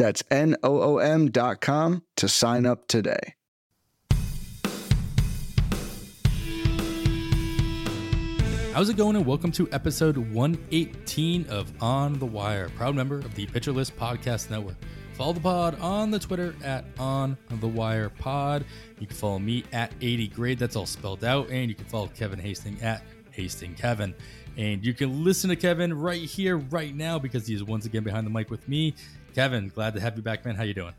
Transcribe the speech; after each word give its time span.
That's 0.00 0.24
N-O-O-M 0.30 1.30
dot 1.30 1.60
com 1.60 2.04
to 2.16 2.26
sign 2.26 2.64
up 2.64 2.88
today. 2.88 3.34
How's 8.72 8.88
it 8.88 8.96
going? 8.96 9.16
And 9.16 9.26
welcome 9.26 9.52
to 9.52 9.68
episode 9.72 10.16
118 10.16 11.44
of 11.50 11.70
On 11.82 12.18
the 12.18 12.24
Wire, 12.24 12.70
proud 12.70 12.94
member 12.94 13.18
of 13.18 13.34
the 13.34 13.44
Pitcher 13.44 13.72
List 13.72 13.94
Podcast 13.98 14.48
Network. 14.48 14.76
Follow 15.12 15.34
the 15.34 15.40
pod 15.40 15.78
on 15.82 16.10
the 16.10 16.18
Twitter 16.18 16.54
at 16.64 16.86
On 16.98 17.36
the 17.50 17.68
Wire 17.68 18.08
Pod. 18.08 18.64
You 19.00 19.06
can 19.06 19.14
follow 19.14 19.38
me 19.38 19.64
at 19.70 19.92
80 20.00 20.28
Grade, 20.28 20.58
that's 20.58 20.76
all 20.76 20.86
spelled 20.86 21.24
out, 21.24 21.50
and 21.50 21.68
you 21.68 21.74
can 21.74 21.84
follow 21.84 22.06
Kevin 22.06 22.38
Hastings 22.38 22.80
at 22.80 23.02
Hasting 23.32 23.74
Kevin. 23.74 24.14
And 24.56 24.84
you 24.84 24.94
can 24.94 25.24
listen 25.24 25.48
to 25.50 25.56
Kevin 25.56 25.92
right 25.94 26.22
here, 26.22 26.56
right 26.56 26.94
now, 26.94 27.18
because 27.18 27.46
he 27.46 27.54
is 27.54 27.62
once 27.62 27.86
again 27.86 28.02
behind 28.02 28.26
the 28.26 28.30
mic 28.30 28.50
with 28.50 28.66
me. 28.68 28.94
Kevin, 29.34 29.70
glad 29.74 29.94
to 29.94 30.00
have 30.00 30.16
you 30.16 30.22
back, 30.22 30.44
man. 30.44 30.56
How 30.56 30.64
you 30.64 30.74
doing? 30.74 30.94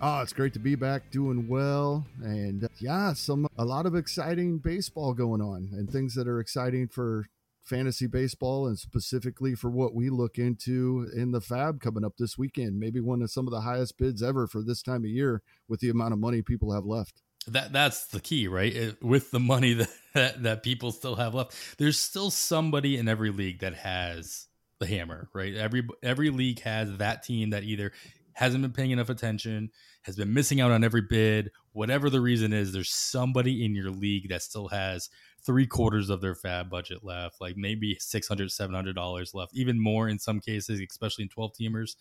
Oh, 0.00 0.20
it's 0.20 0.32
great 0.32 0.52
to 0.52 0.58
be 0.58 0.74
back, 0.74 1.10
doing 1.10 1.48
well, 1.48 2.06
and 2.22 2.64
uh, 2.64 2.68
yeah, 2.78 3.12
some 3.12 3.48
a 3.56 3.64
lot 3.64 3.86
of 3.86 3.94
exciting 3.94 4.58
baseball 4.58 5.12
going 5.12 5.40
on, 5.40 5.70
and 5.72 5.90
things 5.90 6.14
that 6.14 6.28
are 6.28 6.40
exciting 6.40 6.88
for 6.88 7.26
fantasy 7.62 8.06
baseball, 8.06 8.66
and 8.66 8.78
specifically 8.78 9.54
for 9.54 9.70
what 9.70 9.94
we 9.94 10.08
look 10.08 10.38
into 10.38 11.08
in 11.14 11.32
the 11.32 11.40
FAAB 11.40 11.80
coming 11.80 12.04
up 12.04 12.16
this 12.16 12.36
weekend. 12.36 12.78
Maybe 12.78 13.00
one 13.00 13.22
of 13.22 13.30
some 13.30 13.46
of 13.46 13.52
the 13.52 13.60
highest 13.60 13.98
bids 13.98 14.22
ever 14.22 14.46
for 14.46 14.62
this 14.62 14.82
time 14.82 15.04
of 15.04 15.10
year, 15.10 15.42
with 15.68 15.80
the 15.80 15.90
amount 15.90 16.12
of 16.12 16.18
money 16.18 16.42
people 16.42 16.72
have 16.72 16.84
left. 16.84 17.22
That 17.46 17.72
that's 17.72 18.06
the 18.06 18.20
key, 18.20 18.48
right? 18.48 18.74
It, 18.74 19.02
with 19.02 19.30
the 19.30 19.40
money 19.40 19.74
that, 19.74 19.90
that 20.14 20.42
that 20.42 20.62
people 20.62 20.90
still 20.92 21.16
have 21.16 21.34
left, 21.34 21.54
there's 21.78 21.98
still 21.98 22.30
somebody 22.30 22.96
in 22.96 23.08
every 23.08 23.30
league 23.30 23.60
that 23.60 23.74
has 23.74 24.47
the 24.78 24.86
hammer, 24.86 25.28
right? 25.34 25.54
Every 25.54 25.86
every 26.02 26.30
league 26.30 26.60
has 26.60 26.96
that 26.98 27.22
team 27.22 27.50
that 27.50 27.64
either 27.64 27.92
hasn't 28.38 28.62
been 28.62 28.72
paying 28.72 28.92
enough 28.92 29.08
attention, 29.08 29.70
has 30.02 30.14
been 30.14 30.32
missing 30.32 30.60
out 30.60 30.70
on 30.70 30.84
every 30.84 31.02
bid, 31.02 31.50
whatever 31.72 32.08
the 32.08 32.20
reason 32.20 32.52
is, 32.52 32.72
there's 32.72 32.92
somebody 32.92 33.64
in 33.64 33.74
your 33.74 33.90
league 33.90 34.28
that 34.28 34.42
still 34.42 34.68
has 34.68 35.10
three 35.44 35.66
quarters 35.66 36.08
of 36.08 36.20
their 36.20 36.36
FAAB 36.36 36.70
budget 36.70 37.02
left, 37.02 37.40
like 37.40 37.56
maybe 37.56 37.96
600 37.98 38.48
$700 38.48 39.34
left, 39.34 39.52
even 39.54 39.82
more 39.82 40.08
in 40.08 40.20
some 40.20 40.38
cases, 40.38 40.80
especially 40.80 41.22
in 41.22 41.28
12 41.28 41.52
teamers. 41.60 41.96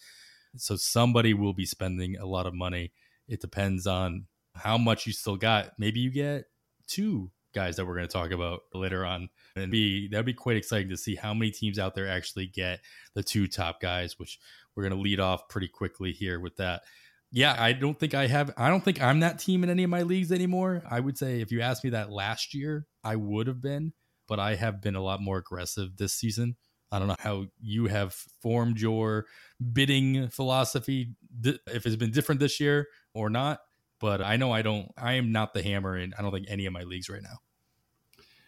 So 0.57 0.75
somebody 0.75 1.33
will 1.33 1.53
be 1.53 1.65
spending 1.65 2.17
a 2.17 2.25
lot 2.25 2.45
of 2.45 2.53
money. 2.53 2.91
It 3.27 3.41
depends 3.41 3.87
on 3.87 4.25
how 4.55 4.77
much 4.77 5.07
you 5.07 5.13
still 5.13 5.37
got. 5.37 5.71
Maybe 5.79 5.99
you 5.99 6.11
get 6.11 6.45
two 6.87 7.31
guys 7.53 7.77
that 7.77 7.85
we're 7.85 7.95
going 7.95 8.07
to 8.07 8.13
talk 8.13 8.29
about 8.29 8.61
later 8.73 9.03
on 9.05 9.29
and 9.59 9.71
be 9.71 10.07
that'd 10.07 10.25
be 10.25 10.33
quite 10.33 10.57
exciting 10.57 10.89
to 10.89 10.97
see 10.97 11.15
how 11.15 11.33
many 11.33 11.51
teams 11.51 11.79
out 11.79 11.95
there 11.95 12.07
actually 12.07 12.47
get 12.47 12.79
the 13.13 13.23
two 13.23 13.47
top 13.47 13.81
guys 13.81 14.19
which 14.19 14.39
we're 14.77 14.83
going 14.83 14.95
to 14.95 15.01
lead 15.01 15.19
off 15.19 15.49
pretty 15.49 15.67
quickly 15.67 16.11
here 16.11 16.39
with 16.39 16.55
that. 16.57 16.83
Yeah, 17.31 17.55
I 17.57 17.73
don't 17.73 17.99
think 17.99 18.13
I 18.13 18.27
have. 18.27 18.53
I 18.55 18.69
don't 18.69 18.85
think 18.85 19.01
I'm 19.01 19.19
that 19.19 19.39
team 19.39 19.63
in 19.63 19.69
any 19.69 19.83
of 19.83 19.89
my 19.89 20.03
leagues 20.03 20.31
anymore. 20.31 20.83
I 20.89 20.99
would 20.99 21.17
say 21.17 21.41
if 21.41 21.51
you 21.51 21.61
asked 21.61 21.83
me 21.83 21.89
that 21.89 22.11
last 22.11 22.53
year, 22.53 22.85
I 23.03 23.17
would 23.17 23.47
have 23.47 23.61
been, 23.61 23.93
but 24.27 24.39
I 24.39 24.55
have 24.55 24.81
been 24.81 24.95
a 24.95 25.01
lot 25.01 25.19
more 25.19 25.37
aggressive 25.37 25.97
this 25.97 26.13
season. 26.13 26.55
I 26.89 26.99
don't 26.99 27.09
know 27.09 27.15
how 27.19 27.47
you 27.59 27.87
have 27.87 28.13
formed 28.41 28.79
your 28.79 29.25
bidding 29.73 30.29
philosophy, 30.29 31.15
if 31.43 31.85
it's 31.85 31.97
been 31.97 32.11
different 32.11 32.39
this 32.39 32.61
year 32.61 32.87
or 33.13 33.29
not. 33.29 33.59
But 33.99 34.21
I 34.21 34.37
know 34.37 34.53
I 34.53 34.61
don't. 34.61 34.91
I 34.97 35.13
am 35.13 35.31
not 35.31 35.53
the 35.53 35.63
hammer 35.63 35.97
in. 35.97 36.13
I 36.17 36.21
don't 36.21 36.31
think 36.31 36.45
any 36.49 36.65
of 36.67 36.71
my 36.71 36.83
leagues 36.83 37.09
right 37.09 37.23
now. 37.23 37.39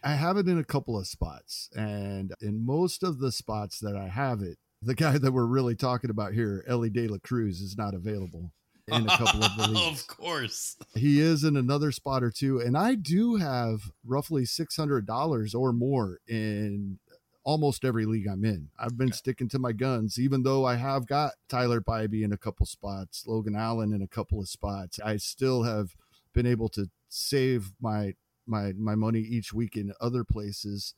I 0.02 0.14
have 0.14 0.36
it 0.36 0.48
in 0.48 0.58
a 0.58 0.64
couple 0.64 0.98
of 0.98 1.06
spots, 1.06 1.68
and 1.74 2.32
in 2.40 2.64
most 2.64 3.02
of 3.02 3.18
the 3.18 3.32
spots 3.32 3.78
that 3.80 3.96
I 3.96 4.08
have 4.08 4.42
it, 4.42 4.58
the 4.82 4.94
guy 4.94 5.18
that 5.18 5.32
we're 5.32 5.44
really 5.44 5.76
talking 5.76 6.10
about 6.10 6.32
here, 6.32 6.64
Elly 6.66 6.90
De 6.90 7.06
La 7.06 7.18
Cruz, 7.18 7.60
is 7.60 7.76
not 7.76 7.94
available 7.94 8.52
in 8.88 9.08
a 9.08 9.16
couple 9.16 9.44
of 9.44 9.56
the 9.56 9.68
leagues. 9.72 10.00
of 10.00 10.06
course. 10.06 10.76
He 10.94 11.20
is 11.20 11.44
in 11.44 11.56
another 11.56 11.92
spot 11.92 12.22
or 12.22 12.30
two. 12.30 12.60
And 12.60 12.76
I 12.76 12.94
do 12.94 13.36
have 13.36 13.92
roughly 14.04 14.42
$600 14.42 15.54
or 15.54 15.72
more 15.72 16.18
in 16.26 16.98
almost 17.44 17.84
every 17.84 18.06
league 18.06 18.26
I'm 18.26 18.44
in. 18.44 18.68
I've 18.78 18.96
been 18.96 19.08
okay. 19.08 19.16
sticking 19.16 19.48
to 19.50 19.58
my 19.58 19.72
guns, 19.72 20.18
even 20.18 20.42
though 20.42 20.64
I 20.64 20.76
have 20.76 21.06
got 21.06 21.32
Tyler 21.48 21.80
Bibee 21.80 22.22
in 22.22 22.32
a 22.32 22.38
couple 22.38 22.66
spots, 22.66 23.24
Logan 23.26 23.56
Allen 23.56 23.92
in 23.92 24.02
a 24.02 24.08
couple 24.08 24.40
of 24.40 24.48
spots. 24.48 24.98
I 25.04 25.16
still 25.16 25.62
have 25.64 25.94
been 26.34 26.46
able 26.46 26.68
to 26.70 26.90
save 27.08 27.72
my 27.80 28.14
my 28.50 28.72
my 28.72 28.94
money 28.94 29.20
each 29.20 29.52
week 29.52 29.76
in 29.76 29.92
other 30.00 30.24
places 30.24 30.94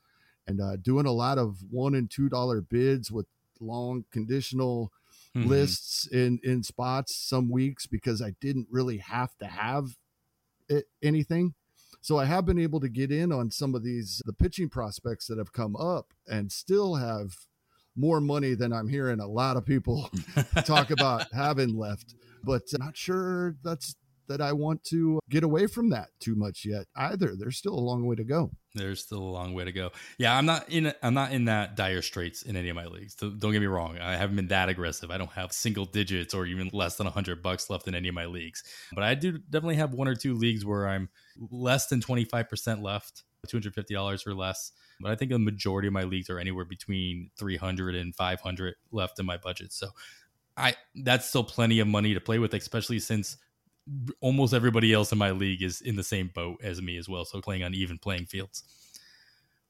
and 0.46 0.60
uh, 0.60 0.76
doing 0.76 1.06
a 1.06 1.12
lot 1.12 1.38
of 1.38 1.58
one 1.70 1.94
and 1.94 2.10
two 2.10 2.28
dollar 2.28 2.60
bids 2.60 3.10
with 3.10 3.26
long 3.60 4.04
conditional 4.10 4.90
mm-hmm. 5.36 5.48
lists 5.48 6.06
in 6.06 6.40
in 6.42 6.62
spots 6.62 7.16
some 7.16 7.50
weeks 7.50 7.86
because 7.86 8.20
I 8.20 8.34
didn't 8.40 8.68
really 8.70 8.98
have 8.98 9.36
to 9.38 9.46
have 9.46 9.96
it, 10.68 10.86
anything. 11.02 11.54
So 12.00 12.18
I 12.18 12.24
have 12.24 12.44
been 12.44 12.58
able 12.58 12.80
to 12.80 12.88
get 12.88 13.12
in 13.12 13.30
on 13.30 13.50
some 13.50 13.74
of 13.74 13.84
these 13.84 14.22
the 14.24 14.32
pitching 14.32 14.68
prospects 14.68 15.26
that 15.28 15.38
have 15.38 15.52
come 15.52 15.76
up 15.76 16.12
and 16.26 16.50
still 16.50 16.96
have 16.96 17.36
more 17.94 18.20
money 18.20 18.54
than 18.54 18.72
I'm 18.72 18.88
hearing 18.88 19.20
a 19.20 19.26
lot 19.26 19.56
of 19.56 19.66
people 19.66 20.10
talk 20.64 20.90
about 20.90 21.26
having 21.32 21.76
left. 21.76 22.14
But 22.42 22.62
not 22.76 22.96
sure 22.96 23.54
that's 23.62 23.94
that 24.28 24.40
I 24.40 24.52
want 24.52 24.84
to 24.84 25.20
get 25.28 25.44
away 25.44 25.66
from 25.66 25.90
that 25.90 26.08
too 26.20 26.34
much 26.34 26.64
yet 26.64 26.86
either. 26.96 27.34
There's 27.36 27.56
still 27.56 27.74
a 27.74 27.80
long 27.80 28.06
way 28.06 28.16
to 28.16 28.24
go. 28.24 28.50
There's 28.74 29.00
still 29.00 29.18
a 29.18 29.20
long 29.20 29.52
way 29.52 29.64
to 29.64 29.72
go. 29.72 29.90
Yeah, 30.18 30.36
I'm 30.36 30.46
not 30.46 30.68
in 30.70 30.92
I'm 31.02 31.14
not 31.14 31.32
in 31.32 31.44
that 31.46 31.76
dire 31.76 32.02
straits 32.02 32.42
in 32.42 32.56
any 32.56 32.68
of 32.68 32.76
my 32.76 32.86
leagues. 32.86 33.14
Don't 33.14 33.40
get 33.40 33.60
me 33.60 33.66
wrong. 33.66 33.98
I 33.98 34.16
haven't 34.16 34.36
been 34.36 34.48
that 34.48 34.68
aggressive. 34.68 35.10
I 35.10 35.18
don't 35.18 35.32
have 35.32 35.52
single 35.52 35.84
digits 35.84 36.32
or 36.34 36.46
even 36.46 36.70
less 36.72 36.96
than 36.96 37.04
100 37.04 37.42
bucks 37.42 37.68
left 37.68 37.88
in 37.88 37.94
any 37.94 38.08
of 38.08 38.14
my 38.14 38.26
leagues. 38.26 38.64
But 38.94 39.04
I 39.04 39.14
do 39.14 39.38
definitely 39.38 39.76
have 39.76 39.92
one 39.92 40.08
or 40.08 40.14
two 40.14 40.34
leagues 40.34 40.64
where 40.64 40.88
I'm 40.88 41.10
less 41.50 41.88
than 41.88 42.00
25% 42.00 42.82
left, 42.82 43.24
$250 43.48 44.26
or 44.26 44.34
less. 44.34 44.72
But 45.00 45.10
I 45.10 45.16
think 45.16 45.32
the 45.32 45.38
majority 45.38 45.88
of 45.88 45.94
my 45.94 46.04
leagues 46.04 46.30
are 46.30 46.38
anywhere 46.38 46.64
between 46.64 47.30
300 47.38 47.94
and 47.94 48.14
500 48.14 48.74
left 48.90 49.18
in 49.18 49.26
my 49.26 49.36
budget. 49.36 49.72
So 49.72 49.88
I 50.56 50.74
that's 50.94 51.28
still 51.28 51.44
plenty 51.44 51.80
of 51.80 51.88
money 51.88 52.14
to 52.14 52.20
play 52.20 52.38
with, 52.38 52.54
especially 52.54 52.98
since 52.98 53.36
almost 54.20 54.54
everybody 54.54 54.92
else 54.92 55.12
in 55.12 55.18
my 55.18 55.32
league 55.32 55.62
is 55.62 55.80
in 55.80 55.96
the 55.96 56.04
same 56.04 56.30
boat 56.34 56.58
as 56.62 56.80
me 56.80 56.96
as 56.96 57.08
well. 57.08 57.24
So 57.24 57.40
playing 57.40 57.62
on 57.62 57.74
even 57.74 57.98
playing 57.98 58.26
fields. 58.26 58.62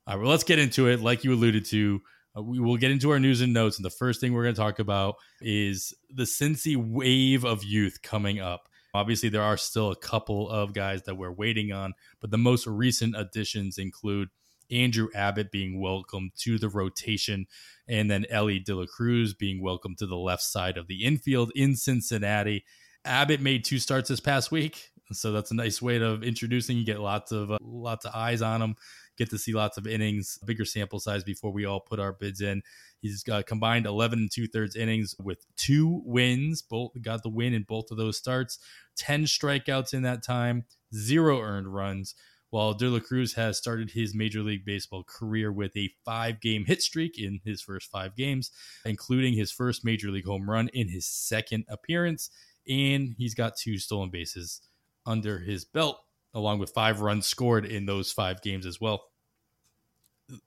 All 0.06 0.14
right, 0.14 0.22
well, 0.22 0.30
let's 0.30 0.44
get 0.44 0.58
into 0.58 0.88
it. 0.88 1.00
Like 1.00 1.24
you 1.24 1.32
alluded 1.32 1.64
to, 1.66 2.00
uh, 2.36 2.42
we 2.42 2.58
will 2.58 2.76
get 2.76 2.90
into 2.90 3.10
our 3.10 3.20
news 3.20 3.40
and 3.40 3.52
notes. 3.52 3.76
And 3.78 3.84
the 3.84 3.90
first 3.90 4.20
thing 4.20 4.32
we're 4.32 4.42
going 4.42 4.54
to 4.54 4.60
talk 4.60 4.78
about 4.78 5.16
is 5.40 5.94
the 6.10 6.24
Cincy 6.24 6.76
wave 6.76 7.44
of 7.44 7.64
youth 7.64 8.02
coming 8.02 8.40
up. 8.40 8.68
Obviously, 8.94 9.28
there 9.28 9.42
are 9.42 9.56
still 9.56 9.90
a 9.90 9.96
couple 9.96 10.50
of 10.50 10.74
guys 10.74 11.04
that 11.04 11.16
we're 11.16 11.32
waiting 11.32 11.72
on, 11.72 11.94
but 12.20 12.30
the 12.30 12.38
most 12.38 12.66
recent 12.66 13.16
additions 13.16 13.78
include 13.78 14.28
Andrew 14.70 15.08
Abbott 15.14 15.50
being 15.50 15.80
welcomed 15.80 16.32
to 16.38 16.58
the 16.58 16.68
rotation, 16.68 17.46
and 17.88 18.10
then 18.10 18.26
Elly 18.28 18.58
De 18.58 18.74
La 18.74 18.86
Cruz 18.86 19.34
being 19.34 19.62
welcomed 19.62 19.98
to 19.98 20.06
the 20.06 20.16
left 20.16 20.42
side 20.42 20.76
of 20.76 20.88
the 20.88 21.04
infield 21.04 21.52
in 21.54 21.76
Cincinnati. 21.76 22.64
Abbott 23.04 23.40
made 23.40 23.64
two 23.64 23.78
starts 23.78 24.08
this 24.08 24.20
past 24.20 24.50
week, 24.50 24.90
so 25.12 25.32
that's 25.32 25.50
a 25.50 25.54
nice 25.54 25.82
way 25.82 26.00
of 26.00 26.22
introducing. 26.22 26.76
You 26.76 26.84
get 26.84 27.00
lots 27.00 27.32
of 27.32 27.50
uh, 27.50 27.58
lots 27.60 28.04
of 28.04 28.14
eyes 28.14 28.42
on 28.42 28.62
him, 28.62 28.76
get 29.18 29.30
to 29.30 29.38
see 29.38 29.52
lots 29.52 29.76
of 29.76 29.86
innings, 29.86 30.38
bigger 30.44 30.64
sample 30.64 31.00
size 31.00 31.24
before 31.24 31.52
we 31.52 31.64
all 31.64 31.80
put 31.80 31.98
our 31.98 32.12
bids 32.12 32.40
in. 32.40 32.62
He's 33.00 33.24
got 33.24 33.46
combined 33.46 33.86
11 33.86 34.18
and 34.20 34.30
two 34.30 34.46
thirds 34.46 34.76
innings 34.76 35.14
with 35.20 35.44
two 35.56 36.02
wins. 36.04 36.62
Both 36.62 36.92
got 37.02 37.22
the 37.22 37.28
win 37.28 37.54
in 37.54 37.64
both 37.64 37.90
of 37.90 37.96
those 37.96 38.16
starts. 38.16 38.58
10 38.96 39.24
strikeouts 39.24 39.92
in 39.92 40.02
that 40.02 40.22
time, 40.22 40.64
zero 40.94 41.40
earned 41.40 41.74
runs. 41.74 42.14
While 42.50 42.74
De 42.74 42.86
La 42.86 43.00
Cruz 43.00 43.32
has 43.32 43.56
started 43.56 43.92
his 43.92 44.14
Major 44.14 44.42
League 44.42 44.66
Baseball 44.66 45.04
career 45.04 45.50
with 45.50 45.74
a 45.74 45.90
five 46.04 46.38
game 46.38 46.66
hit 46.66 46.82
streak 46.82 47.18
in 47.18 47.40
his 47.46 47.62
first 47.62 47.90
five 47.90 48.14
games, 48.14 48.50
including 48.84 49.32
his 49.32 49.50
first 49.50 49.86
Major 49.86 50.10
League 50.10 50.26
home 50.26 50.50
run 50.50 50.68
in 50.74 50.88
his 50.88 51.06
second 51.06 51.64
appearance 51.70 52.28
and 52.68 53.14
he's 53.16 53.34
got 53.34 53.56
two 53.56 53.78
stolen 53.78 54.10
bases 54.10 54.60
under 55.06 55.38
his 55.38 55.64
belt, 55.64 55.98
along 56.34 56.58
with 56.58 56.70
five 56.70 57.00
runs 57.00 57.26
scored 57.26 57.64
in 57.64 57.86
those 57.86 58.12
five 58.12 58.42
games 58.42 58.66
as 58.66 58.80
well. 58.80 59.04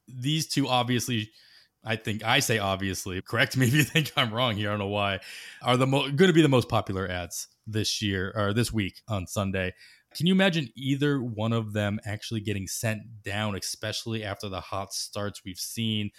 These 0.07 0.47
two 0.47 0.67
obviously 0.67 1.29
I 1.85 1.95
think 1.95 2.23
I 2.23 2.39
say 2.39 2.57
obviously. 2.57 3.21
Correct 3.27 3.55
me 3.55 3.67
if 3.67 3.73
you 3.73 3.83
think 3.83 4.11
I'm 4.17 4.33
wrong 4.33 4.55
here. 4.55 4.69
I 4.69 4.71
don't 4.71 4.79
know 4.79 4.87
why. 4.87 5.19
Are 5.61 5.77
the 5.77 5.87
mo- 5.87 6.09
going 6.09 6.29
to 6.29 6.33
be 6.33 6.41
the 6.41 6.49
most 6.49 6.67
popular 6.67 7.07
ads 7.07 7.47
this 7.67 8.01
year 8.01 8.33
or 8.35 8.53
this 8.53 8.73
week 8.73 9.01
on 9.07 9.27
Sunday? 9.27 9.73
Can 10.15 10.27
you 10.27 10.33
imagine 10.33 10.69
either 10.75 11.21
one 11.21 11.51
of 11.51 11.73
them 11.73 11.99
actually 12.05 12.39
getting 12.39 12.67
sent 12.67 13.01
down, 13.21 13.55
especially 13.55 14.23
after 14.23 14.47
the 14.47 14.61
hot 14.61 14.93
starts 14.93 15.41
we've 15.43 15.57
seen? 15.57 16.09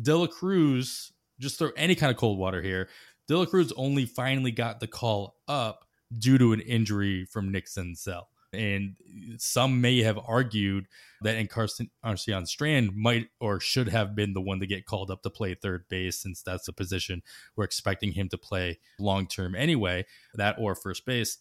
De 0.00 0.14
La 0.14 0.26
Cruz, 0.26 1.10
just 1.40 1.58
throw 1.58 1.70
any 1.76 1.94
kind 1.94 2.10
of 2.10 2.18
cold 2.18 2.38
water 2.38 2.60
here. 2.60 2.88
De 3.28 3.36
La 3.36 3.44
Cruz 3.44 3.72
only 3.76 4.06
finally 4.06 4.50
got 4.52 4.80
the 4.80 4.86
call 4.86 5.36
up 5.48 5.84
due 6.16 6.38
to 6.38 6.52
an 6.52 6.60
injury 6.60 7.24
from 7.24 7.50
Nick 7.50 7.66
Senzel. 7.66 8.24
And 8.52 8.94
some 9.38 9.80
may 9.80 10.02
have 10.02 10.18
argued 10.24 10.86
that 11.22 11.36
Encarnacion 11.36 12.46
Strand 12.46 12.94
might 12.96 13.28
or 13.40 13.60
should 13.60 13.88
have 13.88 14.14
been 14.14 14.32
the 14.32 14.40
one 14.40 14.60
to 14.60 14.66
get 14.66 14.86
called 14.86 15.10
up 15.10 15.22
to 15.22 15.30
play 15.30 15.54
third 15.54 15.84
base, 15.88 16.18
since 16.18 16.42
that's 16.42 16.66
the 16.66 16.72
position 16.72 17.22
we're 17.56 17.64
expecting 17.64 18.12
him 18.12 18.28
to 18.30 18.38
play 18.38 18.78
long 18.98 19.26
term 19.26 19.54
anyway, 19.54 20.06
that 20.34 20.56
or 20.58 20.74
first 20.74 21.04
base 21.04 21.38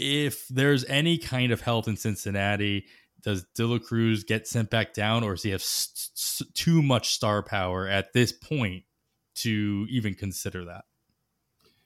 if 0.00 0.46
there's 0.46 0.84
any 0.84 1.18
kind 1.18 1.50
of 1.50 1.60
health 1.60 1.88
in 1.88 1.96
Cincinnati, 1.96 2.86
does 3.22 3.44
De 3.56 3.66
La 3.66 3.78
Cruz 3.78 4.22
get 4.22 4.46
sent 4.46 4.70
back 4.70 4.94
down, 4.94 5.24
or 5.24 5.32
does 5.32 5.42
he 5.42 5.50
have 5.50 5.60
s- 5.60 6.12
s- 6.14 6.42
too 6.54 6.82
much 6.82 7.08
star 7.08 7.42
power 7.42 7.88
at 7.88 8.12
this 8.12 8.30
point 8.30 8.84
to 9.34 9.86
even 9.90 10.14
consider 10.14 10.64
that? 10.66 10.84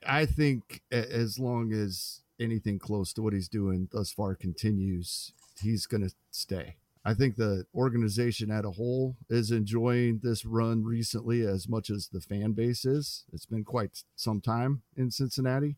I 0.07 0.27
think 0.27 0.83
as 0.91 1.39
long 1.39 1.73
as 1.73 2.21
anything 2.41 2.79
close 2.79 3.13
to 3.15 3.23
what 3.23 3.33
he's 3.33 3.49
doing 3.49 3.89
thus 3.93 4.13
far 4.13 4.35
continues, 4.35 5.33
he's 5.61 5.87
going 5.87 6.03
to 6.03 6.15
stay. 6.31 6.77
I 7.05 7.15
think 7.15 7.35
the 7.35 7.67
organization 7.75 8.51
at 8.51 8.65
a 8.65 8.71
whole 8.71 9.17
is 9.29 9.51
enjoying 9.51 10.21
this 10.23 10.45
run 10.45 10.85
recently 10.85 11.43
as 11.43 11.69
much 11.69 11.91
as 11.91 12.09
the 12.09 12.21
fan 12.21 12.53
base 12.53 12.85
is. 12.85 13.25
It's 13.33 13.47
been 13.47 13.65
quite 13.65 14.05
some 14.15 14.41
time 14.41 14.83
in 14.97 15.11
Cincinnati 15.11 15.77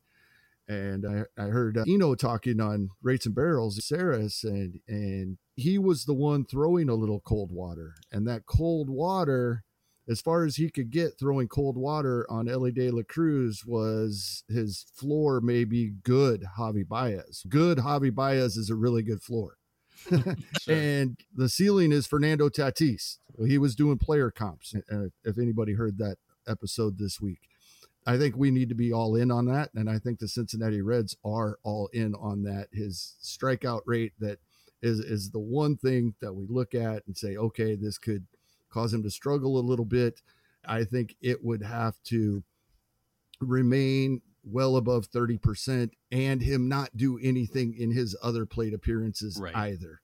and 0.68 1.06
I, 1.06 1.42
I 1.42 1.46
heard 1.46 1.76
uh, 1.76 1.84
Eno 1.86 2.14
talking 2.14 2.60
on 2.60 2.90
Rates 3.02 3.26
and 3.26 3.34
Barrels, 3.34 3.78
Sarris, 3.80 4.44
and 4.44 4.80
and 4.88 5.38
he 5.56 5.78
was 5.78 6.04
the 6.04 6.14
one 6.14 6.44
throwing 6.44 6.88
a 6.88 6.94
little 6.94 7.20
cold 7.20 7.50
water, 7.52 7.94
and 8.10 8.26
that 8.26 8.46
cold 8.46 8.88
water, 8.88 9.64
as 10.08 10.20
far 10.20 10.44
as 10.44 10.56
he 10.56 10.70
could 10.70 10.90
get 10.90 11.18
throwing 11.18 11.48
cold 11.48 11.76
water 11.76 12.26
on 12.28 12.48
Elly 12.48 12.72
De 12.72 12.90
La 12.90 13.02
Cruz, 13.02 13.64
was 13.64 14.44
his 14.48 14.84
floor 14.94 15.40
maybe 15.40 15.94
good 16.02 16.44
Javi 16.58 16.86
Baez. 16.86 17.44
Good 17.48 17.78
Javi 17.78 18.14
Baez 18.14 18.56
is 18.56 18.70
a 18.70 18.74
really 18.74 19.02
good 19.02 19.22
floor. 19.22 19.56
sure. 20.08 20.36
and 20.68 21.18
the 21.34 21.48
ceiling 21.48 21.92
is 21.92 22.06
Fernando 22.06 22.48
Tatis. 22.48 23.18
He 23.46 23.58
was 23.58 23.74
doing 23.74 23.98
player 23.98 24.30
comps. 24.30 24.74
Uh, 24.92 25.06
if 25.24 25.38
anybody 25.38 25.72
heard 25.72 25.98
that 25.98 26.16
episode 26.46 26.98
this 26.98 27.20
week, 27.20 27.48
I 28.06 28.18
think 28.18 28.36
we 28.36 28.50
need 28.50 28.68
to 28.68 28.74
be 28.74 28.92
all 28.92 29.16
in 29.16 29.30
on 29.30 29.46
that. 29.46 29.70
And 29.74 29.88
I 29.88 29.98
think 29.98 30.18
the 30.18 30.28
Cincinnati 30.28 30.82
Reds 30.82 31.16
are 31.24 31.58
all 31.62 31.88
in 31.92 32.14
on 32.16 32.42
that. 32.42 32.68
His 32.72 33.14
strikeout 33.22 33.80
rate 33.86 34.12
that 34.18 34.38
is 34.82 35.00
is 35.00 35.30
the 35.30 35.40
one 35.40 35.76
thing 35.76 36.14
that 36.20 36.34
we 36.34 36.46
look 36.48 36.74
at 36.74 37.06
and 37.06 37.16
say, 37.16 37.36
okay, 37.36 37.74
this 37.74 37.96
could 37.96 38.26
cause 38.74 38.92
him 38.92 39.02
to 39.04 39.10
struggle 39.10 39.58
a 39.58 39.62
little 39.62 39.84
bit. 39.84 40.20
I 40.66 40.84
think 40.84 41.16
it 41.20 41.44
would 41.44 41.62
have 41.62 42.02
to 42.04 42.42
remain 43.40 44.22
well 44.42 44.76
above 44.76 45.10
30% 45.10 45.90
and 46.10 46.42
him 46.42 46.68
not 46.68 46.96
do 46.96 47.18
anything 47.22 47.74
in 47.78 47.92
his 47.92 48.16
other 48.22 48.44
plate 48.44 48.74
appearances 48.74 49.38
right. 49.40 49.54
either. 49.56 50.00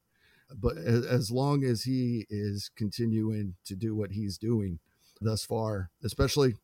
But 0.55 0.78
as 0.78 1.31
long 1.31 1.64
as 1.64 1.84
he 1.84 2.26
is 2.31 2.70
continuing 2.76 3.55
to 3.67 3.76
do 3.76 3.94
what 3.94 4.12
he's 4.12 4.38
doing 4.38 4.78
thus 5.20 5.44
far, 5.44 5.90
especially 6.02 6.55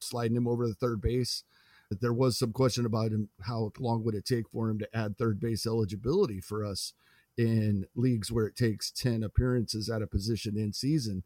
sliding 0.00 0.36
him 0.36 0.46
over 0.46 0.66
to 0.66 0.74
third 0.74 1.00
base. 1.00 1.42
There 1.90 2.12
was 2.12 2.38
some 2.38 2.52
question 2.52 2.86
about 2.86 3.12
him 3.12 3.28
how 3.42 3.72
long 3.78 4.04
would 4.04 4.14
it 4.14 4.24
take 4.24 4.48
for 4.48 4.68
him 4.68 4.78
to 4.78 4.96
add 4.96 5.16
third 5.16 5.40
base 5.40 5.66
eligibility 5.66 6.40
for 6.40 6.64
us 6.64 6.92
in 7.36 7.86
leagues 7.94 8.30
where 8.30 8.46
it 8.46 8.56
takes 8.56 8.90
10 8.90 9.22
appearances 9.22 9.90
at 9.90 10.02
a 10.02 10.06
position 10.06 10.56
in 10.56 10.72
season. 10.72 11.24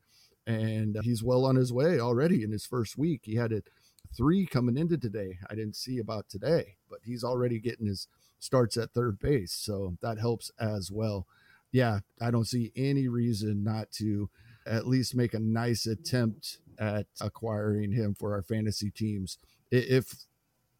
And 0.49 0.97
he's 1.03 1.23
well 1.23 1.45
on 1.45 1.56
his 1.56 1.73
way 1.73 2.00
already 2.00 2.43
in 2.43 2.50
his 2.50 2.65
first 2.65 2.97
week. 2.97 3.21
He 3.25 3.35
had 3.35 3.53
it 3.53 3.69
three 4.17 4.47
coming 4.47 4.79
into 4.79 4.97
today. 4.97 5.39
I 5.50 5.55
didn't 5.55 5.77
see 5.77 5.99
about 5.99 6.31
today, 6.31 6.77
but 6.89 7.00
he's 7.05 7.23
already 7.23 7.61
getting 7.61 7.87
his 7.87 8.09
starts 8.39 8.79
at 8.79 8.93
third 8.93 9.19
base. 9.19 9.53
So 9.53 9.99
that 10.00 10.19
helps 10.19 10.50
as 10.59 10.91
well. 10.91 11.27
Yeah, 11.71 12.00
I 12.19 12.31
don't 12.31 12.47
see 12.47 12.73
any 12.75 13.09
reason 13.09 13.62
not 13.62 13.91
to 13.93 14.31
at 14.67 14.87
least 14.87 15.15
make 15.15 15.35
a 15.35 15.39
nice 15.39 15.85
attempt 15.85 16.59
at 16.79 17.06
acquiring 17.21 17.93
him 17.93 18.15
for 18.15 18.33
our 18.33 18.43
fantasy 18.43 18.91
teams 18.91 19.37
if 19.71 20.15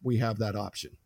we 0.01 0.17
have 0.17 0.39
that 0.39 0.55
option. 0.55 0.97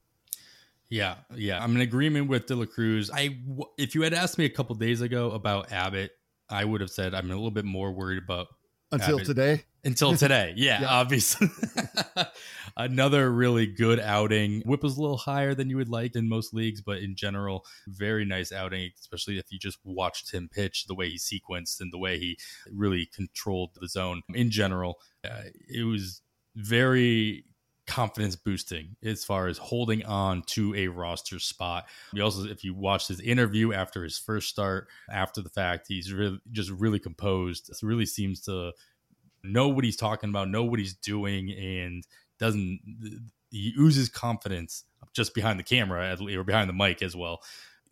Yeah, 0.90 1.16
yeah, 1.36 1.62
I'm 1.62 1.76
in 1.76 1.82
agreement 1.82 2.30
with 2.30 2.46
De 2.46 2.56
La 2.56 2.66
Cruz. 2.66 3.12
I, 3.14 3.38
if 3.78 3.96
you 3.96 4.04
had 4.04 4.14
asked 4.14 4.38
me 4.38 4.46
a 4.46 4.50
couple 4.50 4.76
days 4.76 5.02
ago 5.02 5.32
about 5.32 5.72
Abbott, 5.72 6.12
I 6.50 6.66
would 6.66 6.82
have 6.82 6.90
said 6.90 7.14
I'm 7.14 7.32
a 7.32 7.36
little 7.36 7.52
bit 7.52 7.66
more 7.66 7.92
worried 7.92 8.22
about 8.24 8.48
until 8.92 9.16
Abbott. 9.16 9.26
today. 9.26 9.64
Until 9.84 10.16
today, 10.18 10.54
yeah, 10.56 10.82
yeah. 10.82 10.88
obviously. 10.88 11.50
Another 12.78 13.32
really 13.32 13.68
good 13.68 14.00
outing. 14.00 14.62
Whip 14.66 14.82
was 14.82 14.98
a 14.98 15.02
little 15.02 15.18
higher 15.18 15.54
than 15.54 15.70
you 15.70 15.78
would 15.78 15.90
like 15.90 16.16
in 16.16 16.30
most 16.30 16.54
leagues, 16.54 16.82
but 16.82 17.00
in 17.00 17.16
general, 17.16 17.66
very 17.88 18.24
nice 18.24 18.52
outing, 18.52 18.92
especially 19.00 19.38
if 19.38 19.52
you 19.52 19.60
just 19.60 19.80
watched 19.84 20.32
him 20.32 20.50
pitch 20.52 20.86
the 20.86 20.96
way 20.96 21.10
he 21.10 21.18
sequenced 21.18 21.82
and 21.82 21.92
the 21.92 21.98
way 21.98 22.18
he 22.18 22.38
really 22.72 23.08
controlled 23.14 23.72
the 23.80 23.88
zone. 23.88 24.22
In 24.34 24.50
general, 24.50 25.00
uh, 25.26 25.44
it 25.68 25.84
was 25.84 26.22
very 26.56 27.46
confidence 27.86 28.36
boosting 28.36 28.96
as 29.04 29.26
far 29.26 29.48
as 29.48 29.58
holding 29.58 30.06
on 30.06 30.42
to 30.44 30.74
a 30.76 30.88
roster 30.88 31.40
spot. 31.40 31.86
We 32.14 32.22
also, 32.22 32.46
if 32.46 32.64
you 32.64 32.74
watched 32.74 33.10
his 33.10 33.20
interview 33.20 33.74
after 33.74 34.04
his 34.04 34.18
first 34.18 34.50
start, 34.50 34.88
after 35.12 35.42
the 35.42 35.50
fact, 35.50 35.88
he's 35.88 36.14
really 36.14 36.40
just 36.52 36.70
really 36.70 37.00
composed. 37.00 37.70
Really 37.84 38.06
seems 38.06 38.42
to 38.42 38.72
know 39.44 39.68
what 39.68 39.84
he's 39.84 39.98
talking 39.98 40.30
about, 40.30 40.50
know 40.50 40.64
what 40.64 40.80
he's 40.80 40.94
doing, 40.94 41.52
and 41.52 42.08
doesn't 42.40 42.80
he 43.52 43.74
oozes 43.78 44.10
confidence 44.10 44.86
just 45.14 45.36
behind 45.36 45.60
the 45.60 45.64
camera 45.64 46.18
or 46.22 46.44
behind 46.44 46.70
the 46.70 46.74
mic 46.74 47.02
as 47.02 47.16
well. 47.16 47.44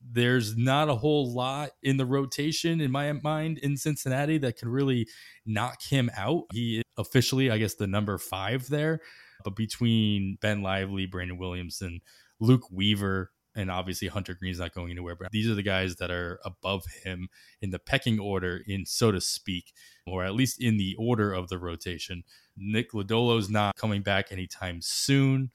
There's 0.04 0.58
not 0.58 0.90
a 0.90 0.96
whole 0.96 1.32
lot 1.32 1.72
in 1.84 1.98
the 1.98 2.06
rotation 2.08 2.82
in 2.82 2.90
my 2.90 3.12
mind 3.12 3.60
in 3.60 3.78
Cincinnati 3.78 4.40
that 4.40 4.58
can 4.58 4.70
really 4.70 5.08
knock 5.46 5.84
him 5.84 6.10
out. 6.18 6.46
He 6.54 6.82
officially, 6.98 7.52
I 7.52 7.60
guess, 7.60 7.76
the 7.76 7.86
number 7.86 8.18
five 8.18 8.68
there, 8.68 9.02
but 9.44 9.56
between 9.56 10.38
Ben 10.42 10.62
Lively, 10.62 11.06
Brandon 11.06 11.38
Williamson, 11.38 12.02
Luke 12.40 12.70
Weaver, 12.72 13.32
and 13.56 13.70
obviously 13.70 14.08
Hunter 14.08 14.34
Greene's 14.34 14.60
not 14.60 14.74
going 14.74 14.92
anywhere. 14.92 15.16
But 15.16 15.32
these 15.32 15.50
are 15.50 15.56
the 15.56 15.64
guys 15.64 15.98
that 15.98 16.12
are 16.12 16.40
above 16.46 16.86
him 17.04 17.30
in 17.62 17.72
the 17.72 17.80
pecking 17.80 18.20
order, 18.20 18.62
in 18.66 18.86
so 18.86 19.12
to 19.12 19.20
speak, 19.20 19.74
or 20.08 20.24
at 20.24 20.34
least 20.34 20.62
in 20.62 20.78
the 20.78 20.96
order 20.98 21.34
of 21.34 21.50
the 21.50 21.58
rotation. 21.58 22.24
Nick 22.56 22.92
Lodolo's 22.92 23.50
not 23.50 23.76
coming 23.76 24.02
back 24.02 24.32
anytime 24.32 24.80
soon. 24.82 25.52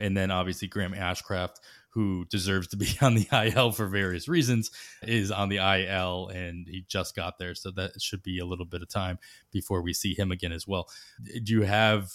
And 0.00 0.16
then 0.16 0.30
obviously 0.30 0.68
Graham 0.68 0.94
Ashcraft, 0.94 1.56
who 1.90 2.24
deserves 2.26 2.68
to 2.68 2.76
be 2.76 2.96
on 3.02 3.14
the 3.14 3.26
IL 3.32 3.72
for 3.72 3.86
various 3.86 4.28
reasons, 4.28 4.70
is 5.02 5.30
on 5.30 5.48
the 5.48 5.56
IL 5.56 6.28
and 6.28 6.66
he 6.68 6.84
just 6.88 7.16
got 7.16 7.38
there. 7.38 7.54
So 7.54 7.70
that 7.72 8.00
should 8.00 8.22
be 8.22 8.38
a 8.38 8.46
little 8.46 8.66
bit 8.66 8.82
of 8.82 8.88
time 8.88 9.18
before 9.50 9.82
we 9.82 9.92
see 9.92 10.14
him 10.14 10.30
again 10.30 10.52
as 10.52 10.66
well. 10.66 10.88
Do 11.42 11.52
you 11.52 11.62
have 11.62 12.12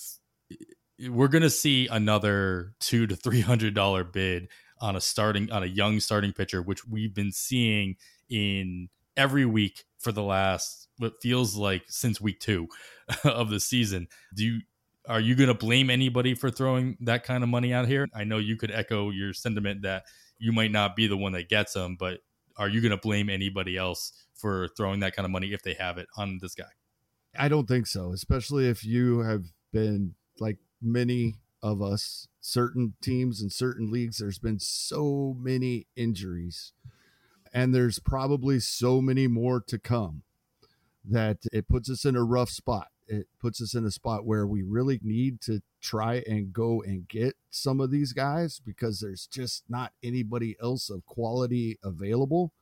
we're 1.10 1.28
gonna 1.28 1.50
see 1.50 1.88
another 1.88 2.74
two 2.80 3.08
to 3.08 3.16
three 3.16 3.42
hundred 3.42 3.74
dollar 3.74 4.04
bid 4.04 4.50
on 4.80 4.96
a 4.96 5.02
starting 5.02 5.52
on 5.52 5.64
a 5.64 5.68
young 5.68 6.00
starting 6.00 6.34
pitcher, 6.34 6.62
which 6.62 6.88
we've 6.88 7.14
been 7.14 7.32
seeing 7.32 7.96
in 8.30 8.90
every 9.16 9.46
week 9.46 9.86
for 10.00 10.12
the 10.12 10.24
last 10.24 10.88
what 10.98 11.22
feels 11.22 11.56
like 11.56 11.84
since 11.88 12.20
week 12.20 12.40
two 12.40 12.68
of 13.24 13.50
the 13.50 13.60
season. 13.60 14.08
Do 14.36 14.46
you 14.46 14.62
are 15.08 15.20
you 15.20 15.36
going 15.36 15.50
to 15.50 15.54
blame 15.54 15.90
anybody 15.90 16.34
for 16.34 16.50
throwing 16.50 16.98
that 17.02 17.24
kind 17.24 17.44
of 17.44 17.50
money 17.50 17.74
out 17.74 17.88
here? 17.88 18.08
I 18.14 18.24
know 18.24 18.38
you 18.38 18.56
could 18.56 18.72
echo 18.72 19.10
your 19.10 19.34
sentiment 19.34 19.82
that 19.82 20.06
you 20.38 20.54
might 20.54 20.72
not 20.72 20.96
be 20.96 21.08
the 21.08 21.18
one 21.18 21.34
that 21.34 21.50
gets 21.50 21.74
them, 21.74 21.98
but 22.00 22.20
are 22.56 22.70
you 22.70 22.80
going 22.82 22.92
to 22.92 22.98
blame 22.98 23.30
anybody 23.30 23.76
else 23.76 24.14
for 24.34 24.70
throwing 24.78 25.02
that 25.02 25.16
kind 25.16 25.26
of 25.26 25.32
money 25.32 25.54
if 25.54 25.62
they 25.62 25.74
have 25.74 25.98
it 25.98 26.08
on 26.16 26.40
this 26.42 26.56
guy? 26.56 26.72
I 27.38 27.50
don't 27.50 27.68
think 27.68 27.88
so, 27.88 28.14
especially 28.14 28.70
if 28.70 28.86
you 28.86 29.20
have 29.20 29.44
been 29.72 30.16
like 30.40 30.58
many 30.82 31.36
of 31.62 31.82
us, 31.82 32.28
certain 32.42 32.94
teams 33.02 33.42
and 33.42 33.52
certain 33.52 33.92
leagues, 33.92 34.18
there's 34.18 34.40
been 34.40 34.60
so 34.60 35.36
many 35.40 35.88
injuries 35.96 36.74
and 37.54 37.74
there's 37.74 38.00
probably 38.00 38.60
so 38.60 39.02
many 39.02 39.28
more 39.28 39.62
to 39.62 39.78
come 39.78 40.24
that 41.06 41.38
it 41.52 41.68
puts 41.68 41.90
us 41.90 42.04
in 42.04 42.16
a 42.16 42.24
rough 42.24 42.50
spot. 42.50 42.88
It 43.08 43.28
puts 43.40 43.62
us 43.62 43.76
in 43.76 43.86
a 43.86 43.92
spot 43.92 44.26
where 44.26 44.48
we 44.48 44.64
really 44.64 45.00
need 45.04 45.40
to 45.42 45.62
try 45.82 46.24
and 46.26 46.52
go 46.52 46.82
and 46.82 47.08
get 47.08 47.36
some 47.52 47.80
of 47.80 47.92
these 47.92 48.14
guys 48.14 48.60
because 48.66 49.02
there's 49.02 49.28
just 49.28 49.64
not 49.70 49.92
anybody 50.02 50.56
else 50.62 50.90
of 50.90 51.06
quality 51.06 51.78
available. 51.84 52.54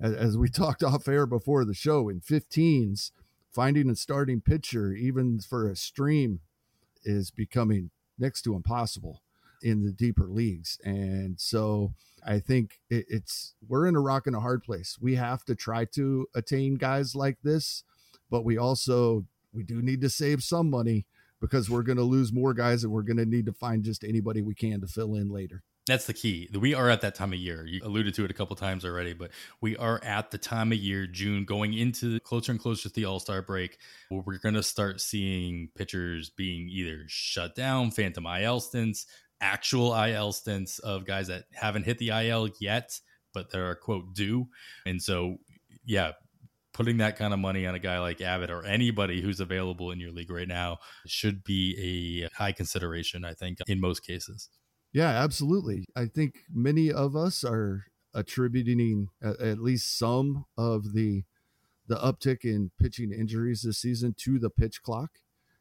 As 0.00 0.38
we 0.38 0.48
talked 0.50 0.82
off 0.82 1.08
air 1.08 1.26
before 1.26 1.64
the 1.64 1.74
show, 1.74 2.08
in 2.08 2.20
15s, 2.20 3.10
finding 3.52 3.90
a 3.90 3.96
starting 3.96 4.40
pitcher, 4.40 4.92
even 4.92 5.40
for 5.40 5.68
a 5.68 5.76
stream, 5.76 6.40
is 7.04 7.30
becoming 7.30 7.90
next 8.18 8.42
to 8.42 8.54
impossible 8.54 9.22
in 9.62 9.84
the 9.84 9.92
deeper 9.92 10.28
leagues. 10.28 10.78
And 10.84 11.38
so 11.40 11.94
I 12.26 12.38
think 12.40 12.80
it, 12.90 13.06
it's 13.08 13.54
we're 13.66 13.86
in 13.86 13.96
a 13.96 14.00
rock 14.00 14.26
and 14.26 14.36
a 14.36 14.40
hard 14.40 14.62
place. 14.62 14.98
We 15.00 15.14
have 15.16 15.44
to 15.44 15.54
try 15.54 15.84
to 15.86 16.26
attain 16.34 16.74
guys 16.74 17.14
like 17.14 17.38
this, 17.42 17.84
but 18.30 18.44
we 18.44 18.58
also 18.58 19.24
we 19.52 19.62
do 19.62 19.82
need 19.82 20.00
to 20.00 20.10
save 20.10 20.42
some 20.42 20.70
money 20.70 21.06
because 21.40 21.68
we're 21.68 21.82
going 21.82 21.98
to 21.98 22.04
lose 22.04 22.32
more 22.32 22.54
guys 22.54 22.84
and 22.84 22.92
we're 22.92 23.02
going 23.02 23.16
to 23.16 23.26
need 23.26 23.46
to 23.46 23.52
find 23.52 23.82
just 23.82 24.04
anybody 24.04 24.40
we 24.40 24.54
can 24.54 24.80
to 24.80 24.86
fill 24.86 25.14
in 25.14 25.28
later. 25.28 25.62
That's 25.86 26.06
the 26.06 26.14
key. 26.14 26.48
We 26.56 26.74
are 26.74 26.88
at 26.88 27.00
that 27.00 27.16
time 27.16 27.32
of 27.32 27.40
year. 27.40 27.66
You 27.66 27.80
alluded 27.82 28.14
to 28.14 28.24
it 28.24 28.30
a 28.30 28.34
couple 28.34 28.54
times 28.54 28.84
already, 28.84 29.14
but 29.14 29.32
we 29.60 29.76
are 29.76 30.00
at 30.04 30.30
the 30.30 30.38
time 30.38 30.70
of 30.70 30.78
year, 30.78 31.08
June, 31.08 31.44
going 31.44 31.74
into 31.74 32.20
closer 32.20 32.52
and 32.52 32.60
closer 32.60 32.88
to 32.88 32.94
the 32.94 33.04
All 33.04 33.18
Star 33.18 33.42
break, 33.42 33.78
where 34.08 34.22
we're 34.24 34.38
going 34.38 34.54
to 34.54 34.62
start 34.62 35.00
seeing 35.00 35.70
pitchers 35.74 36.30
being 36.30 36.68
either 36.68 37.02
shut 37.08 37.56
down, 37.56 37.90
phantom 37.90 38.26
IL 38.26 38.60
stints, 38.60 39.06
actual 39.40 39.92
IL 39.92 40.32
stints 40.32 40.78
of 40.78 41.04
guys 41.04 41.26
that 41.26 41.46
haven't 41.52 41.84
hit 41.84 41.98
the 41.98 42.10
IL 42.10 42.48
yet, 42.60 43.00
but 43.34 43.50
that 43.50 43.60
are 43.60 43.74
quote 43.74 44.14
due. 44.14 44.46
And 44.86 45.02
so, 45.02 45.38
yeah, 45.84 46.12
putting 46.72 46.98
that 46.98 47.16
kind 47.16 47.34
of 47.34 47.40
money 47.40 47.66
on 47.66 47.74
a 47.74 47.80
guy 47.80 47.98
like 47.98 48.20
Abbott 48.20 48.50
or 48.50 48.64
anybody 48.64 49.20
who's 49.20 49.40
available 49.40 49.90
in 49.90 49.98
your 49.98 50.12
league 50.12 50.30
right 50.30 50.46
now 50.46 50.78
should 51.06 51.42
be 51.42 52.28
a 52.30 52.36
high 52.36 52.52
consideration, 52.52 53.24
I 53.24 53.34
think, 53.34 53.58
in 53.66 53.80
most 53.80 54.06
cases. 54.06 54.48
Yeah, 54.92 55.08
absolutely. 55.08 55.86
I 55.96 56.06
think 56.06 56.40
many 56.52 56.92
of 56.92 57.16
us 57.16 57.44
are 57.44 57.86
attributing 58.14 59.08
at, 59.22 59.58
least 59.58 59.98
some 59.98 60.44
of 60.58 60.92
the 60.92 61.24
the 61.88 61.96
uptick 61.96 62.44
in 62.44 62.70
pitching 62.78 63.10
injuries 63.10 63.62
this 63.62 63.78
season 63.78 64.14
to 64.16 64.38
the 64.38 64.50
pitch 64.50 64.82
clock 64.82 65.18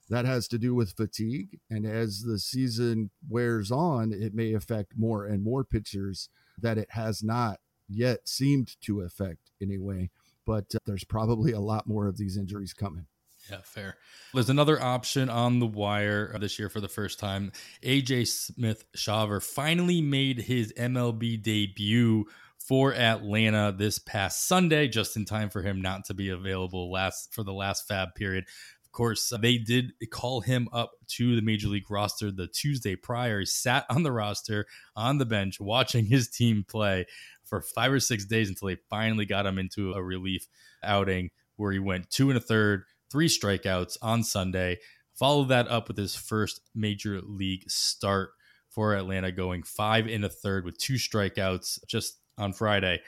that 0.09 0.25
has 0.25 0.47
to 0.49 0.59
do 0.59 0.75
with 0.75 0.91
fatigue. 0.95 1.59
And 1.69 1.85
as 1.85 2.21
the 2.21 2.37
season 2.37 3.09
wears 3.27 3.71
on, 3.71 4.13
it 4.13 4.33
may 4.35 4.53
affect 4.53 4.93
more 4.97 5.25
and 5.25 5.43
more 5.43 5.63
pitchers 5.63 6.29
that 6.59 6.77
it 6.77 6.89
has 6.91 7.23
not 7.23 7.59
yet 7.89 8.27
seemed 8.27 8.75
to 8.81 9.01
affect 9.01 9.51
anyway. 9.61 10.11
But 10.45 10.75
uh, 10.75 10.79
there's 10.85 11.05
probably 11.05 11.53
a 11.53 11.59
lot 11.59 11.87
more 11.87 12.07
of 12.07 12.17
these 12.17 12.37
injuries 12.37 12.73
coming. 12.73 13.05
Yeah, 13.51 13.59
fair. 13.63 13.97
There's 14.33 14.49
another 14.49 14.81
option 14.81 15.29
on 15.29 15.59
the 15.59 15.67
wire 15.67 16.31
uh, 16.33 16.37
this 16.37 16.57
year 16.57 16.69
for 16.69 16.79
the 16.79 16.87
first 16.87 17.19
time. 17.19 17.51
AJ 17.83 18.27
Smith 18.27 18.85
Shawver 18.95 19.43
finally 19.43 20.01
made 20.01 20.39
his 20.39 20.71
MLB 20.73 21.41
debut 21.41 22.25
for 22.57 22.93
Atlanta 22.93 23.73
this 23.77 23.99
past 23.99 24.47
Sunday, 24.47 24.87
just 24.87 25.17
in 25.17 25.25
time 25.25 25.49
for 25.49 25.61
him 25.61 25.81
not 25.81 26.05
to 26.05 26.13
be 26.13 26.29
available 26.29 26.91
last 26.91 27.33
for 27.33 27.43
the 27.43 27.53
last 27.53 27.89
FAAB 27.89 28.15
period. 28.15 28.45
Of 28.85 28.91
course, 28.93 29.31
uh, 29.31 29.37
they 29.37 29.57
did 29.57 29.93
call 30.11 30.41
him 30.41 30.69
up 30.71 30.91
to 31.15 31.35
the 31.35 31.41
major 31.41 31.67
league 31.67 31.89
roster 31.89 32.31
the 32.31 32.47
Tuesday 32.47 32.95
prior. 32.95 33.39
He 33.39 33.45
sat 33.45 33.85
on 33.89 34.03
the 34.03 34.11
roster 34.11 34.65
on 34.95 35.17
the 35.17 35.25
bench 35.25 35.59
watching 35.59 36.05
his 36.05 36.29
team 36.29 36.63
play 36.67 37.05
for 37.43 37.61
five 37.61 37.91
or 37.91 37.99
six 37.99 38.25
days 38.25 38.49
until 38.49 38.69
they 38.69 38.77
finally 38.89 39.25
got 39.25 39.45
him 39.45 39.57
into 39.57 39.93
a 39.93 40.01
relief 40.01 40.47
outing 40.83 41.31
where 41.57 41.71
he 41.71 41.79
went 41.79 42.09
two 42.09 42.29
and 42.29 42.37
a 42.37 42.41
third, 42.41 42.83
three 43.11 43.27
strikeouts 43.27 43.97
on 44.01 44.23
Sunday. 44.23 44.79
Followed 45.13 45.49
that 45.49 45.67
up 45.67 45.87
with 45.87 45.97
his 45.97 46.15
first 46.15 46.61
major 46.73 47.21
league 47.21 47.69
start 47.69 48.31
for 48.69 48.95
Atlanta, 48.95 49.31
going 49.31 49.63
five 49.63 50.07
and 50.07 50.23
a 50.23 50.29
third 50.29 50.65
with 50.65 50.77
two 50.77 50.93
strikeouts 50.93 51.79
just 51.87 52.17
on 52.37 52.53
Friday 52.53 53.01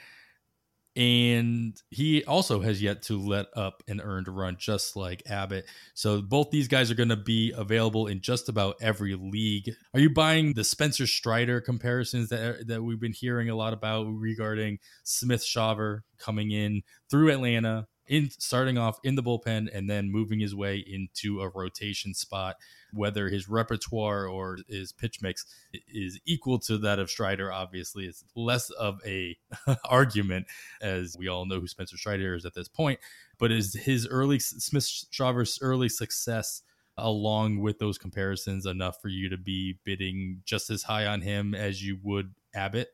and 0.96 1.80
he 1.90 2.24
also 2.24 2.60
has 2.60 2.80
yet 2.80 3.02
to 3.02 3.18
let 3.18 3.46
up 3.56 3.82
an 3.88 4.00
earned 4.00 4.28
run 4.28 4.56
just 4.58 4.94
like 4.94 5.24
Abbott. 5.26 5.66
So 5.94 6.22
both 6.22 6.50
these 6.50 6.68
guys 6.68 6.90
are 6.90 6.94
going 6.94 7.08
to 7.08 7.16
be 7.16 7.52
available 7.56 8.06
in 8.06 8.20
just 8.20 8.48
about 8.48 8.76
every 8.80 9.16
league. 9.16 9.70
Are 9.92 10.00
you 10.00 10.08
buying 10.10 10.52
the 10.52 10.62
Spencer 10.62 11.06
Strider 11.06 11.60
comparisons 11.60 12.28
that 12.28 12.68
that 12.68 12.82
we've 12.82 13.00
been 13.00 13.12
hearing 13.12 13.50
a 13.50 13.56
lot 13.56 13.72
about 13.72 14.04
regarding 14.04 14.78
Smith 15.02 15.42
Shawver 15.42 16.00
coming 16.16 16.52
in 16.52 16.82
through 17.10 17.32
Atlanta 17.32 17.88
in 18.06 18.30
starting 18.30 18.76
off 18.76 18.98
in 19.02 19.14
the 19.14 19.22
bullpen 19.22 19.68
and 19.72 19.88
then 19.88 20.10
moving 20.10 20.40
his 20.40 20.54
way 20.54 20.76
into 20.76 21.40
a 21.40 21.48
rotation 21.48 22.14
spot 22.14 22.56
whether 22.92 23.28
his 23.28 23.48
repertoire 23.48 24.26
or 24.26 24.58
his 24.68 24.92
pitch 24.92 25.20
mix 25.20 25.46
is 25.88 26.20
equal 26.26 26.58
to 26.58 26.78
that 26.78 26.98
of 26.98 27.10
Strider 27.10 27.52
obviously. 27.52 28.04
It's 28.04 28.24
less 28.36 28.70
of 28.70 29.00
a 29.06 29.36
argument 29.84 30.46
as 30.80 31.16
we 31.18 31.28
all 31.28 31.46
know 31.46 31.60
who 31.60 31.66
Spencer 31.66 31.96
Strider 31.96 32.34
is 32.34 32.44
at 32.44 32.54
this 32.54 32.68
point 32.68 33.00
but 33.38 33.50
is 33.50 33.74
his 33.74 34.06
early 34.06 34.38
Smith 34.38 35.06
Shawver's 35.10 35.58
early 35.62 35.88
success 35.88 36.62
along 36.96 37.58
with 37.58 37.78
those 37.78 37.98
comparisons 37.98 38.66
enough 38.66 39.00
for 39.02 39.08
you 39.08 39.28
to 39.28 39.36
be 39.36 39.78
bidding 39.84 40.42
just 40.44 40.70
as 40.70 40.84
high 40.84 41.06
on 41.06 41.22
him 41.22 41.54
as 41.54 41.82
you 41.82 41.98
would 42.02 42.34
Abbott 42.54 42.90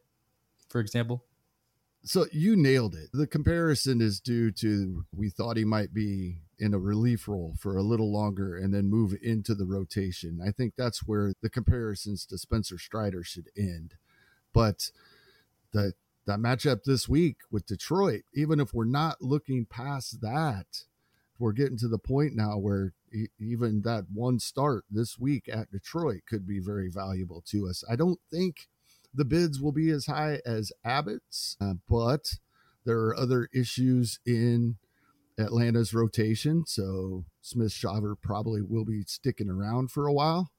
for 0.69 0.81
example 0.81 1.25
so 2.03 2.27
you 2.33 2.57
nailed 2.57 2.95
it. 2.95 3.11
The 3.13 3.27
comparison 3.27 4.01
is 4.01 4.21
due 4.21 4.51
to 4.53 5.05
we 5.15 5.29
thought 5.29 5.57
he 5.57 5.65
might 5.65 5.93
be 5.93 6.43
in 6.59 6.75
a 6.75 6.79
relief 6.79 7.29
role 7.29 7.55
for 7.59 7.77
a 7.77 7.83
little 7.83 8.13
longer 8.13 8.57
and 8.57 8.73
then 8.73 8.91
move 8.91 9.15
into 9.23 9.55
the 9.55 9.67
rotation. 9.67 10.41
I 10.47 10.51
think 10.51 10.75
that's 10.77 11.07
where 11.07 11.35
the 11.43 11.51
comparisons 11.51 12.27
to 12.27 12.39
Spencer 12.39 12.79
Strider 12.79 13.23
should 13.23 13.49
end. 13.57 13.95
But 14.53 14.91
the 15.73 15.95
that 16.27 16.39
matchup 16.39 16.85
this 16.85 17.09
week 17.09 17.39
with 17.51 17.67
Detroit, 17.67 18.23
even 18.35 18.61
if 18.61 18.73
we're 18.73 18.85
not 18.85 19.23
looking 19.23 19.67
past 19.67 20.21
that, 20.21 20.85
we're 21.39 21.53
getting 21.53 21.79
to 21.79 21.89
the 21.89 21.99
point 21.99 22.37
now 22.37 22.59
where 22.59 22.93
even 23.39 23.83
that 23.83 24.07
one 24.13 24.39
start 24.39 24.85
this 24.91 25.19
week 25.19 25.49
at 25.53 25.73
Detroit 25.73 26.21
could 26.29 26.47
be 26.47 26.61
very 26.61 26.89
valuable 26.89 27.43
to 27.47 27.67
us. 27.67 27.83
I 27.91 27.97
don't 27.97 28.21
think 28.31 28.69
the 29.13 29.25
bids 29.25 29.61
will 29.61 29.73
be 29.73 29.91
as 29.91 30.07
high 30.07 30.41
as 30.47 30.73
Abbott's, 30.85 31.57
uh, 31.61 31.75
but 31.89 32.35
there 32.85 32.99
are 32.99 33.17
other 33.17 33.49
issues 33.53 34.21
in 34.25 34.77
Atlanta's 35.39 35.95
rotation. 35.95 36.65
So 36.67 37.25
Smith 37.41 37.73
Shawver 37.73 38.15
probably 38.21 38.63
will 38.63 38.85
be 38.85 39.03
sticking 39.07 39.51
around 39.51 39.91
for 39.91 40.07
a 40.07 40.13
while, 40.13 40.51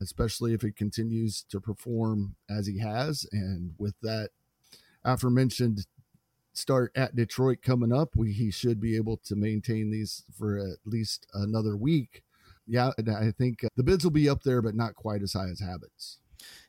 especially 0.00 0.54
if 0.54 0.62
he 0.62 0.72
continues 0.72 1.44
to 1.50 1.60
perform 1.60 2.36
as 2.48 2.66
he 2.66 2.78
has. 2.78 3.26
And 3.32 3.74
with 3.78 3.94
that 4.02 4.30
aforementioned 5.04 5.86
start 6.52 6.92
at 6.96 7.14
Detroit 7.14 7.58
coming 7.62 7.92
up, 7.92 8.16
we, 8.16 8.32
he 8.32 8.50
should 8.50 8.80
be 8.80 8.96
able 8.96 9.18
to 9.18 9.36
maintain 9.36 9.90
these 9.90 10.24
for 10.36 10.58
at 10.58 10.78
least 10.84 11.26
another 11.32 11.76
week. 11.76 12.22
Yeah, 12.66 12.90
I 12.98 13.30
think 13.30 13.64
the 13.76 13.82
bids 13.82 14.04
will 14.04 14.10
be 14.10 14.28
up 14.28 14.42
there, 14.42 14.62
but 14.62 14.74
not 14.74 14.94
quite 14.94 15.22
as 15.22 15.32
high 15.32 15.48
as 15.48 15.60
Abbott's. 15.62 16.18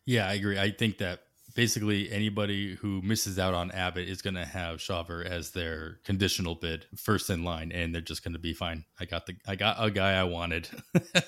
Yeah, 0.05 0.27
I 0.27 0.33
agree. 0.33 0.57
I 0.57 0.71
think 0.71 0.97
that 0.97 1.23
basically 1.53 2.11
anybody 2.11 2.75
who 2.75 3.01
misses 3.01 3.37
out 3.39 3.53
on 3.53 3.71
Abbott 3.71 4.07
is 4.07 4.21
going 4.21 4.35
to 4.35 4.45
have 4.45 4.77
Shawver 4.77 5.25
as 5.25 5.51
their 5.51 5.99
conditional 6.03 6.55
bid 6.55 6.85
first 6.95 7.29
in 7.29 7.43
line, 7.43 7.71
and 7.71 7.93
they're 7.93 8.01
just 8.01 8.23
going 8.23 8.33
to 8.33 8.39
be 8.39 8.53
fine. 8.53 8.85
I 8.99 9.05
got 9.05 9.25
the 9.25 9.35
I 9.47 9.55
got 9.55 9.77
a 9.79 9.91
guy 9.91 10.13
I 10.13 10.23
wanted, 10.23 10.69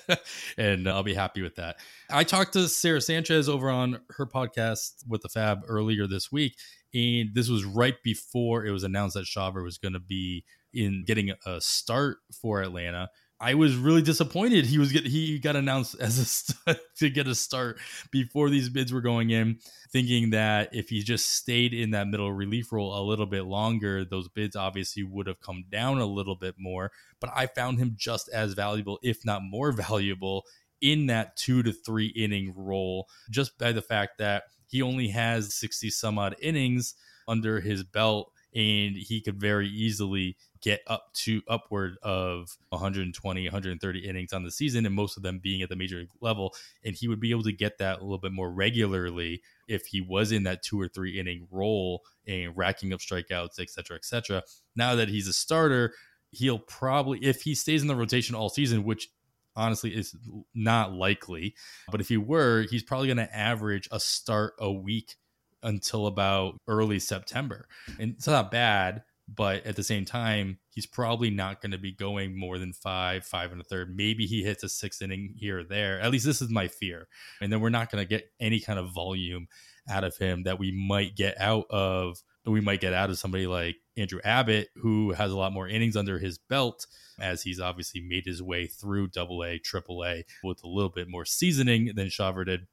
and 0.58 0.88
I'll 0.88 1.02
be 1.02 1.14
happy 1.14 1.42
with 1.42 1.56
that. 1.56 1.76
I 2.10 2.24
talked 2.24 2.52
to 2.54 2.68
Sarah 2.68 3.00
Sanchez 3.00 3.48
over 3.48 3.70
on 3.70 4.00
her 4.10 4.26
podcast 4.26 5.04
with 5.08 5.22
the 5.22 5.28
FAAB 5.28 5.62
earlier 5.68 6.06
this 6.06 6.30
week, 6.30 6.56
and 6.92 7.30
this 7.34 7.48
was 7.48 7.64
right 7.64 7.96
before 8.02 8.64
it 8.64 8.70
was 8.70 8.84
announced 8.84 9.14
that 9.14 9.26
Shawver 9.26 9.62
was 9.62 9.78
going 9.78 9.94
to 9.94 10.00
be 10.00 10.44
in 10.72 11.04
getting 11.06 11.32
a 11.46 11.60
start 11.60 12.18
for 12.40 12.60
Atlanta. 12.60 13.10
I 13.44 13.52
was 13.52 13.76
really 13.76 14.00
disappointed. 14.00 14.64
He 14.64 14.78
was 14.78 14.90
get 14.90 15.04
he 15.04 15.38
got 15.38 15.54
announced 15.54 15.96
as 16.00 16.56
a 16.66 16.74
to 16.96 17.10
get 17.10 17.28
a 17.28 17.34
start 17.34 17.78
before 18.10 18.48
these 18.48 18.70
bids 18.70 18.90
were 18.90 19.02
going 19.02 19.28
in, 19.28 19.58
thinking 19.92 20.30
that 20.30 20.70
if 20.72 20.88
he 20.88 21.02
just 21.02 21.28
stayed 21.28 21.74
in 21.74 21.90
that 21.90 22.08
middle 22.08 22.32
relief 22.32 22.72
role 22.72 22.98
a 22.98 23.04
little 23.04 23.26
bit 23.26 23.44
longer, 23.44 24.02
those 24.02 24.28
bids 24.28 24.56
obviously 24.56 25.02
would 25.02 25.26
have 25.26 25.40
come 25.40 25.64
down 25.70 25.98
a 25.98 26.06
little 26.06 26.36
bit 26.36 26.54
more. 26.56 26.90
But 27.20 27.32
I 27.36 27.46
found 27.46 27.78
him 27.78 27.96
just 27.98 28.30
as 28.30 28.54
valuable, 28.54 28.98
if 29.02 29.26
not 29.26 29.42
more 29.42 29.72
valuable, 29.86 30.44
in 30.80 31.08
that 31.08 31.36
two 31.36 31.62
to 31.64 31.72
three 31.72 32.14
inning 32.16 32.54
role, 32.56 33.08
just 33.28 33.58
by 33.58 33.72
the 33.72 33.82
fact 33.82 34.16
that 34.20 34.44
he 34.68 34.80
only 34.80 35.08
has 35.08 35.52
sixty 35.52 35.90
some 35.90 36.18
odd 36.18 36.34
innings 36.40 36.94
under 37.28 37.60
his 37.60 37.84
belt 37.84 38.32
and 38.54 38.96
he 38.96 39.20
could 39.20 39.40
very 39.40 39.68
easily 39.68 40.36
get 40.60 40.80
up 40.86 41.12
to 41.12 41.42
upward 41.48 41.96
of 42.02 42.56
120 42.70 43.44
130 43.44 43.98
innings 43.98 44.32
on 44.32 44.44
the 44.44 44.50
season 44.50 44.86
and 44.86 44.94
most 44.94 45.16
of 45.16 45.22
them 45.22 45.40
being 45.42 45.62
at 45.62 45.68
the 45.68 45.76
major 45.76 45.98
league 45.98 46.08
level 46.20 46.54
and 46.84 46.94
he 46.94 47.08
would 47.08 47.20
be 47.20 47.30
able 47.30 47.42
to 47.42 47.52
get 47.52 47.78
that 47.78 47.98
a 47.98 48.02
little 48.02 48.18
bit 48.18 48.32
more 48.32 48.50
regularly 48.50 49.42
if 49.68 49.86
he 49.86 50.00
was 50.00 50.32
in 50.32 50.44
that 50.44 50.62
two 50.62 50.80
or 50.80 50.88
three 50.88 51.18
inning 51.18 51.46
role 51.50 52.02
and 52.26 52.56
racking 52.56 52.92
up 52.92 53.00
strikeouts 53.00 53.58
etc 53.58 53.66
cetera, 53.66 53.96
etc 53.96 54.00
cetera. 54.02 54.42
now 54.76 54.94
that 54.94 55.08
he's 55.08 55.28
a 55.28 55.32
starter 55.32 55.92
he'll 56.30 56.58
probably 56.58 57.18
if 57.18 57.42
he 57.42 57.54
stays 57.54 57.82
in 57.82 57.88
the 57.88 57.96
rotation 57.96 58.34
all 58.34 58.48
season 58.48 58.84
which 58.84 59.08
honestly 59.56 59.94
is 59.94 60.16
not 60.54 60.92
likely 60.92 61.54
but 61.90 62.00
if 62.00 62.08
he 62.08 62.16
were 62.16 62.66
he's 62.70 62.82
probably 62.82 63.06
going 63.06 63.16
to 63.16 63.36
average 63.36 63.88
a 63.92 64.00
start 64.00 64.54
a 64.58 64.72
week 64.72 65.16
until 65.64 66.06
about 66.06 66.60
early 66.68 66.98
September. 66.98 67.66
And 67.98 68.12
it's 68.12 68.26
not 68.26 68.50
bad, 68.50 69.02
but 69.26 69.64
at 69.66 69.76
the 69.76 69.82
same 69.82 70.04
time, 70.04 70.58
he's 70.68 70.86
probably 70.86 71.30
not 71.30 71.60
going 71.60 71.72
to 71.72 71.78
be 71.78 71.92
going 71.92 72.38
more 72.38 72.58
than 72.58 72.72
five, 72.72 73.24
five 73.24 73.52
and 73.52 73.60
a 73.60 73.64
third. 73.64 73.96
Maybe 73.96 74.26
he 74.26 74.42
hits 74.42 74.62
a 74.62 74.68
six 74.68 75.00
inning 75.00 75.34
here 75.36 75.60
or 75.60 75.64
there. 75.64 76.00
At 76.00 76.10
least 76.10 76.26
this 76.26 76.42
is 76.42 76.50
my 76.50 76.68
fear. 76.68 77.08
And 77.40 77.52
then 77.52 77.60
we're 77.60 77.70
not 77.70 77.90
going 77.90 78.02
to 78.02 78.08
get 78.08 78.30
any 78.38 78.60
kind 78.60 78.78
of 78.78 78.92
volume 78.92 79.48
out 79.88 80.04
of 80.04 80.16
him 80.16 80.44
that 80.44 80.58
we 80.58 80.72
might 80.72 81.16
get 81.16 81.40
out 81.40 81.66
of 81.70 82.22
we 82.46 82.60
might 82.60 82.80
get 82.80 82.92
out 82.92 83.10
of 83.10 83.18
somebody 83.18 83.46
like 83.46 83.76
Andrew 83.96 84.20
Abbott, 84.22 84.68
who 84.76 85.12
has 85.12 85.32
a 85.32 85.36
lot 85.36 85.52
more 85.52 85.66
innings 85.66 85.96
under 85.96 86.18
his 86.18 86.36
belt, 86.36 86.86
as 87.18 87.42
he's 87.42 87.58
obviously 87.58 88.02
made 88.02 88.26
his 88.26 88.42
way 88.42 88.66
through 88.66 89.08
double 89.08 89.42
A, 89.42 89.58
triple 89.58 90.04
A 90.04 90.24
with 90.42 90.62
a 90.62 90.68
little 90.68 90.90
bit 90.90 91.08
more 91.08 91.24
seasoning 91.24 91.92
than 91.94 92.08
Shawver 92.08 92.44
did. 92.44 92.66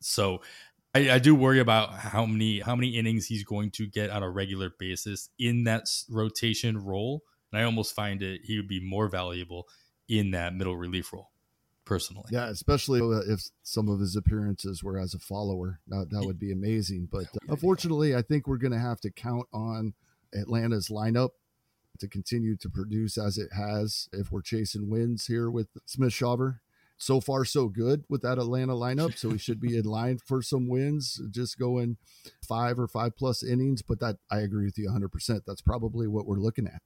So 0.00 0.40
I, 0.94 1.12
I, 1.12 1.18
do 1.18 1.34
worry 1.34 1.58
about 1.58 1.94
how 1.94 2.26
many 2.26 2.60
how 2.60 2.76
many 2.76 2.90
innings 2.90 3.26
he's 3.26 3.44
going 3.44 3.70
to 3.72 3.86
get 3.86 4.10
on 4.10 4.22
a 4.22 4.30
regular 4.30 4.70
basis 4.78 5.30
in 5.38 5.64
that 5.64 5.88
rotation 6.10 6.78
role. 6.84 7.22
And 7.50 7.60
I 7.60 7.64
almost 7.64 7.94
find 7.94 8.22
it 8.22 8.42
he 8.44 8.56
would 8.56 8.68
be 8.68 8.80
more 8.80 9.08
valuable 9.08 9.68
in 10.08 10.32
that 10.32 10.54
middle 10.54 10.76
relief 10.76 11.12
role, 11.12 11.30
personally. 11.84 12.28
Yeah, 12.30 12.48
especially 12.48 13.00
if 13.26 13.42
some 13.62 13.88
of 13.88 14.00
his 14.00 14.16
appearances 14.16 14.82
were 14.82 14.98
as 14.98 15.14
a 15.14 15.18
follower. 15.18 15.80
That, 15.88 16.10
that 16.10 16.24
would 16.24 16.38
be 16.38 16.52
amazing. 16.52 17.08
But 17.10 17.26
unfortunately, 17.48 18.14
I 18.14 18.22
think 18.22 18.46
we're 18.46 18.58
going 18.58 18.72
to 18.72 18.78
have 18.78 19.00
to 19.00 19.10
count 19.10 19.46
on 19.52 19.94
Atlanta's 20.34 20.88
lineup 20.88 21.30
to 21.98 22.08
continue 22.08 22.56
to 22.56 22.68
produce 22.68 23.16
as 23.16 23.38
it 23.38 23.50
has 23.52 24.08
if 24.12 24.32
we're 24.32 24.42
chasing 24.42 24.90
wins 24.90 25.26
here 25.26 25.50
with 25.50 25.68
Smith 25.86 26.12
Shawver 26.12 26.60
so 27.02 27.20
far 27.20 27.44
so 27.44 27.68
good 27.68 28.04
with 28.08 28.22
that 28.22 28.38
Atlanta 28.38 28.74
lineup. 28.74 29.18
So 29.18 29.30
we 29.30 29.38
should 29.38 29.60
be 29.60 29.76
in 29.76 29.84
line 29.84 30.18
for 30.24 30.40
some 30.40 30.68
wins, 30.68 31.20
just 31.32 31.58
going 31.58 31.96
five 32.46 32.78
or 32.78 32.86
five 32.86 33.16
plus 33.16 33.42
innings. 33.42 33.82
But 33.82 33.98
that 33.98 34.18
I 34.30 34.38
agree 34.38 34.66
with 34.66 34.78
you 34.78 34.88
100%. 34.88 35.40
That's 35.44 35.62
probably 35.62 36.06
what 36.06 36.26
we're 36.26 36.36
looking 36.36 36.68
at. 36.68 36.80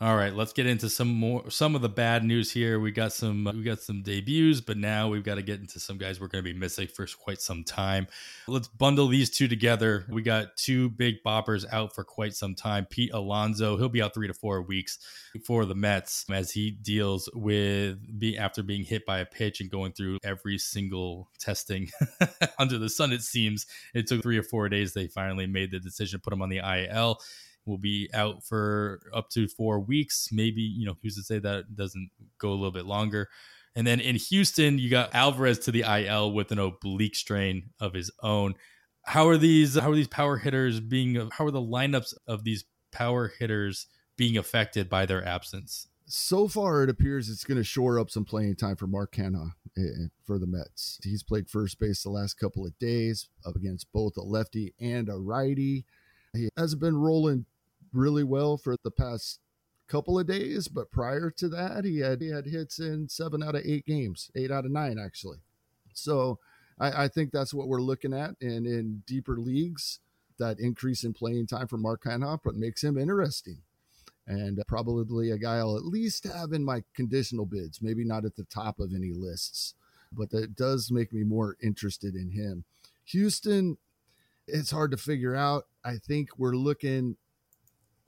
All 0.00 0.14
right, 0.14 0.32
let's 0.32 0.52
get 0.52 0.66
into 0.66 0.88
some 0.88 1.08
more 1.08 1.50
some 1.50 1.74
of 1.74 1.82
the 1.82 1.88
bad 1.88 2.22
news 2.22 2.52
here. 2.52 2.78
We 2.78 2.92
got 2.92 3.12
some 3.12 3.50
we 3.52 3.64
got 3.64 3.80
some 3.80 4.04
debuts, 4.04 4.60
but 4.60 4.76
now 4.76 5.08
we've 5.08 5.24
got 5.24 5.34
to 5.34 5.42
get 5.42 5.58
into 5.58 5.80
some 5.80 5.98
guys 5.98 6.20
we're 6.20 6.28
going 6.28 6.44
to 6.44 6.52
be 6.52 6.56
missing 6.56 6.86
for 6.86 7.04
quite 7.20 7.40
some 7.40 7.64
time. 7.64 8.06
Let's 8.46 8.68
bundle 8.68 9.08
these 9.08 9.28
two 9.28 9.48
together. 9.48 10.04
We 10.08 10.22
got 10.22 10.56
two 10.56 10.90
big 10.90 11.16
boppers 11.26 11.64
out 11.72 11.96
for 11.96 12.04
quite 12.04 12.34
some 12.34 12.54
time. 12.54 12.86
Pete 12.88 13.12
Alonso, 13.12 13.76
he'll 13.76 13.88
be 13.88 14.00
out 14.00 14.14
3 14.14 14.28
to 14.28 14.34
4 14.34 14.62
weeks 14.62 15.00
for 15.44 15.64
the 15.64 15.74
Mets 15.74 16.24
as 16.30 16.52
he 16.52 16.70
deals 16.70 17.28
with 17.34 17.98
be 18.20 18.38
after 18.38 18.62
being 18.62 18.84
hit 18.84 19.04
by 19.04 19.18
a 19.18 19.26
pitch 19.26 19.60
and 19.60 19.68
going 19.68 19.90
through 19.90 20.18
every 20.22 20.58
single 20.58 21.28
testing 21.40 21.90
under 22.60 22.78
the 22.78 22.88
sun 22.88 23.12
it 23.12 23.22
seems. 23.22 23.66
It 23.94 24.06
took 24.06 24.22
3 24.22 24.38
or 24.38 24.44
4 24.44 24.68
days 24.68 24.92
they 24.92 25.08
finally 25.08 25.48
made 25.48 25.72
the 25.72 25.80
decision 25.80 26.20
to 26.20 26.22
put 26.22 26.32
him 26.32 26.42
on 26.42 26.50
the 26.50 26.58
IL 26.58 27.20
will 27.68 27.78
be 27.78 28.08
out 28.12 28.42
for 28.42 29.00
up 29.14 29.30
to 29.30 29.46
four 29.46 29.78
weeks. 29.78 30.28
Maybe, 30.32 30.62
you 30.62 30.86
know, 30.86 30.96
who's 31.02 31.16
to 31.16 31.22
say 31.22 31.38
that 31.38 31.76
doesn't 31.76 32.10
go 32.38 32.50
a 32.50 32.54
little 32.54 32.72
bit 32.72 32.86
longer. 32.86 33.28
And 33.76 33.86
then 33.86 34.00
in 34.00 34.16
Houston, 34.16 34.78
you 34.78 34.90
got 34.90 35.14
Alvarez 35.14 35.60
to 35.60 35.70
the 35.70 35.82
IL 35.82 36.32
with 36.32 36.50
an 36.50 36.58
oblique 36.58 37.14
strain 37.14 37.70
of 37.78 37.94
his 37.94 38.10
own. 38.22 38.54
How 39.04 39.28
are 39.28 39.36
these 39.36 39.78
how 39.78 39.90
are 39.90 39.94
these 39.94 40.08
power 40.08 40.36
hitters 40.36 40.80
being 40.80 41.30
how 41.32 41.46
are 41.46 41.50
the 41.50 41.60
lineups 41.60 42.14
of 42.26 42.44
these 42.44 42.64
power 42.90 43.32
hitters 43.38 43.86
being 44.16 44.36
affected 44.36 44.88
by 44.88 45.06
their 45.06 45.24
absence? 45.24 45.86
So 46.06 46.48
far, 46.48 46.82
it 46.82 46.90
appears 46.90 47.28
it's 47.28 47.44
going 47.44 47.58
to 47.58 47.64
shore 47.64 48.00
up 48.00 48.10
some 48.10 48.24
playing 48.24 48.56
time 48.56 48.76
for 48.76 48.86
Mark 48.86 49.12
Canha 49.14 49.52
eh, 49.76 50.08
for 50.24 50.38
the 50.38 50.46
Mets. 50.46 50.98
He's 51.04 51.22
played 51.22 51.48
first 51.48 51.78
base 51.78 52.02
the 52.02 52.10
last 52.10 52.34
couple 52.34 52.66
of 52.66 52.78
days 52.78 53.28
up 53.46 53.56
against 53.56 53.92
both 53.92 54.16
a 54.16 54.22
lefty 54.22 54.74
and 54.80 55.08
a 55.08 55.16
righty. 55.16 55.84
He 56.32 56.48
hasn't 56.56 56.80
been 56.80 56.96
rolling 56.96 57.46
really 57.92 58.24
well 58.24 58.56
for 58.56 58.76
the 58.82 58.90
past 58.90 59.40
couple 59.88 60.18
of 60.18 60.26
days, 60.26 60.68
but 60.68 60.90
prior 60.90 61.30
to 61.30 61.48
that, 61.48 61.84
he 61.84 61.98
had 61.98 62.20
he 62.20 62.28
had 62.28 62.46
hits 62.46 62.78
in 62.78 63.08
seven 63.08 63.42
out 63.42 63.54
of 63.54 63.62
eight 63.64 63.86
games, 63.86 64.30
eight 64.36 64.50
out 64.50 64.66
of 64.66 64.70
nine 64.70 64.98
actually. 64.98 65.38
So 65.94 66.38
I, 66.78 67.04
I 67.04 67.08
think 67.08 67.32
that's 67.32 67.54
what 67.54 67.68
we're 67.68 67.80
looking 67.80 68.12
at, 68.12 68.34
and 68.40 68.66
in 68.66 69.02
deeper 69.06 69.38
leagues, 69.38 70.00
that 70.38 70.60
increase 70.60 71.04
in 71.04 71.12
playing 71.12 71.46
time 71.46 71.66
for 71.66 71.78
Mark 71.78 72.04
Canha 72.04 72.38
makes 72.54 72.84
him 72.84 72.98
interesting, 72.98 73.58
and 74.26 74.60
probably 74.68 75.30
a 75.30 75.38
guy 75.38 75.56
I'll 75.56 75.76
at 75.76 75.84
least 75.84 76.24
have 76.24 76.52
in 76.52 76.64
my 76.64 76.84
conditional 76.94 77.46
bids, 77.46 77.82
maybe 77.82 78.04
not 78.04 78.24
at 78.24 78.36
the 78.36 78.44
top 78.44 78.78
of 78.78 78.92
any 78.94 79.12
lists, 79.12 79.74
but 80.12 80.30
that 80.30 80.54
does 80.54 80.90
make 80.90 81.12
me 81.12 81.24
more 81.24 81.56
interested 81.62 82.14
in 82.14 82.30
him. 82.30 82.64
Houston, 83.06 83.78
it's 84.46 84.70
hard 84.70 84.90
to 84.90 84.96
figure 84.96 85.34
out. 85.34 85.66
I 85.84 85.96
think 85.96 86.38
we're 86.38 86.54
looking 86.54 87.16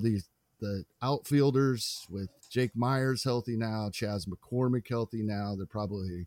the 0.01 0.21
the 0.61 0.85
outfielders 1.03 2.07
with 2.11 2.29
Jake 2.51 2.77
Meyers 2.77 3.25
healthy 3.25 3.57
now, 3.57 3.89
Chas 3.91 4.27
McCormick 4.27 4.89
healthy 4.89 5.23
now. 5.23 5.55
They're 5.57 5.67
probably 5.67 6.27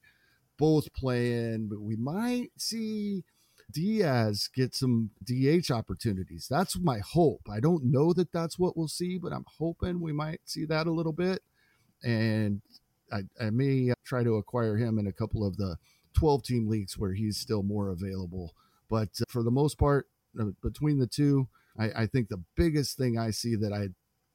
both 0.57 0.91
playing, 0.93 1.67
but 1.67 1.81
we 1.81 1.95
might 1.95 2.49
see 2.57 3.23
Diaz 3.71 4.49
get 4.53 4.75
some 4.75 5.11
DH 5.23 5.71
opportunities. 5.71 6.47
That's 6.49 6.77
my 6.79 6.99
hope. 6.99 7.41
I 7.51 7.59
don't 7.59 7.85
know 7.85 8.13
that 8.13 8.31
that's 8.31 8.59
what 8.59 8.77
we'll 8.77 8.87
see, 8.87 9.17
but 9.17 9.33
I'm 9.33 9.45
hoping 9.57 9.99
we 9.99 10.13
might 10.13 10.41
see 10.45 10.65
that 10.65 10.87
a 10.87 10.91
little 10.91 11.13
bit. 11.13 11.41
And 12.03 12.61
I, 13.11 13.21
I 13.39 13.49
may 13.49 13.93
try 14.03 14.23
to 14.23 14.35
acquire 14.35 14.77
him 14.77 14.99
in 14.99 15.07
a 15.07 15.13
couple 15.13 15.45
of 15.45 15.57
the 15.57 15.77
12 16.13 16.43
team 16.43 16.67
leagues 16.67 16.97
where 16.97 17.13
he's 17.13 17.37
still 17.37 17.63
more 17.63 17.89
available. 17.89 18.53
But 18.89 19.09
uh, 19.21 19.25
for 19.27 19.43
the 19.43 19.51
most 19.51 19.77
part, 19.77 20.07
uh, 20.39 20.45
between 20.61 20.99
the 20.99 21.07
two, 21.07 21.47
I, 21.77 22.03
I 22.03 22.05
think 22.07 22.29
the 22.29 22.43
biggest 22.55 22.97
thing 22.97 23.17
I 23.17 23.31
see 23.31 23.55
that 23.55 23.73
I 23.73 23.89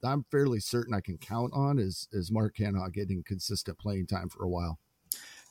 I'm 0.06 0.24
fairly 0.30 0.60
certain 0.60 0.94
I 0.94 1.00
can 1.00 1.18
count 1.18 1.52
on 1.54 1.78
is 1.78 2.08
is 2.12 2.30
Mark 2.30 2.56
Canha 2.56 2.92
getting 2.92 3.22
consistent 3.26 3.78
playing 3.78 4.06
time 4.06 4.28
for 4.28 4.44
a 4.44 4.48
while. 4.48 4.78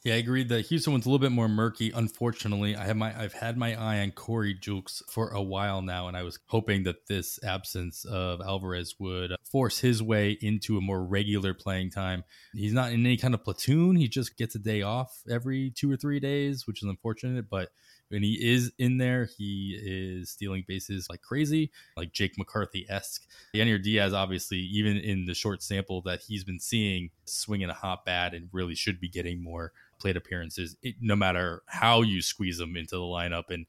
Yeah, 0.04 0.14
I 0.14 0.18
agree. 0.18 0.44
The 0.44 0.62
Houston 0.62 0.94
one's 0.94 1.06
a 1.06 1.10
little 1.10 1.20
bit 1.20 1.34
more 1.34 1.50
murky. 1.50 1.92
Unfortunately, 1.94 2.76
I 2.78 2.86
have 2.86 2.96
my 2.96 3.20
I've 3.20 3.34
had 3.34 3.58
my 3.58 3.76
eye 3.76 4.00
on 4.00 4.12
Corey 4.12 4.56
Julks 4.56 5.02
for 5.10 5.30
a 5.32 5.42
while 5.42 5.82
now, 5.82 6.08
and 6.08 6.16
I 6.16 6.24
was 6.24 6.40
hoping 6.46 6.84
that 6.84 7.08
this 7.08 7.44
absence 7.44 8.06
of 8.06 8.40
Alvarez 8.40 8.96
would 9.00 9.36
force 9.52 9.80
his 9.80 10.02
way 10.02 10.38
into 10.40 10.78
a 10.78 10.82
more 10.82 11.04
regular 11.04 11.54
playing 11.54 11.92
time. 11.92 12.24
He's 12.54 12.74
not 12.74 12.94
in 12.94 13.06
any 13.06 13.18
kind 13.18 13.34
of 13.34 13.44
platoon. 13.44 13.96
He 13.96 14.08
just 14.08 14.38
gets 14.38 14.56
a 14.56 14.60
day 14.60 14.82
off 14.82 15.24
every 15.30 15.72
two 15.72 15.92
or 15.92 15.98
three 15.98 16.20
days, 16.20 16.68
which 16.68 16.84
is 16.84 16.88
unfortunate. 16.88 17.50
But 17.50 17.70
when 18.10 18.24
he 18.24 18.34
is 18.34 18.72
in 18.78 18.98
there, 18.98 19.26
he 19.38 19.80
is 19.82 20.30
stealing 20.30 20.64
bases 20.68 21.08
like 21.10 21.22
crazy, 21.22 21.72
like 21.96 22.14
Jake 22.14 22.38
McCarthy 22.38 22.86
esque. 22.90 23.28
Yainer 23.54 23.82
Diaz, 23.82 24.14
obviously, 24.14 24.60
even 24.60 24.98
in 24.98 25.26
the 25.26 25.34
short 25.34 25.62
sample 25.62 26.02
that 26.04 26.22
he's 26.22 26.44
been 26.44 26.60
seeing, 26.60 27.10
swinging 27.26 27.70
a 27.70 27.74
hot 27.74 28.06
bat 28.06 28.34
and 28.34 28.50
really 28.52 28.76
should 28.76 29.00
be 29.00 29.10
getting 29.10 29.44
more 29.44 29.74
plate 30.00 30.16
appearances, 30.16 30.78
it, 30.82 30.96
no 31.02 31.16
matter 31.16 31.64
how 31.66 32.02
you 32.02 32.22
squeeze 32.22 32.60
him 32.60 32.78
into 32.78 32.96
the 32.96 33.02
lineup. 33.02 33.50
And 33.50 33.66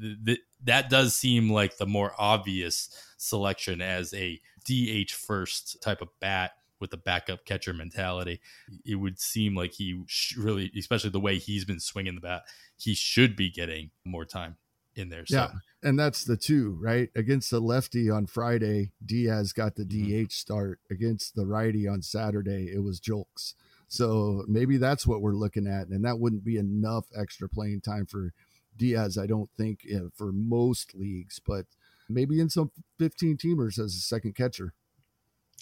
th- 0.00 0.18
th- 0.24 0.40
that 0.64 0.90
does 0.90 1.16
seem 1.16 1.50
like 1.50 1.76
the 1.76 1.86
more 1.86 2.14
obvious 2.18 2.88
selection 3.16 3.80
as 3.80 4.14
a 4.14 4.40
DH 4.64 5.10
first 5.10 5.82
type 5.82 6.02
of 6.02 6.08
bat 6.20 6.52
with 6.82 6.90
the 6.90 6.98
backup 6.98 7.46
catcher 7.46 7.72
mentality. 7.72 8.40
It 8.84 8.96
would 8.96 9.18
seem 9.18 9.56
like 9.56 9.72
he 9.72 10.04
really, 10.36 10.70
especially 10.76 11.10
the 11.10 11.20
way 11.20 11.38
he's 11.38 11.64
been 11.64 11.80
swinging 11.80 12.16
the 12.16 12.20
bat, 12.20 12.42
he 12.76 12.92
should 12.92 13.36
be 13.36 13.48
getting 13.48 13.92
more 14.04 14.26
time 14.26 14.56
in 14.94 15.08
there. 15.08 15.24
So. 15.24 15.36
Yeah, 15.36 15.50
and 15.82 15.98
that's 15.98 16.24
the 16.24 16.36
two 16.36 16.76
right 16.80 17.08
against 17.14 17.50
the 17.50 17.60
lefty 17.60 18.10
on 18.10 18.26
Friday. 18.26 18.90
Diaz 19.06 19.52
got 19.52 19.76
the 19.76 19.84
mm-hmm. 19.84 20.26
DH 20.26 20.32
start 20.32 20.80
against 20.90 21.34
the 21.34 21.46
righty 21.46 21.88
on 21.88 22.02
Saturday. 22.02 22.70
It 22.74 22.82
was 22.82 23.00
Julks. 23.00 23.54
So 23.88 24.44
maybe 24.48 24.76
that's 24.76 25.06
what 25.06 25.20
we're 25.20 25.32
looking 25.32 25.66
at, 25.66 25.88
and 25.88 26.04
that 26.04 26.18
wouldn't 26.18 26.44
be 26.44 26.56
enough 26.56 27.04
extra 27.16 27.48
playing 27.48 27.82
time 27.82 28.06
for 28.06 28.32
Diaz. 28.76 29.16
I 29.16 29.26
don't 29.26 29.50
think 29.56 29.86
uh, 29.94 30.08
for 30.14 30.32
most 30.32 30.94
leagues, 30.94 31.40
but 31.46 31.66
maybe 32.08 32.40
in 32.40 32.50
some 32.50 32.72
15 32.98 33.36
teamers 33.36 33.78
as 33.78 33.94
a 33.94 34.00
second 34.00 34.34
catcher. 34.34 34.74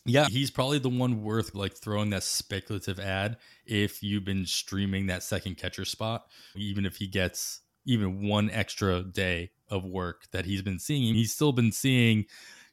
Yeah, 0.07 0.27
he's 0.29 0.51
probably 0.51 0.79
the 0.79 0.89
one 0.89 1.23
worth 1.23 1.55
like 1.55 1.75
throwing 1.75 2.11
that 2.11 2.23
speculative 2.23 2.99
ad 2.99 3.37
if 3.67 4.03
you've 4.03 4.25
been 4.25 4.47
streaming 4.47 5.07
that 5.07 5.23
second 5.23 5.57
catcher 5.57 5.85
spot, 5.85 6.27
even 6.57 6.87
if 6.87 6.97
he 6.97 7.07
gets 7.07 7.61
even 7.85 8.27
one 8.27 8.51
extra 8.51 9.03
day 9.03 9.51
of 9.69 9.85
work 9.85 10.25
that 10.33 10.45
he's 10.45 10.63
been 10.63 10.79
seeing. 10.79 11.15
He's 11.15 11.33
still 11.33 11.53
been 11.53 11.73
seeing 11.73 12.27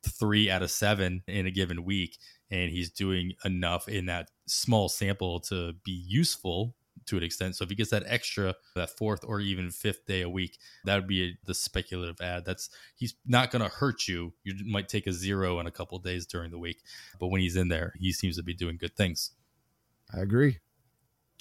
three 0.03 0.49
out 0.49 0.63
of 0.63 0.71
seven 0.71 1.23
in 1.27 1.45
a 1.45 1.51
given 1.51 1.83
week, 1.83 2.17
and 2.49 2.71
he's 2.71 2.89
doing 2.91 3.33
enough 3.43 3.87
in 3.87 4.05
that 4.05 4.29
small 4.47 4.89
sample 4.89 5.39
to 5.41 5.73
be 5.83 5.91
useful 5.91 6.75
to 7.07 7.17
an 7.17 7.23
extent. 7.23 7.55
So 7.55 7.63
if 7.63 7.69
he 7.69 7.75
gets 7.75 7.91
that 7.91 8.03
extra, 8.05 8.55
that 8.75 8.91
fourth 8.91 9.23
or 9.25 9.39
even 9.39 9.71
fifth 9.71 10.05
day 10.05 10.21
a 10.21 10.29
week, 10.29 10.57
that 10.85 10.95
would 10.95 11.07
be 11.07 11.23
a, 11.23 11.37
the 11.45 11.53
speculative 11.53 12.21
ad. 12.21 12.45
That's 12.45 12.69
he's 12.95 13.15
not 13.25 13.51
going 13.51 13.63
to 13.63 13.69
hurt 13.69 14.07
you. 14.07 14.33
You 14.43 14.55
might 14.65 14.89
take 14.89 15.07
a 15.07 15.13
zero 15.13 15.59
in 15.59 15.67
a 15.67 15.71
couple 15.71 15.97
days 15.99 16.25
during 16.25 16.51
the 16.51 16.59
week, 16.59 16.81
but 17.19 17.27
when 17.27 17.41
he's 17.41 17.55
in 17.55 17.69
there, 17.69 17.93
he 17.99 18.11
seems 18.11 18.37
to 18.37 18.43
be 18.43 18.53
doing 18.53 18.77
good 18.77 18.95
things. 18.95 19.31
I 20.13 20.19
agree. 20.19 20.59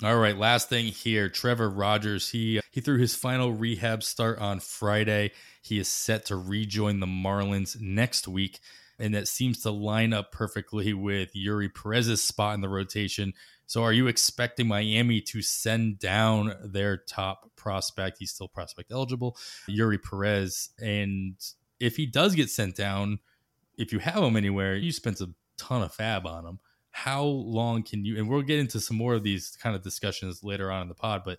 All 0.02 0.18
right, 0.18 0.36
last 0.36 0.68
thing 0.68 0.86
here, 0.86 1.30
Trevor 1.30 1.70
Rogers. 1.70 2.30
He 2.30 2.60
he 2.70 2.80
threw 2.80 2.98
his 2.98 3.14
final 3.14 3.52
rehab 3.52 4.02
start 4.02 4.38
on 4.38 4.60
Friday. 4.60 5.32
He 5.62 5.78
is 5.78 5.88
set 5.88 6.26
to 6.26 6.36
rejoin 6.36 7.00
the 7.00 7.06
Marlins 7.06 7.80
next 7.80 8.28
week 8.28 8.60
and 8.98 9.14
that 9.14 9.28
seems 9.28 9.62
to 9.62 9.70
line 9.70 10.12
up 10.12 10.32
perfectly 10.32 10.92
with 10.94 11.34
Eury 11.34 11.72
Perez's 11.72 12.22
spot 12.22 12.54
in 12.54 12.60
the 12.60 12.68
rotation. 12.68 13.34
So, 13.66 13.82
are 13.82 13.92
you 13.92 14.06
expecting 14.06 14.68
Miami 14.68 15.20
to 15.22 15.42
send 15.42 15.98
down 15.98 16.54
their 16.62 16.96
top 16.96 17.50
prospect? 17.56 18.18
He's 18.18 18.30
still 18.30 18.48
prospect 18.48 18.92
eligible, 18.92 19.36
Eury 19.68 20.02
Perez. 20.02 20.70
And 20.78 21.34
if 21.80 21.96
he 21.96 22.06
does 22.06 22.34
get 22.34 22.48
sent 22.48 22.76
down, 22.76 23.18
if 23.76 23.92
you 23.92 23.98
have 23.98 24.22
him 24.22 24.36
anywhere, 24.36 24.76
you 24.76 24.92
spent 24.92 25.20
a 25.20 25.30
ton 25.56 25.82
of 25.82 25.96
FAAB 25.96 26.26
on 26.26 26.46
him. 26.46 26.60
How 26.90 27.24
long 27.24 27.82
can 27.82 28.04
you, 28.04 28.16
and 28.16 28.28
we'll 28.28 28.42
get 28.42 28.58
into 28.58 28.80
some 28.80 28.96
more 28.96 29.14
of 29.14 29.22
these 29.22 29.56
kind 29.60 29.76
of 29.76 29.82
discussions 29.82 30.42
later 30.42 30.70
on 30.70 30.82
in 30.82 30.88
the 30.88 30.94
pod, 30.94 31.22
but 31.24 31.38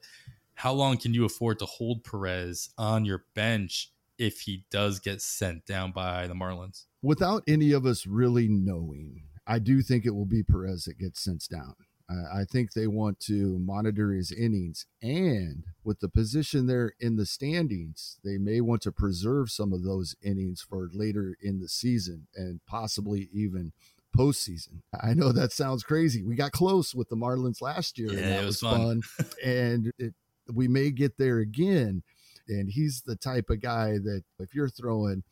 how 0.54 0.74
long 0.74 0.98
can 0.98 1.14
you 1.14 1.26
afford 1.26 1.60
to 1.60 1.66
hold 1.66 2.04
Perez 2.04 2.70
on 2.78 3.06
your 3.06 3.26
bench 3.34 3.92
if 4.18 4.42
he 4.42 4.66
does 4.70 5.00
get 5.00 5.22
sent 5.22 5.66
down 5.66 5.92
by 5.92 6.28
the 6.28 6.34
Marlins? 6.34 6.86
Without 7.02 7.44
any 7.48 7.72
of 7.72 7.86
us 7.86 8.06
really 8.06 8.48
knowing, 8.48 9.24
I 9.48 9.60
do 9.60 9.82
think 9.82 10.06
it 10.06 10.16
will 10.16 10.26
be 10.26 10.44
Perez 10.44 10.86
that 10.86 11.00
gets 11.00 11.22
sent 11.22 11.48
down. 11.50 11.76
I 12.10 12.46
think 12.46 12.72
they 12.72 12.88
want 12.88 13.20
to 13.22 13.60
monitor 13.60 14.12
his 14.12 14.32
innings. 14.32 14.86
And 15.02 15.64
with 15.84 16.00
the 16.00 16.08
position 16.08 16.68
there 16.68 16.94
in 17.00 17.18
the 17.18 17.26
standings, 17.26 18.18
they 18.24 18.38
may 18.38 18.62
want 18.62 18.82
to 18.84 18.92
preserve 18.92 19.52
some 19.52 19.74
of 19.74 19.84
those 19.84 20.16
innings 20.22 20.62
for 20.62 20.90
later 20.94 21.36
in 21.42 21.60
the 21.60 21.68
season 21.68 22.28
and 22.36 22.62
possibly 22.66 23.30
even 23.34 23.74
postseason. 24.18 24.82
I 25.02 25.14
know 25.14 25.32
that 25.34 25.52
sounds 25.52 25.84
crazy. 25.84 26.24
We 26.24 26.36
got 26.36 26.54
close 26.54 26.96
with 26.96 27.10
the 27.10 27.18
Marlins 27.18 27.62
last 27.62 28.00
year. 28.00 28.14
Yeah, 28.14 28.20
and 28.20 28.28
that 28.28 28.44
it 28.44 28.46
was 28.46 28.64
was 28.64 28.72
fun. 28.72 29.02
fun. 29.02 29.28
and 29.44 29.92
it, 29.98 30.14
we 30.52 30.68
may 30.68 30.92
get 30.92 31.18
there 31.18 31.40
again. 31.40 32.04
And 32.48 32.70
he's 32.70 33.02
the 33.02 33.18
type 33.18 33.50
of 33.50 33.62
guy 33.62 33.98
that 33.98 34.24
if 34.40 34.56
you're 34.56 34.70
throwing 34.70 35.24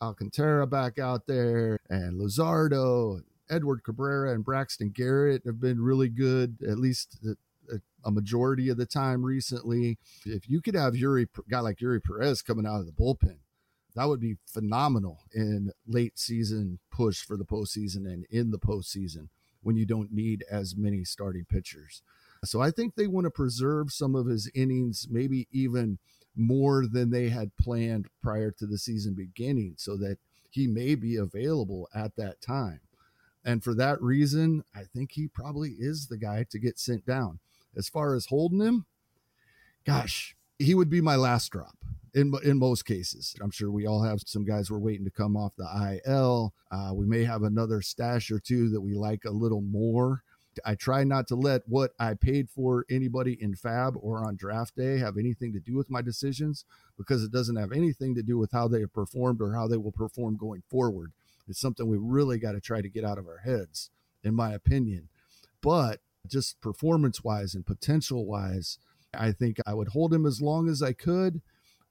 Alcantara 0.00 0.66
back 0.66 0.98
out 0.98 1.26
there 1.26 1.78
and 1.90 2.18
Luzardo 2.18 3.20
Edward 3.52 3.84
Cabrera 3.84 4.32
and 4.32 4.44
Braxton 4.44 4.90
Garrett 4.90 5.42
have 5.44 5.60
been 5.60 5.80
really 5.80 6.08
good, 6.08 6.56
at 6.66 6.78
least 6.78 7.18
uh, 7.26 7.34
a, 7.72 8.08
a 8.08 8.10
majority 8.10 8.70
of 8.70 8.78
the 8.78 8.86
time 8.86 9.22
recently. 9.22 9.98
If 10.24 10.48
you 10.48 10.62
could 10.62 10.74
have 10.74 10.94
Eury, 10.94 11.28
guy 11.50 11.60
like 11.60 11.78
Eury 11.78 12.02
Perez 12.02 12.40
coming 12.42 12.66
out 12.66 12.80
of 12.80 12.86
the 12.86 12.92
bullpen, 12.92 13.36
that 13.94 14.08
would 14.08 14.20
be 14.20 14.38
phenomenal 14.46 15.20
in 15.34 15.70
late 15.86 16.18
season 16.18 16.78
push 16.90 17.22
for 17.22 17.36
the 17.36 17.44
postseason 17.44 18.06
and 18.06 18.24
in 18.30 18.50
the 18.50 18.58
postseason 18.58 19.28
when 19.62 19.76
you 19.76 19.84
don't 19.84 20.12
need 20.12 20.44
as 20.50 20.74
many 20.74 21.04
starting 21.04 21.44
pitchers. 21.44 22.02
So 22.44 22.60
I 22.60 22.70
think 22.70 22.94
they 22.94 23.06
want 23.06 23.26
to 23.26 23.30
preserve 23.30 23.92
some 23.92 24.14
of 24.14 24.26
his 24.26 24.50
innings, 24.54 25.06
maybe 25.10 25.46
even 25.52 25.98
more 26.34 26.86
than 26.86 27.10
they 27.10 27.28
had 27.28 27.56
planned 27.60 28.08
prior 28.22 28.50
to 28.52 28.66
the 28.66 28.78
season 28.78 29.14
beginning, 29.14 29.74
so 29.76 29.96
that 29.98 30.16
he 30.50 30.66
may 30.66 30.94
be 30.94 31.16
available 31.16 31.88
at 31.94 32.16
that 32.16 32.40
time. 32.40 32.80
And 33.44 33.62
for 33.62 33.74
that 33.74 34.00
reason, 34.00 34.64
I 34.74 34.82
think 34.84 35.12
he 35.12 35.26
probably 35.26 35.70
is 35.78 36.06
the 36.06 36.16
guy 36.16 36.44
to 36.50 36.58
get 36.58 36.78
sent 36.78 37.04
down. 37.04 37.40
As 37.76 37.88
far 37.88 38.14
as 38.14 38.26
holding 38.26 38.60
him, 38.60 38.86
gosh, 39.84 40.36
he 40.58 40.74
would 40.74 40.90
be 40.90 41.00
my 41.00 41.16
last 41.16 41.50
drop 41.50 41.76
in 42.14 42.32
in 42.44 42.58
most 42.58 42.84
cases. 42.84 43.34
I'm 43.40 43.50
sure 43.50 43.70
we 43.70 43.86
all 43.86 44.02
have 44.02 44.20
some 44.26 44.44
guys 44.44 44.70
we're 44.70 44.78
waiting 44.78 45.04
to 45.04 45.10
come 45.10 45.36
off 45.36 45.56
the 45.56 46.00
IL. 46.04 46.54
Uh, 46.70 46.92
we 46.94 47.06
may 47.06 47.24
have 47.24 47.42
another 47.42 47.82
stash 47.82 48.30
or 48.30 48.38
two 48.38 48.68
that 48.70 48.80
we 48.80 48.94
like 48.94 49.24
a 49.24 49.30
little 49.30 49.62
more. 49.62 50.22
I 50.66 50.74
try 50.74 51.02
not 51.02 51.26
to 51.28 51.34
let 51.34 51.62
what 51.66 51.92
I 51.98 52.12
paid 52.12 52.50
for 52.50 52.84
anybody 52.90 53.38
in 53.40 53.54
FAAB 53.54 53.96
or 53.98 54.26
on 54.26 54.36
draft 54.36 54.76
day 54.76 54.98
have 54.98 55.16
anything 55.16 55.54
to 55.54 55.60
do 55.60 55.76
with 55.76 55.90
my 55.90 56.02
decisions 56.02 56.66
because 56.98 57.24
it 57.24 57.32
doesn't 57.32 57.56
have 57.56 57.72
anything 57.72 58.14
to 58.16 58.22
do 58.22 58.36
with 58.36 58.52
how 58.52 58.68
they 58.68 58.80
have 58.80 58.92
performed 58.92 59.40
or 59.40 59.54
how 59.54 59.66
they 59.66 59.78
will 59.78 59.92
perform 59.92 60.36
going 60.36 60.62
forward. 60.68 61.12
It's 61.48 61.60
something 61.60 61.86
we 61.88 61.98
really 61.98 62.38
got 62.38 62.52
to 62.52 62.60
try 62.60 62.80
to 62.80 62.88
get 62.88 63.04
out 63.04 63.18
of 63.18 63.26
our 63.26 63.38
heads, 63.38 63.90
in 64.22 64.34
my 64.34 64.52
opinion. 64.52 65.08
But 65.60 66.00
just 66.28 66.60
performance 66.60 67.24
wise 67.24 67.54
and 67.54 67.66
potential 67.66 68.26
wise, 68.26 68.78
I 69.14 69.32
think 69.32 69.58
I 69.66 69.74
would 69.74 69.88
hold 69.88 70.14
him 70.14 70.26
as 70.26 70.40
long 70.40 70.68
as 70.68 70.82
I 70.82 70.92
could. 70.92 71.40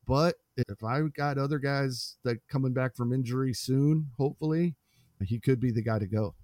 But 0.08 0.36
if 0.58 0.84
I 0.84 1.02
got 1.16 1.38
other 1.38 1.60
guys 1.60 2.18
that 2.24 2.38
coming 2.48 2.74
back 2.74 2.96
from 2.96 3.14
injury 3.14 3.54
soon, 3.54 4.08
hopefully, 4.18 4.76
he 5.24 5.40
could 5.40 5.60
be 5.60 5.72
the 5.72 5.84
guy 5.84 6.00
to 6.00 6.08
go. 6.08 6.36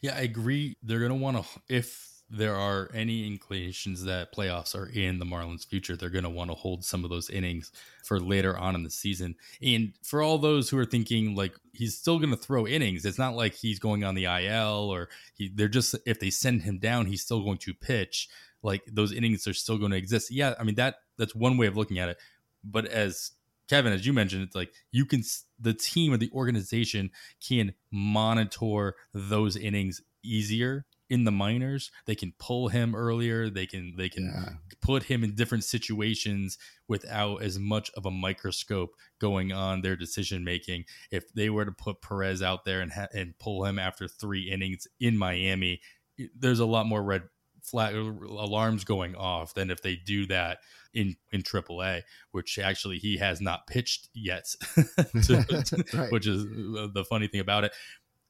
Yeah, 0.00 0.14
I 0.16 0.20
agree. 0.20 0.76
They're 0.82 1.00
going 1.00 1.10
to 1.10 1.16
want 1.16 1.36
to, 1.36 1.60
if 1.68 2.15
there 2.28 2.56
are 2.56 2.90
any 2.92 3.26
inclinations 3.26 4.04
that 4.04 4.34
playoffs 4.34 4.74
are 4.74 4.86
in 4.86 5.18
the 5.18 5.24
Marlins' 5.24 5.66
future, 5.66 5.96
they're 5.96 6.10
going 6.10 6.24
to 6.24 6.30
want 6.30 6.50
to 6.50 6.56
hold 6.56 6.84
some 6.84 7.04
of 7.04 7.10
those 7.10 7.30
innings 7.30 7.70
for 8.04 8.18
later 8.18 8.56
on 8.58 8.74
in 8.74 8.82
the 8.82 8.90
season. 8.90 9.36
And 9.62 9.92
for 10.02 10.22
all 10.22 10.38
those 10.38 10.68
who 10.68 10.78
are 10.78 10.84
thinking 10.84 11.36
like 11.36 11.54
he's 11.72 11.96
still 11.96 12.18
going 12.18 12.30
to 12.30 12.36
throw 12.36 12.66
innings, 12.66 13.04
it's 13.04 13.18
not 13.18 13.36
like 13.36 13.54
he's 13.54 13.78
going 13.78 14.02
on 14.02 14.16
the 14.16 14.24
IL 14.24 14.90
or 14.90 15.08
he, 15.34 15.50
they're 15.54 15.68
just, 15.68 15.94
if 16.04 16.18
they 16.18 16.30
send 16.30 16.62
him 16.62 16.78
down, 16.78 17.06
he's 17.06 17.22
still 17.22 17.42
going 17.42 17.58
to 17.58 17.74
pitch. 17.74 18.28
Like 18.62 18.82
those 18.90 19.12
innings 19.12 19.46
are 19.46 19.54
still 19.54 19.78
going 19.78 19.92
to 19.92 19.96
exist. 19.96 20.32
Yeah, 20.32 20.54
I 20.58 20.64
mean, 20.64 20.74
that 20.76 20.96
that's 21.16 21.34
one 21.34 21.56
way 21.56 21.66
of 21.66 21.76
looking 21.76 22.00
at 22.00 22.08
it. 22.08 22.18
But 22.64 22.86
as 22.86 23.32
Kevin, 23.68 23.92
as 23.92 24.04
you 24.04 24.12
mentioned, 24.12 24.42
it's 24.42 24.56
like 24.56 24.72
you 24.90 25.06
can 25.06 25.22
the 25.60 25.74
team 25.74 26.12
or 26.12 26.16
the 26.16 26.30
organization 26.32 27.10
can 27.46 27.74
monitor 27.92 28.96
those 29.14 29.56
innings 29.56 30.00
easier 30.24 30.84
in 31.08 31.24
the 31.24 31.30
minors. 31.30 31.90
They 32.06 32.14
can 32.14 32.32
pull 32.38 32.68
him 32.68 32.94
earlier. 32.94 33.48
They 33.50 33.66
can 33.66 33.94
they 33.96 34.08
can 34.08 34.24
Yeah. 34.26 34.52
put 34.80 35.04
him 35.04 35.22
in 35.24 35.34
different 35.34 35.64
situations 35.64 36.58
without 36.88 37.42
as 37.42 37.58
much 37.58 37.90
of 37.96 38.06
a 38.06 38.10
microscope 38.10 38.90
going 39.20 39.52
on 39.52 39.82
their 39.82 39.96
decision 39.96 40.44
making. 40.44 40.84
If 41.10 41.32
they 41.32 41.50
were 41.50 41.64
to 41.64 41.72
put 41.72 42.02
Perez 42.02 42.42
out 42.42 42.64
there 42.64 42.80
and 42.80 42.92
ha- 42.92 43.08
and 43.14 43.38
pull 43.38 43.64
him 43.64 43.78
after 43.78 44.08
three 44.08 44.50
innings 44.50 44.86
in 45.00 45.16
Miami, 45.16 45.80
there's 46.34 46.60
a 46.60 46.66
lot 46.66 46.86
more 46.86 47.02
red 47.02 47.22
flag 47.62 47.94
uh, 47.96 47.98
alarms 47.98 48.84
going 48.84 49.16
off 49.16 49.54
than 49.54 49.70
if 49.70 49.82
they 49.82 49.96
do 49.96 50.26
that 50.26 50.58
in 50.94 51.16
in 51.32 51.42
AAA, 51.42 52.02
which 52.30 52.58
actually 52.58 52.98
he 52.98 53.16
has 53.18 53.40
not 53.40 53.66
pitched 53.66 54.08
yet, 54.14 54.44
to- 55.24 55.84
Right. 55.94 56.12
which 56.12 56.26
is 56.26 56.42
uh, 56.44 56.88
the 56.92 57.04
funny 57.08 57.28
thing 57.28 57.40
about 57.40 57.64
it. 57.64 57.72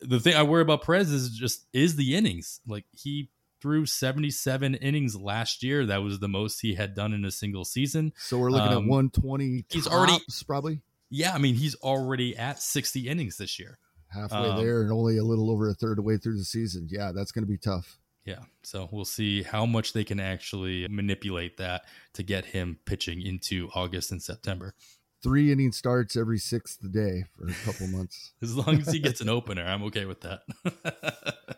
The 0.00 0.20
thing 0.20 0.34
I 0.34 0.42
worry 0.42 0.62
about 0.62 0.82
Perez 0.84 1.10
is 1.10 1.30
just 1.30 1.66
is 1.72 1.96
the 1.96 2.14
innings. 2.16 2.60
Like 2.66 2.84
he 2.92 3.30
threw 3.62 3.86
77 3.86 4.74
innings 4.76 5.16
last 5.16 5.62
year. 5.62 5.86
That 5.86 6.02
was 6.02 6.18
the 6.18 6.28
most 6.28 6.60
he 6.60 6.74
had 6.74 6.94
done 6.94 7.12
in 7.14 7.24
a 7.24 7.30
single 7.30 7.64
season. 7.64 8.12
So 8.18 8.38
we're 8.38 8.50
looking 8.50 8.68
Um, 8.76 8.84
at 8.84 8.88
120. 8.88 9.64
he's 9.70 9.86
already- 9.86 10.22
probably 10.46 10.82
Yeah, 11.08 11.34
I 11.34 11.38
mean 11.38 11.54
he's 11.54 11.74
already 11.76 12.36
at 12.36 12.60
60 12.60 13.08
innings 13.08 13.36
this 13.38 13.58
year. 13.58 13.78
halfway 14.08 14.38
um, 14.50 14.64
there 14.64 14.82
and 14.82 14.92
only 14.92 15.16
a 15.18 15.24
little 15.24 15.50
over 15.50 15.68
a 15.68 15.74
third 15.74 15.92
of 15.92 15.96
the 15.96 16.02
way 16.02 16.16
through 16.16 16.36
the 16.38 16.44
season. 16.44 16.88
Yeah, 16.90 17.10
that's 17.12 17.32
going 17.32 17.42
to 17.44 17.50
be 17.50 17.58
tough. 17.58 17.98
Yeah. 18.24 18.40
So 18.62 18.88
we'll 18.92 19.04
see 19.04 19.42
how 19.42 19.66
much 19.66 19.92
they 19.92 20.04
can 20.04 20.20
actually 20.20 20.86
manipulate 20.88 21.56
that 21.58 21.84
to 22.14 22.22
get 22.22 22.44
him 22.46 22.78
pitching 22.86 23.20
into 23.22 23.68
August 23.74 24.10
and 24.12 24.22
September. 24.22 24.74
Three 25.26 25.50
inning 25.50 25.72
starts 25.72 26.14
every 26.14 26.38
sixth 26.38 26.78
day 26.92 27.24
for 27.36 27.48
a 27.48 27.52
couple 27.64 27.88
months. 27.88 28.32
As 28.42 28.56
long 28.56 28.78
as 28.78 28.92
he 28.92 29.00
gets 29.00 29.20
an 29.20 29.28
opener, 29.28 29.64
I'm 29.64 29.82
okay 29.84 30.04
with 30.04 30.20
that. 30.20 30.42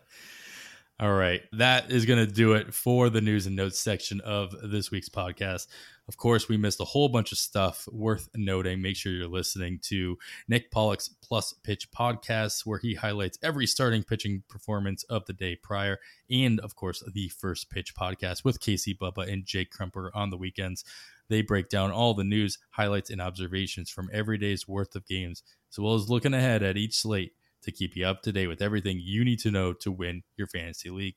All 1.00 1.12
right. 1.12 1.42
That 1.52 1.92
is 1.92 2.07
going 2.07 2.26
to 2.26 2.33
do 2.33 2.54
it 2.54 2.72
for 2.72 3.11
the 3.11 3.20
news 3.20 3.46
and 3.46 3.54
notes 3.54 3.78
section 3.78 4.22
of 4.22 4.54
this 4.62 4.90
week's 4.90 5.11
podcast. 5.11 5.66
Of 6.09 6.16
course, 6.16 6.48
we 6.48 6.57
missed 6.57 6.81
a 6.81 6.85
whole 6.87 7.11
bunch 7.11 7.31
of 7.31 7.37
stuff 7.37 7.87
worth 7.92 8.31
noting. 8.35 8.81
Make 8.81 8.96
sure 8.96 9.12
you're 9.12 9.28
listening 9.28 9.81
to 9.83 10.16
Nick 10.48 10.70
Pollack's 10.70 11.11
Plus 11.22 11.52
Pitch 11.52 11.90
podcast, 11.90 12.64
where 12.64 12.78
he 12.78 12.94
highlights 12.94 13.38
every 13.42 13.66
starting 13.66 14.02
pitching 14.02 14.44
performance 14.48 15.04
of 15.04 15.26
the 15.26 15.35
day 15.35 15.57
prior. 15.57 15.98
And 16.31 16.59
of 16.61 16.74
course, 16.74 17.04
the 17.12 17.28
First 17.28 17.68
Pitch 17.68 17.94
podcast 17.94 18.42
with 18.44 18.59
Casey 18.59 18.94
Bubba 18.94 19.31
and 19.31 19.44
Jake 19.44 19.70
Crumper 19.70 20.09
on 20.14 20.31
the 20.31 20.38
weekends. 20.38 20.85
They 21.28 21.42
break 21.42 21.68
down 21.68 21.90
all 21.90 22.14
the 22.14 22.24
news, 22.24 22.58
highlights, 22.70 23.10
and 23.10 23.20
observations 23.20 23.90
from 23.90 24.08
every 24.12 24.38
day's 24.38 24.66
worth 24.66 24.94
of 24.94 25.06
games, 25.06 25.42
as 25.72 25.78
well 25.78 25.94
as 25.94 26.08
looking 26.08 26.34
ahead 26.34 26.62
at 26.62 26.76
each 26.76 26.96
slate 26.96 27.32
to 27.62 27.72
keep 27.72 27.96
you 27.96 28.06
up 28.06 28.22
to 28.22 28.32
date 28.32 28.46
with 28.46 28.62
everything 28.62 29.00
you 29.00 29.24
need 29.24 29.38
to 29.40 29.50
know 29.50 29.72
to 29.72 29.92
win 29.92 30.22
your 30.36 30.46
fantasy 30.46 30.90
league. 30.90 31.16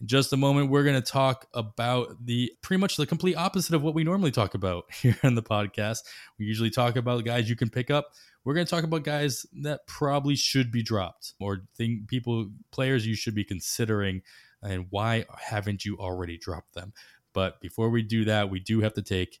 In 0.00 0.06
just 0.08 0.32
a 0.32 0.36
moment, 0.36 0.70
we're 0.70 0.82
going 0.82 1.00
to 1.00 1.12
talk 1.12 1.46
about 1.54 2.24
the 2.24 2.52
pretty 2.62 2.80
much 2.80 2.96
the 2.96 3.06
complete 3.06 3.36
opposite 3.36 3.74
of 3.74 3.82
what 3.82 3.94
we 3.94 4.02
normally 4.02 4.32
talk 4.32 4.54
about 4.54 4.84
here 4.92 5.16
on 5.22 5.34
the 5.34 5.42
podcast. 5.42 6.00
We 6.38 6.46
usually 6.46 6.70
talk 6.70 6.96
about 6.96 7.24
guys 7.24 7.48
you 7.48 7.56
can 7.56 7.70
pick 7.70 7.90
up. 7.90 8.12
We're 8.44 8.54
going 8.54 8.66
to 8.66 8.70
talk 8.70 8.84
about 8.84 9.04
guys 9.04 9.46
that 9.62 9.86
probably 9.86 10.34
should 10.36 10.70
be 10.70 10.82
dropped 10.82 11.34
or 11.40 11.62
think 11.76 12.08
people 12.08 12.50
players 12.72 13.06
you 13.06 13.14
should 13.14 13.34
be 13.34 13.44
considering 13.44 14.22
and 14.62 14.86
why 14.90 15.26
haven't 15.38 15.84
you 15.84 15.96
already 15.98 16.38
dropped 16.38 16.74
them? 16.74 16.92
But 17.32 17.60
before 17.60 17.90
we 17.90 18.02
do 18.02 18.24
that, 18.24 18.50
we 18.50 18.60
do 18.60 18.80
have 18.80 18.94
to 18.94 19.02
take 19.02 19.40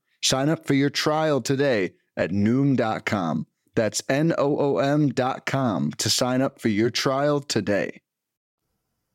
Sign 0.21 0.49
up 0.49 0.65
for 0.65 0.73
your 0.73 0.89
trial 0.89 1.41
today 1.41 1.93
at 2.17 2.31
Noom.com. 2.31 3.47
That's 3.75 4.03
N 4.09 4.33
O 4.37 4.57
O 4.57 4.77
M.com 4.77 5.91
to 5.93 6.09
sign 6.09 6.41
up 6.41 6.59
for 6.59 6.67
your 6.67 6.89
trial 6.89 7.39
today. 7.39 8.01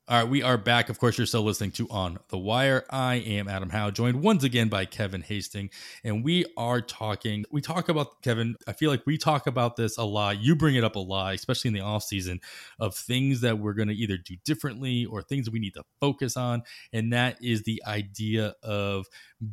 All 0.08 0.20
right, 0.20 0.28
we 0.30 0.40
are 0.40 0.56
back. 0.56 0.88
Of 0.88 1.00
course, 1.00 1.18
you're 1.18 1.26
still 1.26 1.42
listening 1.42 1.72
to 1.72 1.88
On 1.90 2.20
the 2.28 2.38
Wire. 2.38 2.84
I 2.90 3.16
am 3.16 3.48
Adam 3.48 3.70
Howe, 3.70 3.90
joined 3.90 4.22
once 4.22 4.44
again 4.44 4.68
by 4.68 4.84
Kevin 4.84 5.20
Hastings, 5.20 5.72
and 6.04 6.22
we 6.22 6.44
are 6.56 6.80
talking. 6.80 7.44
We 7.50 7.60
talk 7.60 7.88
about 7.88 8.22
Kevin. 8.22 8.54
I 8.68 8.72
feel 8.72 8.88
like 8.88 9.04
we 9.04 9.18
talk 9.18 9.48
about 9.48 9.74
this 9.74 9.98
a 9.98 10.04
lot. 10.04 10.40
You 10.40 10.54
bring 10.54 10.76
it 10.76 10.84
up 10.84 10.94
a 10.94 11.00
lot, 11.00 11.34
especially 11.34 11.70
in 11.70 11.74
the 11.74 11.80
off 11.80 12.04
season, 12.04 12.40
of 12.78 12.94
things 12.94 13.40
that 13.40 13.58
we're 13.58 13.72
going 13.72 13.88
to 13.88 13.94
either 13.94 14.16
do 14.16 14.36
differently 14.44 15.06
or 15.06 15.22
things 15.22 15.50
we 15.50 15.58
need 15.58 15.74
to 15.74 15.82
focus 15.98 16.36
on, 16.36 16.62
and 16.92 17.12
that 17.12 17.42
is 17.42 17.64
the 17.64 17.82
idea 17.84 18.54
of 18.62 19.06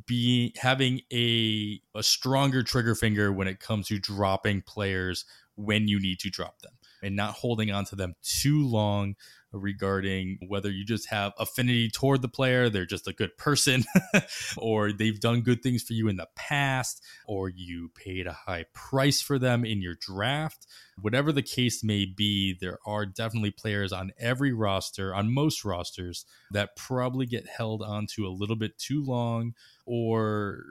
being 0.06 0.52
having 0.58 1.02
a 1.12 1.82
a 1.96 2.04
stronger 2.04 2.62
trigger 2.62 2.94
finger 2.94 3.34
when 3.34 3.48
it 3.48 3.60
comes 3.60 3.88
to 3.88 3.98
dropping 3.98 4.62
players 4.62 5.26
when 5.56 5.88
you 5.88 6.00
need 6.00 6.20
to 6.20 6.30
drop 6.30 6.62
them 6.62 6.74
and 7.02 7.16
not 7.16 7.34
holding 7.34 7.72
on 7.72 7.86
to 7.86 7.96
them 7.96 8.16
too 8.22 8.68
long 8.68 9.16
regarding 9.54 10.40
whether 10.48 10.72
you 10.72 10.84
just 10.84 11.10
have 11.10 11.34
affinity 11.38 11.90
toward 11.90 12.22
the 12.22 12.28
player, 12.28 12.70
they're 12.70 12.86
just 12.86 13.08
a 13.08 13.14
good 13.14 13.38
person, 13.38 13.84
or 14.58 14.92
they've 14.92 15.20
done 15.20 15.42
good 15.42 15.62
things 15.62 15.84
for 15.84 15.94
you 15.94 16.08
in 16.08 16.18
the 16.18 16.28
past, 16.36 17.04
or 17.28 17.50
you 17.50 17.90
paid 17.96 18.28
a 18.28 18.34
high 18.34 18.66
price 18.74 19.22
for 19.22 19.38
them 19.38 19.64
in 19.64 19.82
your 19.82 19.96
draft. 19.96 20.66
Whatever 21.00 21.32
the 21.32 21.42
case 21.42 21.84
may 21.84 22.06
be, 22.06 22.58
there 22.60 22.80
are 22.86 23.06
definitely 23.06 23.52
players 23.52 23.94
on 23.94 24.12
every 24.20 24.54
roster, 24.54 25.14
on 25.14 25.34
most 25.34 25.64
rosters, 25.64 26.26
that 26.52 26.76
probably 26.76 27.26
get 27.26 27.48
held 27.48 27.82
onto 27.82 28.26
a 28.26 28.30
little 28.30 28.56
bit 28.56 28.78
too 28.78 29.04
long, 29.04 29.54
or 29.86 30.64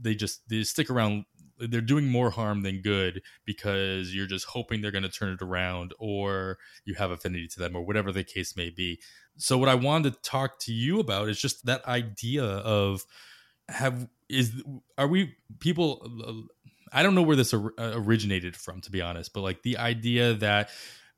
they 0.00 0.14
just 0.14 0.46
they 0.48 0.62
stick 0.62 0.90
around 0.90 1.24
they're 1.58 1.80
doing 1.80 2.06
more 2.06 2.30
harm 2.30 2.62
than 2.62 2.82
good 2.82 3.22
because 3.44 4.14
you're 4.14 4.26
just 4.26 4.46
hoping 4.46 4.80
they're 4.80 4.90
going 4.90 5.02
to 5.02 5.08
turn 5.08 5.32
it 5.32 5.42
around 5.42 5.94
or 5.98 6.58
you 6.84 6.94
have 6.94 7.10
affinity 7.10 7.48
to 7.48 7.58
them 7.58 7.74
or 7.74 7.82
whatever 7.82 8.12
the 8.12 8.24
case 8.24 8.56
may 8.56 8.70
be. 8.70 9.00
So 9.36 9.58
what 9.58 9.68
I 9.68 9.74
wanted 9.74 10.14
to 10.14 10.20
talk 10.20 10.58
to 10.60 10.72
you 10.72 11.00
about 11.00 11.28
is 11.28 11.40
just 11.40 11.66
that 11.66 11.86
idea 11.86 12.44
of 12.44 13.04
have 13.68 14.08
is 14.28 14.62
are 14.96 15.08
we 15.08 15.36
people 15.58 16.46
I 16.92 17.02
don't 17.02 17.14
know 17.14 17.22
where 17.22 17.36
this 17.36 17.52
uh, 17.52 17.68
originated 17.78 18.56
from 18.56 18.80
to 18.82 18.90
be 18.90 19.02
honest, 19.02 19.32
but 19.32 19.42
like 19.42 19.62
the 19.62 19.78
idea 19.78 20.34
that 20.34 20.70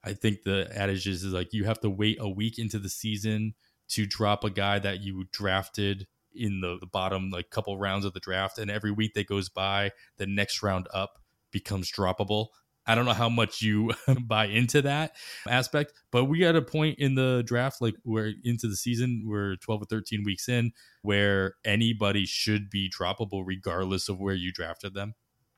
I 0.03 0.15
think 0.15 0.43
the 0.43 0.71
adage 0.75 1.07
is, 1.07 1.25
is 1.25 1.33
like 1.33 1.53
you 1.53 1.65
have 1.65 1.81
to 1.81 1.91
wait 1.91 2.19
a 2.21 2.29
week 2.29 2.59
into 2.59 2.79
the 2.79 2.89
season 2.89 3.55
to 3.89 4.07
drop 4.07 4.45
a 4.45 4.51
guy 4.51 4.79
that 4.79 5.01
you 5.01 5.27
drafted 5.33 6.07
in 6.39 6.61
the, 6.61 6.79
the 6.81 6.87
bottom 6.87 7.31
like 7.31 7.51
couple 7.51 7.79
rounds 7.79 8.05
of 8.05 8.13
the 8.13 8.21
draft 8.21 8.59
and 8.59 8.71
every 8.71 8.91
week 8.91 9.15
that 9.15 9.27
goes 9.27 9.49
by 9.49 9.91
the 10.17 10.27
next 10.27 10.63
round 10.63 10.87
up 10.93 11.19
becomes 11.51 11.91
droppable 11.91 12.49
I 12.89 12.95
don't 12.95 13.05
know 13.05 13.13
how 13.13 13.29
much 13.29 13.61
you 13.61 13.93
buy 14.27 14.47
into 14.47 14.81
that 14.83 15.15
aspect, 15.47 15.93
but 16.11 16.25
we 16.25 16.39
got 16.39 16.57
a 16.57 16.63
point 16.63 16.99
in 16.99 17.17
the 17.17 17.45
draft, 17.47 17.83
like 17.83 17.95
we're 18.03 18.33
into 18.43 18.67
the 18.67 18.77
season, 18.77 19.25
we're 19.27 19.57
12 19.57 19.83
or 19.83 19.85
13 19.85 20.23
weeks 20.25 20.49
in, 20.49 20.73
where 21.03 21.57
anybody 21.67 22.25
should 22.25 22.71
be 22.71 22.91
droppable 22.91 23.43
regardless 23.45 24.09
of 24.09 24.19
where 24.19 24.35
you 24.35 24.51
drafted 24.51 24.95
them. 24.95 25.15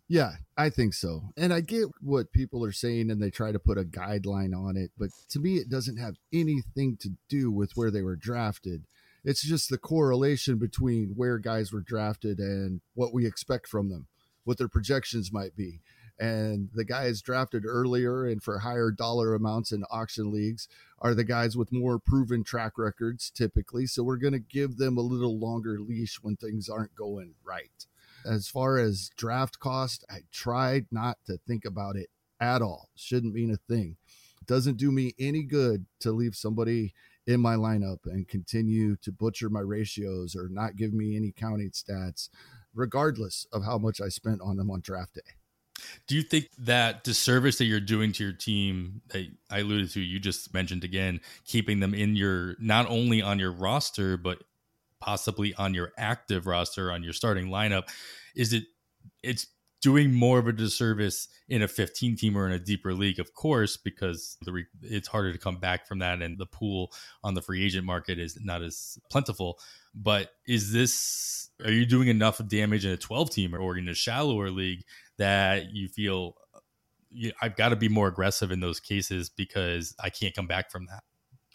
Yeah, 0.08 0.32
I 0.56 0.70
think 0.70 0.92
so. 0.92 1.30
And 1.36 1.54
I 1.54 1.60
get 1.60 1.86
what 2.00 2.32
people 2.32 2.64
are 2.64 2.72
saying 2.72 3.12
and 3.12 3.22
they 3.22 3.30
try 3.30 3.52
to 3.52 3.60
put 3.60 3.78
a 3.78 3.84
guideline 3.84 4.52
on 4.52 4.76
it, 4.76 4.90
but 4.98 5.10
to 5.28 5.38
me, 5.38 5.54
it 5.54 5.68
doesn't 5.68 5.98
have 5.98 6.16
anything 6.32 6.96
to 7.02 7.10
do 7.28 7.52
with 7.52 7.70
where 7.76 7.92
they 7.92 8.02
were 8.02 8.16
drafted 8.16 8.86
it's 9.24 9.42
just 9.42 9.70
the 9.70 9.78
correlation 9.78 10.56
between 10.56 11.14
where 11.16 11.38
guys 11.38 11.72
were 11.72 11.80
drafted 11.80 12.38
and 12.38 12.80
what 12.94 13.12
we 13.12 13.26
expect 13.26 13.66
from 13.66 13.90
them, 13.90 14.06
what 14.44 14.58
their 14.58 14.68
projections 14.68 15.32
might 15.32 15.56
be. 15.56 15.80
And 16.18 16.68
the 16.74 16.84
guys 16.84 17.22
drafted 17.22 17.64
earlier 17.64 18.26
and 18.26 18.42
for 18.42 18.58
higher 18.58 18.90
dollar 18.90 19.34
amounts 19.34 19.72
in 19.72 19.84
auction 19.90 20.30
leagues 20.30 20.68
are 20.98 21.14
the 21.14 21.24
guys 21.24 21.56
with 21.56 21.72
more 21.72 21.98
proven 21.98 22.44
track 22.44 22.76
records 22.76 23.30
typically. 23.30 23.86
So 23.86 24.02
we're 24.02 24.16
going 24.16 24.34
to 24.34 24.38
give 24.38 24.76
them 24.76 24.98
a 24.98 25.02
little 25.02 25.38
longer 25.38 25.78
leash 25.80 26.18
when 26.20 26.36
things 26.36 26.68
aren't 26.68 26.94
going 26.94 27.34
right. 27.42 27.86
As 28.26 28.48
far 28.48 28.76
as 28.78 29.10
draft 29.16 29.60
cost, 29.60 30.04
I 30.10 30.20
tried 30.30 30.86
not 30.90 31.16
to 31.26 31.38
think 31.38 31.64
about 31.64 31.96
it 31.96 32.10
at 32.38 32.60
all. 32.60 32.90
Shouldn't 32.94 33.34
mean 33.34 33.50
a 33.50 33.72
thing. 33.72 33.96
Doesn't 34.46 34.76
do 34.76 34.90
me 34.90 35.14
any 35.18 35.42
good 35.42 35.86
to 36.00 36.12
leave 36.12 36.34
somebody 36.34 36.92
in 37.26 37.40
my 37.40 37.54
lineup 37.54 37.98
and 38.06 38.26
continue 38.28 38.96
to 38.96 39.12
butcher 39.12 39.48
my 39.48 39.60
ratios 39.60 40.34
or 40.34 40.48
not 40.48 40.76
give 40.76 40.92
me 40.92 41.16
any 41.16 41.32
counting 41.32 41.70
stats, 41.70 42.28
regardless 42.74 43.46
of 43.52 43.64
how 43.64 43.78
much 43.78 44.00
I 44.00 44.08
spent 44.08 44.40
on 44.40 44.56
them 44.56 44.70
on 44.70 44.80
draft 44.80 45.14
day. 45.14 45.20
Do 46.06 46.14
you 46.14 46.22
think 46.22 46.48
that 46.58 47.04
disservice 47.04 47.58
that 47.58 47.64
you're 47.64 47.80
doing 47.80 48.12
to 48.12 48.24
your 48.24 48.32
team 48.32 49.00
that 49.08 49.26
I 49.50 49.60
alluded 49.60 49.90
to, 49.92 50.00
you 50.00 50.18
just 50.18 50.52
mentioned 50.52 50.84
again, 50.84 51.20
keeping 51.44 51.80
them 51.80 51.94
in 51.94 52.16
your 52.16 52.56
not 52.58 52.88
only 52.90 53.22
on 53.22 53.38
your 53.38 53.52
roster, 53.52 54.16
but 54.16 54.42
possibly 55.00 55.54
on 55.54 55.72
your 55.72 55.92
active 55.96 56.46
roster, 56.46 56.92
on 56.92 57.02
your 57.02 57.14
starting 57.14 57.46
lineup, 57.46 57.88
is 58.34 58.52
it 58.52 58.64
it's 59.22 59.46
doing 59.80 60.12
more 60.12 60.38
of 60.38 60.46
a 60.46 60.52
disservice 60.52 61.28
in 61.48 61.62
a 61.62 61.68
15 61.68 62.16
team 62.16 62.36
or 62.36 62.46
in 62.46 62.52
a 62.52 62.58
deeper 62.58 62.92
league, 62.92 63.18
of 63.18 63.34
course, 63.34 63.76
because 63.76 64.36
the 64.42 64.64
it's 64.82 65.08
harder 65.08 65.32
to 65.32 65.38
come 65.38 65.56
back 65.56 65.86
from 65.86 66.00
that, 66.00 66.22
and 66.22 66.38
the 66.38 66.46
pool 66.46 66.92
on 67.24 67.34
the 67.34 67.42
free 67.42 67.64
agent 67.64 67.84
market 67.84 68.18
is 68.18 68.38
not 68.42 68.62
as 68.62 68.98
plentiful. 69.10 69.58
But 69.94 70.30
is 70.46 70.72
this 70.72 71.50
are 71.64 71.70
you 71.70 71.86
doing 71.86 72.08
enough 72.08 72.40
damage 72.46 72.84
in 72.84 72.92
a 72.92 72.96
12 72.96 73.30
team 73.30 73.54
or 73.54 73.76
in 73.76 73.88
a 73.88 73.94
shallower 73.94 74.50
league 74.50 74.84
that 75.18 75.72
you 75.72 75.88
feel 75.88 76.36
I've 77.42 77.56
got 77.56 77.70
to 77.70 77.76
be 77.76 77.88
more 77.88 78.08
aggressive 78.08 78.50
in 78.50 78.60
those 78.60 78.80
cases 78.80 79.28
because 79.28 79.94
I 80.02 80.10
can't 80.10 80.34
come 80.34 80.46
back 80.46 80.70
from 80.70 80.86
that? 80.86 81.02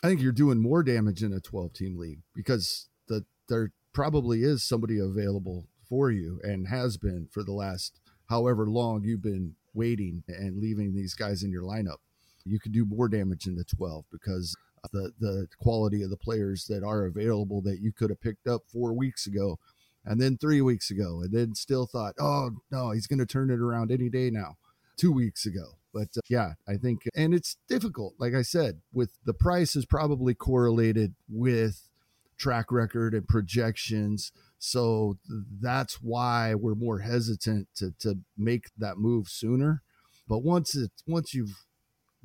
I 0.03 0.07
think 0.07 0.21
you're 0.21 0.33
doing 0.33 0.61
more 0.61 0.83
damage 0.83 1.23
in 1.23 1.31
a 1.33 1.39
12 1.39 1.73
team 1.73 1.97
league 1.97 2.19
because 2.35 2.87
the 3.07 3.25
there 3.47 3.71
probably 3.93 4.43
is 4.43 4.63
somebody 4.63 4.99
available 4.99 5.67
for 5.87 6.11
you 6.11 6.41
and 6.43 6.67
has 6.67 6.97
been 6.97 7.27
for 7.31 7.43
the 7.43 7.53
last 7.53 7.99
however 8.27 8.67
long 8.67 9.03
you've 9.03 9.21
been 9.21 9.55
waiting 9.73 10.23
and 10.27 10.57
leaving 10.61 10.93
these 10.93 11.13
guys 11.13 11.43
in 11.43 11.51
your 11.51 11.63
lineup. 11.63 11.97
You 12.45 12.59
could 12.59 12.71
do 12.71 12.85
more 12.85 13.09
damage 13.09 13.47
in 13.47 13.55
the 13.55 13.63
12 13.63 14.05
because 14.11 14.55
the 14.91 15.11
the 15.19 15.47
quality 15.59 16.03
of 16.03 16.09
the 16.09 16.17
players 16.17 16.65
that 16.65 16.83
are 16.83 17.05
available 17.05 17.61
that 17.61 17.79
you 17.79 17.91
could 17.91 18.09
have 18.09 18.21
picked 18.21 18.47
up 18.47 18.61
4 18.71 18.93
weeks 18.93 19.25
ago 19.25 19.57
and 20.05 20.21
then 20.21 20.37
3 20.37 20.61
weeks 20.61 20.91
ago 20.91 21.21
and 21.21 21.31
then 21.33 21.55
still 21.55 21.87
thought, 21.87 22.15
"Oh, 22.19 22.51
no, 22.71 22.91
he's 22.91 23.07
going 23.07 23.19
to 23.19 23.25
turn 23.25 23.49
it 23.49 23.59
around 23.59 23.91
any 23.91 24.09
day 24.09 24.29
now." 24.29 24.57
2 24.97 25.11
weeks 25.11 25.45
ago. 25.45 25.77
But 25.93 26.09
uh, 26.17 26.21
yeah, 26.29 26.53
I 26.67 26.77
think 26.77 27.09
and 27.15 27.33
it's 27.33 27.57
difficult 27.67 28.13
like 28.19 28.33
I 28.33 28.43
said, 28.43 28.81
with 28.93 29.17
the 29.25 29.33
price 29.33 29.75
is 29.75 29.85
probably 29.85 30.33
correlated 30.33 31.15
with 31.29 31.89
track 32.37 32.71
record 32.71 33.13
and 33.13 33.27
projections 33.27 34.31
so 34.65 35.19
that's 35.61 36.01
why 36.01 36.55
we're 36.55 36.73
more 36.73 36.97
hesitant 36.97 37.67
to 37.75 37.93
to 37.99 38.17
make 38.35 38.71
that 38.75 38.97
move 38.97 39.29
sooner. 39.29 39.83
But 40.27 40.39
once 40.39 40.75
it 40.75 40.91
once 41.05 41.35
you've 41.35 41.65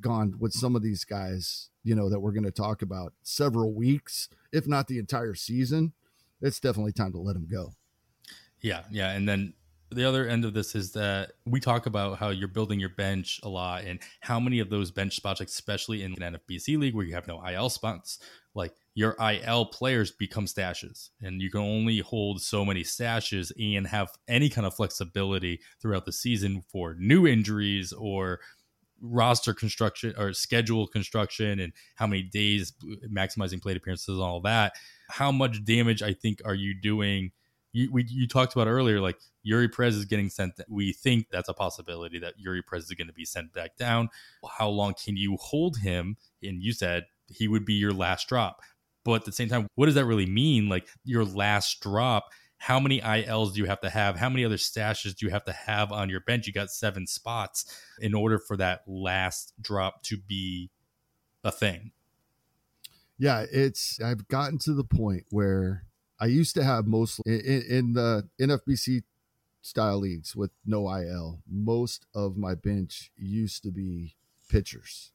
gone 0.01 0.33
with 0.39 0.51
some 0.51 0.75
of 0.75 0.81
these 0.81 1.05
guys, 1.05 1.69
you 1.83 1.93
know, 1.93 2.09
that 2.09 2.19
we're 2.19 2.31
going 2.31 2.43
to 2.43 2.51
talk 2.51 2.81
about 2.81 3.13
several 3.21 3.75
weeks, 3.75 4.27
if 4.51 4.65
not 4.65 4.87
the 4.87 4.97
entire 4.97 5.35
season, 5.35 5.93
it's 6.41 6.59
definitely 6.59 6.93
time 6.93 7.11
to 7.11 7.19
let 7.19 7.33
them 7.33 7.47
go. 7.49 7.73
Yeah, 8.59 8.81
yeah, 8.89 9.11
and 9.11 9.29
then 9.29 9.53
the 9.91 10.03
other 10.03 10.27
end 10.27 10.43
of 10.43 10.55
this 10.55 10.73
is 10.73 10.93
that 10.93 11.33
we 11.45 11.59
talk 11.59 11.85
about 11.85 12.17
how 12.17 12.29
you're 12.29 12.47
building 12.47 12.79
your 12.79 12.89
bench 12.89 13.39
a 13.43 13.49
lot 13.49 13.83
and 13.83 13.99
how 14.21 14.39
many 14.39 14.59
of 14.59 14.71
those 14.71 14.89
bench 14.89 15.15
spots, 15.15 15.41
especially 15.41 16.01
in 16.01 16.19
an 16.19 16.33
NFBC 16.33 16.79
league 16.79 16.95
where 16.95 17.05
you 17.05 17.13
have 17.13 17.27
no 17.27 17.45
IL 17.45 17.69
spots, 17.69 18.17
like 18.53 18.73
your 18.93 19.15
IL 19.19 19.65
players 19.67 20.11
become 20.11 20.45
stashes 20.45 21.09
and 21.21 21.41
you 21.41 21.49
can 21.49 21.61
only 21.61 21.99
hold 21.99 22.41
so 22.41 22.65
many 22.65 22.83
stashes 22.83 23.51
and 23.57 23.87
have 23.87 24.09
any 24.27 24.49
kind 24.49 24.67
of 24.67 24.73
flexibility 24.73 25.59
throughout 25.81 26.05
the 26.05 26.11
season 26.11 26.61
for 26.69 26.95
new 26.99 27.25
injuries 27.25 27.93
or 27.93 28.39
roster 29.01 29.53
construction 29.53 30.13
or 30.17 30.33
schedule 30.33 30.87
construction 30.87 31.59
and 31.59 31.73
how 31.95 32.05
many 32.05 32.21
days 32.21 32.73
maximizing 33.09 33.61
plate 33.61 33.77
appearances 33.77 34.09
and 34.09 34.21
all 34.21 34.41
that. 34.41 34.73
How 35.09 35.31
much 35.31 35.63
damage 35.63 36.03
i 36.03 36.13
think 36.13 36.41
are 36.45 36.53
you 36.53 36.79
doing? 36.79 37.31
You, 37.73 37.89
we, 37.91 38.05
you 38.07 38.27
talked 38.27 38.53
about 38.53 38.67
earlier 38.67 38.99
like 38.99 39.17
Eury 39.47 39.73
Perez 39.73 39.95
is 39.95 40.05
getting 40.05 40.29
sent 40.29 40.59
we 40.67 40.91
think 40.91 41.27
that's 41.31 41.47
a 41.47 41.53
possibility 41.53 42.19
that 42.19 42.33
Eury 42.37 42.61
Perez 42.67 42.83
is 42.83 42.91
going 42.91 43.07
to 43.07 43.13
be 43.13 43.25
sent 43.25 43.53
back 43.53 43.77
down. 43.77 44.09
How 44.57 44.69
long 44.69 44.93
can 44.93 45.15
you 45.15 45.37
hold 45.37 45.77
him? 45.77 46.17
And 46.43 46.61
you 46.61 46.73
said 46.73 47.05
he 47.33 47.47
would 47.47 47.65
be 47.65 47.73
your 47.73 47.93
last 47.93 48.27
drop 48.27 48.61
but 49.03 49.15
at 49.15 49.25
the 49.25 49.31
same 49.31 49.49
time 49.49 49.67
what 49.75 49.87
does 49.87 49.95
that 49.95 50.05
really 50.05 50.25
mean 50.25 50.69
like 50.69 50.87
your 51.03 51.25
last 51.25 51.81
drop 51.81 52.25
how 52.61 52.79
many 52.79 53.01
ILs 53.01 53.53
do 53.53 53.59
you 53.59 53.65
have 53.65 53.81
to 53.81 53.89
have? 53.89 54.17
How 54.17 54.29
many 54.29 54.45
other 54.45 54.57
stashes 54.57 55.15
do 55.15 55.25
you 55.25 55.31
have 55.31 55.45
to 55.45 55.51
have 55.51 55.91
on 55.91 56.11
your 56.11 56.19
bench? 56.19 56.45
You 56.45 56.53
got 56.53 56.69
seven 56.69 57.07
spots 57.07 57.65
in 57.99 58.13
order 58.13 58.37
for 58.37 58.55
that 58.57 58.81
last 58.85 59.53
drop 59.59 60.03
to 60.03 60.17
be 60.17 60.69
a 61.43 61.51
thing. 61.51 61.91
Yeah, 63.17 63.47
it's 63.51 63.99
I've 63.99 64.27
gotten 64.27 64.59
to 64.59 64.75
the 64.75 64.83
point 64.83 65.25
where 65.31 65.85
I 66.19 66.27
used 66.27 66.53
to 66.53 66.63
have 66.63 66.85
mostly 66.85 67.23
in, 67.25 67.63
in 67.67 67.93
the 67.93 68.29
NFBC 68.39 69.01
style 69.63 69.97
leagues 69.97 70.35
with 70.35 70.51
no 70.63 70.87
IL, 70.87 71.41
most 71.49 72.05
of 72.13 72.37
my 72.37 72.53
bench 72.53 73.11
used 73.17 73.63
to 73.63 73.71
be 73.71 74.17
pitchers. 74.49 75.13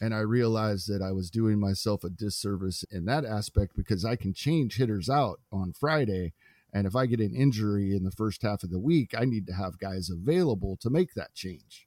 And 0.00 0.14
I 0.14 0.20
realized 0.20 0.88
that 0.88 1.02
I 1.02 1.12
was 1.12 1.30
doing 1.30 1.58
myself 1.58 2.04
a 2.04 2.10
disservice 2.10 2.84
in 2.90 3.04
that 3.06 3.24
aspect 3.24 3.76
because 3.76 4.04
I 4.04 4.16
can 4.16 4.32
change 4.32 4.76
hitters 4.76 5.08
out 5.08 5.40
on 5.52 5.72
Friday 5.72 6.32
and 6.72 6.86
if 6.86 6.94
I 6.94 7.06
get 7.06 7.20
an 7.20 7.34
injury 7.34 7.94
in 7.94 8.04
the 8.04 8.10
first 8.10 8.42
half 8.42 8.62
of 8.62 8.70
the 8.70 8.78
week, 8.78 9.14
I 9.16 9.24
need 9.24 9.46
to 9.46 9.54
have 9.54 9.78
guys 9.78 10.10
available 10.10 10.76
to 10.78 10.90
make 10.90 11.14
that 11.14 11.34
change. 11.34 11.86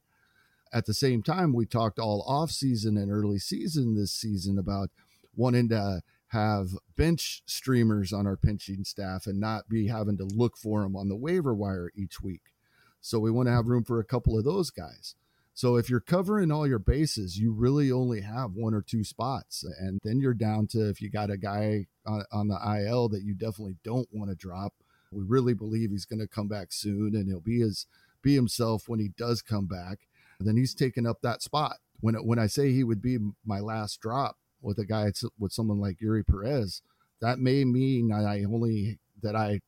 At 0.72 0.86
the 0.86 0.94
same 0.94 1.22
time, 1.22 1.52
we 1.52 1.66
talked 1.66 1.98
all 1.98 2.24
off 2.26 2.50
season 2.50 2.96
and 2.96 3.10
early 3.10 3.38
season 3.38 3.94
this 3.94 4.12
season 4.12 4.58
about 4.58 4.90
wanting 5.36 5.68
to 5.68 6.02
have 6.28 6.70
bench 6.96 7.42
streamers 7.46 8.12
on 8.12 8.26
our 8.26 8.36
pinching 8.36 8.84
staff 8.84 9.26
and 9.26 9.38
not 9.38 9.68
be 9.68 9.88
having 9.88 10.16
to 10.16 10.24
look 10.24 10.56
for 10.56 10.82
them 10.82 10.96
on 10.96 11.08
the 11.08 11.16
waiver 11.16 11.54
wire 11.54 11.92
each 11.94 12.22
week. 12.22 12.54
So 13.00 13.18
we 13.18 13.30
want 13.30 13.48
to 13.48 13.52
have 13.52 13.66
room 13.66 13.84
for 13.84 14.00
a 14.00 14.04
couple 14.04 14.38
of 14.38 14.44
those 14.44 14.70
guys. 14.70 15.14
So 15.54 15.76
if 15.76 15.90
you're 15.90 16.00
covering 16.00 16.50
all 16.50 16.66
your 16.66 16.78
bases, 16.78 17.38
you 17.38 17.52
really 17.52 17.92
only 17.92 18.22
have 18.22 18.52
one 18.54 18.74
or 18.74 18.82
two 18.82 19.04
spots. 19.04 19.64
And 19.78 20.00
then 20.02 20.18
you're 20.18 20.34
down 20.34 20.66
to 20.68 20.88
if 20.88 21.02
you 21.02 21.10
got 21.10 21.30
a 21.30 21.36
guy 21.36 21.86
on, 22.06 22.24
on 22.32 22.48
the 22.48 22.84
IL 22.86 23.08
that 23.10 23.22
you 23.22 23.34
definitely 23.34 23.76
don't 23.84 24.08
want 24.12 24.30
to 24.30 24.36
drop. 24.36 24.72
We 25.12 25.22
really 25.22 25.52
believe 25.52 25.90
he's 25.90 26.06
going 26.06 26.20
to 26.20 26.26
come 26.26 26.48
back 26.48 26.68
soon 26.72 27.14
and 27.14 27.28
he'll 27.28 27.40
be 27.40 27.60
his 27.60 27.86
be 28.22 28.34
himself 28.34 28.88
when 28.88 29.00
he 29.00 29.08
does 29.16 29.42
come 29.42 29.66
back. 29.66 29.98
Then 30.40 30.56
he's 30.56 30.74
taken 30.74 31.06
up 31.06 31.20
that 31.22 31.42
spot. 31.42 31.76
When 32.00 32.14
when 32.26 32.38
I 32.38 32.46
say 32.46 32.72
he 32.72 32.82
would 32.82 33.02
be 33.02 33.18
my 33.44 33.60
last 33.60 34.00
drop 34.00 34.36
with 34.60 34.78
a 34.78 34.86
guy 34.86 35.12
with 35.38 35.52
someone 35.52 35.80
like 35.80 35.98
Eury 35.98 36.26
Perez, 36.26 36.82
that 37.20 37.38
may 37.38 37.64
mean 37.64 38.10
I 38.12 38.42
only 38.44 38.98
that 39.22 39.36
I 39.36 39.60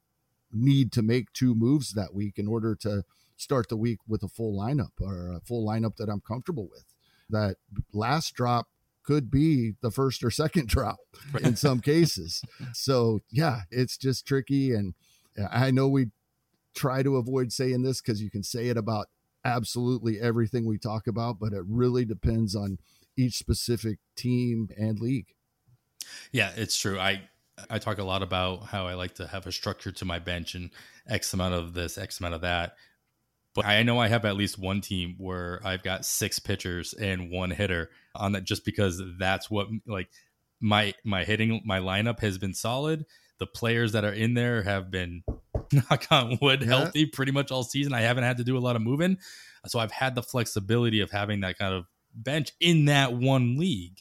need 0.52 0.92
to 0.92 1.02
make 1.02 1.32
two 1.32 1.54
moves 1.54 1.92
that 1.92 2.14
week 2.14 2.38
in 2.38 2.48
order 2.48 2.74
to 2.76 3.04
start 3.36 3.68
the 3.68 3.76
week 3.76 3.98
with 4.06 4.22
a 4.22 4.28
full 4.28 4.58
lineup 4.58 4.92
or 5.00 5.32
a 5.32 5.40
full 5.40 5.66
lineup 5.66 5.96
that 5.96 6.08
I'm 6.08 6.20
comfortable 6.20 6.68
with. 6.70 6.84
That 7.30 7.56
last 7.92 8.34
drop 8.34 8.68
could 9.04 9.30
be 9.30 9.74
the 9.80 9.90
first 9.90 10.24
or 10.24 10.30
second 10.30 10.68
drop 10.68 10.98
in 11.42 11.56
some 11.56 11.80
cases. 11.80 12.42
So, 12.72 13.20
yeah, 13.30 13.62
it's 13.70 13.96
just 13.96 14.26
tricky. 14.26 14.72
And 14.72 14.94
uh, 15.38 15.48
I 15.50 15.70
know 15.70 15.88
we 15.88 16.08
try 16.74 17.02
to 17.02 17.16
avoid 17.16 17.52
saying 17.52 17.82
this 17.82 18.00
because 18.00 18.22
you 18.22 18.30
can 18.30 18.42
say 18.42 18.68
it 18.68 18.76
about 18.76 19.06
absolutely 19.44 20.20
everything 20.20 20.66
we 20.66 20.78
talk 20.78 21.06
about, 21.06 21.38
but 21.38 21.52
it 21.52 21.62
really 21.68 22.04
depends 22.04 22.54
on 22.56 22.78
each 23.16 23.34
specific 23.34 23.98
team 24.16 24.68
and 24.76 24.98
league. 24.98 25.34
Yeah, 26.32 26.52
it's 26.56 26.76
true. 26.76 26.98
I 26.98 27.22
I 27.70 27.78
talk 27.78 27.98
a 27.98 28.04
lot 28.04 28.22
about 28.22 28.64
how 28.66 28.86
I 28.86 28.94
like 28.94 29.14
to 29.16 29.28
have 29.28 29.46
a 29.46 29.52
structure 29.52 29.92
to 29.92 30.04
my 30.04 30.18
bench 30.18 30.54
and 30.54 30.70
X 31.08 31.32
amount 31.32 31.54
of 31.54 31.72
this, 31.72 31.96
X 31.98 32.18
amount 32.18 32.34
of 32.34 32.40
that. 32.40 32.76
But 33.54 33.66
I 33.66 33.82
know 33.84 34.00
I 34.00 34.08
have 34.08 34.24
at 34.24 34.36
least 34.36 34.58
one 34.58 34.80
team 34.80 35.14
where 35.18 35.60
I've 35.64 35.82
got 35.82 36.04
six 36.04 36.38
pitchers 36.38 36.92
and 36.92 37.30
one 37.30 37.50
hitter 37.50 37.90
on 38.14 38.32
that 38.32 38.44
just 38.44 38.64
because 38.64 39.00
that's 39.18 39.48
what 39.48 39.68
like 39.86 40.08
my 40.60 40.92
my 41.04 41.24
hitting 41.24 41.62
my 41.64 41.78
lineup 41.78 42.20
has 42.20 42.36
been 42.38 42.54
solid. 42.54 43.06
The 43.38 43.46
players 43.46 43.92
that 43.92 44.04
are 44.04 44.12
in 44.12 44.34
there 44.34 44.62
have 44.62 44.90
been 44.90 45.22
knock 45.72 46.06
on 46.10 46.38
wood 46.42 46.62
yeah. 46.62 46.66
healthy 46.66 47.06
pretty 47.06 47.32
much 47.32 47.52
all 47.52 47.62
season. 47.62 47.92
I 47.92 48.00
haven't 48.00 48.24
had 48.24 48.38
to 48.38 48.44
do 48.44 48.56
a 48.56 48.60
lot 48.60 48.76
of 48.76 48.82
moving. 48.82 49.18
So 49.66 49.78
I've 49.78 49.92
had 49.92 50.14
the 50.14 50.22
flexibility 50.22 51.00
of 51.00 51.10
having 51.10 51.40
that 51.40 51.58
kind 51.58 51.74
of 51.74 51.86
bench 52.14 52.52
in 52.60 52.86
that 52.86 53.12
one 53.12 53.56
league 53.56 53.98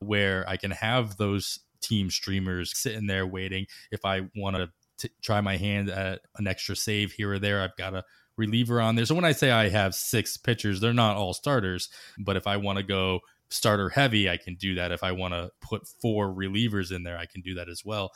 where 0.00 0.44
I 0.48 0.56
can 0.56 0.72
have 0.72 1.16
those 1.16 1.60
team 1.80 2.10
streamers 2.10 2.76
sitting 2.76 3.06
there 3.06 3.26
waiting. 3.26 3.66
If 3.90 4.04
I 4.04 4.28
want 4.36 4.56
to 4.56 5.10
try 5.22 5.40
my 5.40 5.56
hand 5.56 5.90
at 5.90 6.20
an 6.36 6.46
extra 6.46 6.76
save 6.76 7.12
here 7.12 7.32
or 7.32 7.38
there, 7.38 7.62
I've 7.62 7.76
got 7.76 7.94
a 7.94 8.04
reliever 8.36 8.80
on 8.80 8.96
there. 8.96 9.06
So 9.06 9.14
when 9.14 9.24
I 9.24 9.32
say 9.32 9.50
I 9.50 9.68
have 9.68 9.94
six 9.94 10.36
pitchers, 10.36 10.80
they're 10.80 10.92
not 10.92 11.16
all 11.16 11.34
starters. 11.34 11.88
But 12.18 12.36
if 12.36 12.46
I 12.46 12.56
want 12.56 12.78
to 12.78 12.84
go 12.84 13.20
starter 13.48 13.88
heavy, 13.88 14.28
I 14.28 14.36
can 14.36 14.54
do 14.54 14.74
that. 14.76 14.92
If 14.92 15.02
I 15.02 15.12
want 15.12 15.34
to 15.34 15.50
put 15.60 15.86
four 15.86 16.28
relievers 16.28 16.94
in 16.94 17.02
there, 17.02 17.18
I 17.18 17.26
can 17.26 17.40
do 17.40 17.54
that 17.54 17.68
as 17.68 17.84
well. 17.84 18.12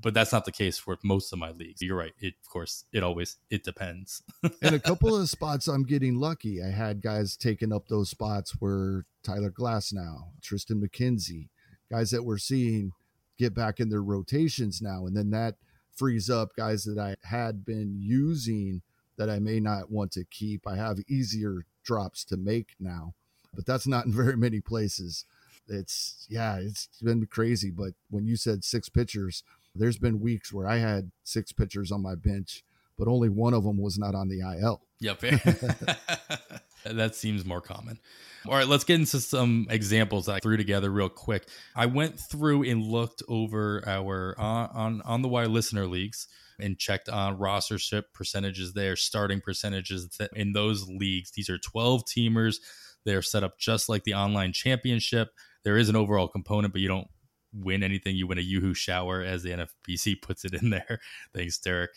But 0.00 0.14
that's 0.14 0.32
not 0.32 0.46
the 0.46 0.52
case 0.52 0.78
for 0.78 0.96
most 1.04 1.32
of 1.32 1.38
my 1.38 1.50
leagues. 1.50 1.82
You're 1.82 1.98
right. 1.98 2.14
It, 2.18 2.34
of 2.42 2.48
course, 2.50 2.84
it 2.92 3.02
always 3.02 3.36
it 3.50 3.62
depends. 3.62 4.22
In 4.62 4.74
a 4.74 4.80
couple 4.80 5.14
of 5.14 5.28
spots, 5.28 5.68
I'm 5.68 5.84
getting 5.84 6.14
lucky. 6.14 6.62
I 6.62 6.70
had 6.70 7.02
guys 7.02 7.36
taking 7.36 7.72
up 7.72 7.88
those 7.88 8.08
spots 8.08 8.56
where 8.58 9.04
Tyler 9.22 9.50
Glasnow, 9.50 10.30
Tristan 10.40 10.80
McKenzie, 10.80 11.50
guys 11.90 12.10
that 12.10 12.24
we're 12.24 12.38
seeing 12.38 12.92
get 13.38 13.54
back 13.54 13.80
in 13.80 13.90
their 13.90 14.02
rotations 14.02 14.80
now, 14.80 15.06
and 15.06 15.14
then 15.14 15.30
that 15.30 15.56
frees 15.94 16.30
up 16.30 16.56
guys 16.56 16.84
that 16.84 16.98
I 16.98 17.16
had 17.28 17.64
been 17.64 17.94
using 17.98 18.80
that 19.22 19.32
I 19.32 19.38
may 19.38 19.60
not 19.60 19.88
want 19.88 20.10
to 20.12 20.24
keep. 20.24 20.66
I 20.66 20.74
have 20.76 20.98
easier 21.08 21.64
drops 21.84 22.24
to 22.24 22.36
make 22.36 22.74
now, 22.80 23.14
but 23.54 23.66
that's 23.66 23.86
not 23.86 24.06
in 24.06 24.12
very 24.12 24.36
many 24.36 24.60
places. 24.60 25.24
It's 25.68 26.26
yeah, 26.28 26.56
it's 26.56 26.88
been 27.02 27.26
crazy. 27.26 27.70
But 27.70 27.94
when 28.10 28.26
you 28.26 28.36
said 28.36 28.64
six 28.64 28.88
pitchers, 28.88 29.44
there's 29.76 29.98
been 29.98 30.20
weeks 30.20 30.52
where 30.52 30.66
I 30.66 30.78
had 30.78 31.12
six 31.22 31.52
pitchers 31.52 31.92
on 31.92 32.02
my 32.02 32.16
bench, 32.16 32.64
but 32.98 33.06
only 33.06 33.28
one 33.28 33.54
of 33.54 33.62
them 33.62 33.78
was 33.78 33.96
not 33.96 34.14
on 34.16 34.28
the 34.28 34.40
IL. 34.40 34.82
Yep. 34.98 35.20
that 36.84 37.14
seems 37.14 37.44
more 37.44 37.60
common. 37.60 38.00
All 38.46 38.54
right, 38.54 38.66
let's 38.66 38.82
get 38.82 38.98
into 38.98 39.20
some 39.20 39.68
examples 39.70 40.26
that 40.26 40.32
I 40.34 40.38
threw 40.40 40.56
together 40.56 40.90
real 40.90 41.08
quick. 41.08 41.46
I 41.76 41.86
went 41.86 42.18
through 42.18 42.64
and 42.64 42.82
looked 42.82 43.22
over 43.28 43.84
our 43.86 44.34
on 44.36 44.68
on, 44.74 45.02
on 45.02 45.22
the 45.22 45.28
wire 45.28 45.46
listener 45.46 45.86
leagues 45.86 46.26
and 46.58 46.78
checked 46.78 47.08
on 47.08 47.38
rostership 47.38 48.04
percentages 48.14 48.72
there, 48.72 48.96
starting 48.96 49.40
percentages 49.40 50.18
in 50.34 50.52
those 50.52 50.88
leagues. 50.88 51.32
These 51.32 51.50
are 51.50 51.58
12 51.58 52.04
teamers. 52.04 52.56
They're 53.04 53.22
set 53.22 53.44
up 53.44 53.58
just 53.58 53.88
like 53.88 54.04
the 54.04 54.14
online 54.14 54.52
championship. 54.52 55.30
There 55.64 55.76
is 55.76 55.88
an 55.88 55.96
overall 55.96 56.28
component, 56.28 56.72
but 56.72 56.80
you 56.80 56.88
don't 56.88 57.08
win 57.52 57.82
anything. 57.82 58.16
You 58.16 58.26
win 58.26 58.38
a 58.38 58.42
Yoo-hoo 58.42 58.74
shower, 58.74 59.22
as 59.22 59.42
the 59.42 59.50
NFBC 59.50 60.22
puts 60.22 60.44
it 60.44 60.54
in 60.54 60.70
there. 60.70 61.00
Thanks, 61.34 61.58
Derek. 61.58 61.90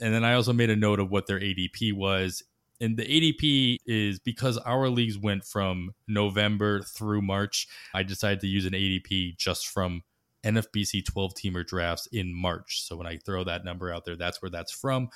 And 0.00 0.14
then 0.14 0.24
I 0.24 0.34
also 0.34 0.52
made 0.52 0.70
a 0.70 0.76
note 0.76 1.00
of 1.00 1.10
what 1.10 1.26
their 1.26 1.40
ADP 1.40 1.94
was. 1.94 2.42
And 2.80 2.96
the 2.96 3.04
ADP 3.04 3.76
is 3.86 4.18
because 4.18 4.58
our 4.58 4.88
leagues 4.88 5.16
went 5.16 5.44
from 5.44 5.92
November 6.08 6.80
through 6.82 7.22
March. 7.22 7.68
I 7.94 8.02
decided 8.02 8.40
to 8.40 8.48
use 8.48 8.66
an 8.66 8.72
ADP 8.72 9.36
just 9.36 9.68
from 9.68 10.02
NFBC 10.44 11.04
12 11.04 11.34
teamer 11.34 11.66
drafts 11.66 12.06
in 12.12 12.34
March. 12.34 12.82
So 12.82 12.96
when 12.96 13.06
I 13.06 13.18
throw 13.18 13.44
that 13.44 13.64
number 13.64 13.92
out 13.92 14.04
there, 14.04 14.16
that's 14.16 14.42
where 14.42 14.50
that's 14.50 14.72
from. 14.72 15.08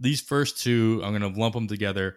These 0.00 0.20
first 0.20 0.62
two, 0.62 1.00
I'm 1.04 1.16
going 1.16 1.32
to 1.32 1.40
lump 1.40 1.54
them 1.54 1.68
together. 1.68 2.16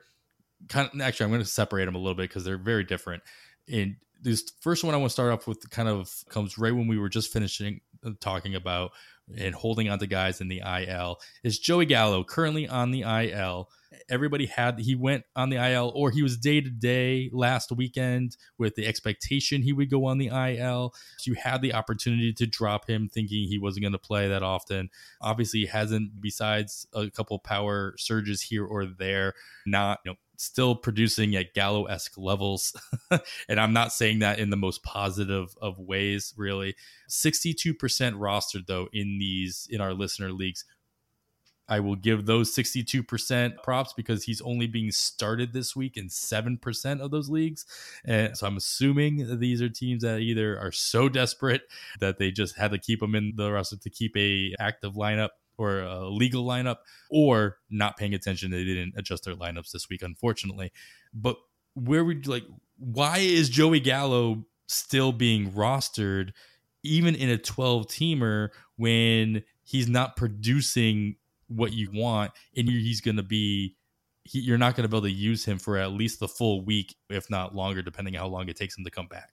Kind 0.68 0.90
of, 0.94 1.02
actually, 1.02 1.26
I'm 1.26 1.32
going 1.32 1.44
to 1.44 1.48
separate 1.48 1.86
them 1.86 1.96
a 1.96 2.00
little 2.00 2.16
bit 2.16 2.30
because 2.30 2.44
they're 2.44 2.58
very 2.58 2.84
different. 2.84 3.24
And 3.72 3.96
this 4.22 4.52
first 4.62 4.84
one 4.84 4.94
I 4.94 4.98
want 4.98 5.10
to 5.10 5.14
start 5.14 5.32
off 5.32 5.48
with 5.48 5.70
kind 5.70 5.88
of 5.88 6.12
comes 6.30 6.58
right 6.58 6.74
when 6.74 6.88
we 6.88 6.98
were 6.98 7.10
just 7.10 7.32
finishing 7.32 7.82
uh, 8.04 8.12
talking 8.20 8.56
about 8.56 8.92
and 9.36 9.56
holding 9.56 9.90
on 9.90 10.00
to 10.00 10.08
guys 10.08 10.42
in 10.42 10.48
the 10.48 10.62
IL 10.66 11.20
is 11.44 11.60
Joey 11.60 11.86
Gallo 11.86 12.24
currently 12.24 12.68
on 12.68 12.92
the 12.92 13.02
IL 13.02 13.70
everybody 14.10 14.46
had 14.46 14.80
he 14.80 14.96
went 14.96 15.24
on 15.36 15.50
the 15.50 15.58
IL 15.58 15.92
or 15.96 16.12
he 16.12 16.22
was 16.22 16.38
day 16.38 16.62
to 16.62 16.70
day 16.70 17.30
last 17.34 17.72
weekend 17.72 18.38
with 18.58 18.76
the 18.76 18.86
expectation 18.86 19.62
he 19.62 19.74
would 19.74 19.90
go 19.90 20.06
on 20.06 20.18
the 20.18 20.28
IL. 20.28 20.94
So 21.18 21.32
you 21.32 21.36
had 21.36 21.62
the 21.62 21.74
opportunity 21.74 22.34
to 22.34 22.46
drop 22.46 22.90
him 22.90 23.10
thinking 23.10 23.48
he 23.48 23.58
wasn't 23.58 23.84
going 23.84 23.94
to 23.94 24.00
play 24.00 24.28
that 24.28 24.44
often. 24.44 24.90
Obviously, 25.22 25.62
he 25.62 25.66
hasn't 25.68 26.22
besides 26.22 26.88
a 26.94 27.10
couple 27.10 27.40
power 27.40 27.96
surges 27.98 28.42
here 28.42 28.66
or 28.66 28.86
there, 28.86 29.34
not 29.66 30.00
you 30.06 30.12
know 30.12 30.18
still 30.38 30.76
producing 30.76 31.36
at 31.36 31.54
Gallo 31.54 31.86
esque 31.86 32.18
levels. 32.18 32.74
and 33.50 33.60
I'm 33.60 33.74
not 33.74 33.92
saying 33.92 34.20
that 34.20 34.40
in 34.40 34.50
the 34.50 34.56
most 34.56 34.84
positive 34.84 35.56
of 35.62 35.80
ways, 35.80 36.34
really. 36.38 36.76
62% 37.10 37.76
rostered, 37.76 38.68
though, 38.68 38.88
in 38.94 39.18
these, 39.20 39.68
in 39.70 39.82
our 39.82 39.94
listener 39.94 40.32
leagues 40.32 40.64
I 41.70 41.80
will 41.80 41.96
give 41.96 42.26
those 42.26 42.56
62% 42.56 43.62
props 43.62 43.94
because 43.94 44.24
he's 44.24 44.42
only 44.42 44.68
being 44.68 44.92
started 44.92 45.52
this 45.52 45.76
week 45.76 45.98
in 45.98 46.08
7% 46.08 47.02
of 47.02 47.12
those 47.12 47.30
leagues. 47.30 47.66
And 48.06 48.38
so 48.38 48.48
I'm 48.48 48.58
assuming 48.58 49.40
these 49.40 49.62
are 49.62 49.70
teams 49.70 50.04
that 50.04 50.20
either 50.20 50.58
are 50.58 50.72
so 50.72 51.10
desperate 51.10 51.64
that 52.00 52.20
they 52.20 52.32
just 52.32 52.58
had 52.58 52.72
to 52.72 52.78
keep 52.78 53.02
him 53.02 53.16
in 53.16 53.34
the 53.36 53.52
roster 53.52 53.78
to 53.78 53.90
keep 53.90 54.16
a 54.16 54.54
active 54.60 54.94
lineup 54.94 55.30
or 55.58 55.82
a 55.82 56.08
legal 56.08 56.46
lineup 56.46 56.78
or 57.10 57.58
not 57.70 57.98
paying 57.98 58.14
attention. 58.14 58.52
They 58.52 58.64
didn't 58.64 58.94
adjust 58.98 59.26
their 59.26 59.36
lineups 59.36 59.72
this 59.72 59.90
week 59.90 60.02
unfortunately. 60.02 60.72
But 61.14 61.38
where 61.78 62.04
would 62.04 62.28
like 62.28 62.44
why 62.80 63.20
is 63.20 63.50
joey 63.50 63.80
gallo 63.80 64.44
still 64.68 65.12
being 65.12 65.52
rostered 65.52 66.32
even 66.84 67.16
in 67.16 67.30
a 67.30 67.38
12 67.38 67.88
teamer 67.88 68.50
when 68.78 69.44
he's 69.64 69.88
not 69.88 70.16
producing 70.16 71.16
what 71.48 71.74
you 71.74 71.90
want 71.94 72.32
and 72.56 72.68
he's 72.68 73.02
going 73.02 73.18
to 73.18 73.24
be 73.24 73.76
he, 74.24 74.40
you're 74.40 74.58
not 74.58 74.76
going 74.76 74.84
to 74.84 74.90
be 74.90 74.98
able 74.98 75.08
to 75.08 75.14
use 75.14 75.46
him 75.46 75.58
for 75.58 75.78
at 75.78 75.92
least 75.92 76.20
the 76.20 76.28
full 76.28 76.66
week 76.66 76.96
if 77.10 77.30
not 77.30 77.56
longer 77.56 77.82
depending 77.82 78.16
on 78.16 78.22
how 78.22 78.28
long 78.28 78.50
it 78.50 78.56
takes 78.56 78.78
him 78.78 78.84
to 78.84 78.92
come 78.92 79.08
back 79.08 79.32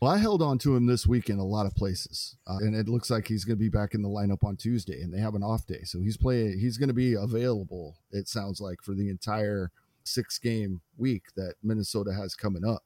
well, 0.00 0.10
I 0.10 0.18
held 0.18 0.42
on 0.42 0.58
to 0.58 0.76
him 0.76 0.86
this 0.86 1.06
week 1.06 1.30
in 1.30 1.38
a 1.38 1.44
lot 1.44 1.64
of 1.64 1.74
places, 1.74 2.36
uh, 2.46 2.58
and 2.58 2.74
it 2.74 2.88
looks 2.88 3.10
like 3.10 3.28
he's 3.28 3.44
going 3.44 3.56
to 3.56 3.64
be 3.64 3.70
back 3.70 3.94
in 3.94 4.02
the 4.02 4.08
lineup 4.08 4.44
on 4.44 4.56
Tuesday, 4.56 5.00
and 5.00 5.12
they 5.12 5.20
have 5.20 5.34
an 5.34 5.42
off 5.42 5.66
day, 5.66 5.82
so 5.84 6.00
he's 6.00 6.18
playing. 6.18 6.58
He's 6.58 6.76
going 6.76 6.88
to 6.88 6.94
be 6.94 7.14
available. 7.14 7.96
It 8.10 8.28
sounds 8.28 8.60
like 8.60 8.82
for 8.82 8.94
the 8.94 9.08
entire 9.08 9.70
six 10.04 10.38
game 10.38 10.82
week 10.98 11.24
that 11.36 11.54
Minnesota 11.62 12.12
has 12.12 12.34
coming 12.34 12.64
up, 12.64 12.82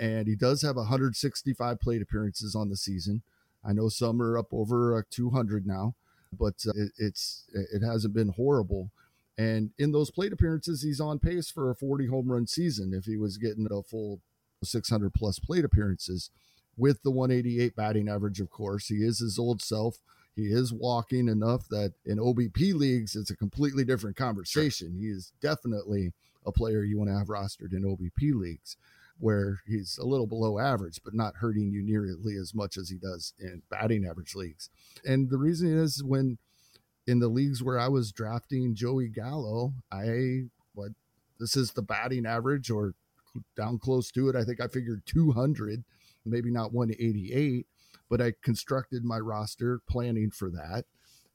and 0.00 0.26
he 0.26 0.34
does 0.34 0.62
have 0.62 0.76
165 0.76 1.80
plate 1.80 2.02
appearances 2.02 2.56
on 2.56 2.68
the 2.68 2.76
season. 2.76 3.22
I 3.64 3.72
know 3.72 3.88
some 3.88 4.20
are 4.20 4.36
up 4.36 4.52
over 4.52 4.98
uh, 4.98 5.02
200 5.10 5.64
now, 5.64 5.94
but 6.36 6.54
uh, 6.66 6.72
it, 6.74 6.90
it's 6.98 7.44
it 7.52 7.84
hasn't 7.84 8.14
been 8.14 8.30
horrible. 8.30 8.90
And 9.38 9.70
in 9.78 9.92
those 9.92 10.10
plate 10.10 10.32
appearances, 10.32 10.82
he's 10.82 11.00
on 11.00 11.18
pace 11.18 11.50
for 11.50 11.70
a 11.70 11.74
40 11.74 12.06
home 12.06 12.30
run 12.30 12.46
season 12.46 12.92
if 12.92 13.04
he 13.04 13.16
was 13.16 13.38
getting 13.38 13.66
a 13.70 13.82
full 13.82 14.20
600 14.66 15.14
plus 15.14 15.38
plate 15.38 15.64
appearances 15.64 16.30
with 16.76 17.02
the 17.02 17.10
188 17.10 17.76
batting 17.76 18.08
average, 18.08 18.40
of 18.40 18.50
course. 18.50 18.88
He 18.88 18.96
is 18.96 19.18
his 19.18 19.38
old 19.38 19.62
self. 19.62 19.98
He 20.34 20.46
is 20.46 20.72
walking 20.72 21.28
enough 21.28 21.68
that 21.68 21.92
in 22.06 22.18
OBP 22.18 22.74
leagues, 22.74 23.14
it's 23.14 23.30
a 23.30 23.36
completely 23.36 23.84
different 23.84 24.16
conversation. 24.16 24.96
He 24.98 25.08
is 25.08 25.32
definitely 25.42 26.12
a 26.46 26.52
player 26.52 26.82
you 26.82 26.98
want 26.98 27.10
to 27.10 27.18
have 27.18 27.28
rostered 27.28 27.72
in 27.72 27.82
OBP 27.82 28.34
leagues 28.34 28.76
where 29.18 29.60
he's 29.66 29.98
a 29.98 30.06
little 30.06 30.26
below 30.26 30.58
average, 30.58 31.00
but 31.04 31.14
not 31.14 31.36
hurting 31.36 31.70
you 31.70 31.82
nearly 31.82 32.34
as 32.36 32.54
much 32.54 32.76
as 32.76 32.88
he 32.88 32.96
does 32.96 33.34
in 33.38 33.62
batting 33.70 34.04
average 34.04 34.34
leagues. 34.34 34.68
And 35.04 35.30
the 35.30 35.38
reason 35.38 35.78
is 35.78 36.02
when 36.02 36.38
in 37.06 37.20
the 37.20 37.28
leagues 37.28 37.62
where 37.62 37.78
I 37.78 37.88
was 37.88 38.10
drafting 38.10 38.74
Joey 38.74 39.08
Gallo, 39.08 39.74
I 39.92 40.44
what 40.74 40.92
this 41.38 41.56
is 41.56 41.72
the 41.72 41.82
batting 41.82 42.26
average 42.26 42.70
or 42.70 42.94
down 43.56 43.78
close 43.78 44.10
to 44.12 44.28
it. 44.28 44.36
I 44.36 44.44
think 44.44 44.60
I 44.60 44.68
figured 44.68 45.02
200, 45.06 45.84
maybe 46.24 46.50
not 46.50 46.72
188, 46.72 47.66
but 48.08 48.20
I 48.20 48.32
constructed 48.42 49.04
my 49.04 49.18
roster 49.18 49.80
planning 49.88 50.30
for 50.30 50.50
that. 50.50 50.84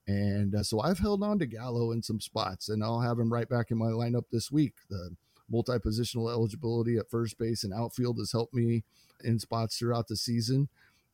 And 0.08 0.56
uh, 0.56 0.64
so 0.64 0.80
I've 0.80 1.00
held 1.00 1.22
on 1.22 1.38
to 1.40 1.46
Gallo 1.46 1.92
in 1.92 2.02
some 2.02 2.22
spots, 2.22 2.70
and 2.70 2.84
I'll 2.84 3.02
have 3.02 3.20
him 3.20 3.32
right 3.32 3.50
back 3.50 3.72
in 3.72 3.78
my 3.78 3.88
lineup 3.88 4.24
this 4.32 4.52
week. 4.52 4.74
The 4.90 5.16
multi 5.50 5.74
positional 5.74 6.32
eligibility 6.32 6.98
at 6.98 7.10
first 7.10 7.38
base 7.38 7.64
and 7.64 7.74
outfield 7.74 8.18
has 8.18 8.32
helped 8.32 8.54
me 8.54 8.84
in 9.24 9.40
spots 9.40 9.78
throughout 9.78 10.08
the 10.08 10.16
season. 10.16 10.70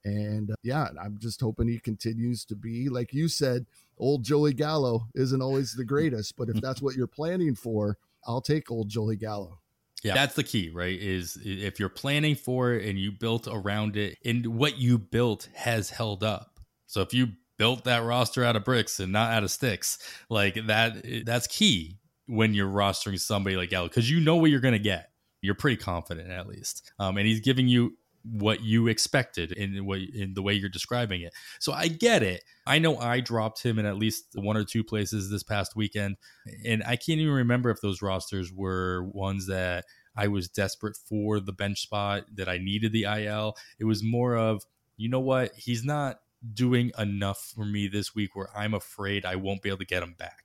And 0.06 0.52
uh, 0.52 0.56
yeah, 0.64 0.90
I'm 1.02 1.18
just 1.18 1.42
hoping 1.42 1.68
he 1.68 1.80
continues 1.80 2.46
to 2.46 2.56
be, 2.56 2.90
like 2.90 3.14
you 3.14 3.28
said, 3.28 3.66
old 3.98 4.24
Joey 4.24 4.54
Gallo 4.54 5.08
isn't 5.16 5.42
always 5.42 5.74
the 5.74 5.86
greatest, 5.86 6.36
but 6.36 6.50
if 6.50 6.62
that's 6.62 6.82
what 6.82 6.96
you're 6.96 7.08
planning 7.08 7.56
for, 7.56 7.98
I'll 8.28 8.42
take 8.42 8.70
old 8.70 8.90
Joey 8.90 9.16
Gallo. 9.16 9.60
Yeah. 10.04 10.14
That's 10.14 10.36
the 10.36 10.44
key, 10.44 10.70
right? 10.70 11.00
Is 11.00 11.38
if 11.44 11.80
you're 11.80 11.90
planning 11.90 12.36
for 12.36 12.74
it 12.74 12.86
and 12.88 13.00
you 13.00 13.12
built 13.12 13.48
around 13.50 13.96
it 13.96 14.18
and 14.26 14.46
what 14.48 14.78
you 14.78 14.98
built 14.98 15.48
has 15.54 15.90
held 15.90 16.24
up. 16.24 16.60
So 16.88 17.02
if 17.02 17.14
you 17.14 17.30
built 17.58 17.86
that 17.86 18.04
roster 18.04 18.44
out 18.44 18.56
of 18.56 18.66
bricks 18.66 19.00
and 19.00 19.14
not 19.14 19.32
out 19.32 19.44
of 19.44 19.52
sticks, 19.52 19.98
like 20.30 20.56
that 20.68 21.06
that's 21.26 21.48
key 21.48 22.00
when 22.28 22.54
you're 22.54 22.70
rostering 22.70 23.20
somebody 23.20 23.56
like 23.56 23.70
Gallo 23.70 23.88
because 23.88 24.10
you 24.10 24.20
know 24.20 24.36
what 24.36 24.52
you're 24.52 24.60
going 24.60 24.74
to 24.74 24.80
get. 24.80 25.10
You're 25.42 25.56
pretty 25.56 25.78
confident 25.78 26.30
at 26.30 26.48
least. 26.48 26.92
Um, 27.00 27.18
and 27.18 27.28
he's 27.28 27.42
giving 27.42 27.68
you 27.68 27.98
what 28.24 28.62
you 28.62 28.88
expected 28.88 29.52
in 29.52 29.86
what 29.86 30.00
in 30.00 30.34
the 30.34 30.42
way 30.42 30.54
you're 30.54 30.70
describing 30.70 31.22
it. 31.22 31.34
So 31.60 31.74
I 31.74 31.88
get 31.88 32.24
it. 32.24 32.44
I 32.66 32.80
know 32.80 32.98
I 32.98 33.20
dropped 33.20 33.64
him 33.64 33.78
in 33.78 33.86
at 33.86 33.98
least 33.98 34.26
one 34.36 34.56
or 34.56 34.64
two 34.64 34.84
places 34.84 35.30
this 35.30 35.44
past 35.44 35.76
weekend, 35.76 36.18
and 36.66 36.84
I 36.84 36.96
can't 36.96 37.20
even 37.20 37.34
remember 37.34 37.70
if 37.70 37.82
those 37.82 38.02
rosters 38.02 38.52
were 38.52 39.04
ones 39.04 39.48
that 39.48 39.86
I 40.16 40.28
was 40.28 40.48
desperate 40.48 40.96
for 40.96 41.40
the 41.40 41.54
bench 41.54 41.82
spot 41.82 42.26
that 42.36 42.48
I 42.48 42.58
needed 42.60 42.94
the 42.94 43.04
IL. 43.04 43.56
It 43.80 43.86
was 43.86 44.04
more 44.04 44.38
of, 44.38 44.64
you 44.96 45.10
know 45.10 45.20
what, 45.20 45.54
he's 45.56 45.84
not 45.84 46.20
doing 46.54 46.92
enough 46.98 47.52
for 47.56 47.66
me 47.66 47.88
this 47.88 48.14
week 48.14 48.36
where 48.36 48.50
I'm 48.56 48.74
afraid 48.74 49.26
I 49.26 49.36
won't 49.36 49.62
be 49.62 49.70
able 49.70 49.80
to 49.80 49.86
get 49.86 50.04
him 50.04 50.16
back. 50.18 50.44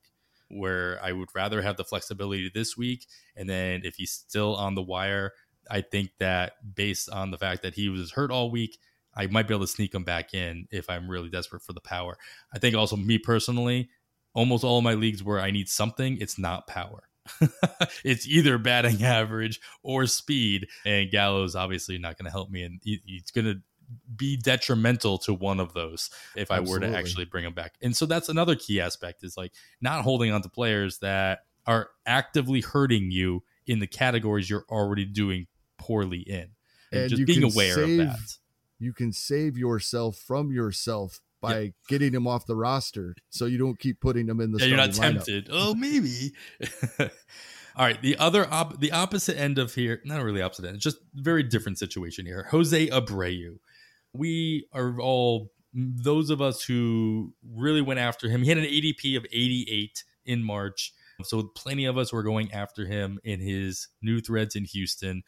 Where 0.51 0.99
I 1.03 1.13
would 1.13 1.29
rather 1.35 1.61
have 1.61 1.77
the 1.77 1.85
flexibility 1.85 2.51
this 2.53 2.75
week, 2.75 3.07
and 3.37 3.47
then 3.51 3.83
if 3.85 3.97
he's 3.97 4.11
still 4.11 4.57
on 4.57 4.75
the 4.75 4.83
wire, 4.83 5.35
I 5.71 5.81
think 5.83 6.11
that 6.19 6.53
based 6.75 7.11
on 7.11 7.31
the 7.31 7.39
fact 7.39 7.63
that 7.63 7.75
he 7.75 7.89
was 7.89 8.13
hurt 8.13 8.31
all 8.31 8.51
week, 8.51 8.79
I 9.15 9.27
might 9.27 9.49
be 9.49 9.55
able 9.55 9.67
to 9.67 9.73
sneak 9.73 9.95
him 9.95 10.05
back 10.05 10.35
in 10.35 10.69
if 10.71 10.89
I'm 10.89 11.11
really 11.11 11.29
desperate 11.29 11.63
for 11.63 11.73
the 11.73 11.81
power. 11.81 12.17
I 12.53 12.59
think 12.59 12.77
also 12.77 12.97
me 12.97 13.19
personally, 13.19 13.91
almost 14.35 14.65
all 14.65 14.79
of 14.79 14.85
my 14.85 14.95
leagues 14.95 15.23
where 15.23 15.41
I 15.41 15.51
need 15.51 15.69
something, 15.69 16.19
it's 16.21 16.39
not 16.39 16.67
power. 16.67 17.09
it's 18.05 18.27
either 18.27 18.59
batting 18.59 19.03
average 19.03 19.61
or 19.83 20.07
speed, 20.07 20.69
and 20.87 21.11
Gallo's 21.11 21.57
obviously 21.57 21.99
not 21.99 22.17
going 22.17 22.25
to 22.27 22.31
help 22.31 22.51
me, 22.51 22.63
and 22.63 22.81
he, 22.83 23.03
he's 23.05 23.31
going 23.31 23.45
to 23.45 23.61
be 24.17 24.37
detrimental 24.37 25.19
to 25.19 25.33
one 25.33 25.61
of 25.61 25.73
those 25.73 26.11
if 26.37 26.51
I 26.51 26.59
Absolutely. 26.59 26.89
were 26.89 26.93
to 26.93 26.99
actually 26.99 27.25
bring 27.25 27.45
him 27.45 27.55
back. 27.55 27.75
And 27.83 27.97
so 27.97 28.07
that's 28.07 28.29
another 28.29 28.55
key 28.55 28.81
aspect 28.81 29.25
is 29.25 29.37
like 29.37 29.53
not 29.81 30.05
holding 30.05 30.31
on 30.31 30.43
to 30.43 30.49
players 30.49 30.99
that 30.99 31.41
are 31.67 31.89
actively 32.07 32.61
hurting 32.61 33.11
you 33.11 33.43
in 33.67 33.79
the 33.79 33.87
categories 33.87 34.49
you're 34.49 34.65
already 34.71 35.05
doing 35.05 35.47
poorly 35.89 36.21
in. 36.21 36.51
And, 36.93 37.03
and 37.03 37.11
just 37.11 37.27
being 37.27 37.43
aware 37.43 37.75
save, 37.75 38.01
of 38.01 38.07
that. 38.07 38.37
You 38.79 38.93
can 38.93 39.13
save 39.13 39.59
yourself 39.59 40.17
from 40.17 40.53
yourself 40.53 41.21
by 41.41 41.61
yep. 41.61 41.73
getting 41.89 42.15
him 42.15 42.27
off 42.27 42.47
the 42.47 42.57
roster 42.57 43.15
so 43.31 43.47
you 43.47 43.59
don't 43.59 43.79
keep 43.79 44.01
putting 44.01 44.29
him 44.29 44.41
in 44.41 44.53
the 44.53 44.59
yeah, 44.59 44.67
you're 44.67 44.77
not 44.77 44.93
tempted. 44.93 45.49
Oh, 45.51 45.75
maybe. 45.75 46.33
All 47.77 47.87
right, 47.87 48.01
the 48.03 48.17
other 48.19 48.47
op- 48.51 48.81
the 48.81 48.93
opposite 48.93 49.39
end 49.39 49.59
of 49.59 49.75
here, 49.75 50.01
not 50.05 50.23
really 50.23 50.43
opposite 50.43 50.65
end, 50.65 50.81
just 50.81 50.99
very 51.15 51.45
different 51.45 51.79
situation 51.79 52.27
here. 52.27 52.49
Jose 52.51 52.89
Abreu. 52.89 53.59
We 54.13 54.67
are 54.73 54.99
all 55.01 55.53
those 55.73 56.31
of 56.31 56.41
us 56.41 56.65
who 56.65 57.35
really 57.55 57.83
went 57.83 58.01
after 58.01 58.29
him. 58.29 58.43
He 58.43 58.49
had 58.49 58.59
an 58.59 58.65
ADP 58.65 59.17
of 59.17 59.27
88 59.31 60.03
in 60.25 60.43
March. 60.43 60.93
So 61.23 61.51
plenty 61.55 61.85
of 61.85 61.99
us 61.99 62.13
were 62.13 62.23
going 62.23 62.53
after 62.53 62.87
him 62.87 63.21
in 63.23 63.41
his 63.41 63.89
new 64.03 64.21
threads 64.21 64.57
in 64.57 64.65
Houston. 64.65 65.23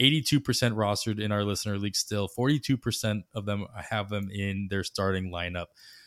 82% 0.00 0.42
rostered 0.42 1.20
in 1.20 1.32
our 1.32 1.44
listener 1.44 1.78
league 1.78 1.96
still. 1.96 2.28
42% 2.28 3.24
of 3.34 3.46
them 3.46 3.66
have 3.90 4.08
them 4.08 4.30
in 4.30 4.68
their 4.70 4.84
starting 4.84 5.30
lineup. 5.30 5.66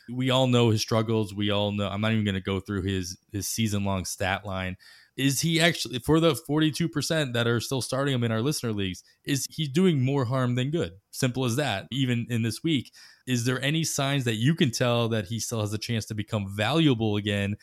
We 0.10 0.30
all 0.30 0.48
know 0.48 0.70
his 0.70 0.82
struggles. 0.82 1.34
We 1.34 1.52
all 1.52 1.72
know 1.72 1.88
I'm 1.88 2.02
not 2.02 2.14
even 2.14 2.24
going 2.24 2.36
to 2.36 2.42
go 2.42 2.60
through 2.60 2.84
his 2.84 3.18
his 3.32 3.48
season 3.48 3.84
long 3.84 4.06
stat 4.06 4.46
line. 4.46 4.78
Is 5.18 5.42
he 5.42 5.60
actually 5.60 6.00
for 6.00 6.20
the 6.20 6.34
42% 6.34 7.34
that 7.34 7.48
are 7.48 7.60
still 7.60 7.82
starting 7.82 8.14
him 8.14 8.24
in 8.24 8.32
our 8.32 8.42
listener 8.42 8.72
leagues, 8.72 9.04
is 9.26 9.46
he 9.50 9.68
doing 9.68 10.02
more 10.02 10.26
harm 10.26 10.56
than 10.56 10.70
good? 10.70 10.94
Simple 11.12 11.44
as 11.44 11.56
that. 11.56 11.88
Even 11.92 12.28
in 12.30 12.44
this 12.44 12.64
week, 12.64 12.94
is 13.26 13.44
there 13.44 13.62
any 13.62 13.84
signs 13.84 14.24
that 14.26 14.36
you 14.36 14.54
can 14.54 14.72
tell 14.72 15.10
that 15.10 15.26
he 15.26 15.40
still 15.40 15.62
has 15.62 15.74
a 15.74 15.78
chance 15.78 16.06
to 16.06 16.14
become 16.14 16.48
valuable 16.48 17.18
again? 17.18 17.58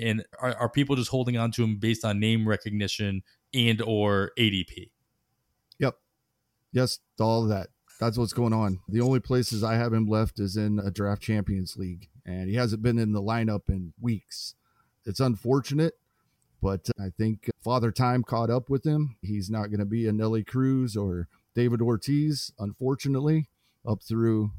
And 0.00 0.24
are, 0.40 0.54
are 0.56 0.68
people 0.68 0.96
just 0.96 1.10
holding 1.10 1.38
on 1.38 1.52
to 1.52 1.64
him 1.64 1.78
based 1.78 2.04
on 2.04 2.18
name 2.18 2.46
recognition 2.46 3.22
and 3.54 3.80
or 3.80 4.32
ADP? 4.36 4.90
Yes, 6.76 6.98
all 7.18 7.42
of 7.42 7.48
that. 7.48 7.68
That's 7.98 8.18
what's 8.18 8.34
going 8.34 8.52
on. 8.52 8.80
The 8.86 9.00
only 9.00 9.18
places 9.18 9.64
I 9.64 9.76
have 9.76 9.94
him 9.94 10.06
left 10.06 10.38
is 10.38 10.58
in 10.58 10.78
a 10.78 10.90
draft 10.90 11.22
champions 11.22 11.78
league, 11.78 12.10
and 12.26 12.50
he 12.50 12.56
hasn't 12.56 12.82
been 12.82 12.98
in 12.98 13.12
the 13.12 13.22
lineup 13.22 13.70
in 13.70 13.94
weeks. 13.98 14.54
It's 15.06 15.18
unfortunate, 15.18 15.94
but 16.60 16.90
I 17.00 17.08
think 17.16 17.50
Father 17.64 17.90
Time 17.90 18.22
caught 18.22 18.50
up 18.50 18.68
with 18.68 18.84
him. 18.84 19.16
He's 19.22 19.48
not 19.48 19.68
going 19.68 19.78
to 19.78 19.86
be 19.86 20.06
a 20.06 20.12
Nelly 20.12 20.44
Cruz 20.44 20.98
or 20.98 21.28
David 21.54 21.80
Ortiz, 21.80 22.52
unfortunately, 22.58 23.48
up 23.88 24.02
through 24.02 24.50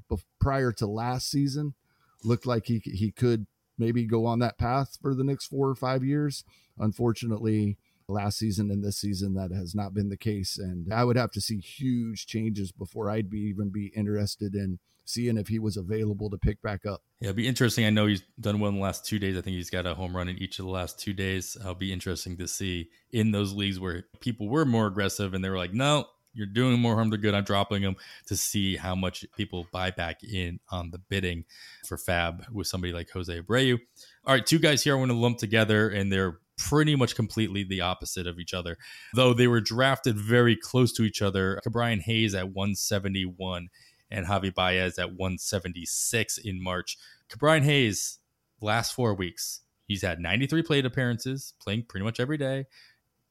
prior 0.42 0.72
to 0.72 0.88
last 0.88 1.30
season. 1.30 1.76
Looked 2.24 2.48
like 2.48 2.66
he 2.66 2.80
he 2.80 3.12
could 3.12 3.46
maybe 3.78 4.06
go 4.06 4.26
on 4.26 4.40
that 4.40 4.58
path 4.58 4.98
for 5.00 5.14
the 5.14 5.24
next 5.24 5.46
four 5.46 5.70
or 5.70 5.76
five 5.76 6.04
years. 6.04 6.44
Unfortunately, 6.80 7.78
last 8.08 8.38
season 8.38 8.72
and 8.72 8.84
this 8.84 8.98
season 8.98 9.34
that 9.34 9.52
has 9.52 9.76
not 9.76 9.94
been 9.94 10.10
the 10.10 10.18
case 10.18 10.58
and 10.58 10.94
i 10.94 11.04
would 11.04 11.18
have 11.18 11.32
to 11.32 11.42
see 11.42 11.60
huge 11.60 12.26
changes 12.26 12.72
before 12.72 13.10
i'd 13.10 13.30
be 13.30 13.40
even 13.40 13.70
be 13.70 13.88
interested 13.96 14.56
in 14.56 14.80
seeing 15.08 15.38
if 15.38 15.48
he 15.48 15.60
was 15.60 15.78
available 15.78 16.30
to 16.30 16.38
pick 16.38 16.62
back 16.62 16.86
up. 16.86 17.02
Yeah, 17.20 17.28
it'd 17.28 17.38
be 17.38 17.48
interesting. 17.48 17.86
I 17.86 17.90
know 17.90 18.06
he's 18.06 18.24
done 18.40 18.60
well 18.60 18.70
in 18.70 18.76
the 18.76 18.82
last 18.82 19.06
two 19.06 19.20
days. 19.20 19.38
I 19.38 19.42
think 19.42 19.56
he's 19.56 19.70
got 19.70 19.86
a 19.86 19.96
home 19.96 20.16
run 20.16 20.28
in 20.28 20.38
each 20.38 20.60
of 20.60 20.66
the 20.66 20.72
last 20.72 21.00
two 21.00 21.14
days. 21.14 21.58
It'll 21.60 21.76
be 21.76 21.94
interesting 21.94 22.38
to 22.38 22.48
see 22.48 22.90
in 23.12 23.32
those 23.32 23.54
leagues 23.54 23.80
where 23.80 24.04
people 24.20 24.50
were 24.50 24.66
more 24.66 24.88
aggressive 24.88 25.34
and 25.34 25.44
they 25.44 25.50
were 25.50 25.58
like, 25.58 25.74
no, 25.74 26.08
you're 26.34 26.46
doing 26.46 26.80
more 26.80 26.96
harm 26.96 27.10
than 27.10 27.22
good. 27.22 27.34
I'm 27.34 27.44
dropping 27.44 27.82
them 27.82 27.96
to 28.28 28.36
see 28.36 28.76
how 28.76 28.96
much 28.96 29.26
people 29.36 29.68
buy 29.72 29.92
back 29.92 30.24
in 30.24 30.60
on 30.70 30.92
the 30.92 31.00
bidding 31.00 31.46
for 31.88 31.98
FAAB 31.98 32.52
with 32.52 32.68
somebody 32.68 32.94
like 32.94 33.10
Jose 33.10 33.42
Abreu. 33.42 33.80
All 34.26 34.36
right, 34.36 34.46
two 34.46 34.60
guys 34.60 34.84
here 34.84 34.96
I 34.96 35.00
want 35.00 35.10
to 35.10 35.18
lump 35.18 35.40
together, 35.40 35.90
and 35.90 36.12
they're 36.12 36.40
pretty 36.58 36.96
much 36.96 37.16
completely 37.16 37.64
the 37.64 37.82
opposite 37.82 38.28
of 38.28 38.40
each 38.40 38.54
other, 38.54 38.78
though 39.14 39.34
they 39.34 39.48
were 39.48 39.62
drafted 39.62 40.18
very 40.18 40.56
close 40.56 40.92
to 40.94 41.04
each 41.04 41.22
other. 41.22 41.60
Brian 41.70 42.00
Hayes 42.02 42.34
at 42.34 42.50
171 42.50 43.70
and 44.10 44.26
Javi 44.26 44.54
Baez 44.54 44.98
at 44.98 45.14
176 45.14 46.38
in 46.40 46.62
March. 46.62 46.98
Brian 47.38 47.64
Hayes, 47.64 48.20
last 48.62 48.94
four 48.94 49.14
weeks, 49.14 49.62
he's 49.88 50.02
had 50.02 50.20
93 50.20 50.64
plate 50.64 50.86
appearances, 50.86 51.54
playing 51.62 51.84
pretty 51.84 52.04
much 52.04 52.20
every 52.20 52.38
day. 52.38 52.66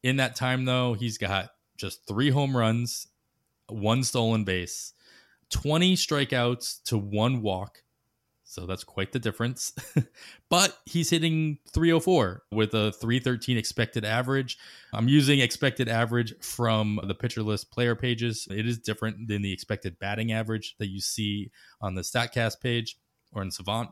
In 0.02 0.16
that 0.16 0.36
time, 0.36 0.64
though, 0.64 0.94
he's 0.94 1.18
got 1.18 1.50
just 1.76 2.06
three 2.06 2.30
home 2.30 2.56
runs, 2.56 3.08
one 3.68 4.04
stolen 4.04 4.44
base, 4.44 4.92
20 5.50 5.96
strikeouts 5.96 6.82
to 6.84 6.98
one 6.98 7.42
walk, 7.42 7.82
so 8.56 8.64
that's 8.64 8.84
quite 8.84 9.12
the 9.12 9.18
difference. 9.18 9.74
but 10.48 10.78
he's 10.86 11.10
hitting 11.10 11.58
304 11.74 12.42
with 12.50 12.72
a 12.72 12.90
313 12.92 13.58
expected 13.58 14.02
average. 14.02 14.56
I'm 14.94 15.08
using 15.08 15.40
expected 15.40 15.90
average 15.90 16.32
from 16.40 16.98
the 17.04 17.14
pitcher 17.14 17.42
list 17.42 17.70
player 17.70 17.94
pages. 17.94 18.48
It 18.50 18.66
is 18.66 18.78
different 18.78 19.28
than 19.28 19.42
the 19.42 19.52
expected 19.52 19.98
batting 19.98 20.32
average 20.32 20.74
that 20.78 20.88
you 20.88 21.00
see 21.00 21.50
on 21.82 21.96
the 21.96 22.00
StatCast 22.00 22.62
page 22.62 22.96
or 23.30 23.42
in 23.42 23.50
Savant. 23.50 23.90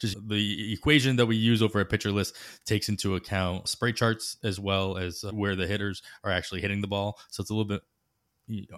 Just 0.00 0.16
the 0.26 0.72
equation 0.72 1.16
that 1.16 1.26
we 1.26 1.36
use 1.36 1.60
over 1.60 1.80
at 1.80 1.90
pitcher 1.90 2.12
list 2.12 2.34
takes 2.64 2.88
into 2.88 3.14
account 3.14 3.68
spray 3.68 3.92
charts 3.92 4.38
as 4.42 4.58
well 4.58 4.96
as 4.96 5.22
uh, 5.22 5.32
where 5.32 5.54
the 5.54 5.66
hitters 5.66 6.00
are 6.24 6.30
actually 6.30 6.62
hitting 6.62 6.80
the 6.80 6.86
ball. 6.86 7.18
So 7.28 7.42
it's 7.42 7.50
a 7.50 7.54
little 7.54 7.68
bit 7.68 7.82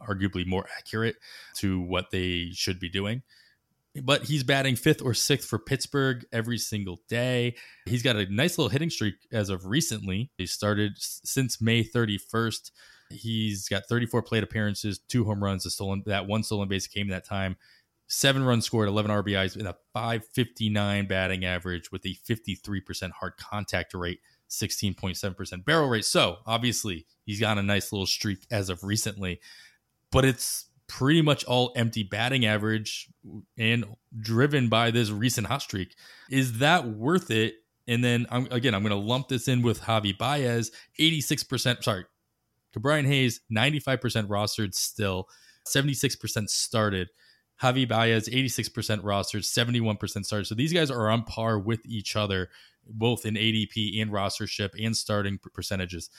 arguably 0.09 0.45
more 0.45 0.67
accurate 0.77 1.17
to 1.59 1.81
what 1.81 2.11
they 2.11 2.51
should 2.53 2.81
be 2.81 2.89
doing 2.89 3.23
but 4.01 4.25
he's 4.25 4.43
batting 4.43 4.77
fifth 4.77 5.03
or 5.03 5.15
sixth 5.15 5.49
for 5.49 5.59
Pittsburgh 5.59 6.25
every 6.33 6.59
single 6.59 7.01
day. 7.09 7.57
He's 7.87 8.03
got 8.03 8.17
a 8.17 8.27
nice 8.33 8.57
little 8.57 8.71
hitting 8.71 8.91
streak 8.91 9.15
as 9.33 9.51
of 9.51 9.67
recently. 9.67 10.31
He 10.39 10.47
started 10.47 10.93
since 10.97 11.61
May 11.61 11.85
31st. 11.85 12.71
He's 13.11 13.69
got 13.69 13.85
34 13.89 14.23
plate 14.23 14.43
appearances, 14.43 14.99
two 14.99 15.25
home 15.25 15.45
runs, 15.45 15.67
a 15.67 15.71
stolen 15.71 16.03
that 16.07 16.27
one 16.27 16.43
stolen 16.43 16.69
base 16.69 16.87
came 16.87 17.09
that 17.09 17.27
time. 17.27 17.57
Seven 18.07 18.45
runs 18.45 18.65
scored, 18.65 18.89
11 18.89 19.11
RBIs, 19.11 19.57
and 19.57 19.69
a 19.69 19.77
559 19.95 21.07
batting 21.07 21.45
average 21.45 21.91
with 21.91 22.05
a 22.05 22.15
53% 22.29 23.11
hard 23.13 23.37
contact 23.39 23.95
rate, 23.95 24.21
16.7% 24.51 25.65
barrel 25.65 25.89
rate. 25.89 26.05
So 26.05 26.39
obviously, 26.47 27.07
he's 27.25 27.41
got 27.41 27.59
a 27.59 27.63
nice 27.63 27.93
little 27.93 28.07
streak 28.07 28.47
as 28.51 28.69
of 28.69 28.85
recently, 28.85 29.41
but 30.11 30.25
it's 30.25 30.67
pretty 30.93 31.23
much 31.23 31.43
all 31.45 31.73
empty 31.75 32.03
batting 32.03 32.45
average 32.45 33.09
and 33.57 33.83
driven 34.21 34.69
by 34.69 34.91
this 34.91 35.11
recent 35.11 35.47
hot 35.47 35.63
streak. 35.63 35.97
Is 36.31 36.59
that 36.59 36.87
worth 36.87 37.31
it? 37.31 37.55
And 37.89 38.05
then 38.05 38.27
I'm, 38.31 38.47
again, 38.51 38.75
I'm 38.75 38.83
going 38.83 38.91
to 38.91 38.97
lump 38.97 39.29
this 39.29 39.49
in 39.49 39.63
with 39.63 39.81
Javi 39.81 40.17
Baez, 40.17 40.71
86%. 41.01 41.83
Sorry, 41.83 42.05
to 42.75 42.81
Brian 42.81 43.07
Hayes, 43.07 43.41
95% 43.51 44.27
rostered 44.27 44.75
still, 44.75 45.29
76% 45.67 46.51
started. 46.51 47.09
Javi 47.63 47.89
Baez, 47.89 48.29
86% 48.29 49.01
rostered, 49.01 49.45
71% 49.99 50.25
started. 50.27 50.47
So 50.47 50.55
these 50.55 50.75
guys 50.75 50.91
are 50.91 51.09
on 51.09 51.23
par 51.23 51.59
with 51.59 51.87
each 51.87 52.17
other, 52.17 52.51
both 52.87 53.25
in 53.25 53.35
ADP 53.35 54.03
and 54.03 54.11
rostership 54.11 54.71
and 54.79 54.95
starting 54.95 55.39
percentages. 55.55 56.11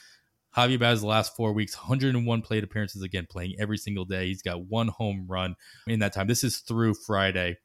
Javi 0.56 0.80
Baez 0.80 1.02
the 1.02 1.08
last 1.08 1.36
four 1.36 1.52
weeks, 1.54 1.76
101 1.76 2.42
plate 2.42 2.64
appearances 2.64 3.02
again, 3.02 3.28
playing 3.30 3.56
every 3.60 3.78
single 3.78 4.06
day. 4.06 4.28
He's 4.28 4.42
got 4.42 4.66
one 4.66 4.88
home 4.88 5.26
run 5.28 5.56
in 5.88 6.00
that 6.00 6.14
time. 6.14 6.28
This 6.28 6.44
is 6.44 6.60
through 6.60 6.94
Friday. 6.94 7.58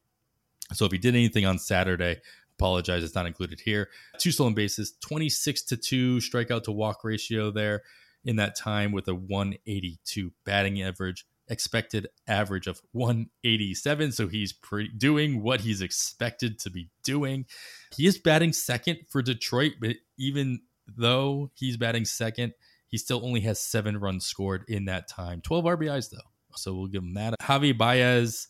So 0.73 0.85
if 0.85 0.93
he 0.93 0.99
did 0.99 1.15
anything 1.15 1.45
on 1.45 1.59
Saturday, 1.59 2.21
apologize, 2.59 3.05
it's 3.05 3.15
not 3.15 3.27
included 3.27 3.61
here. 3.61 3.89
Two 4.19 4.33
stolen 4.33 4.55
bases, 4.55 4.95
26 5.01 5.63
to 5.65 5.77
2 5.77 6.17
strikeout 6.19 6.65
to 6.65 6.73
walk 6.73 7.05
ratio 7.05 7.51
there 7.51 7.83
in 8.25 8.37
that 8.37 8.57
time 8.57 8.93
with 8.93 9.09
a 9.09 9.15
182 9.15 10.33
batting 10.45 10.83
average, 10.83 11.27
expected 11.49 12.09
average 12.27 12.67
of 12.67 12.81
187. 12.93 14.13
So 14.13 14.29
he's 14.29 14.53
pre- 14.53 14.89
doing 14.89 15.43
what 15.43 15.61
he's 15.61 15.81
expected 15.81 16.59
to 16.61 16.71
be 16.71 16.91
doing. 17.05 17.47
He 17.95 18.07
is 18.07 18.19
batting 18.19 18.53
second 18.53 18.99
for 19.09 19.23
Detroit, 19.23 19.75
but 19.81 19.97
even 20.19 20.61
though 20.87 21.51
he's 21.55 21.77
batting 21.77 22.05
second, 22.05 22.55
he 22.89 22.99
still 22.99 23.25
only 23.25 23.41
has 23.41 23.61
seven 23.61 23.99
runs 23.99 24.27
scored 24.27 24.65
in 24.69 24.87
that 24.87 25.09
time. 25.09 25.41
12 25.43 25.65
RBIs, 25.65 26.11
though. 26.11 26.19
So 26.57 26.75
we'll 26.75 26.89
give 26.89 27.03
him 27.03 27.15
that. 27.15 27.35
Javi 27.41 27.77
Baez 27.77 28.49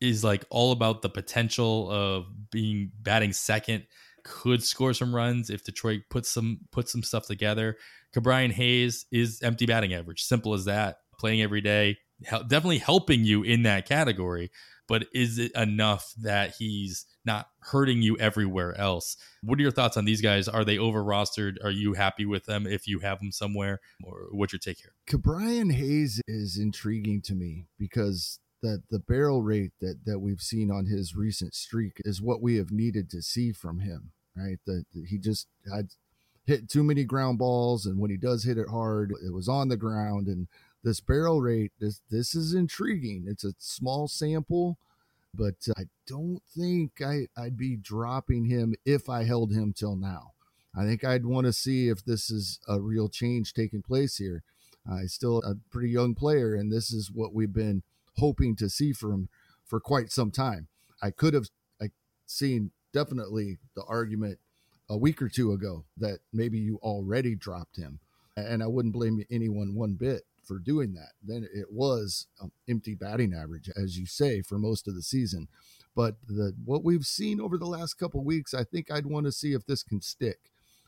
is 0.00 0.24
like 0.24 0.44
all 0.50 0.72
about 0.72 1.02
the 1.02 1.08
potential 1.08 1.90
of 1.90 2.26
being 2.50 2.92
batting 3.02 3.32
second. 3.32 3.86
Could 4.22 4.62
score 4.62 4.92
some 4.92 5.14
runs 5.14 5.48
if 5.50 5.64
Detroit 5.64 6.02
puts 6.10 6.28
some 6.28 6.60
put 6.70 6.88
some 6.88 7.02
stuff 7.02 7.26
together. 7.26 7.76
Ke'Bryan 8.14 8.52
Hayes 8.52 9.06
is 9.10 9.40
empty 9.42 9.66
batting 9.66 9.94
average. 9.94 10.22
Simple 10.22 10.52
as 10.52 10.66
that. 10.66 10.98
Playing 11.18 11.42
every 11.42 11.60
day, 11.60 11.96
definitely 12.22 12.78
helping 12.78 13.24
you 13.24 13.42
in 13.42 13.62
that 13.62 13.86
category. 13.86 14.50
But 14.90 15.06
is 15.14 15.38
it 15.38 15.52
enough 15.52 16.12
that 16.18 16.56
he's 16.58 17.06
not 17.24 17.48
hurting 17.60 18.02
you 18.02 18.16
everywhere 18.18 18.78
else. 18.78 19.16
What 19.42 19.58
are 19.58 19.62
your 19.62 19.70
thoughts 19.70 19.96
on 19.96 20.04
these 20.04 20.20
guys? 20.20 20.48
Are 20.48 20.64
they 20.64 20.78
over 20.78 21.02
rostered? 21.02 21.56
Are 21.62 21.70
you 21.70 21.94
happy 21.94 22.24
with 22.24 22.46
them 22.46 22.66
if 22.66 22.86
you 22.86 23.00
have 23.00 23.18
them 23.18 23.32
somewhere? 23.32 23.80
Or 24.02 24.28
what's 24.30 24.52
your 24.52 24.60
take 24.60 24.78
here? 24.78 24.92
Ke'Bryan 25.08 25.72
Hayes 25.72 26.20
is 26.26 26.58
intriguing 26.58 27.20
to 27.22 27.34
me 27.34 27.66
because 27.78 28.38
that 28.62 28.82
the 28.90 28.98
barrel 28.98 29.42
rate 29.42 29.72
that 29.80 30.04
that 30.04 30.18
we've 30.18 30.40
seen 30.40 30.70
on 30.70 30.86
his 30.86 31.14
recent 31.14 31.54
streak 31.54 32.00
is 32.04 32.20
what 32.20 32.42
we 32.42 32.56
have 32.56 32.70
needed 32.70 33.10
to 33.10 33.22
see 33.22 33.52
from 33.52 33.80
him, 33.80 34.12
right? 34.36 34.58
That 34.66 34.84
he 35.06 35.18
just 35.18 35.46
had 35.72 35.90
hit 36.46 36.68
too 36.68 36.82
many 36.82 37.04
ground 37.04 37.38
balls 37.38 37.86
and 37.86 37.98
when 37.98 38.10
he 38.10 38.16
does 38.16 38.44
hit 38.44 38.58
it 38.58 38.68
hard, 38.68 39.12
it 39.24 39.32
was 39.32 39.48
on 39.48 39.68
the 39.68 39.76
ground 39.76 40.26
and 40.26 40.48
this 40.82 41.00
barrel 41.00 41.40
rate 41.40 41.72
this 41.80 42.00
this 42.10 42.34
is 42.34 42.54
intriguing. 42.54 43.24
It's 43.26 43.44
a 43.44 43.54
small 43.58 44.08
sample 44.08 44.78
but 45.34 45.54
I 45.76 45.84
don't 46.06 46.42
think 46.56 47.00
I, 47.04 47.28
I'd 47.36 47.56
be 47.56 47.76
dropping 47.76 48.46
him 48.46 48.74
if 48.84 49.08
I 49.08 49.24
held 49.24 49.52
him 49.52 49.72
till 49.72 49.96
now. 49.96 50.32
I 50.76 50.84
think 50.84 51.04
I'd 51.04 51.26
want 51.26 51.46
to 51.46 51.52
see 51.52 51.88
if 51.88 52.04
this 52.04 52.30
is 52.30 52.60
a 52.68 52.80
real 52.80 53.08
change 53.08 53.52
taking 53.52 53.82
place 53.82 54.16
here. 54.16 54.42
Uh, 54.90 54.98
he's 54.98 55.12
still 55.12 55.38
a 55.42 55.56
pretty 55.70 55.90
young 55.90 56.14
player, 56.14 56.54
and 56.54 56.72
this 56.72 56.92
is 56.92 57.10
what 57.12 57.34
we've 57.34 57.52
been 57.52 57.82
hoping 58.16 58.56
to 58.56 58.68
see 58.68 58.92
from 58.92 59.28
for 59.64 59.80
quite 59.80 60.10
some 60.10 60.30
time. 60.30 60.68
I 61.02 61.10
could 61.10 61.34
have 61.34 61.48
I 61.80 61.90
seen 62.26 62.70
definitely 62.92 63.58
the 63.74 63.84
argument 63.84 64.38
a 64.88 64.96
week 64.96 65.22
or 65.22 65.28
two 65.28 65.52
ago 65.52 65.84
that 65.96 66.20
maybe 66.32 66.58
you 66.58 66.78
already 66.82 67.34
dropped 67.34 67.76
him, 67.76 68.00
and 68.36 68.62
I 68.62 68.66
wouldn't 68.66 68.94
blame 68.94 69.24
anyone 69.30 69.74
one 69.74 69.94
bit 69.94 70.22
for 70.50 70.58
doing 70.58 70.94
that. 70.94 71.12
Then 71.22 71.46
it 71.54 71.66
was 71.70 72.26
um, 72.42 72.50
empty 72.68 72.96
batting 72.96 73.32
average, 73.32 73.70
as 73.76 73.96
you 73.96 74.04
say, 74.04 74.42
for 74.42 74.58
most 74.58 74.88
of 74.88 74.96
the 74.96 75.02
season. 75.02 75.46
But 75.94 76.16
the 76.26 76.54
what 76.64 76.82
we've 76.82 77.04
seen 77.04 77.40
over 77.40 77.56
the 77.56 77.66
last 77.66 77.94
couple 77.94 78.24
weeks, 78.24 78.52
I 78.52 78.64
think 78.64 78.90
I'd 78.90 79.06
want 79.06 79.26
to 79.26 79.32
see 79.32 79.52
if 79.52 79.64
this 79.64 79.84
can 79.84 80.00
stick. 80.00 80.38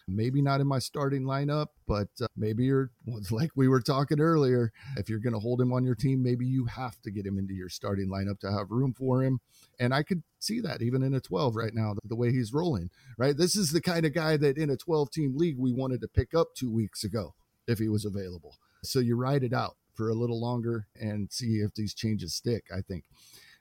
Maybe 0.08 0.42
not 0.42 0.60
in 0.60 0.66
my 0.66 0.80
starting 0.80 1.22
lineup, 1.22 1.68
but 1.86 2.08
uh, 2.20 2.26
maybe 2.36 2.64
you're 2.64 2.90
like 3.30 3.50
we 3.54 3.68
were 3.68 3.80
talking 3.80 4.18
earlier. 4.18 4.72
If 4.96 5.08
you're 5.08 5.20
going 5.20 5.32
to 5.32 5.38
hold 5.38 5.60
him 5.60 5.72
on 5.72 5.84
your 5.84 5.94
team, 5.94 6.24
maybe 6.24 6.44
you 6.44 6.64
have 6.64 7.00
to 7.02 7.12
get 7.12 7.24
him 7.24 7.38
into 7.38 7.54
your 7.54 7.68
starting 7.68 8.08
lineup 8.08 8.40
to 8.40 8.50
have 8.50 8.72
room 8.72 8.94
for 8.94 9.22
him. 9.22 9.38
And 9.78 9.94
I 9.94 10.02
could 10.02 10.24
see 10.40 10.58
that 10.58 10.82
even 10.82 11.04
in 11.04 11.14
a 11.14 11.20
12 11.20 11.54
right 11.54 11.72
now, 11.72 11.94
the 12.04 12.16
way 12.16 12.32
he's 12.32 12.52
rolling, 12.52 12.90
right? 13.16 13.36
This 13.36 13.54
is 13.54 13.70
the 13.70 13.80
kind 13.80 14.04
of 14.04 14.12
guy 14.12 14.36
that 14.38 14.58
in 14.58 14.70
a 14.70 14.76
12 14.76 15.12
team 15.12 15.36
league 15.36 15.56
we 15.56 15.72
wanted 15.72 16.00
to 16.00 16.08
pick 16.08 16.34
up 16.34 16.48
two 16.56 16.70
weeks 16.70 17.04
ago 17.04 17.34
if 17.68 17.78
he 17.78 17.88
was 17.88 18.04
available. 18.04 18.56
So 18.82 18.98
you 18.98 19.16
ride 19.16 19.44
it 19.44 19.52
out 19.52 19.76
for 19.94 20.08
a 20.08 20.14
little 20.14 20.40
longer 20.40 20.86
and 21.00 21.30
see 21.30 21.58
if 21.58 21.74
these 21.74 21.94
changes 21.94 22.34
stick, 22.34 22.64
I 22.74 22.80
think. 22.80 23.04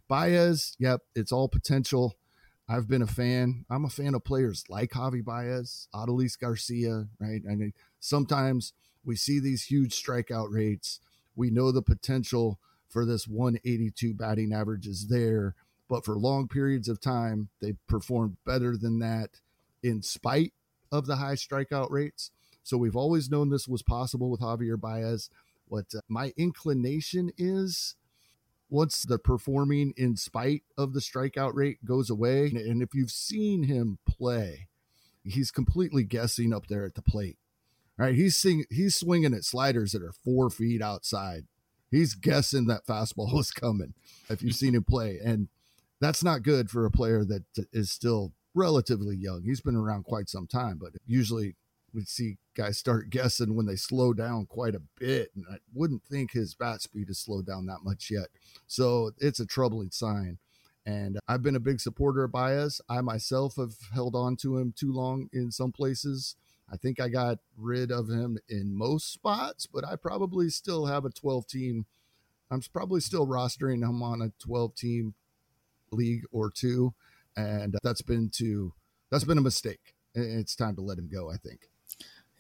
Baez, 0.08 0.76
yep, 0.80 1.02
it's 1.16 1.32
all 1.32 1.48
potential. 1.48 2.16
I've 2.68 2.88
been 2.88 3.02
a 3.02 3.08
fan. 3.08 3.66
I'm 3.70 3.86
a 3.86 3.90
fan 3.90 4.16
of 4.16 4.24
players 4.24 4.64
like 4.70 4.92
Javi 4.92 5.24
Baez, 5.24 5.88
Adolis 5.94 6.40
Garcia, 6.40 7.08
right? 7.20 7.42
I 7.50 7.56
mean, 7.56 7.74
sometimes 8.00 8.74
we 9.04 9.16
see 9.16 9.40
these 9.40 9.64
huge 9.64 9.94
strikeout 10.02 10.48
rates. 10.52 11.00
We 11.36 11.50
know 11.50 11.72
the 11.72 11.82
potential 11.82 12.60
for 12.90 13.06
this 13.06 13.28
182 13.28 14.14
batting 14.14 14.54
average 14.54 14.88
is 14.88 15.08
there, 15.08 15.56
but 15.90 16.06
for 16.06 16.16
long 16.16 16.48
periods 16.48 16.88
of 16.88 17.02
time, 17.02 17.50
they 17.62 17.74
performed 17.88 18.38
better 18.46 18.78
than 18.78 19.00
that 19.00 19.40
in 19.84 20.02
spite 20.02 20.54
of 20.92 21.08
the 21.08 21.18
high 21.18 21.36
strikeout 21.36 21.90
rates. 21.90 22.32
So 22.64 22.78
we've 22.78 22.96
always 22.96 23.30
known 23.30 23.50
this 23.50 23.68
was 23.68 23.82
possible 23.82 24.30
with 24.30 24.42
Javier 24.42 24.80
Baez. 24.80 25.30
What 25.68 25.86
uh, 25.96 26.02
my 26.08 26.34
inclination 26.38 27.32
is 27.38 27.96
once 28.70 29.04
the 29.04 29.20
performing 29.20 29.94
in 29.98 30.16
spite 30.16 30.64
of 30.78 30.94
the 30.94 31.00
strikeout 31.00 31.54
rate 31.54 31.84
goes 31.84 32.10
away, 32.10 32.46
and 32.48 32.82
if 32.82 32.94
you've 32.94 33.12
seen 33.12 33.64
him 33.64 34.00
play, 34.08 34.68
he's 35.24 35.52
completely 35.52 36.04
guessing 36.04 36.54
up 36.54 36.68
there 36.68 36.86
at 36.86 36.96
the 36.96 37.02
plate. 37.02 37.38
Right, 37.98 38.16
he's 38.16 38.36
seeing, 38.36 38.66
he's 38.72 38.96
swinging 38.96 39.34
at 39.34 39.44
sliders 39.44 39.92
that 39.92 40.02
are 40.02 40.14
four 40.24 40.50
feet 40.50 40.82
outside. 40.82 41.46
He's 41.92 42.16
guessing 42.16 42.66
that 42.68 42.88
fastball 42.88 43.38
is 43.40 43.52
coming. 43.52 43.94
If 44.30 44.42
you've 44.42 44.56
seen 44.56 44.74
him 44.74 44.84
play, 44.84 45.20
and 45.24 45.50
that's 46.00 46.24
not 46.24 46.42
good 46.42 46.70
for 46.70 46.86
a 46.86 46.92
player 46.92 47.24
that 47.26 47.44
is 47.72 47.92
still 47.92 48.32
relatively 48.56 49.16
young. 49.16 49.44
He's 49.44 49.62
been 49.62 49.76
around 49.76 50.06
quite 50.06 50.30
some 50.30 50.48
time, 50.48 50.80
but 50.82 50.94
usually 51.06 51.56
we 51.94 52.04
see 52.06 52.38
guys 52.56 52.78
start 52.78 53.10
guessing 53.10 53.56
when 53.56 53.66
they 53.66 53.76
slow 53.76 54.14
down 54.14 54.46
quite 54.46 54.76
a 54.76 54.82
bit. 54.98 55.32
And 55.36 55.46
I 55.52 55.58
wouldn't 55.74 56.04
think 56.04 56.32
his 56.32 56.54
bat 56.54 56.82
speed 56.82 57.08
has 57.08 57.20
slowed 57.20 57.46
down 57.46 57.66
that 57.68 57.84
much 57.84 58.10
yet. 58.12 58.28
So 58.68 59.12
it's 59.20 59.40
a 59.40 59.46
troubling 59.46 59.92
sign. 59.92 60.38
And 60.86 61.20
I've 61.28 61.44
been 61.44 61.56
a 61.56 61.60
big 61.60 61.80
supporter 61.80 62.24
of 62.24 62.32
Baez. 62.32 62.82
I 62.90 63.02
myself 63.02 63.56
have 63.58 63.76
held 63.94 64.16
on 64.16 64.36
to 64.38 64.58
him 64.58 64.74
too 64.76 64.92
long 64.92 65.30
in 65.32 65.52
some 65.52 65.72
places. 65.72 66.36
I 66.72 66.78
think 66.78 67.00
I 67.00 67.10
got 67.10 67.40
rid 67.58 67.92
of 67.92 68.10
him 68.10 68.40
in 68.50 68.76
most 68.76 69.12
spots, 69.12 69.68
but 69.68 69.86
I 69.86 69.96
probably 69.96 70.50
still 70.50 70.86
have 70.86 71.06
a 71.06 71.10
12 71.10 71.46
team. 71.48 71.86
I'm 72.50 72.62
probably 72.74 73.02
still 73.02 73.28
rostering 73.28 73.88
him 73.88 74.02
on 74.02 74.22
a 74.22 74.32
12 74.40 74.76
team 74.76 75.14
league 75.92 76.24
or 76.32 76.50
two. 76.50 76.94
And 77.36 77.78
that's 77.84 78.02
been 78.02 78.30
to 78.36 78.74
that's 79.10 79.24
been 79.24 79.38
a 79.38 79.42
mistake. 79.42 79.94
It's 80.16 80.56
time 80.56 80.76
to 80.76 80.82
let 80.82 80.98
him 80.98 81.10
go, 81.12 81.30
I 81.30 81.38
think. 81.38 81.71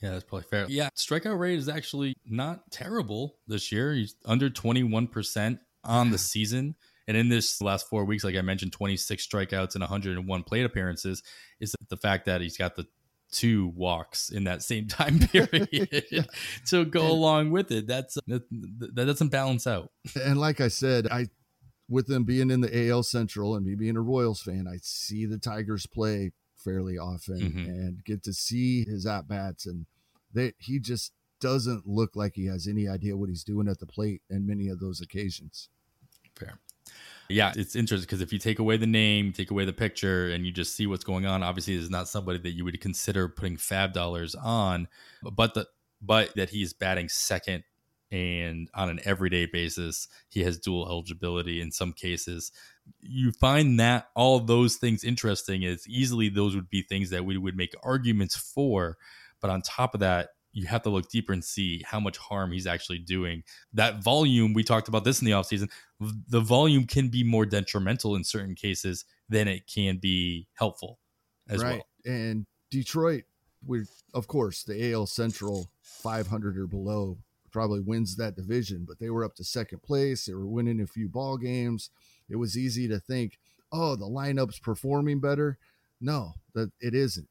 Yeah, 0.02 0.12
that's 0.12 0.24
probably 0.24 0.48
fair. 0.50 0.66
Yeah, 0.68 0.90
strikeout 0.96 1.38
rate 1.38 1.60
is 1.60 1.70
actually 1.70 2.16
not 2.26 2.72
terrible 2.72 3.38
this 3.48 3.72
year. 3.72 3.94
He's 3.94 4.16
under 4.26 4.50
21% 4.50 5.60
on 5.84 6.12
the 6.12 6.18
season. 6.18 6.76
And 7.08 7.18
in 7.18 7.30
this 7.30 7.62
last 7.62 7.88
four 7.90 8.06
weeks, 8.06 8.24
like 8.24 8.36
I 8.36 8.42
mentioned, 8.42 8.72
26 8.72 9.28
strikeouts 9.28 9.76
and 9.76 9.82
101 9.82 10.44
plate 10.44 10.66
appearances 10.66 11.24
is 11.60 11.76
the 11.90 11.98
fact 11.98 12.26
that 12.26 12.42
he's 12.42 12.58
got 12.58 12.76
the 12.76 12.88
two 13.32 13.68
walks 13.76 14.30
in 14.30 14.44
that 14.46 14.62
same 14.62 14.88
time 14.88 15.20
period 15.32 16.06
yeah. 16.12 16.24
to 16.68 16.86
go 16.86 17.02
and, 17.02 17.10
along 17.10 17.52
with 17.52 17.72
it. 17.72 17.88
That's 17.88 18.18
that, 18.28 18.44
that 18.50 19.06
doesn't 19.06 19.30
balance 19.30 19.68
out. 19.68 19.92
And 20.16 20.40
like 20.40 20.62
I 20.62 20.68
said, 20.68 21.08
I 21.08 21.28
with 21.90 22.08
them 22.08 22.24
being 22.24 22.50
in 22.50 22.62
the 22.62 22.90
AL 22.90 23.04
Central 23.04 23.56
and 23.56 23.66
me 23.66 23.76
being 23.76 23.98
a 23.98 24.02
Royals 24.02 24.42
fan, 24.42 24.66
I 24.68 24.78
see 24.82 25.26
the 25.26 25.38
Tigers 25.38 25.86
play 25.86 26.32
fairly 26.64 26.98
often 26.98 27.40
mm-hmm. 27.40 27.60
and 27.60 28.04
get 28.06 28.24
to 28.24 28.34
see 28.34 28.84
his 28.86 29.06
at 29.06 29.28
bats 29.28 29.66
and 29.66 29.86
they 30.34 30.54
he 30.60 30.80
just 30.80 31.14
doesn't 31.40 31.88
look 31.88 32.16
like 32.16 32.34
he 32.36 32.46
has 32.46 32.68
any 32.68 32.88
idea 32.88 33.18
what 33.18 33.30
he's 33.30 33.44
doing 33.44 33.68
at 33.68 33.80
the 33.80 33.86
plate 33.86 34.22
in 34.30 34.48
many 34.48 34.70
of 34.70 34.80
those 34.80 35.02
occasions. 35.02 35.70
Fair. 36.36 36.60
Yeah, 37.30 37.54
it's 37.56 37.76
interesting 37.76 38.06
because 38.06 38.22
if 38.22 38.34
you 38.34 38.40
take 38.40 38.60
away 38.60 38.78
the 38.78 38.88
name, 38.88 39.32
take 39.32 39.52
away 39.52 39.66
the 39.66 39.74
picture, 39.74 40.30
and 40.30 40.46
you 40.46 40.52
just 40.52 40.76
see 40.76 40.86
what's 40.86 41.04
going 41.04 41.26
on, 41.26 41.44
obviously, 41.44 41.76
there's 41.76 41.90
not 41.90 42.08
somebody 42.08 42.40
that 42.40 42.52
you 42.52 42.66
would 42.66 42.80
consider 42.82 43.28
putting 43.28 43.58
FAAB 43.58 43.94
dollars 43.94 44.36
on, 44.36 44.88
but 45.34 45.54
the 45.54 45.68
but 46.02 46.34
that 46.36 46.50
he's 46.50 46.74
batting 46.74 47.08
second 47.08 47.64
and 48.12 48.70
on 48.74 48.90
an 48.90 49.00
everyday 49.06 49.46
basis, 49.46 50.08
he 50.30 50.44
has 50.44 50.60
dual 50.60 50.88
eligibility 50.88 51.62
in 51.62 51.72
some 51.72 51.94
cases. 51.94 52.52
You 53.00 53.32
find 53.32 53.80
that 53.80 54.10
all 54.16 54.40
those 54.40 54.76
things 54.76 55.04
interesting 55.04 55.64
is 55.64 55.88
easily 55.88 56.28
those 56.28 56.54
would 56.56 56.70
be 56.70 56.82
things 56.82 57.10
that 57.12 57.24
we 57.24 57.38
would 57.38 57.56
make 57.56 57.74
arguments 57.84 58.36
for. 58.36 58.98
But 59.40 59.50
on 59.50 59.62
top 59.62 59.94
of 59.94 60.02
that, 60.02 60.30
you 60.54 60.68
have 60.68 60.82
to 60.82 60.90
look 60.90 61.10
deeper 61.10 61.32
and 61.32 61.44
see 61.44 61.82
how 61.86 62.02
much 62.02 62.18
harm 62.18 62.52
he's 62.52 62.68
actually 62.68 63.00
doing. 63.00 63.44
That 63.74 64.04
volume, 64.04 64.54
we 64.54 64.64
talked 64.64 64.90
about 64.90 65.06
this 65.06 65.22
in 65.22 65.26
the 65.26 65.32
offseason, 65.32 65.70
the 66.00 66.42
volume 66.42 66.86
can 66.86 67.08
be 67.08 67.24
more 67.24 67.46
detrimental 67.46 68.16
in 68.18 68.26
certain 68.26 68.56
cases 68.56 69.06
than 69.30 69.48
it 69.48 69.64
can 69.74 69.98
be 69.98 70.48
helpful 70.56 71.00
as 71.50 71.64
right. 71.64 71.76
well. 71.76 71.88
And 72.06 72.46
Detroit, 72.70 73.24
we 73.66 73.86
of 74.14 74.28
course 74.28 74.64
the 74.64 74.92
AL 74.92 75.06
Central 75.06 75.70
500 75.82 76.58
or 76.58 76.68
below 76.68 77.18
probably 77.52 77.80
wins 77.80 78.16
that 78.16 78.36
division, 78.36 78.86
but 78.88 79.00
they 79.00 79.10
were 79.10 79.24
up 79.26 79.36
to 79.36 79.44
second 79.44 79.84
place. 79.84 80.26
They 80.26 80.34
were 80.34 80.48
winning 80.48 80.82
a 80.82 80.88
few 80.88 81.10
ball 81.10 81.38
games. 81.38 81.90
It 82.30 82.38
was 82.38 82.58
easy 82.58 82.88
to 82.88 83.00
think, 83.00 83.38
oh, 83.72 83.96
the 83.96 84.06
lineup's 84.06 84.60
performing 84.60 85.20
better. 85.20 85.58
No, 86.00 86.34
that 86.54 86.72
it 86.80 86.96
isn't. 86.96 87.28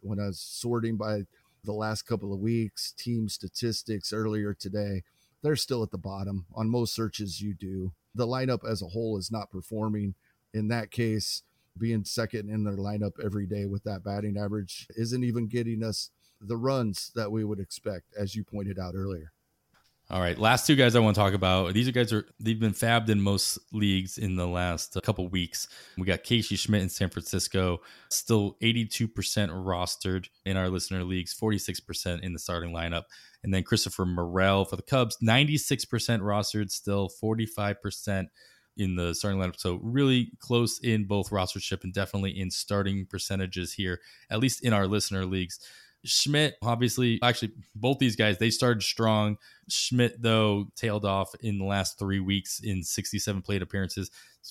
When 0.00 0.18
I 0.18 0.28
was 0.28 0.40
sorting 0.40 0.96
by 0.96 1.26
the 1.64 1.72
last 1.72 2.02
couple 2.02 2.32
of 2.32 2.40
weeks, 2.40 2.92
team 2.92 3.28
statistics 3.28 4.12
earlier 4.12 4.54
today, 4.54 5.02
they're 5.42 5.56
still 5.56 5.82
at 5.82 5.90
the 5.90 5.98
bottom 5.98 6.46
on 6.54 6.70
most 6.70 6.94
searches 6.94 7.42
you 7.42 7.54
do. 7.54 7.92
The 8.14 8.26
lineup 8.26 8.68
as 8.68 8.82
a 8.82 8.88
whole 8.88 9.18
is 9.18 9.30
not 9.30 9.50
performing. 9.50 10.14
In 10.54 10.68
that 10.68 10.90
case, 10.90 11.42
being 11.76 12.04
second 12.04 12.48
in 12.50 12.64
their 12.64 12.76
lineup 12.76 13.22
every 13.22 13.46
day 13.46 13.66
with 13.66 13.84
that 13.84 14.02
batting 14.02 14.36
average 14.36 14.88
isn't 14.96 15.22
even 15.22 15.46
getting 15.46 15.84
us 15.84 16.10
the 16.40 16.56
runs 16.56 17.12
that 17.14 17.30
we 17.30 17.44
would 17.44 17.60
expect, 17.60 18.06
as 18.16 18.34
you 18.34 18.42
pointed 18.42 18.78
out 18.78 18.94
earlier. 18.96 19.32
All 20.10 20.22
right, 20.22 20.38
last 20.38 20.66
two 20.66 20.74
guys 20.74 20.96
I 20.96 21.00
want 21.00 21.16
to 21.16 21.20
talk 21.20 21.34
about. 21.34 21.74
These 21.74 21.86
are 21.86 21.92
guys 21.92 22.14
are 22.14 22.24
they've 22.40 22.58
been 22.58 22.72
FAABed 22.72 23.10
in 23.10 23.20
most 23.20 23.58
leagues 23.74 24.16
in 24.16 24.36
the 24.36 24.46
last 24.46 24.96
couple 25.02 25.28
weeks. 25.28 25.68
We 25.98 26.06
got 26.06 26.22
Casey 26.22 26.56
Schmitt 26.56 26.80
in 26.80 26.88
San 26.88 27.10
Francisco, 27.10 27.82
still 28.08 28.56
82% 28.62 29.10
rostered 29.12 30.28
in 30.46 30.56
our 30.56 30.70
listener 30.70 31.04
leagues, 31.04 31.38
46% 31.38 32.22
in 32.22 32.32
the 32.32 32.38
starting 32.38 32.72
lineup. 32.72 33.02
And 33.44 33.52
then 33.52 33.64
Christopher 33.64 34.06
Morel 34.06 34.64
for 34.64 34.76
the 34.76 34.82
Cubs, 34.82 35.18
96% 35.22 35.86
rostered, 36.22 36.70
still 36.70 37.10
45% 37.22 38.28
in 38.78 38.96
the 38.96 39.14
starting 39.14 39.38
lineup. 39.38 39.60
So 39.60 39.78
really 39.82 40.32
close 40.38 40.80
in 40.82 41.04
both 41.04 41.28
rostership 41.28 41.84
and 41.84 41.92
definitely 41.92 42.30
in 42.30 42.50
starting 42.50 43.04
percentages 43.04 43.74
here, 43.74 44.00
at 44.30 44.38
least 44.38 44.64
in 44.64 44.72
our 44.72 44.86
listener 44.86 45.26
leagues. 45.26 45.60
Schmitt, 46.04 46.56
obviously, 46.62 47.18
actually, 47.22 47.52
both 47.74 47.98
these 47.98 48.16
guys, 48.16 48.38
they 48.38 48.50
started 48.50 48.82
strong. 48.82 49.36
Schmitt, 49.68 50.22
though, 50.22 50.68
tailed 50.76 51.04
off 51.04 51.34
in 51.40 51.58
the 51.58 51.64
last 51.64 51.98
three 51.98 52.20
weeks 52.20 52.60
in 52.60 52.82
67 52.82 53.42
plate 53.42 53.62
appearances, 53.62 54.10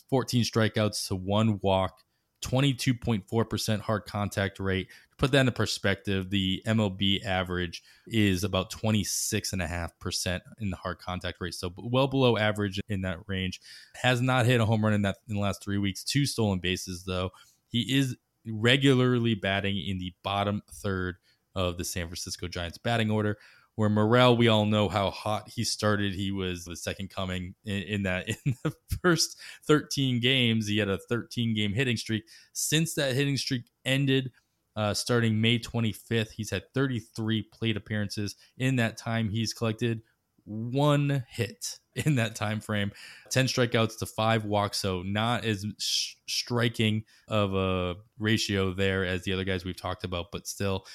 14 0.09 0.43
strikeouts 0.43 1.07
to 1.07 1.15
one 1.15 1.59
walk, 1.61 2.03
22.4% 2.43 3.79
hard 3.81 4.05
contact 4.05 4.59
rate. 4.59 4.89
To 4.89 5.17
put 5.17 5.31
that 5.31 5.39
into 5.39 5.51
perspective, 5.51 6.29
the 6.29 6.61
MLB 6.67 7.25
average 7.25 7.81
is 8.05 8.43
about 8.43 8.71
26.5% 8.71 10.41
in 10.59 10.69
the 10.69 10.75
hard 10.75 10.99
contact 10.99 11.37
rate. 11.39 11.55
So 11.55 11.73
well 11.77 12.07
below 12.07 12.37
average 12.37 12.79
in 12.89 13.01
that 13.01 13.19
range. 13.27 13.61
Has 13.95 14.21
not 14.21 14.45
hit 14.45 14.61
a 14.61 14.65
home 14.65 14.83
run 14.83 14.93
in 14.93 15.01
that 15.03 15.17
in 15.27 15.35
the 15.35 15.41
last 15.41 15.63
three 15.63 15.77
weeks. 15.77 16.03
Two 16.03 16.25
stolen 16.25 16.59
bases, 16.59 17.05
though. 17.05 17.31
He 17.69 17.97
is 17.97 18.15
regularly 18.45 19.33
batting 19.33 19.77
in 19.77 19.97
the 19.97 20.13
bottom 20.23 20.61
third 20.71 21.17
of 21.57 21.77
the 21.77 21.83
San 21.83 22.07
Francisco 22.07 22.47
Giants 22.47 22.77
batting 22.77 23.11
order. 23.11 23.37
Where 23.75 23.89
Morel, 23.89 24.37
we 24.37 24.47
all 24.47 24.65
know 24.65 24.89
how 24.89 25.11
hot 25.11 25.49
he 25.49 25.63
started. 25.63 26.13
He 26.13 26.31
was 26.31 26.65
the 26.65 26.75
second 26.75 27.11
coming 27.11 27.53
in, 27.63 27.83
in 27.83 28.03
that 28.03 28.27
in 28.45 28.55
the 28.63 28.73
first 29.03 29.39
13 29.67 30.19
games. 30.19 30.67
He 30.67 30.77
had 30.77 30.89
a 30.89 30.97
13 30.97 31.53
game 31.55 31.73
hitting 31.73 31.97
streak. 31.97 32.23
Since 32.53 32.95
that 32.95 33.13
hitting 33.13 33.37
streak 33.37 33.63
ended, 33.85 34.31
uh, 34.75 34.93
starting 34.93 35.41
May 35.41 35.59
25th, 35.59 36.31
he's 36.31 36.49
had 36.49 36.63
33 36.73 37.43
plate 37.53 37.77
appearances. 37.77 38.35
In 38.57 38.77
that 38.77 38.97
time, 38.97 39.29
he's 39.29 39.53
collected 39.53 40.01
one 40.47 41.25
hit 41.29 41.77
in 41.95 42.15
that 42.15 42.35
time 42.35 42.61
frame 42.61 42.91
10 43.31 43.47
strikeouts 43.47 43.97
to 43.97 44.05
five 44.05 44.45
walks 44.45 44.77
so 44.77 45.01
not 45.01 45.43
as 45.43 45.65
sh- 45.77 46.13
striking 46.27 47.03
of 47.27 47.53
a 47.53 47.95
ratio 48.17 48.73
there 48.73 49.03
as 49.03 49.23
the 49.23 49.33
other 49.33 49.43
guys 49.43 49.65
we've 49.65 49.81
talked 49.81 50.05
about 50.05 50.27
but 50.31 50.47
still 50.47 50.85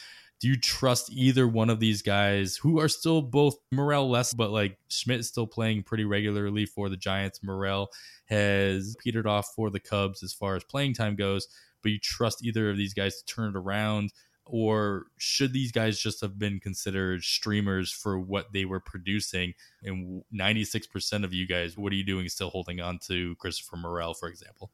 do 0.42 0.48
you 0.48 0.56
trust 0.56 1.08
either 1.12 1.46
one 1.46 1.70
of 1.70 1.78
these 1.78 2.02
guys 2.02 2.56
who 2.56 2.80
are 2.80 2.88
still 2.88 3.22
both 3.22 3.54
Morel 3.70 4.10
less, 4.10 4.34
but 4.34 4.50
like 4.50 4.76
Schmitt 4.88 5.20
is 5.20 5.28
still 5.28 5.46
playing 5.46 5.84
pretty 5.84 6.04
regularly 6.04 6.66
for 6.66 6.88
the 6.88 6.96
Giants? 6.96 7.44
Morel 7.44 7.90
has 8.26 8.96
petered 8.98 9.28
off 9.28 9.52
for 9.54 9.70
the 9.70 9.78
Cubs 9.78 10.20
as 10.24 10.32
far 10.32 10.56
as 10.56 10.64
playing 10.64 10.94
time 10.94 11.14
goes, 11.14 11.46
but 11.80 11.92
you 11.92 11.98
trust 12.00 12.44
either 12.44 12.68
of 12.68 12.76
these 12.76 12.92
guys 12.92 13.22
to 13.22 13.32
turn 13.32 13.50
it 13.50 13.56
around? 13.56 14.12
Or 14.44 15.04
should 15.16 15.52
these 15.52 15.70
guys 15.70 16.00
just 16.00 16.20
have 16.22 16.40
been 16.40 16.58
considered 16.58 17.22
streamers 17.22 17.92
for 17.92 18.18
what 18.18 18.52
they 18.52 18.64
were 18.64 18.80
producing? 18.80 19.54
And 19.84 20.24
96% 20.34 21.22
of 21.22 21.32
you 21.32 21.46
guys, 21.46 21.78
what 21.78 21.92
are 21.92 21.96
you 21.96 22.04
doing 22.04 22.28
still 22.28 22.50
holding 22.50 22.80
on 22.80 22.98
to 23.06 23.36
Christopher 23.36 23.76
Morel, 23.76 24.12
for 24.12 24.28
example? 24.28 24.72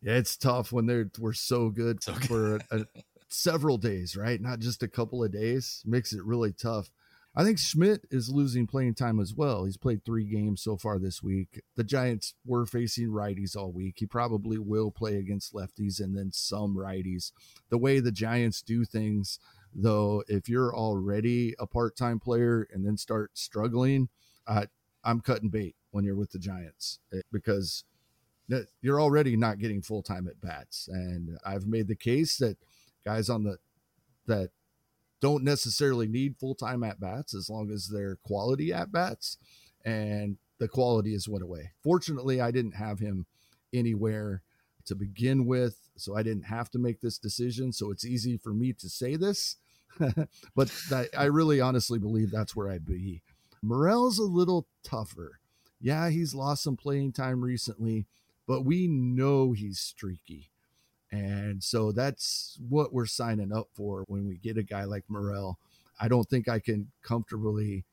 Yeah, 0.00 0.14
it's 0.14 0.38
tough 0.38 0.72
when 0.72 0.86
they're 0.86 1.10
we're 1.18 1.34
so 1.34 1.68
good, 1.68 2.02
so 2.02 2.14
good. 2.14 2.24
for 2.24 2.56
a, 2.70 2.86
several 3.32 3.78
days, 3.78 4.16
right? 4.16 4.40
Not 4.40 4.60
just 4.60 4.82
a 4.82 4.88
couple 4.88 5.22
of 5.22 5.32
days. 5.32 5.82
Makes 5.84 6.12
it 6.12 6.24
really 6.24 6.52
tough. 6.52 6.90
I 7.34 7.44
think 7.44 7.58
Schmitt 7.58 8.06
is 8.10 8.28
losing 8.28 8.66
playing 8.66 8.94
time 8.94 9.18
as 9.18 9.32
well. 9.34 9.64
He's 9.64 9.78
played 9.78 10.04
three 10.04 10.24
games 10.24 10.62
so 10.62 10.76
far 10.76 10.98
this 10.98 11.22
week. 11.22 11.62
The 11.76 11.84
Giants 11.84 12.34
were 12.44 12.66
facing 12.66 13.08
righties 13.08 13.56
all 13.56 13.72
week. 13.72 13.96
He 13.98 14.06
probably 14.06 14.58
will 14.58 14.90
play 14.90 15.16
against 15.16 15.54
lefties 15.54 15.98
and 15.98 16.14
then 16.14 16.30
some 16.32 16.76
righties. 16.76 17.32
The 17.70 17.78
way 17.78 18.00
the 18.00 18.12
Giants 18.12 18.60
do 18.60 18.84
things, 18.84 19.38
though, 19.74 20.22
if 20.28 20.46
you're 20.46 20.76
already 20.76 21.54
a 21.58 21.66
part 21.66 21.96
time 21.96 22.20
player 22.20 22.68
and 22.70 22.84
then 22.84 22.98
start 22.98 23.30
struggling, 23.32 24.10
uh, 24.46 24.66
I'm 25.02 25.20
cutting 25.20 25.48
bait. 25.48 25.74
when 25.90 26.04
you're 26.04 26.16
with 26.16 26.32
the 26.32 26.38
Giants 26.38 26.98
eh, 27.14 27.20
because 27.32 27.84
you're 28.82 29.00
already 29.00 29.36
not 29.36 29.58
getting 29.58 29.80
full 29.80 30.02
time 30.02 30.28
at 30.28 30.40
bats. 30.40 30.88
And 30.88 31.38
I've 31.46 31.66
made 31.66 31.88
the 31.88 31.96
case 31.96 32.36
that 32.38 32.58
guys 33.04 33.28
on 33.28 33.44
the 33.44 33.58
that 34.26 34.50
don't 35.20 35.44
necessarily 35.44 36.08
need 36.08 36.36
full 36.36 36.54
time 36.54 36.82
at 36.82 37.00
bats 37.00 37.34
as 37.34 37.48
long 37.48 37.70
as 37.70 37.88
they're 37.88 38.16
quality 38.24 38.72
at 38.72 38.92
bats. 38.92 39.38
And 39.84 40.36
the 40.58 40.68
quality 40.68 41.14
is 41.14 41.28
went 41.28 41.44
away. 41.44 41.72
Fortunately, 41.82 42.40
I 42.40 42.50
didn't 42.50 42.76
have 42.76 43.00
him 43.00 43.26
anywhere 43.72 44.42
to 44.84 44.94
begin 44.94 45.46
with, 45.46 45.76
so 45.96 46.16
I 46.16 46.22
didn't 46.22 46.44
have 46.44 46.70
to 46.70 46.78
make 46.78 47.00
this 47.00 47.18
decision. 47.18 47.72
So 47.72 47.90
it's 47.90 48.04
easy 48.04 48.36
for 48.36 48.52
me 48.52 48.72
to 48.74 48.88
say 48.88 49.16
this, 49.16 49.56
but 50.54 50.72
I, 50.92 51.06
I 51.16 51.24
really 51.24 51.60
honestly 51.60 51.98
believe 51.98 52.30
that's 52.30 52.54
where 52.54 52.70
I'd 52.70 52.86
be. 52.86 53.22
Morel's 53.60 54.18
a 54.18 54.24
little 54.24 54.66
tougher. 54.84 55.40
Yeah, 55.80 56.10
he's 56.10 56.34
lost 56.34 56.62
some 56.62 56.76
playing 56.76 57.12
time 57.12 57.42
recently, 57.42 58.06
but 58.46 58.64
we 58.64 58.86
know 58.86 59.52
he's 59.52 59.80
streaky. 59.80 60.51
And 61.12 61.62
so 61.62 61.92
that's 61.92 62.58
what 62.68 62.94
we're 62.94 63.06
signing 63.06 63.52
up 63.52 63.68
for 63.74 64.04
when 64.08 64.26
we 64.26 64.38
get 64.38 64.56
a 64.56 64.62
guy 64.62 64.84
like 64.84 65.04
Morel. 65.08 65.58
I 66.00 66.08
don't 66.08 66.28
think 66.28 66.48
I 66.48 66.58
can 66.58 66.90
comfortably 67.02 67.84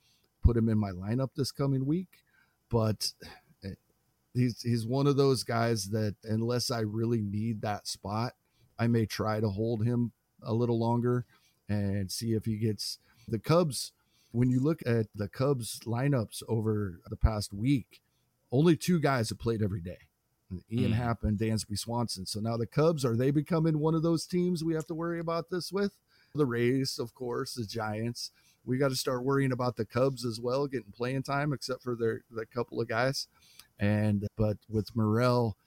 put 0.42 0.56
him 0.56 0.70
in 0.70 0.78
my 0.78 0.92
lineup 0.92 1.32
this 1.36 1.52
coming 1.52 1.86
week, 1.86 2.24
but 2.72 3.12
eh, 3.64 3.72
he's 4.34 4.62
he's 4.62 4.88
one 4.88 5.06
of 5.06 5.18
those 5.18 5.44
guys 5.44 5.90
that 5.90 6.16
unless 6.24 6.72
I 6.72 6.80
really 6.80 7.22
need 7.22 7.62
that 7.62 7.88
spot, 7.88 8.34
I 8.80 8.88
may 8.88 9.06
try 9.06 9.42
to 9.42 9.50
hold 9.50 9.84
him 9.84 10.14
a 10.42 10.54
little 10.54 10.80
longer 10.80 11.26
and 11.68 12.10
see 12.10 12.34
if 12.34 12.46
he 12.46 12.56
gets 12.56 13.00
the 13.28 13.40
Cubs. 13.40 13.92
When 14.32 14.50
you 14.50 14.60
look 14.60 14.82
at 14.86 15.08
the 15.14 15.28
Cubs 15.28 15.80
lineups 15.86 16.44
over 16.48 17.00
the 17.10 17.18
past 17.18 17.52
week, 17.52 18.02
only 18.52 18.78
two 18.78 19.00
guys 19.00 19.30
have 19.30 19.40
played 19.40 19.62
every 19.62 19.82
day. 19.82 20.09
Ian 20.72 20.91
mm. 20.91 20.95
Happ 20.95 21.24
and 21.24 21.38
Dansby 21.38 21.78
Swanson. 21.78 22.26
So 22.26 22.39
now 22.39 22.58
the 22.58 22.66
Cubs, 22.66 23.06
are 23.06 23.16
they 23.16 23.32
becoming 23.32 23.80
one 23.80 23.95
of 23.95 24.04
those 24.04 24.26
teams 24.26 24.64
we 24.64 24.74
have 24.74 24.88
to 24.88 24.95
worry 24.95 25.20
about 25.20 25.50
this 25.50 25.72
with? 25.72 25.93
The 26.36 26.45
Rays, 26.45 27.00
of 27.00 27.14
course, 27.14 27.56
the 27.56 27.66
Giants. 27.66 28.32
We 28.66 28.78
got 28.78 28.89
to 28.89 28.95
start 28.95 29.24
worrying 29.24 29.52
about 29.52 29.78
the 29.78 29.86
Cubs 29.86 30.26
as 30.26 30.39
well, 30.39 30.68
getting 30.68 30.91
playing 30.91 31.24
time, 31.24 31.54
except 31.54 31.82
for 31.82 31.95
their 31.95 32.22
the 32.30 32.45
couple 32.45 32.80
of 32.80 32.88
guys. 32.88 33.28
And 33.80 34.28
but 34.38 34.58
with 34.70 34.95
Morel, 34.95 35.58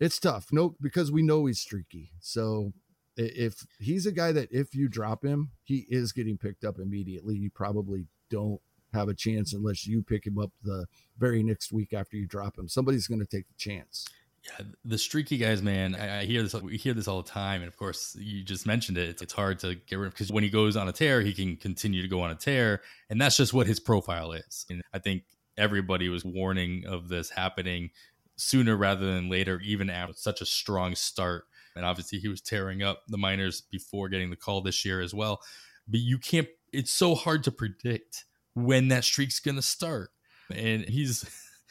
it's 0.00 0.18
tough. 0.18 0.48
No, 0.52 0.74
because 0.80 1.10
we 1.10 1.22
know 1.22 1.46
he's 1.46 1.60
streaky. 1.60 2.10
So 2.20 2.72
if 3.16 3.66
he's 3.78 4.06
a 4.06 4.12
guy 4.12 4.32
that 4.32 4.52
if 4.52 4.74
you 4.74 4.88
drop 4.88 5.24
him, 5.24 5.50
he 5.64 5.86
is 5.88 6.12
getting 6.12 6.38
picked 6.38 6.64
up 6.64 6.78
immediately. 6.78 7.36
You 7.36 7.50
probably 7.50 8.06
don't 8.30 8.60
have 8.92 9.08
a 9.08 9.14
chance 9.14 9.52
unless 9.52 9.86
you 9.86 10.02
pick 10.02 10.26
him 10.26 10.38
up 10.38 10.50
the 10.62 10.86
very 11.18 11.42
next 11.42 11.72
week 11.72 11.92
after 11.92 12.16
you 12.16 12.26
drop 12.26 12.58
him. 12.58 12.68
Somebody's 12.68 13.06
going 13.06 13.20
to 13.20 13.26
take 13.26 13.46
the 13.48 13.54
chance. 13.56 14.06
Yeah, 14.44 14.66
the 14.84 14.98
streaky 14.98 15.36
guys, 15.36 15.62
man. 15.62 15.94
I, 15.94 16.20
I, 16.20 16.24
hear 16.24 16.42
this. 16.42 16.54
We 16.54 16.76
hear 16.76 16.94
this 16.94 17.08
all 17.08 17.22
the 17.22 17.28
time, 17.28 17.60
and 17.60 17.68
of 17.68 17.76
course, 17.76 18.16
you 18.18 18.44
just 18.44 18.66
mentioned 18.66 18.96
it. 18.96 19.08
It's, 19.08 19.22
it's 19.22 19.32
hard 19.32 19.58
to 19.60 19.74
get 19.74 19.96
rid 19.96 20.06
of 20.06 20.12
because 20.14 20.30
when 20.30 20.44
he 20.44 20.50
goes 20.50 20.76
on 20.76 20.88
a 20.88 20.92
tear, 20.92 21.20
he 21.20 21.32
can 21.32 21.56
continue 21.56 22.02
to 22.02 22.08
go 22.08 22.20
on 22.20 22.30
a 22.30 22.34
tear, 22.34 22.82
and 23.10 23.20
that's 23.20 23.36
just 23.36 23.52
what 23.52 23.66
his 23.66 23.80
profile 23.80 24.32
is. 24.32 24.64
And 24.70 24.82
I 24.92 25.00
think 25.00 25.24
everybody 25.56 26.08
was 26.08 26.24
warning 26.24 26.84
of 26.86 27.08
this 27.08 27.30
happening 27.30 27.90
sooner 28.36 28.76
rather 28.76 29.12
than 29.12 29.28
later, 29.28 29.60
even 29.64 29.90
after 29.90 30.14
such 30.14 30.40
a 30.40 30.46
strong 30.46 30.94
start. 30.94 31.44
And 31.74 31.84
obviously, 31.84 32.20
he 32.20 32.28
was 32.28 32.40
tearing 32.40 32.82
up 32.82 33.02
the 33.08 33.18
minors 33.18 33.60
before 33.60 34.08
getting 34.08 34.30
the 34.30 34.36
call 34.36 34.60
this 34.60 34.84
year 34.84 35.00
as 35.00 35.12
well. 35.12 35.40
But 35.88 36.00
you 36.00 36.18
can't. 36.18 36.48
It's 36.72 36.92
so 36.92 37.14
hard 37.14 37.42
to 37.44 37.50
predict 37.50 38.24
when 38.64 38.88
that 38.88 39.04
streak's 39.04 39.40
gonna 39.40 39.62
start. 39.62 40.10
And 40.54 40.84
he's 40.84 41.24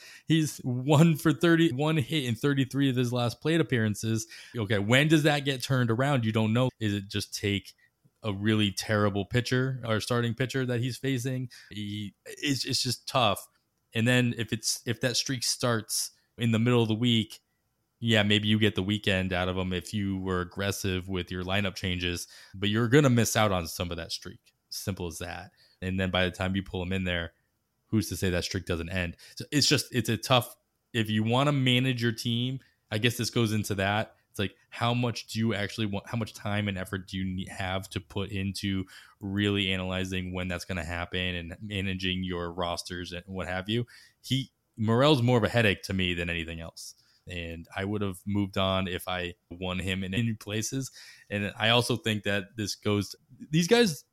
he's 0.28 0.58
one 0.60 1.16
for 1.16 1.34
30 1.34 1.74
one 1.74 1.98
hit 1.98 2.26
in 2.26 2.36
33 2.36 2.90
of 2.90 2.96
his 2.96 3.14
last 3.14 3.42
plate 3.42 3.62
appearances. 3.62 4.28
Okay 4.58 4.80
when 4.80 5.08
does 5.08 5.24
that 5.24 5.46
get 5.46 5.64
turned 5.64 5.92
around? 5.92 6.26
You 6.26 6.32
don't 6.32 6.54
know. 6.54 6.70
Is 6.80 6.94
it 6.94 7.08
just 7.10 7.38
take 7.38 7.74
a 8.24 8.34
really 8.34 8.72
terrible 8.72 9.26
pitcher 9.26 9.82
or 9.86 10.00
starting 10.00 10.34
pitcher 10.34 10.66
that 10.66 10.82
he's 10.82 10.98
facing? 10.98 11.50
He, 11.70 12.14
it's, 12.26 12.66
it's 12.66 12.82
just 12.82 13.08
tough. 13.08 13.46
And 13.94 14.08
then 14.08 14.34
if 14.38 14.54
it's 14.54 14.82
if 14.86 15.02
that 15.02 15.18
streak 15.18 15.44
starts 15.44 16.12
in 16.38 16.52
the 16.52 16.60
middle 16.60 16.82
of 16.82 16.88
the 16.88 16.96
week 16.96 17.40
yeah 18.00 18.22
maybe 18.22 18.48
you 18.48 18.60
get 18.60 18.76
the 18.76 18.84
weekend 18.84 19.34
out 19.34 19.50
of 19.50 19.58
him 19.58 19.74
if 19.74 19.92
you 19.92 20.20
were 20.20 20.42
aggressive 20.42 21.10
with 21.10 21.32
your 21.32 21.44
lineup 21.44 21.74
changes 21.74 22.28
but 22.54 22.70
you're 22.70 22.88
gonna 22.88 23.10
miss 23.10 23.36
out 23.36 23.52
on 23.52 23.66
some 23.66 23.90
of 23.90 23.98
that 23.98 24.12
streak. 24.12 24.40
Simple 24.70 25.08
as 25.08 25.18
that 25.18 25.50
and 25.82 26.00
then 26.00 26.12
by 26.12 26.26
the 26.26 26.32
time 26.32 26.56
you 26.56 26.64
pull 26.64 26.82
him 26.82 26.94
in 26.94 27.04
there, 27.04 27.34
who's 27.88 28.10
to 28.10 28.18
say 28.18 28.30
that 28.30 28.44
streak 28.44 28.66
doesn't 28.66 28.90
end? 28.90 29.18
So 29.36 29.46
it's 29.52 29.68
just 29.68 29.94
it's 29.94 30.10
a 30.10 30.18
tough. 30.18 30.56
If 30.94 31.10
you 31.10 31.24
want 31.24 31.48
to 31.48 31.52
manage 31.52 32.02
your 32.02 32.12
team, 32.12 32.60
I 32.92 32.98
guess 32.98 33.18
this 33.18 33.30
goes 33.30 33.52
into 33.52 33.76
that. 33.76 34.14
It's 34.30 34.40
like 34.40 34.56
how 34.70 34.94
much 34.94 35.28
do 35.28 35.40
you 35.40 35.54
actually 35.54 35.88
want? 35.88 36.08
How 36.08 36.18
much 36.18 36.34
time 36.34 36.68
and 36.68 36.78
effort 36.78 37.08
do 37.08 37.18
you 37.18 37.46
have 37.52 37.90
to 37.90 38.00
put 38.00 38.32
into 38.32 38.86
really 39.20 39.72
analyzing 39.72 40.34
when 40.34 40.48
that's 40.48 40.66
going 40.66 40.78
to 40.78 40.84
happen 40.84 41.36
and 41.36 41.58
managing 41.62 42.24
your 42.24 42.52
rosters 42.52 43.12
and 43.12 43.24
what 43.28 43.48
have 43.48 43.70
you? 43.70 43.86
He 44.22 44.52
Morel's 44.78 45.22
more 45.22 45.38
of 45.38 45.44
a 45.44 45.50
headache 45.50 45.82
to 45.84 45.94
me 45.94 46.14
than 46.14 46.30
anything 46.30 46.62
else 46.62 46.94
and 47.30 47.68
I 47.76 47.86
would 47.86 48.02
have 48.02 48.20
moved 48.26 48.58
on 48.58 48.88
if 48.88 49.08
I 49.08 49.34
won 49.52 49.80
him 49.80 50.04
in 50.04 50.14
any 50.14 50.34
places. 50.34 50.92
And 51.30 51.52
I 51.58 51.70
also 51.70 51.98
think 51.98 52.24
that 52.24 52.56
this 52.56 52.76
goes 52.76 53.16
these 53.52 53.68
guys 53.68 54.04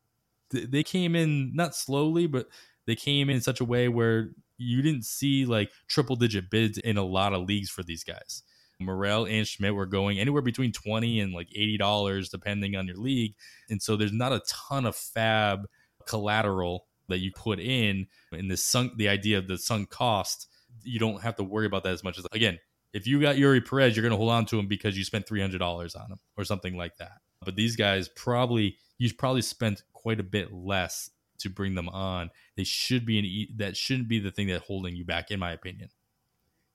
they 0.55 0.83
came 0.83 1.15
in 1.15 1.55
not 1.55 1.75
slowly, 1.75 2.27
but 2.27 2.49
they 2.87 2.95
came 2.95 3.31
in 3.31 3.41
such 3.41 3.61
a 3.61 3.65
way 3.65 3.89
where 3.89 4.31
you 4.59 4.83
didn't 4.83 5.05
see 5.05 5.45
like 5.47 5.71
triple 5.89 6.17
digit 6.17 6.51
bids 6.51 6.79
in 6.79 6.97
a 6.97 7.05
lot 7.05 7.33
of 7.33 7.47
leagues 7.47 7.71
for 7.71 7.83
these 7.83 8.05
guys. 8.05 8.43
Morel 8.81 9.27
and 9.27 9.47
Schmitt 9.47 9.75
were 9.75 9.87
going 9.87 10.19
anywhere 10.19 10.43
between 10.43 10.73
20 10.73 11.21
and 11.21 11.33
like 11.33 11.49
$80 11.51 12.31
depending 12.31 12.77
on 12.77 12.87
your 12.87 12.97
league. 12.97 13.35
And 13.71 13.81
so 13.83 13.97
there's 13.97 14.13
not 14.13 14.33
a 14.33 14.43
ton 14.49 14.85
of 14.87 14.97
FAAB 14.97 15.65
collateral 16.07 16.87
that 17.09 17.19
you 17.19 17.31
put 17.33 17.61
in 17.61 18.07
in 18.33 18.49
the 18.49 18.57
sunk 18.57 18.97
the 18.97 19.09
idea 19.09 19.39
of 19.39 19.49
the 19.49 19.59
sunk 19.59 19.91
cost. 19.91 20.49
You 20.83 20.99
don't 20.99 21.23
have 21.23 21.37
to 21.37 21.45
worry 21.45 21.67
about 21.67 21.85
that 21.85 21.93
as 21.93 22.05
much 22.05 22.19
as 22.19 22.27
again, 22.33 22.59
if 22.93 23.07
you 23.07 23.21
got 23.21 23.37
Eury 23.37 23.65
Perez, 23.65 23.97
you're 23.97 24.03
going 24.03 24.13
to 24.13 24.17
hold 24.17 24.31
on 24.31 24.47
to 24.47 24.59
him 24.59 24.69
because 24.69 24.97
you 24.97 25.05
spent 25.05 25.27
$300 25.27 25.61
on 26.01 26.13
him 26.13 26.19
or 26.37 26.45
something 26.45 26.77
like 26.77 26.97
that. 26.97 27.19
But 27.45 27.57
these 27.57 27.77
guys 27.77 28.09
probably 28.09 28.77
you 28.99 29.13
probably 29.13 29.43
spent 29.43 29.83
quite 30.05 30.21
a 30.21 30.25
bit 30.25 30.53
less 30.53 31.11
to 31.39 31.51
bring 31.51 31.75
them 31.75 31.89
on. 31.89 32.31
They 32.57 32.63
should 32.63 33.05
be 33.05 33.19
an 33.19 33.57
that 33.59 33.77
shouldn't 33.77 34.07
be 34.07 34.21
the 34.21 34.31
thing 34.31 34.47
that 34.49 34.63
holding 34.63 34.95
you 34.95 35.05
back, 35.05 35.33
in 35.33 35.41
my 35.41 35.51
opinion. 35.51 35.89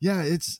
Yeah, 0.01 0.23
it's 0.23 0.59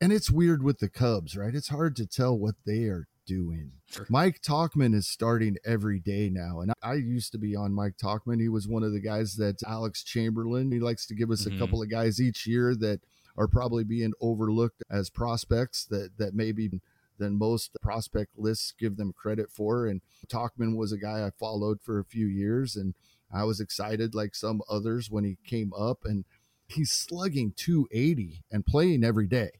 and 0.00 0.12
it's 0.12 0.30
weird 0.30 0.62
with 0.62 0.78
the 0.78 0.88
Cubs, 0.88 1.36
right? 1.36 1.54
It's 1.54 1.68
hard 1.68 1.96
to 1.96 2.06
tell 2.06 2.38
what 2.38 2.56
they 2.66 2.84
are 2.84 3.08
doing. 3.26 3.72
Sure. 3.90 4.06
Mike 4.10 4.42
Tauchman 4.42 4.94
is 4.94 5.08
starting 5.08 5.56
every 5.64 5.98
day 5.98 6.28
now, 6.28 6.60
and 6.60 6.72
I 6.82 6.94
used 6.94 7.32
to 7.32 7.38
be 7.38 7.56
on 7.56 7.72
Mike 7.72 7.96
Tauchman. 7.96 8.40
He 8.40 8.48
was 8.48 8.68
one 8.68 8.82
of 8.82 8.92
the 8.92 9.00
guys 9.00 9.36
that 9.36 9.62
Alex 9.66 10.04
Chamberlain. 10.04 10.70
He 10.70 10.80
likes 10.80 11.06
to 11.06 11.14
give 11.14 11.30
us 11.30 11.44
mm-hmm. 11.44 11.56
a 11.56 11.58
couple 11.58 11.82
of 11.82 11.90
guys 11.90 12.20
each 12.20 12.46
year 12.46 12.74
that 12.76 13.00
are 13.36 13.48
probably 13.48 13.84
being 13.84 14.12
overlooked 14.20 14.82
as 14.90 15.08
prospects 15.08 15.84
that 15.86 16.18
that 16.18 16.34
maybe 16.34 16.80
than 17.20 17.38
most 17.38 17.70
prospect 17.80 18.36
lists 18.36 18.74
give 18.76 18.96
them 18.96 19.12
credit 19.12 19.52
for. 19.52 19.86
And 19.86 20.00
Tauchman 20.26 20.76
was 20.76 20.90
a 20.90 20.98
guy 20.98 21.24
I 21.24 21.30
followed 21.30 21.80
for 21.80 22.00
a 22.00 22.04
few 22.04 22.26
years, 22.26 22.74
and 22.74 22.94
I 23.32 23.44
was 23.44 23.60
excited 23.60 24.14
like 24.14 24.34
some 24.34 24.62
others 24.68 25.08
when 25.08 25.22
he 25.22 25.36
came 25.44 25.72
up. 25.78 26.00
And 26.04 26.24
he's 26.66 26.90
slugging 26.90 27.52
280 27.56 28.42
and 28.50 28.66
playing 28.66 29.04
every 29.04 29.28
day. 29.28 29.50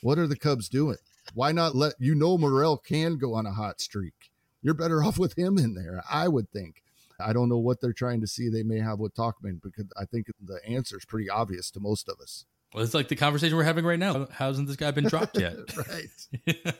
What 0.00 0.18
are 0.18 0.26
the 0.26 0.36
Cubs 0.36 0.68
doing? 0.68 0.98
Why 1.34 1.52
not 1.52 1.74
let 1.74 1.94
you 1.98 2.14
know 2.14 2.38
Morel 2.38 2.76
can 2.76 3.16
go 3.16 3.34
on 3.34 3.46
a 3.46 3.52
hot 3.52 3.80
streak? 3.80 4.30
You're 4.62 4.74
better 4.74 5.02
off 5.04 5.18
with 5.18 5.36
him 5.36 5.58
in 5.58 5.74
there, 5.74 6.02
I 6.10 6.28
would 6.28 6.50
think. 6.50 6.82
I 7.20 7.32
don't 7.32 7.48
know 7.48 7.58
what 7.58 7.80
they're 7.80 7.92
trying 7.92 8.20
to 8.22 8.26
see 8.26 8.48
they 8.48 8.62
may 8.62 8.80
have 8.80 8.98
with 8.98 9.14
Tauchman 9.14 9.62
because 9.62 9.86
I 9.96 10.04
think 10.04 10.26
the 10.42 10.60
answer 10.66 10.96
is 10.96 11.04
pretty 11.04 11.30
obvious 11.30 11.70
to 11.72 11.80
most 11.80 12.08
of 12.08 12.18
us. 12.20 12.44
Well, 12.74 12.82
it's 12.82 12.92
like 12.92 13.06
the 13.06 13.14
conversation 13.14 13.56
we're 13.56 13.62
having 13.62 13.84
right 13.84 13.98
now. 13.98 14.26
How 14.32 14.48
hasn't 14.48 14.66
this 14.66 14.76
guy 14.76 14.90
been 14.90 15.04
dropped 15.04 15.38
yet? 15.38 15.54
right. 15.76 16.08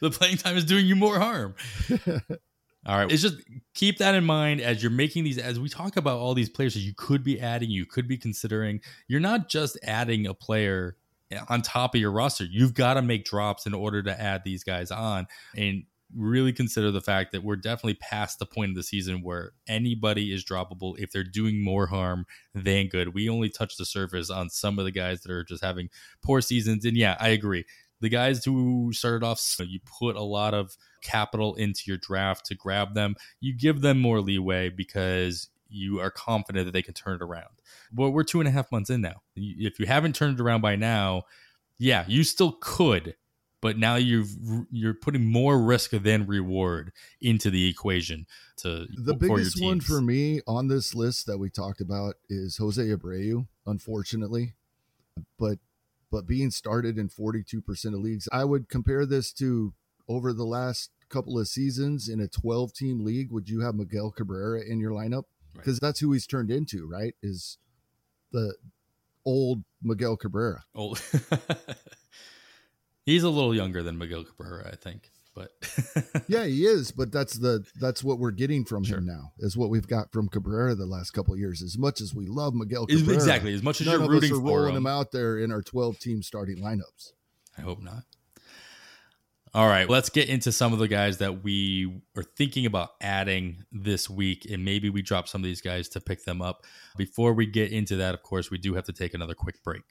the 0.00 0.10
playing 0.10 0.36
time 0.36 0.58
is 0.58 0.66
doing 0.66 0.84
you 0.84 0.94
more 0.94 1.18
harm. 1.18 1.54
all 2.86 2.98
right. 2.98 3.10
It's 3.10 3.22
just 3.22 3.38
keep 3.72 3.98
that 3.98 4.14
in 4.14 4.26
mind 4.26 4.60
as 4.60 4.82
you're 4.82 4.92
making 4.92 5.24
these, 5.24 5.38
as 5.38 5.58
we 5.58 5.70
talk 5.70 5.96
about 5.96 6.18
all 6.18 6.34
these 6.34 6.50
players 6.50 6.74
that 6.74 6.80
you 6.80 6.92
could 6.94 7.24
be 7.24 7.40
adding, 7.40 7.70
you 7.70 7.86
could 7.86 8.06
be 8.06 8.18
considering. 8.18 8.82
You're 9.08 9.20
not 9.20 9.48
just 9.48 9.78
adding 9.82 10.26
a 10.26 10.34
player 10.34 10.96
on 11.48 11.62
top 11.62 11.94
of 11.94 12.02
your 12.02 12.10
roster. 12.10 12.44
You've 12.44 12.74
got 12.74 12.94
to 12.94 13.02
make 13.02 13.24
drops 13.24 13.64
in 13.64 13.72
order 13.72 14.02
to 14.02 14.20
add 14.20 14.42
these 14.44 14.62
guys 14.62 14.90
on. 14.90 15.26
And 15.56 15.84
really 16.16 16.52
consider 16.52 16.90
the 16.90 17.00
fact 17.00 17.32
that 17.32 17.42
we're 17.42 17.56
definitely 17.56 17.94
past 17.94 18.38
the 18.38 18.46
point 18.46 18.70
of 18.70 18.76
the 18.76 18.82
season 18.82 19.22
where 19.22 19.52
anybody 19.66 20.32
is 20.32 20.44
droppable 20.44 20.98
if 20.98 21.10
they're 21.10 21.24
doing 21.24 21.62
more 21.62 21.86
harm 21.86 22.26
than 22.54 22.88
good. 22.88 23.14
We 23.14 23.28
only 23.28 23.48
touch 23.48 23.76
the 23.76 23.84
surface 23.84 24.30
on 24.30 24.50
some 24.50 24.78
of 24.78 24.84
the 24.84 24.90
guys 24.90 25.22
that 25.22 25.32
are 25.32 25.44
just 25.44 25.64
having 25.64 25.90
poor 26.22 26.40
seasons. 26.40 26.84
And 26.84 26.96
yeah, 26.96 27.16
I 27.18 27.28
agree. 27.28 27.64
The 28.00 28.08
guys 28.08 28.44
who 28.44 28.90
started 28.92 29.24
off, 29.24 29.40
you 29.58 29.80
put 29.98 30.16
a 30.16 30.22
lot 30.22 30.54
of 30.54 30.76
capital 31.02 31.54
into 31.54 31.82
your 31.86 31.96
draft 31.96 32.46
to 32.46 32.54
grab 32.54 32.94
them. 32.94 33.16
You 33.40 33.56
give 33.56 33.80
them 33.80 34.00
more 34.00 34.20
leeway 34.20 34.68
because 34.68 35.48
you 35.68 36.00
are 36.00 36.10
confident 36.10 36.66
that 36.66 36.72
they 36.72 36.82
can 36.82 36.94
turn 36.94 37.16
it 37.16 37.22
around. 37.22 37.60
But 37.92 38.10
we're 38.10 38.24
two 38.24 38.40
and 38.40 38.48
a 38.48 38.52
half 38.52 38.70
months 38.70 38.90
in 38.90 39.00
now. 39.00 39.22
If 39.36 39.80
you 39.80 39.86
haven't 39.86 40.14
turned 40.14 40.38
it 40.38 40.42
around 40.42 40.60
by 40.60 40.76
now, 40.76 41.22
yeah, 41.78 42.04
you 42.06 42.24
still 42.24 42.58
could, 42.60 43.16
but 43.64 43.78
now 43.78 43.94
you've 43.94 44.28
you're 44.70 44.92
putting 44.92 45.24
more 45.24 45.58
risk 45.58 45.92
than 45.92 46.26
reward 46.26 46.92
into 47.22 47.48
the 47.48 47.66
equation. 47.66 48.26
To 48.58 48.86
the 48.94 49.14
biggest 49.14 49.58
one 49.58 49.80
for 49.80 50.02
me 50.02 50.42
on 50.46 50.68
this 50.68 50.94
list 50.94 51.24
that 51.24 51.38
we 51.38 51.48
talked 51.48 51.80
about 51.80 52.16
is 52.28 52.58
Jose 52.58 52.82
Abreu. 52.82 53.46
Unfortunately, 53.64 54.52
but 55.38 55.60
but 56.10 56.26
being 56.26 56.50
started 56.50 56.98
in 56.98 57.08
42% 57.08 57.86
of 57.86 57.94
leagues, 57.94 58.28
I 58.30 58.44
would 58.44 58.68
compare 58.68 59.06
this 59.06 59.32
to 59.32 59.72
over 60.10 60.34
the 60.34 60.44
last 60.44 60.90
couple 61.08 61.38
of 61.38 61.48
seasons 61.48 62.06
in 62.06 62.20
a 62.20 62.28
12 62.28 62.74
team 62.74 63.02
league. 63.02 63.32
Would 63.32 63.48
you 63.48 63.60
have 63.60 63.76
Miguel 63.76 64.10
Cabrera 64.10 64.60
in 64.60 64.78
your 64.78 64.90
lineup? 64.90 65.24
Because 65.54 65.76
right. 65.76 65.88
that's 65.88 66.00
who 66.00 66.12
he's 66.12 66.26
turned 66.26 66.50
into, 66.50 66.86
right? 66.86 67.14
Is 67.22 67.56
the 68.30 68.56
old 69.24 69.64
Miguel 69.82 70.18
Cabrera. 70.18 70.64
Old. 70.74 71.00
he's 73.04 73.22
a 73.22 73.30
little 73.30 73.54
younger 73.54 73.82
than 73.82 73.98
Miguel 73.98 74.24
Cabrera, 74.24 74.70
I 74.72 74.76
think 74.76 75.10
but 75.34 75.50
yeah, 76.28 76.44
he 76.44 76.64
is. 76.64 76.92
But 76.92 77.12
that's 77.12 77.34
the 77.34 77.64
that's 77.80 78.04
what 78.04 78.18
we're 78.18 78.30
getting 78.30 78.64
from 78.64 78.84
sure. 78.84 78.98
him 78.98 79.06
now. 79.06 79.32
Is 79.38 79.56
what 79.56 79.70
we've 79.70 79.86
got 79.86 80.12
from 80.12 80.28
Cabrera 80.28 80.74
the 80.74 80.86
last 80.86 81.10
couple 81.10 81.36
years. 81.36 81.62
As 81.62 81.76
much 81.76 82.00
as 82.00 82.14
we 82.14 82.26
love 82.26 82.54
Miguel 82.54 82.86
Cabrera, 82.86 83.14
exactly. 83.14 83.54
As 83.54 83.62
much 83.62 83.80
as 83.80 83.88
you're 83.88 84.08
rooting 84.08 84.30
for 84.30 84.40
rolling 84.40 84.70
him. 84.70 84.78
him 84.78 84.86
out 84.86 85.12
there 85.12 85.38
in 85.38 85.50
our 85.50 85.62
12 85.62 85.98
team 85.98 86.22
starting 86.22 86.58
lineups. 86.58 87.12
I 87.58 87.62
hope 87.62 87.82
not. 87.82 88.04
All 89.52 89.68
right, 89.68 89.88
let's 89.88 90.08
get 90.08 90.28
into 90.28 90.50
some 90.50 90.72
of 90.72 90.80
the 90.80 90.88
guys 90.88 91.18
that 91.18 91.44
we 91.44 92.02
are 92.16 92.24
thinking 92.24 92.66
about 92.66 92.90
adding 93.00 93.62
this 93.70 94.10
week, 94.10 94.48
and 94.50 94.64
maybe 94.64 94.90
we 94.90 95.00
drop 95.00 95.28
some 95.28 95.42
of 95.42 95.44
these 95.44 95.60
guys 95.60 95.88
to 95.90 96.00
pick 96.00 96.24
them 96.24 96.42
up. 96.42 96.64
Before 96.96 97.32
we 97.32 97.46
get 97.46 97.70
into 97.70 97.94
that, 97.96 98.14
of 98.14 98.22
course, 98.24 98.50
we 98.50 98.58
do 98.58 98.74
have 98.74 98.82
to 98.86 98.92
take 98.92 99.14
another 99.14 99.34
quick 99.34 99.62
break. 99.62 99.84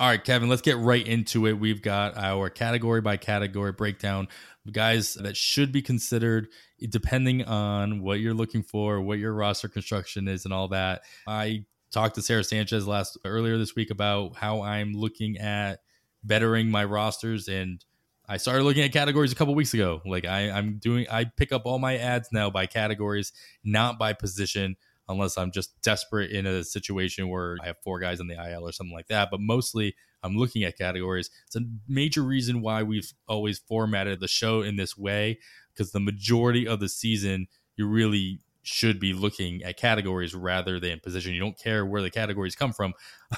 All 0.00 0.08
right, 0.08 0.22
Kevin, 0.22 0.48
let's 0.48 0.62
get 0.62 0.76
right 0.78 1.04
into 1.04 1.48
it. 1.48 1.54
We've 1.54 1.82
got 1.82 2.16
our 2.16 2.50
category 2.50 3.00
by 3.00 3.16
category 3.16 3.72
breakdown, 3.72 4.28
guys 4.70 5.14
that 5.14 5.36
should 5.36 5.72
be 5.72 5.82
considered 5.82 6.46
depending 6.88 7.42
on 7.44 8.00
what 8.00 8.20
you're 8.20 8.32
looking 8.32 8.62
for, 8.62 9.00
what 9.00 9.18
your 9.18 9.32
roster 9.32 9.66
construction 9.66 10.28
is, 10.28 10.44
and 10.44 10.54
all 10.54 10.68
that. 10.68 11.02
I 11.26 11.64
talked 11.90 12.14
to 12.14 12.22
Sarah 12.22 12.44
Sanchez 12.44 12.86
last 12.86 13.18
earlier 13.24 13.58
this 13.58 13.74
week 13.74 13.90
about 13.90 14.36
how 14.36 14.62
I'm 14.62 14.92
looking 14.92 15.36
at 15.38 15.80
bettering 16.22 16.70
my 16.70 16.84
rosters 16.84 17.48
and 17.48 17.84
I 18.28 18.36
started 18.36 18.62
looking 18.62 18.84
at 18.84 18.92
categories 18.92 19.32
a 19.32 19.34
couple 19.34 19.56
weeks 19.56 19.74
ago. 19.74 20.00
Like 20.06 20.26
I, 20.26 20.50
I'm 20.50 20.78
doing, 20.78 21.06
I 21.10 21.24
pick 21.24 21.50
up 21.50 21.62
all 21.64 21.80
my 21.80 21.96
ads 21.96 22.28
now 22.30 22.50
by 22.50 22.66
categories, 22.66 23.32
not 23.64 23.98
by 23.98 24.12
position 24.12 24.76
unless 25.08 25.38
I'm 25.38 25.50
just 25.50 25.80
desperate 25.82 26.30
in 26.30 26.46
a 26.46 26.64
situation 26.64 27.28
where 27.28 27.56
I 27.62 27.66
have 27.66 27.76
four 27.82 27.98
guys 27.98 28.20
on 28.20 28.28
the 28.28 28.34
IL 28.34 28.68
or 28.68 28.72
something 28.72 28.94
like 28.94 29.08
that. 29.08 29.30
But 29.30 29.40
mostly 29.40 29.94
I'm 30.22 30.36
looking 30.36 30.64
at 30.64 30.76
categories. 30.76 31.30
It's 31.46 31.56
a 31.56 31.62
major 31.88 32.22
reason 32.22 32.60
why 32.60 32.82
we've 32.82 33.12
always 33.26 33.58
formatted 33.58 34.20
the 34.20 34.28
show 34.28 34.62
in 34.62 34.76
this 34.76 34.96
way 34.96 35.38
because 35.72 35.92
the 35.92 36.00
majority 36.00 36.66
of 36.66 36.80
the 36.80 36.88
season, 36.88 37.46
you 37.76 37.86
really 37.86 38.40
should 38.62 39.00
be 39.00 39.14
looking 39.14 39.62
at 39.62 39.76
categories 39.76 40.34
rather 40.34 40.78
than 40.78 41.00
position. 41.00 41.32
You 41.32 41.40
don't 41.40 41.58
care 41.58 41.86
where 41.86 42.02
the 42.02 42.10
categories 42.10 42.54
come 42.54 42.72
from, 42.72 42.94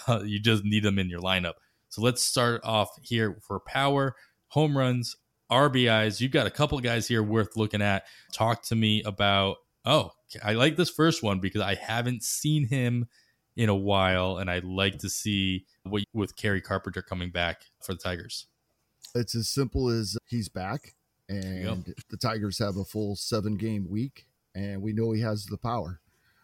you 0.25 0.41
just 0.41 0.65
need 0.65 0.83
them 0.83 0.99
in 0.99 1.09
your 1.09 1.21
lineup. 1.21 1.55
So 1.89 2.03
let's 2.03 2.23
start 2.23 2.63
off 2.65 2.91
here 3.03 3.39
for 3.47 3.61
power, 3.61 4.17
home 4.49 4.77
runs, 4.77 5.17
RBIs. 5.51 6.21
You've 6.21 6.33
got 6.33 6.47
a 6.47 6.51
couple 6.51 6.79
guys 6.81 7.09
here 7.09 7.23
worth 7.23 7.57
looking 7.57 7.83
at. 7.83 8.05
Talk 8.33 8.63
to 8.65 8.77
me 8.77 9.03
about 9.05 9.59
oh, 9.85 10.13
I 10.43 10.55
like 10.55 10.77
this 10.77 10.91
first 10.91 11.23
one 11.23 11.41
because 11.41 11.63
I 11.63 11.75
haven't 11.75 12.23
seen 12.23 12.69
him 12.69 13.09
in 13.57 13.69
a 13.69 13.75
while, 13.75 14.39
and 14.39 14.51
I'd 14.51 14.65
like 14.65 14.99
to 14.99 15.11
see 15.11 15.67
what 15.83 16.05
with 16.13 16.37
Kerry 16.37 16.61
Carpenter 16.61 17.03
coming 17.03 17.31
back 17.31 17.63
for 17.81 17.95
the 17.95 18.01
Tigers. 18.01 18.47
It's 19.15 19.35
as 19.35 19.49
simple 19.49 19.89
as 19.89 20.17
he's 20.27 20.49
back, 20.49 20.95
and 21.29 21.95
the 22.11 22.17
Tigers 22.17 22.59
have 22.59 22.77
a 22.77 22.85
full 22.85 23.17
seven 23.17 23.57
game 23.57 23.89
week, 23.89 24.27
and 24.55 24.83
we 24.83 24.93
know 24.93 25.13
he 25.13 25.23
has 25.23 25.47
the 25.47 25.59
power. 25.59 26.01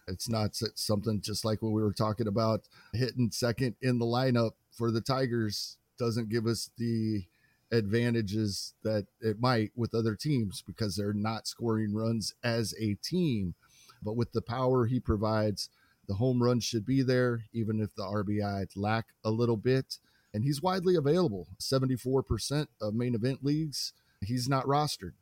It's 0.09 0.29
not 0.29 0.57
something 0.75 1.21
just 1.21 1.45
like 1.45 1.63
what 1.63 1.73
we 1.73 1.83
were 1.83 1.93
talking 1.93 2.29
about 2.29 2.63
hitting 2.93 3.31
second 3.33 3.75
in 3.83 3.99
the 3.99 4.05
lineup 4.05 4.53
for 4.71 4.91
the 4.91 5.01
Tigers 5.01 5.79
doesn't 5.99 6.29
give 6.29 6.47
us 6.47 6.71
the 6.79 7.25
advantages 7.73 8.75
that 8.83 9.07
it 9.21 9.41
might 9.41 9.73
with 9.75 9.95
other 9.95 10.15
teams 10.15 10.63
because 10.63 10.97
they're 10.97 11.13
not 11.13 11.47
scoring 11.47 11.95
runs 11.95 12.35
as 12.45 12.75
a 12.81 12.95
team. 12.95 13.55
But 14.03 14.17
with 14.17 14.33
the 14.33 14.43
power 14.43 14.87
he 14.87 15.01
provides, 15.01 15.69
the 16.07 16.15
home 16.15 16.43
run 16.43 16.61
should 16.61 16.87
be 16.87 17.03
there, 17.03 17.45
even 17.53 17.81
if 17.81 17.95
the 17.95 18.05
RBI 18.05 18.69
lack 18.77 19.07
a 19.25 19.31
little 19.31 19.57
bit. 19.57 19.99
And 20.33 20.45
he's 20.45 20.63
widely 20.63 20.95
available 20.95 21.49
74% 21.61 22.67
of 22.81 22.95
main 22.95 23.15
event 23.15 23.45
leagues, 23.45 23.93
he's 24.21 24.49
not 24.49 24.67
rostered. 24.67 25.13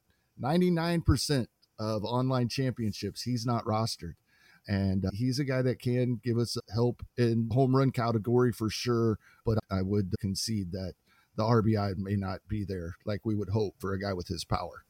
99% 0.42 1.46
of 1.78 2.04
online 2.04 2.48
championships, 2.48 3.22
he's 3.22 3.46
not 3.46 3.64
rostered. 3.64 4.14
And 4.66 5.04
uh, 5.04 5.10
he's 5.12 5.38
a 5.38 5.44
guy 5.44 5.62
that 5.62 5.78
can 5.78 6.20
give 6.24 6.38
us 6.38 6.56
help 6.72 7.02
in 7.18 7.50
home 7.52 7.76
run 7.76 7.90
category 7.90 8.50
for 8.50 8.70
sure. 8.70 9.18
But 9.44 9.58
I 9.70 9.82
would 9.82 10.14
concede 10.20 10.72
that 10.72 10.94
the 11.36 11.42
RBI 11.42 11.96
may 11.98 12.16
not 12.16 12.40
be 12.48 12.64
there 12.64 12.94
like 13.04 13.20
we 13.24 13.34
would 13.34 13.50
hope 13.50 13.74
for 13.78 13.92
a 13.92 14.00
guy 14.00 14.12
with 14.12 14.28
his 14.28 14.44
power. 14.44 14.84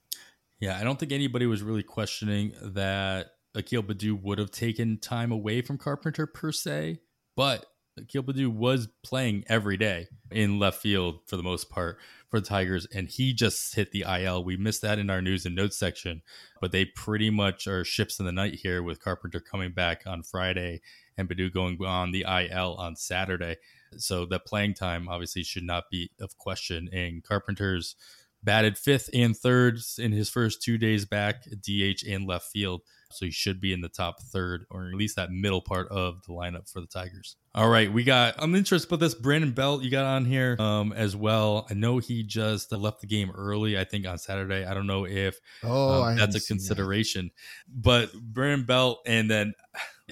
Yeah, 0.61 0.79
I 0.79 0.85
don't 0.85 0.99
think 0.99 1.13
anybody 1.13 1.47
was 1.47 1.63
really 1.63 1.83
questioning 1.83 2.53
that 2.63 3.33
Akil 3.55 3.83
Baddoo 3.83 4.21
would 4.23 4.39
have 4.39 4.51
taken 4.51 4.99
time 4.99 5.33
away 5.33 5.63
from 5.63 5.79
Carpenter 5.79 6.27
per 6.27 6.53
se, 6.53 7.01
but 7.37 7.67
Akil 7.99 8.23
Baddoo 8.23 8.53
was 8.53 8.89
playing 9.05 9.45
every 9.47 9.77
day 9.77 10.09
in 10.31 10.59
left 10.59 10.81
field 10.81 11.21
for 11.27 11.37
the 11.37 11.43
most 11.43 11.71
part 11.71 11.99
for 12.29 12.41
the 12.41 12.47
Tigers, 12.47 12.87
and 12.93 13.09
he 13.09 13.33
just 13.33 13.75
hit 13.75 13.93
the 13.93 14.05
IL. 14.09 14.45
We 14.45 14.57
missed 14.57 14.83
that 14.83 14.99
in 14.99 15.11
our 15.11 15.23
news 15.23 15.47
and 15.47 15.55
notes 15.55 15.79
section, 15.79 16.23
but 16.61 16.73
they 16.73 16.85
pretty 16.85 17.31
much 17.31 17.67
are 17.67 17.85
ships 17.85 18.19
in 18.19 18.27
the 18.27 18.33
night 18.33 18.55
here 18.55 18.83
with 18.83 19.03
Carpenter 19.03 19.41
coming 19.41 19.73
back 19.73 20.03
on 20.07 20.23
Friday 20.23 20.81
and 21.17 21.29
Baddoo 21.29 21.53
going 21.53 21.79
on 21.85 22.11
the 22.11 22.25
IL 22.27 22.75
on 22.75 22.97
Saturday. 22.97 23.57
So 23.99 24.27
that 24.27 24.47
playing 24.47 24.75
time 24.75 25.09
obviously 25.09 25.43
should 25.43 25.65
not 25.65 25.85
be 25.91 26.11
of 26.21 26.37
question. 26.39 26.89
And 26.93 27.23
Carpenter's 27.23 27.97
batted 28.45 28.77
fifth 28.77 29.09
and 29.15 29.37
third 29.37 29.79
in 29.99 30.13
his 30.13 30.29
first 30.29 30.63
two 30.63 30.79
days 30.79 31.05
back, 31.05 31.45
DH 31.45 32.07
and 32.09 32.27
left 32.27 32.47
field. 32.47 32.83
So 33.11 33.27
he 33.27 33.31
should 33.31 33.61
be 33.61 33.73
in 33.73 33.81
the 33.81 33.89
top 33.89 34.21
third 34.21 34.67
or 34.71 34.89
at 34.89 34.95
least 34.95 35.17
that 35.17 35.31
middle 35.31 35.61
part 35.61 35.89
of 35.89 36.23
the 36.27 36.33
lineup 36.33 36.71
for 36.71 36.81
the 36.81 36.87
Tigers. 36.87 37.37
All 37.55 37.69
right, 37.69 37.93
we 37.93 38.03
got. 38.03 38.35
I'm 38.39 38.55
interested 38.57 38.89
about 38.89 38.99
this 38.99 39.15
Brandon 39.15 39.53
Belt 39.53 39.83
you 39.83 39.91
got 39.91 40.05
on 40.05 40.25
here 40.25 40.57
um, 40.59 40.93
as 40.93 41.15
well. 41.15 41.67
I 41.71 41.75
know 41.75 41.99
he 41.99 42.25
just 42.25 42.73
left 42.73 43.01
the 43.01 43.07
game 43.07 43.31
early. 43.31 43.79
I 43.79 43.85
think 43.85 44.07
on 44.07 44.19
Saturday. 44.19 44.65
I 44.65 44.75
don't 44.75 44.89
know 44.89 45.07
if 45.07 45.39
oh 45.63 46.03
um, 46.03 46.17
that's 46.17 46.35
a 46.35 46.41
consideration, 46.41 47.27
that. 47.27 47.83
but 47.83 48.13
Brandon 48.15 48.67
Belt 48.67 48.99
and 49.07 49.31
then 49.31 49.55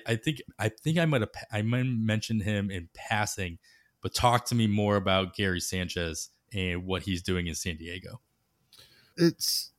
I 0.07 0.16
think 0.16 0.43
I 0.59 0.68
think 0.68 0.99
I 0.99 1.05
might 1.05 1.20
have 1.20 1.30
I 1.53 1.62
might 1.62 1.84
mention 1.84 2.40
him 2.40 2.70
in 2.70 2.88
passing 2.95 3.59
but 4.03 4.12
talk 4.12 4.45
to 4.47 4.55
me 4.55 4.66
more 4.66 4.97
about 4.97 5.34
Gary 5.34 5.61
Sanchez 5.61 6.30
and 6.53 6.84
what 6.84 7.03
he's 7.03 7.22
doing 7.22 7.47
in 7.47 7.55
San 7.55 7.76
Diego. 7.76 8.20
It's 9.16 9.72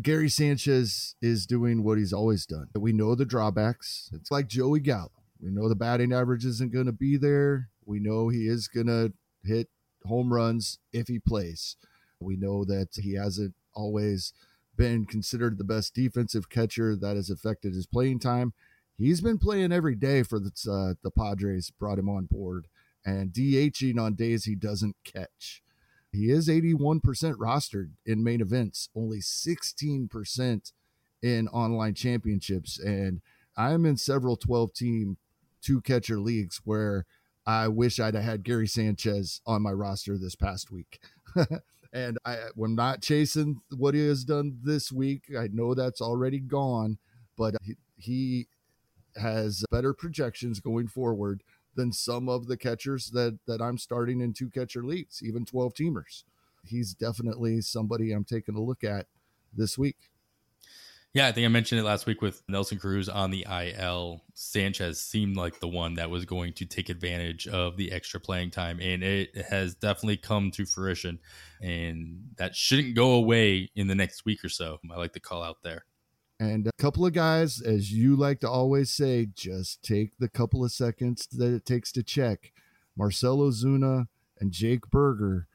Gary 0.00 0.28
Sanchez 0.28 1.16
is 1.20 1.46
doing 1.46 1.82
what 1.82 1.98
he's 1.98 2.12
always 2.12 2.46
done. 2.46 2.68
We 2.78 2.92
know 2.92 3.14
the 3.14 3.24
drawbacks. 3.24 4.10
It's 4.12 4.30
like 4.30 4.46
Joey 4.46 4.80
Gallo. 4.80 5.10
We 5.40 5.50
know 5.50 5.68
the 5.68 5.74
batting 5.74 6.12
average 6.12 6.44
isn't 6.44 6.72
going 6.72 6.86
to 6.86 6.92
be 6.92 7.16
there. 7.16 7.70
We 7.84 7.98
know 7.98 8.28
he 8.28 8.46
is 8.46 8.68
going 8.68 8.86
to 8.86 9.12
hit 9.42 9.68
home 10.04 10.32
runs 10.32 10.78
if 10.92 11.08
he 11.08 11.18
plays. 11.18 11.76
We 12.20 12.36
know 12.36 12.64
that 12.64 12.88
he 12.94 13.14
hasn't 13.14 13.54
always 13.74 14.32
been 14.76 15.06
considered 15.06 15.58
the 15.58 15.64
best 15.64 15.94
defensive 15.94 16.48
catcher 16.48 16.94
that 16.96 17.16
has 17.16 17.30
affected 17.30 17.74
his 17.74 17.86
playing 17.86 18.18
time. 18.20 18.52
He's 18.98 19.20
been 19.20 19.38
playing 19.38 19.72
every 19.72 19.94
day 19.94 20.22
for 20.24 20.38
the, 20.38 20.50
uh, 20.68 20.94
the 21.02 21.10
Padres, 21.10 21.70
brought 21.70 21.98
him 21.98 22.08
on 22.08 22.26
board 22.26 22.66
and 23.08 23.32
DHing 23.32 23.98
on 23.98 24.14
days 24.14 24.44
he 24.44 24.54
doesn't 24.54 24.96
catch. 25.04 25.62
He 26.12 26.30
is 26.30 26.48
81% 26.48 27.00
rostered 27.36 27.92
in 28.04 28.24
main 28.24 28.40
events, 28.40 28.88
only 28.94 29.18
16% 29.18 30.72
in 31.22 31.48
online 31.48 31.94
championships. 31.94 32.78
And 32.78 33.20
I'm 33.56 33.84
in 33.84 33.96
several 33.96 34.36
12 34.36 34.72
team 34.72 35.16
two 35.60 35.80
catcher 35.80 36.18
leagues 36.18 36.60
where 36.64 37.04
I 37.46 37.68
wish 37.68 37.98
I'd 37.98 38.14
have 38.14 38.24
had 38.24 38.42
Gary 38.44 38.68
Sanchez 38.68 39.40
on 39.46 39.62
my 39.62 39.72
roster 39.72 40.18
this 40.18 40.34
past 40.34 40.70
week. 40.70 41.00
and 41.92 42.18
I, 42.24 42.36
am 42.60 42.74
not 42.74 43.02
chasing 43.02 43.60
what 43.76 43.94
he 43.94 44.06
has 44.06 44.24
done 44.24 44.58
this 44.62 44.92
week. 44.92 45.24
I 45.38 45.48
know 45.52 45.74
that's 45.74 46.00
already 46.00 46.40
gone, 46.40 46.98
but 47.36 47.54
he, 47.62 47.76
he 47.96 48.48
has 49.16 49.64
better 49.70 49.92
projections 49.92 50.60
going 50.60 50.88
forward 50.88 51.42
than 51.74 51.92
some 51.92 52.28
of 52.28 52.46
the 52.46 52.56
catchers 52.56 53.10
that 53.10 53.38
that 53.46 53.62
I'm 53.62 53.78
starting 53.78 54.20
in 54.20 54.32
two 54.32 54.50
catcher 54.50 54.82
leagues, 54.82 55.22
even 55.22 55.44
12 55.44 55.74
teamers. 55.74 56.24
He's 56.64 56.94
definitely 56.94 57.60
somebody 57.60 58.12
I'm 58.12 58.24
taking 58.24 58.56
a 58.56 58.60
look 58.60 58.84
at 58.84 59.06
this 59.54 59.78
week. 59.78 59.96
Yeah, 61.14 61.26
I 61.26 61.32
think 61.32 61.46
I 61.46 61.48
mentioned 61.48 61.80
it 61.80 61.84
last 61.84 62.04
week 62.04 62.20
with 62.20 62.42
Nelson 62.48 62.78
Cruz 62.78 63.08
on 63.08 63.30
the 63.30 63.46
IL. 63.50 64.22
Sanchez 64.34 65.00
seemed 65.00 65.36
like 65.36 65.58
the 65.58 65.68
one 65.68 65.94
that 65.94 66.10
was 66.10 66.26
going 66.26 66.52
to 66.54 66.66
take 66.66 66.90
advantage 66.90 67.48
of 67.48 67.78
the 67.78 67.90
extra 67.92 68.20
playing 68.20 68.50
time, 68.50 68.78
and 68.80 69.02
it 69.02 69.34
has 69.48 69.74
definitely 69.74 70.18
come 70.18 70.50
to 70.50 70.66
fruition. 70.66 71.18
And 71.62 72.34
that 72.36 72.54
shouldn't 72.54 72.94
go 72.94 73.12
away 73.12 73.70
in 73.74 73.86
the 73.86 73.94
next 73.94 74.26
week 74.26 74.44
or 74.44 74.50
so. 74.50 74.78
I 74.92 74.96
like 74.96 75.14
the 75.14 75.20
call 75.20 75.42
out 75.42 75.62
there. 75.62 75.86
And 76.40 76.68
a 76.68 76.72
couple 76.78 77.04
of 77.04 77.12
guys, 77.12 77.60
as 77.60 77.92
you 77.92 78.14
like 78.14 78.40
to 78.40 78.48
always 78.48 78.90
say, 78.90 79.26
just 79.34 79.82
take 79.82 80.18
the 80.18 80.28
couple 80.28 80.64
of 80.64 80.70
seconds 80.70 81.26
that 81.32 81.52
it 81.52 81.66
takes 81.66 81.90
to 81.92 82.02
check. 82.02 82.52
Marcell 82.96 83.38
Ozuna 83.38 84.06
and 84.40 84.52
Jake 84.52 84.88
Burger. 84.90 85.48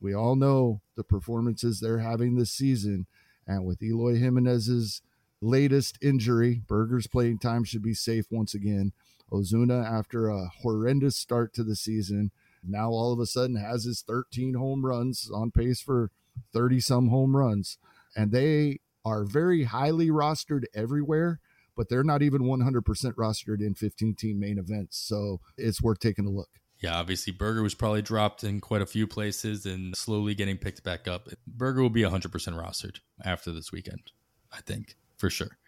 we 0.00 0.14
all 0.14 0.36
know 0.36 0.80
the 0.96 1.04
performances 1.04 1.80
they're 1.80 1.98
having 1.98 2.36
this 2.36 2.52
season. 2.52 3.06
And 3.46 3.66
with 3.66 3.82
Eloy 3.82 4.16
Jimenez's 4.16 5.02
latest 5.42 5.98
injury, 6.00 6.62
Burger's 6.66 7.06
playing 7.06 7.38
time 7.38 7.64
should 7.64 7.82
be 7.82 7.94
safe 7.94 8.26
once 8.30 8.54
again. 8.54 8.92
Ozuna, 9.30 9.84
after 9.84 10.28
a 10.28 10.48
horrendous 10.62 11.16
start 11.16 11.52
to 11.54 11.62
the 11.62 11.76
season, 11.76 12.30
now 12.66 12.90
all 12.90 13.12
of 13.12 13.20
a 13.20 13.26
sudden 13.26 13.56
has 13.56 13.84
his 13.84 14.02
13 14.02 14.54
home 14.54 14.84
runs 14.84 15.30
on 15.32 15.50
pace 15.50 15.80
for 15.80 16.10
30 16.52 16.80
some 16.80 17.08
home 17.08 17.36
runs. 17.36 17.78
And 18.16 18.32
they 18.32 18.80
are 19.04 19.24
very 19.24 19.64
highly 19.64 20.08
rostered 20.08 20.64
everywhere, 20.74 21.40
but 21.76 21.88
they're 21.88 22.04
not 22.04 22.22
even 22.22 22.42
100% 22.42 22.82
rostered 23.14 23.60
in 23.60 23.74
15 23.74 24.14
team 24.14 24.40
main 24.40 24.58
events. 24.58 24.98
So 24.98 25.40
it's 25.56 25.82
worth 25.82 26.00
taking 26.00 26.26
a 26.26 26.30
look. 26.30 26.48
Yeah, 26.78 26.96
obviously 26.96 27.32
Burger 27.32 27.62
was 27.62 27.74
probably 27.74 28.00
dropped 28.00 28.42
in 28.42 28.60
quite 28.60 28.80
a 28.80 28.86
few 28.86 29.06
places 29.06 29.66
and 29.66 29.94
slowly 29.94 30.34
getting 30.34 30.56
picked 30.56 30.82
back 30.82 31.06
up. 31.06 31.28
Burger 31.46 31.82
will 31.82 31.90
be 31.90 32.02
100% 32.02 32.30
rostered 32.30 33.00
after 33.22 33.52
this 33.52 33.70
weekend, 33.70 34.12
I 34.50 34.62
think, 34.62 34.96
for 35.18 35.28
sure. 35.28 35.58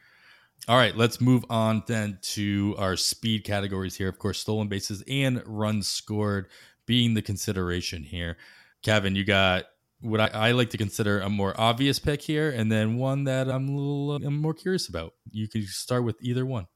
All 0.69 0.77
right, 0.77 0.97
let's 0.97 1.21
move 1.21 1.45
on 1.51 1.83
then 1.87 2.19
to 2.23 2.75
our 2.79 2.97
speed 2.97 3.45
categories 3.45 3.97
here. 3.97 4.09
Of 4.09 4.19
course, 4.19 4.39
stolen 4.39 4.69
bases 4.69 5.03
and 5.09 5.43
runs 5.45 5.89
scored 5.89 6.49
being 6.87 7.15
the 7.15 7.23
consideration 7.23 8.05
here. 8.05 8.37
Kevin, 8.83 9.15
you 9.15 9.25
got 9.25 9.65
what 10.03 10.21
I, 10.21 10.27
I, 10.27 10.53
like 10.53 10.71
to 10.71 10.79
consider 10.79 11.21
a 11.21 11.31
more 11.31 11.59
obvious 11.59 11.99
pick 11.99 12.21
here, 12.21 12.51
and 12.51 12.71
then 12.71 12.97
one 12.97 13.25
that 13.25 13.49
I'm 13.49 13.69
a 13.69 13.73
little 13.73 14.27
I'm 14.27 14.37
more 14.37 14.55
curious 14.55 14.89
about. 14.89 15.15
You 15.31 15.49
can 15.49 15.63
start 15.67 16.05
with 16.05 16.17
either 16.21 16.45
one. 16.45 16.67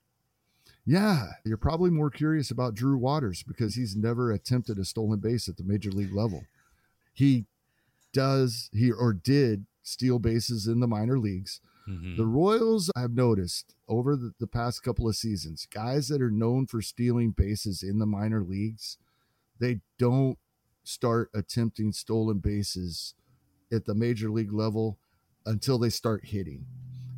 Yeah, 0.86 1.26
you're 1.44 1.56
probably 1.56 1.90
more 1.90 2.10
curious 2.10 2.50
about 2.52 2.74
Drew 2.74 2.96
Waters 2.96 3.42
because 3.42 3.74
he's 3.74 3.96
never 3.96 4.30
attempted 4.30 4.78
a 4.78 4.84
stolen 4.84 5.18
base 5.18 5.48
at 5.48 5.56
the 5.56 5.64
major 5.64 5.90
league 5.90 6.14
level. 6.14 6.44
He 7.12 7.46
does 8.12 8.70
he 8.72 8.92
or 8.92 9.12
did 9.12 9.66
steal 9.82 10.18
bases 10.18 10.66
in 10.66 10.80
the 10.80 10.86
minor 10.86 11.18
leagues. 11.18 11.60
Mm-hmm. 11.88 12.16
The 12.16 12.26
Royals, 12.26 12.90
I've 12.96 13.12
noticed 13.14 13.74
over 13.88 14.16
the, 14.16 14.32
the 14.40 14.46
past 14.46 14.82
couple 14.82 15.08
of 15.08 15.16
seasons, 15.16 15.66
guys 15.72 16.08
that 16.08 16.22
are 16.22 16.30
known 16.30 16.66
for 16.66 16.82
stealing 16.82 17.30
bases 17.30 17.82
in 17.82 17.98
the 17.98 18.06
minor 18.06 18.42
leagues, 18.42 18.98
they 19.58 19.80
don't 19.98 20.38
start 20.86 21.30
attempting 21.34 21.92
stolen 21.92 22.38
bases 22.38 23.14
at 23.72 23.84
the 23.84 23.94
major 23.94 24.30
league 24.30 24.52
level 24.52 24.98
until 25.44 25.78
they 25.78 25.90
start 25.90 26.26
hitting. 26.26 26.66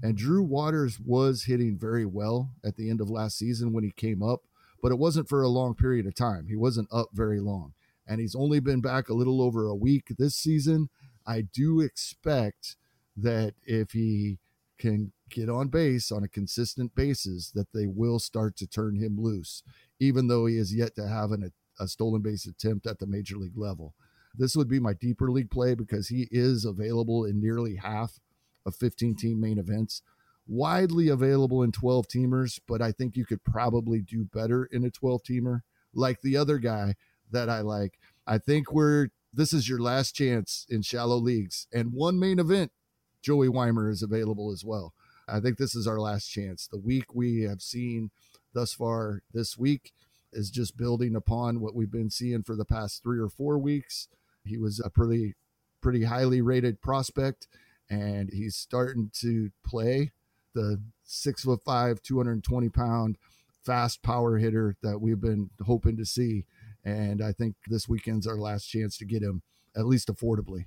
And 0.03 0.17
Drew 0.17 0.43
Waters 0.43 1.01
was 1.01 1.45
hitting 1.45 1.77
very 1.77 2.07
well 2.07 2.51
at 2.65 2.77
the 2.77 2.89
end 2.89 3.01
of 3.01 3.11
last 3.11 3.37
season 3.37 3.73
when 3.73 3.85
he 3.85 3.91
came 3.91 4.23
up, 4.23 4.43
but 4.81 4.93
it 4.93 4.99
wasn't 4.99 5.29
for 5.29 5.43
a 5.43 5.49
long 5.49 5.75
period 5.75 6.07
of 6.07 6.15
time. 6.15 6.47
He 6.49 6.57
wasn't 6.57 6.89
up 6.93 7.09
very 7.13 7.41
long. 7.41 7.75
And 8.07 8.21
he's 8.21 8.37
only 8.37 8.61
been 8.61 8.81
back 8.81 9.09
a 9.09 9.15
little 9.15 9.43
over 9.43 9.67
a 9.67 9.75
week 9.75 10.13
this 10.17 10.37
season. 10.37 10.89
I 11.27 11.43
do 11.43 11.81
expect 11.81 12.77
that 13.17 13.55
if 13.65 13.91
he 13.91 14.39
can 14.79 15.13
get 15.29 15.51
on 15.51 15.69
base 15.69 16.11
on 16.11 16.25
a 16.25 16.29
consistent 16.29 16.95
basis, 16.95 17.51
that 17.51 17.73
they 17.75 17.87
will 17.87 18.19
start 18.19 18.57
to 18.57 18.67
turn 18.67 18.97
him 18.97 19.21
loose, 19.21 19.63
even 19.99 20.29
though 20.29 20.47
he 20.47 20.57
has 20.57 20.75
yet 20.75 20.95
to 20.95 21.07
have 21.07 21.33
an, 21.33 21.53
a 21.79 21.89
stolen 21.89 22.23
base 22.23 22.47
attempt 22.47 22.87
at 22.87 22.99
the 22.99 23.07
major 23.07 23.37
league 23.37 23.57
level. 23.57 23.95
This 24.35 24.55
would 24.57 24.69
be 24.69 24.81
my 24.81 24.93
deeper 24.93 25.31
league 25.31 25.51
play 25.51 25.75
because 25.75 26.09
he 26.09 26.29
is 26.31 26.65
available 26.65 27.25
in 27.25 27.41
nearly 27.41 27.77
half 27.77 28.21
of 28.65 28.77
15 28.77 29.17
team 29.17 29.41
main 29.41 29.59
events. 29.59 30.03
Widely 30.47 31.09
available 31.09 31.63
in 31.63 31.73
12 31.73 32.09
teamers, 32.09 32.61
but 32.67 32.81
I 32.81 32.93
think 32.93 33.17
you 33.17 33.27
could 33.27 33.45
probably 33.45 34.01
do 34.01 34.25
better 34.25 34.65
in 34.65 34.85
a 34.85 34.91
12 34.91 35.23
teamer. 35.23 35.61
Like 35.95 36.21
the 36.21 36.37
other 36.37 36.59
guy 36.59 36.95
that 37.31 37.49
I 37.49 37.61
like. 37.61 37.99
I 38.27 38.39
think 38.39 38.73
we're 38.73 39.09
this 39.33 39.53
is 39.53 39.69
your 39.69 39.81
last 39.81 40.13
chance 40.13 40.67
in 40.71 40.83
shallow 40.83 41.17
leagues. 41.17 41.67
And 41.73 41.93
one 41.93 42.19
main 42.19 42.39
event, 42.39 42.73
Joey 43.21 43.49
Wiemer 43.49 43.91
is 43.91 44.03
available 44.03 44.51
as 44.51 44.65
well. 44.65 44.95
I 45.29 45.41
think 45.41 45.59
this 45.59 45.75
is 45.75 45.87
our 45.87 46.01
last 46.01 46.29
chance. 46.29 46.67
The 46.67 46.79
week 46.79 47.15
we 47.15 47.43
have 47.43 47.61
seen 47.61 48.11
thus 48.55 48.73
far 48.73 49.23
this 49.35 49.59
week 49.59 49.93
is 50.33 50.51
just 50.51 50.77
building 50.77 51.15
upon 51.17 51.61
what 51.61 51.75
we've 51.75 51.91
been 51.91 52.11
seeing 52.11 52.43
for 52.43 52.55
the 52.57 52.65
past 52.65 53.03
three 53.03 53.19
or 53.19 53.29
four 53.29 53.59
weeks. 53.59 54.09
He 54.45 54.59
was 54.59 54.81
a 54.81 54.91
pretty, 54.91 55.35
pretty 55.81 56.05
highly 56.05 56.41
rated 56.41 56.81
prospect 56.81 57.49
and 57.91 58.31
he's 58.33 58.57
starting 58.57 59.11
to 59.21 59.51
play 59.65 60.13
the 60.55 60.81
six 61.05 61.45
foot 61.45 61.61
five, 61.65 62.03
220 62.03 62.69
pound 62.69 63.19
fast 63.65 64.03
power 64.03 64.39
hitter 64.39 64.77
that 64.83 65.01
we've 65.01 65.21
been 65.21 65.51
hoping 65.65 65.97
to 65.97 66.05
see. 66.05 66.45
And 66.85 67.23
I 67.23 67.33
think 67.33 67.57
this 67.67 67.89
weekend's 67.89 68.27
our 68.27 68.37
last 68.37 68.67
chance 68.67 68.97
to 68.99 69.05
get 69.05 69.23
him 69.23 69.43
at 69.77 69.87
least 69.87 70.09
affordably. 70.09 70.67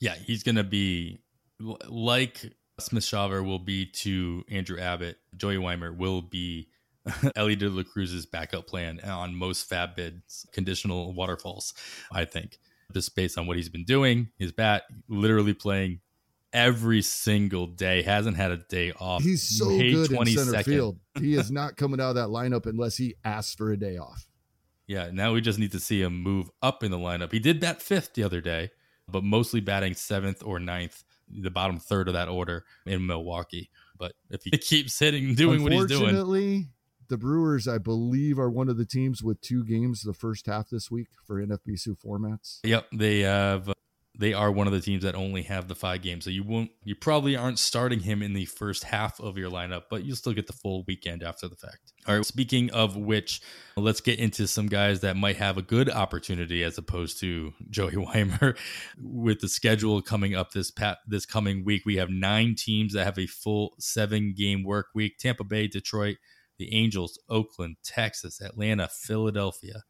Yeah, 0.00 0.14
he's 0.14 0.42
going 0.42 0.56
to 0.56 0.64
be 0.64 1.20
like 1.60 2.52
Smith 2.80 3.04
Shawver 3.04 3.44
will 3.44 3.60
be 3.60 3.86
to 3.86 4.44
Andrew 4.50 4.78
Abbott. 4.78 5.18
Joey 5.36 5.56
Wiemer 5.56 5.96
will 5.96 6.22
be 6.22 6.68
Elly 7.36 7.56
De 7.56 7.68
La 7.68 7.82
Cruz's 7.82 8.26
backup 8.26 8.66
plan 8.66 9.00
on 9.00 9.34
most 9.34 9.68
FAAB 9.68 9.96
bids, 9.96 10.46
conditional 10.52 11.14
waterfalls, 11.14 11.74
I 12.12 12.24
think. 12.24 12.58
Just 12.92 13.14
based 13.16 13.38
on 13.38 13.46
what 13.46 13.56
he's 13.56 13.68
been 13.68 13.84
doing, 13.84 14.28
his 14.38 14.52
bat 14.52 14.84
literally 15.08 15.54
playing 15.54 16.00
every 16.52 17.02
single 17.02 17.66
day. 17.66 18.02
Hasn't 18.02 18.36
had 18.36 18.50
a 18.50 18.58
day 18.58 18.92
off. 19.00 19.22
He's 19.22 19.42
so 19.42 19.70
May 19.70 19.92
good 19.92 20.12
in 20.12 20.26
center 20.26 20.62
field. 20.62 20.98
he 21.18 21.34
is 21.34 21.50
not 21.50 21.76
coming 21.76 22.00
out 22.00 22.10
of 22.10 22.14
that 22.16 22.28
lineup 22.28 22.66
unless 22.66 22.96
he 22.96 23.14
asks 23.24 23.54
for 23.54 23.72
a 23.72 23.76
day 23.76 23.96
off. 23.96 24.26
Yeah, 24.86 25.10
now 25.12 25.32
we 25.32 25.40
just 25.40 25.58
need 25.58 25.72
to 25.72 25.80
see 25.80 26.02
him 26.02 26.22
move 26.22 26.50
up 26.60 26.82
in 26.82 26.90
the 26.90 26.98
lineup. 26.98 27.32
He 27.32 27.38
did 27.38 27.60
bat 27.60 27.80
fifth 27.80 28.14
the 28.14 28.24
other 28.24 28.40
day, 28.40 28.70
but 29.08 29.24
mostly 29.24 29.60
batting 29.60 29.94
seventh 29.94 30.42
or 30.44 30.58
ninth, 30.58 31.02
the 31.30 31.50
bottom 31.50 31.78
third 31.78 32.08
of 32.08 32.14
that 32.14 32.28
order 32.28 32.64
in 32.84 33.06
Milwaukee. 33.06 33.70
But 33.96 34.12
if 34.28 34.42
he 34.42 34.50
keeps 34.58 34.98
hitting, 34.98 35.34
doing 35.34 35.62
what 35.62 35.72
he's 35.72 35.86
doing. 35.86 36.68
The 37.12 37.18
Brewers, 37.18 37.68
I 37.68 37.76
believe, 37.76 38.38
are 38.38 38.48
one 38.48 38.70
of 38.70 38.78
the 38.78 38.86
teams 38.86 39.22
with 39.22 39.42
two 39.42 39.64
games 39.64 40.00
the 40.00 40.14
first 40.14 40.46
half 40.46 40.70
this 40.70 40.90
week 40.90 41.08
for 41.26 41.46
NFBC 41.46 41.98
formats. 42.02 42.60
Yep, 42.64 42.86
they 42.90 43.20
have 43.20 43.70
they 44.18 44.32
are 44.32 44.50
one 44.50 44.66
of 44.66 44.72
the 44.72 44.80
teams 44.80 45.02
that 45.02 45.14
only 45.14 45.42
have 45.42 45.68
the 45.68 45.74
five 45.74 46.00
games. 46.00 46.24
So 46.24 46.30
you 46.30 46.42
won't, 46.42 46.70
you 46.84 46.94
probably 46.94 47.36
aren't 47.36 47.58
starting 47.58 48.00
him 48.00 48.22
in 48.22 48.32
the 48.32 48.46
first 48.46 48.84
half 48.84 49.20
of 49.20 49.36
your 49.36 49.50
lineup, 49.50 49.84
but 49.90 50.04
you'll 50.04 50.16
still 50.16 50.32
get 50.32 50.46
the 50.46 50.54
full 50.54 50.84
weekend 50.86 51.22
after 51.22 51.48
the 51.48 51.56
fact. 51.56 51.92
All 52.06 52.16
right. 52.16 52.24
Speaking 52.24 52.70
of 52.70 52.96
which, 52.96 53.42
let's 53.76 54.00
get 54.00 54.18
into 54.18 54.46
some 54.46 54.68
guys 54.68 55.00
that 55.00 55.16
might 55.16 55.36
have 55.36 55.58
a 55.58 55.62
good 55.62 55.90
opportunity 55.90 56.62
as 56.62 56.78
opposed 56.78 57.20
to 57.20 57.52
Joey 57.68 57.92
Wiemer. 57.96 58.56
With 58.98 59.40
the 59.40 59.48
schedule 59.48 60.00
coming 60.00 60.34
up 60.34 60.52
this 60.52 60.70
pat 60.70 60.98
this 61.06 61.26
coming 61.26 61.62
week, 61.62 61.82
we 61.84 61.96
have 61.96 62.08
nine 62.08 62.54
teams 62.54 62.94
that 62.94 63.04
have 63.04 63.18
a 63.18 63.26
full 63.26 63.74
seven 63.78 64.32
game 64.34 64.62
work 64.64 64.86
week: 64.94 65.18
Tampa 65.18 65.44
Bay, 65.44 65.68
Detroit, 65.68 66.16
the 66.62 66.74
Angels, 66.74 67.18
Oakland, 67.28 67.76
Texas, 67.82 68.40
Atlanta, 68.40 68.88
Philadelphia. 68.88 69.82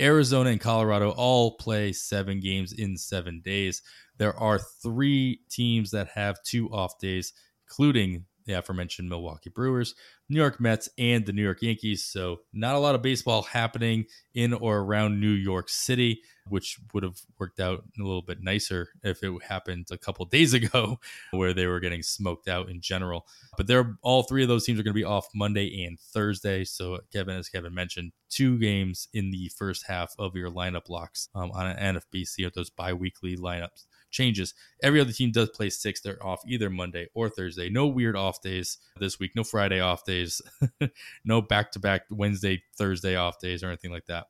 Arizona 0.00 0.50
and 0.50 0.60
Colorado 0.60 1.10
all 1.10 1.56
play 1.58 1.92
seven 1.92 2.40
games 2.40 2.72
in 2.72 2.96
seven 2.96 3.42
days. 3.44 3.82
There 4.16 4.34
are 4.38 4.58
three 4.82 5.40
teams 5.50 5.90
that 5.90 6.08
have 6.14 6.42
two 6.42 6.68
off 6.70 6.98
days, 6.98 7.34
including 7.68 8.24
the 8.46 8.54
aforementioned 8.54 9.08
Milwaukee 9.08 9.50
Brewers, 9.50 9.94
New 10.28 10.38
York 10.38 10.60
Mets, 10.60 10.88
and 10.98 11.24
the 11.26 11.32
New 11.32 11.42
York 11.42 11.62
Yankees. 11.62 12.04
So, 12.04 12.40
not 12.52 12.74
a 12.74 12.78
lot 12.78 12.94
of 12.94 13.02
baseball 13.02 13.42
happening 13.42 14.06
in 14.34 14.52
or 14.52 14.78
around 14.78 15.20
New 15.20 15.30
York 15.30 15.68
City, 15.68 16.20
which 16.48 16.78
would 16.92 17.02
have 17.02 17.18
worked 17.38 17.60
out 17.60 17.84
a 17.98 18.02
little 18.02 18.22
bit 18.22 18.42
nicer 18.42 18.88
if 19.02 19.22
it 19.22 19.32
happened 19.42 19.86
a 19.90 19.98
couple 19.98 20.24
days 20.26 20.52
ago, 20.54 20.98
where 21.30 21.52
they 21.52 21.66
were 21.66 21.80
getting 21.80 22.02
smoked 22.02 22.48
out 22.48 22.68
in 22.68 22.80
general. 22.80 23.26
But 23.56 23.66
they're 23.66 23.96
all 24.02 24.22
three 24.22 24.42
of 24.42 24.48
those 24.48 24.64
teams 24.64 24.78
are 24.78 24.82
going 24.82 24.94
to 24.94 25.00
be 25.00 25.04
off 25.04 25.26
Monday 25.34 25.84
and 25.84 25.98
Thursday. 25.98 26.64
So, 26.64 27.00
Kevin, 27.12 27.36
as 27.36 27.48
Kevin 27.48 27.74
mentioned, 27.74 28.12
two 28.30 28.58
games 28.58 29.08
in 29.12 29.30
the 29.30 29.50
first 29.56 29.86
half 29.86 30.14
of 30.18 30.34
your 30.34 30.50
lineup 30.50 30.88
locks 30.88 31.28
um, 31.34 31.50
on 31.52 31.66
an 31.66 31.96
NFBC 31.96 32.46
of 32.46 32.52
those 32.54 32.70
bi 32.70 32.92
weekly 32.92 33.36
lineups 33.36 33.86
changes. 34.14 34.54
Every 34.82 35.00
other 35.00 35.12
team 35.12 35.32
does 35.32 35.50
play 35.50 35.68
six. 35.68 36.00
They're 36.00 36.24
off 36.24 36.40
either 36.46 36.70
Monday 36.70 37.08
or 37.14 37.28
Thursday. 37.28 37.68
No 37.68 37.86
weird 37.86 38.16
off 38.16 38.40
days 38.40 38.78
this 38.98 39.18
week. 39.18 39.32
No 39.36 39.44
Friday 39.44 39.80
off 39.80 40.04
days. 40.04 40.40
no 41.24 41.42
back 41.42 41.72
to 41.72 41.78
back 41.78 42.02
Wednesday, 42.10 42.62
Thursday 42.78 43.16
off 43.16 43.38
days 43.40 43.62
or 43.62 43.68
anything 43.68 43.92
like 43.92 44.06
that. 44.06 44.28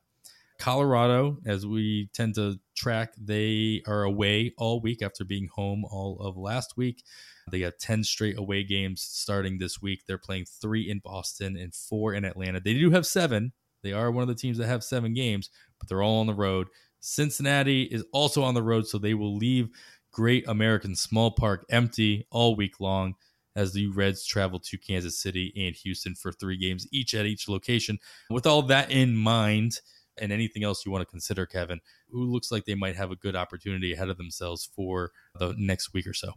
Colorado, 0.57 1.37
as 1.45 1.65
we 1.65 2.09
tend 2.13 2.35
to 2.35 2.59
track, 2.75 3.13
they 3.17 3.81
are 3.87 4.03
away 4.03 4.53
all 4.57 4.81
week 4.81 5.01
after 5.01 5.25
being 5.25 5.49
home 5.53 5.85
all 5.85 6.17
of 6.19 6.37
last 6.37 6.77
week. 6.77 7.03
They 7.51 7.59
got 7.59 7.77
10 7.79 8.03
straight 8.03 8.37
away 8.37 8.63
games 8.63 9.01
starting 9.01 9.57
this 9.57 9.81
week. 9.81 10.03
They're 10.07 10.17
playing 10.17 10.45
three 10.45 10.89
in 10.89 10.99
Boston 10.99 11.57
and 11.57 11.75
four 11.75 12.13
in 12.13 12.25
Atlanta. 12.25 12.59
They 12.59 12.73
do 12.73 12.91
have 12.91 13.05
seven. 13.05 13.51
They 13.83 13.93
are 13.93 14.09
one 14.09 14.23
of 14.23 14.27
the 14.27 14.35
teams 14.35 14.57
that 14.57 14.67
have 14.67 14.83
seven 14.83 15.13
games, 15.13 15.49
but 15.77 15.87
they're 15.87 16.01
all 16.01 16.21
on 16.21 16.27
the 16.27 16.33
road. 16.33 16.69
Cincinnati 17.05 17.83
is 17.83 18.03
also 18.11 18.43
on 18.43 18.55
the 18.55 18.63
road, 18.63 18.87
so 18.87 18.97
they 18.97 19.13
will 19.13 19.35
leave 19.35 19.69
Great 20.11 20.47
American 20.47 20.95
Small 20.95 21.31
Park 21.31 21.65
empty 21.69 22.25
all 22.31 22.55
week 22.55 22.79
long 22.79 23.15
as 23.55 23.73
the 23.73 23.87
Reds 23.87 24.25
travel 24.25 24.59
to 24.59 24.77
Kansas 24.77 25.19
City 25.19 25.53
and 25.55 25.75
Houston 25.75 26.15
for 26.15 26.31
three 26.31 26.57
games 26.57 26.87
each 26.91 27.13
at 27.13 27.25
each 27.25 27.47
location. 27.47 27.99
With 28.29 28.45
all 28.45 28.63
that 28.63 28.91
in 28.91 29.15
mind, 29.15 29.79
and 30.17 30.31
anything 30.31 30.63
else 30.63 30.85
you 30.85 30.91
want 30.91 31.01
to 31.01 31.11
consider, 31.11 31.45
Kevin, 31.45 31.79
who 32.09 32.23
looks 32.23 32.51
like 32.51 32.65
they 32.65 32.75
might 32.75 32.95
have 32.95 33.11
a 33.11 33.15
good 33.15 33.35
opportunity 33.35 33.93
ahead 33.93 34.09
of 34.09 34.17
themselves 34.17 34.69
for 34.75 35.11
the 35.37 35.53
next 35.57 35.93
week 35.93 36.07
or 36.07 36.13
so? 36.13 36.33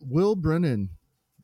Will 0.00 0.34
Brennan 0.34 0.90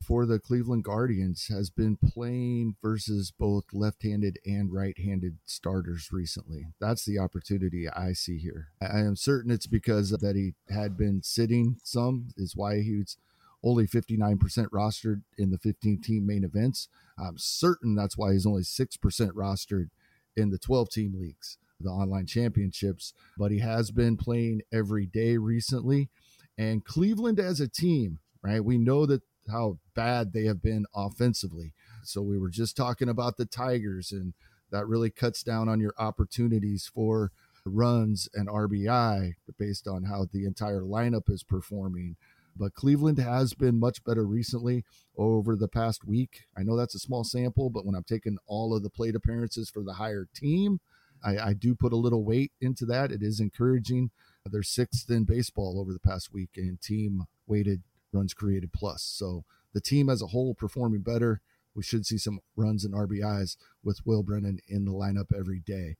for 0.01 0.25
the 0.25 0.39
Cleveland 0.39 0.83
Guardians 0.83 1.47
has 1.47 1.69
been 1.69 1.97
playing 1.97 2.75
versus 2.81 3.31
both 3.31 3.65
left-handed 3.73 4.39
and 4.45 4.71
right-handed 4.71 5.37
starters 5.45 6.09
recently. 6.11 6.67
That's 6.79 7.05
the 7.05 7.17
opportunity 7.17 7.89
I 7.89 8.13
see 8.13 8.37
here. 8.37 8.67
I 8.81 8.99
am 8.99 9.15
certain 9.15 9.51
it's 9.51 9.67
because 9.67 10.09
that 10.11 10.35
he 10.35 10.53
had 10.73 10.97
been 10.97 11.23
sitting 11.23 11.77
some 11.83 12.29
is 12.37 12.55
why 12.55 12.81
he's 12.81 13.17
only 13.63 13.87
59% 13.87 14.37
rostered 14.69 15.23
in 15.37 15.49
the 15.49 15.57
15 15.57 16.01
team 16.01 16.27
main 16.27 16.43
events. 16.43 16.87
I'm 17.17 17.37
certain 17.37 17.95
that's 17.95 18.17
why 18.17 18.33
he's 18.33 18.45
only 18.45 18.61
6% 18.61 18.97
rostered 19.31 19.89
in 20.35 20.51
the 20.51 20.59
12 20.59 20.89
team 20.89 21.15
leagues, 21.17 21.57
the 21.79 21.89
online 21.89 22.27
championships, 22.27 23.13
but 23.37 23.51
he 23.51 23.59
has 23.59 23.89
been 23.89 24.17
playing 24.17 24.61
every 24.71 25.05
day 25.05 25.37
recently. 25.37 26.09
And 26.57 26.85
Cleveland 26.85 27.39
as 27.39 27.59
a 27.59 27.67
team, 27.67 28.19
right? 28.43 28.63
We 28.63 28.77
know 28.77 29.05
that 29.07 29.23
how 29.49 29.77
bad 29.95 30.33
they 30.33 30.45
have 30.45 30.61
been 30.61 30.85
offensively. 30.95 31.73
So 32.03 32.21
we 32.21 32.37
were 32.37 32.49
just 32.49 32.77
talking 32.77 33.09
about 33.09 33.37
the 33.37 33.45
Tigers, 33.45 34.11
and 34.11 34.33
that 34.71 34.87
really 34.87 35.09
cuts 35.09 35.43
down 35.43 35.69
on 35.69 35.79
your 35.79 35.93
opportunities 35.97 36.89
for 36.93 37.31
runs 37.65 38.29
and 38.33 38.47
RBI 38.47 39.33
based 39.57 39.87
on 39.87 40.03
how 40.03 40.27
the 40.31 40.45
entire 40.45 40.81
lineup 40.81 41.29
is 41.29 41.43
performing. 41.43 42.15
But 42.55 42.73
Cleveland 42.73 43.17
has 43.19 43.53
been 43.53 43.79
much 43.79 44.03
better 44.03 44.25
recently 44.25 44.85
over 45.17 45.55
the 45.55 45.67
past 45.67 46.05
week. 46.05 46.43
I 46.57 46.63
know 46.63 46.77
that's 46.77 46.95
a 46.95 46.99
small 46.99 47.23
sample, 47.23 47.69
but 47.69 47.85
when 47.85 47.95
I'm 47.95 48.03
taking 48.03 48.37
all 48.47 48.75
of 48.75 48.83
the 48.83 48.89
plate 48.89 49.15
appearances 49.15 49.69
for 49.69 49.83
the 49.83 49.93
higher 49.93 50.27
team, 50.33 50.79
I, 51.23 51.37
I 51.37 51.53
do 51.53 51.75
put 51.75 51.91
a 51.91 51.97
little 51.97 52.23
weight 52.23 52.51
into 52.61 52.85
that. 52.85 53.11
It 53.11 53.21
is 53.21 53.39
encouraging. 53.39 54.11
They're 54.45 54.63
sixth 54.63 55.09
in 55.09 55.23
baseball 55.23 55.79
over 55.79 55.91
the 55.91 55.99
past 55.99 56.33
week 56.33 56.51
in 56.55 56.77
team 56.81 57.25
weighted 57.47 57.81
runs 58.11 58.33
created 58.33 58.73
plus. 58.73 59.03
So 59.03 59.43
the 59.73 59.81
team 59.81 60.09
as 60.09 60.21
a 60.21 60.27
whole 60.27 60.53
performing 60.53 61.01
better. 61.01 61.41
We 61.75 61.83
should 61.83 62.05
see 62.05 62.17
some 62.17 62.39
runs 62.55 62.85
and 62.85 62.93
RBIs 62.93 63.57
with 63.83 64.05
Will 64.05 64.23
Brennan 64.23 64.59
in 64.69 64.85
the 64.85 64.93
lineup 64.93 65.35
every 65.37 65.59
day. 65.59 65.97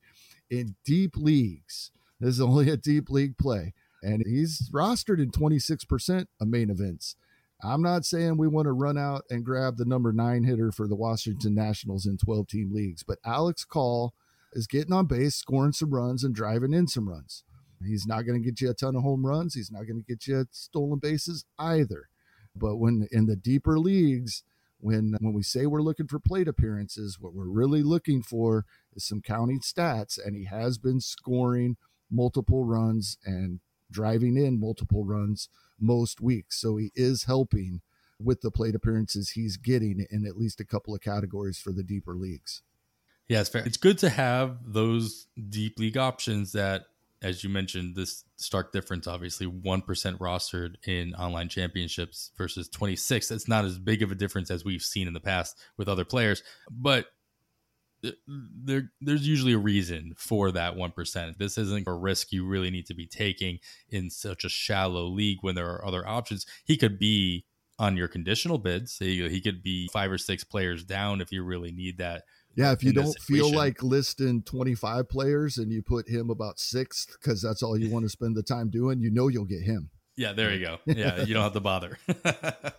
In 0.48 0.76
deep 0.86 1.18
leagues, 1.18 1.90
this 2.18 2.30
is 2.30 2.40
only 2.40 2.70
a 2.70 2.78
deep 2.78 3.10
league 3.10 3.36
play 3.36 3.74
and 4.02 4.24
he's 4.26 4.70
rostered 4.72 5.20
in 5.20 5.30
26% 5.30 6.26
of 6.40 6.48
main 6.48 6.70
events. 6.70 7.16
I'm 7.62 7.82
not 7.82 8.04
saying 8.04 8.36
we 8.36 8.48
want 8.48 8.66
to 8.66 8.72
run 8.72 8.98
out 8.98 9.24
and 9.30 9.44
grab 9.44 9.78
the 9.78 9.84
number 9.84 10.12
nine 10.12 10.44
hitter 10.44 10.70
for 10.70 10.86
the 10.86 10.94
Washington 10.94 11.54
Nationals 11.54 12.06
in 12.06 12.18
12 12.18 12.46
team 12.46 12.70
leagues, 12.72 13.02
but 13.02 13.18
Alex 13.24 13.64
Call 13.64 14.14
is 14.52 14.66
getting 14.66 14.92
on 14.92 15.06
base, 15.06 15.34
scoring 15.34 15.72
some 15.72 15.92
runs, 15.92 16.22
and 16.22 16.34
driving 16.34 16.72
in 16.72 16.86
some 16.86 17.08
runs. 17.08 17.44
He's 17.84 18.06
not 18.06 18.22
going 18.22 18.40
to 18.40 18.44
get 18.44 18.60
you 18.60 18.70
a 18.70 18.74
ton 18.74 18.96
of 18.96 19.02
home 19.02 19.26
runs. 19.26 19.54
He's 19.54 19.70
not 19.70 19.86
going 19.86 20.02
to 20.02 20.06
get 20.06 20.26
you 20.26 20.46
stolen 20.50 20.98
bases 20.98 21.44
either. 21.58 22.08
But 22.54 22.76
when 22.76 23.06
in 23.12 23.26
the 23.26 23.36
deeper 23.36 23.78
leagues, 23.78 24.42
when 24.78 25.16
when 25.20 25.34
we 25.34 25.42
say 25.42 25.66
we're 25.66 25.82
looking 25.82 26.06
for 26.06 26.18
plate 26.18 26.48
appearances, 26.48 27.18
what 27.20 27.34
we're 27.34 27.48
really 27.48 27.82
looking 27.82 28.22
for 28.22 28.64
is 28.94 29.06
some 29.06 29.20
counting 29.20 29.60
stats, 29.60 30.18
and 30.22 30.36
he 30.36 30.44
has 30.44 30.78
been 30.78 31.00
scoring 31.00 31.76
multiple 32.10 32.64
runs 32.64 33.18
and 33.24 33.60
driving 33.90 34.36
in 34.36 34.60
multiple 34.60 35.04
runs 35.04 35.48
most 35.78 36.20
weeks. 36.20 36.60
So 36.60 36.76
he 36.76 36.90
is 36.94 37.24
helping 37.24 37.80
with 38.18 38.40
the 38.40 38.50
plate 38.50 38.74
appearances 38.74 39.30
he's 39.30 39.56
getting 39.56 40.06
in 40.10 40.26
at 40.26 40.36
least 40.36 40.60
a 40.60 40.64
couple 40.64 40.94
of 40.94 41.00
categories 41.00 41.58
for 41.58 41.72
the 41.72 41.82
deeper 41.82 42.14
leagues. 42.14 42.62
Yeah, 43.28 43.40
it's 43.40 43.50
fair. 43.50 43.64
It's 43.66 43.76
good 43.76 43.98
to 43.98 44.08
have 44.08 44.58
those 44.64 45.26
deep 45.48 45.78
league 45.78 45.98
options 45.98 46.52
that, 46.52 46.84
as 47.26 47.42
you 47.42 47.50
mentioned, 47.50 47.96
this 47.96 48.24
stark 48.36 48.72
difference, 48.72 49.08
obviously 49.08 49.46
1% 49.46 49.84
rostered 50.18 50.74
in 50.86 51.12
online 51.14 51.48
championships 51.48 52.30
versus 52.38 52.68
26. 52.68 53.32
It's 53.32 53.48
not 53.48 53.64
as 53.64 53.78
big 53.78 54.02
of 54.02 54.12
a 54.12 54.14
difference 54.14 54.48
as 54.50 54.64
we've 54.64 54.82
seen 54.82 55.08
in 55.08 55.12
the 55.12 55.20
past 55.20 55.58
with 55.76 55.88
other 55.88 56.04
players, 56.04 56.44
but 56.70 57.06
there 58.28 58.92
there's 59.00 59.26
usually 59.26 59.54
a 59.54 59.58
reason 59.58 60.12
for 60.16 60.52
that 60.52 60.76
1%. 60.76 61.38
This 61.38 61.58
isn't 61.58 61.88
a 61.88 61.92
risk 61.92 62.30
you 62.30 62.46
really 62.46 62.70
need 62.70 62.86
to 62.86 62.94
be 62.94 63.06
taking 63.06 63.58
in 63.88 64.08
such 64.10 64.44
a 64.44 64.48
shallow 64.48 65.06
league 65.06 65.38
when 65.40 65.56
there 65.56 65.68
are 65.68 65.84
other 65.84 66.06
options. 66.06 66.46
He 66.64 66.76
could 66.76 66.98
be 66.98 67.44
on 67.78 67.96
your 67.96 68.08
conditional 68.08 68.58
bids. 68.58 68.98
He, 68.98 69.28
he 69.28 69.40
could 69.40 69.62
be 69.62 69.88
five 69.92 70.12
or 70.12 70.18
six 70.18 70.44
players 70.44 70.84
down 70.84 71.20
if 71.20 71.32
you 71.32 71.42
really 71.42 71.72
need 71.72 71.98
that. 71.98 72.22
Yeah, 72.56 72.72
if 72.72 72.82
you 72.82 72.92
don't 72.92 73.18
feel 73.20 73.52
like 73.52 73.82
listing 73.82 74.42
25 74.42 75.08
players 75.08 75.58
and 75.58 75.70
you 75.70 75.82
put 75.82 76.08
him 76.08 76.30
about 76.30 76.58
sixth 76.58 77.16
because 77.20 77.42
that's 77.42 77.62
all 77.62 77.78
you 77.78 77.90
want 77.92 78.04
to 78.04 78.08
spend 78.08 78.34
the 78.34 78.42
time 78.42 78.70
doing, 78.70 79.00
you 79.00 79.10
know 79.10 79.28
you'll 79.28 79.44
get 79.44 79.62
him. 79.62 79.90
Yeah, 80.16 80.32
there 80.32 80.52
you 80.52 80.64
go. 80.64 80.78
Yeah, 80.86 81.22
you 81.22 81.34
don't 81.34 81.42
have 81.42 81.52
to 81.52 81.60
bother. 81.60 81.98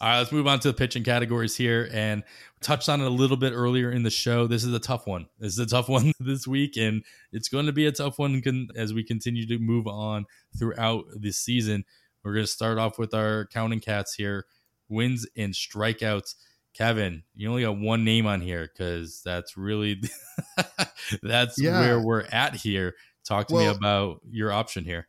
All 0.00 0.10
right, 0.10 0.18
let's 0.18 0.32
move 0.32 0.46
on 0.46 0.58
to 0.60 0.68
the 0.68 0.74
pitching 0.74 1.04
categories 1.04 1.56
here 1.56 1.88
and 1.90 2.24
touched 2.60 2.88
on 2.90 3.00
it 3.00 3.06
a 3.06 3.10
little 3.10 3.36
bit 3.38 3.52
earlier 3.54 3.90
in 3.90 4.02
the 4.02 4.10
show. 4.10 4.46
This 4.46 4.64
is 4.64 4.74
a 4.74 4.80
tough 4.80 5.06
one. 5.06 5.28
This 5.38 5.52
is 5.52 5.58
a 5.60 5.66
tough 5.66 5.88
one 5.88 6.12
this 6.20 6.46
week, 6.46 6.76
and 6.76 7.04
it's 7.32 7.48
going 7.48 7.66
to 7.66 7.72
be 7.72 7.86
a 7.86 7.92
tough 7.92 8.18
one 8.18 8.42
as 8.76 8.92
we 8.92 9.02
continue 9.04 9.46
to 9.46 9.58
move 9.58 9.86
on 9.86 10.26
throughout 10.58 11.04
this 11.16 11.38
season. 11.38 11.84
We're 12.22 12.34
going 12.34 12.44
to 12.44 12.50
start 12.50 12.76
off 12.76 12.98
with 12.98 13.14
our 13.14 13.46
counting 13.46 13.80
cats 13.80 14.14
here 14.14 14.46
wins 14.88 15.26
and 15.36 15.54
strikeouts. 15.54 16.34
Kevin, 16.74 17.22
you 17.34 17.48
only 17.48 17.62
got 17.62 17.78
one 17.78 18.04
name 18.04 18.26
on 18.26 18.40
here 18.40 18.68
because 18.72 19.22
that's 19.24 19.56
really 19.56 20.02
that's 21.22 21.60
yeah. 21.60 21.80
where 21.80 22.00
we're 22.00 22.26
at 22.32 22.56
here. 22.56 22.94
Talk 23.24 23.48
to 23.48 23.54
well, 23.54 23.70
me 23.70 23.76
about 23.76 24.20
your 24.28 24.52
option 24.52 24.84
here. 24.84 25.08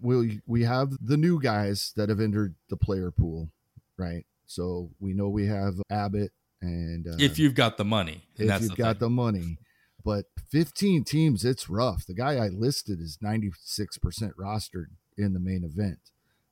We 0.00 0.40
we 0.46 0.64
have 0.64 0.92
the 1.00 1.16
new 1.16 1.40
guys 1.40 1.92
that 1.96 2.08
have 2.08 2.20
entered 2.20 2.54
the 2.68 2.76
player 2.76 3.10
pool, 3.10 3.50
right? 3.98 4.24
So 4.46 4.90
we 4.98 5.12
know 5.12 5.28
we 5.28 5.46
have 5.46 5.74
Abbott 5.90 6.32
and 6.62 7.06
uh, 7.06 7.16
if 7.18 7.38
you've 7.38 7.54
got 7.54 7.76
the 7.76 7.84
money, 7.84 8.22
if 8.36 8.60
you've 8.60 8.70
the 8.70 8.76
got 8.76 8.98
thing. 8.98 9.06
the 9.06 9.10
money, 9.10 9.58
but 10.04 10.26
15 10.50 11.04
teams, 11.04 11.44
it's 11.44 11.68
rough. 11.68 12.06
The 12.06 12.14
guy 12.14 12.34
I 12.36 12.48
listed 12.48 13.00
is 13.00 13.18
96% 13.22 13.52
rostered 14.38 14.86
in 15.16 15.32
the 15.32 15.40
main 15.40 15.64
event, 15.64 15.98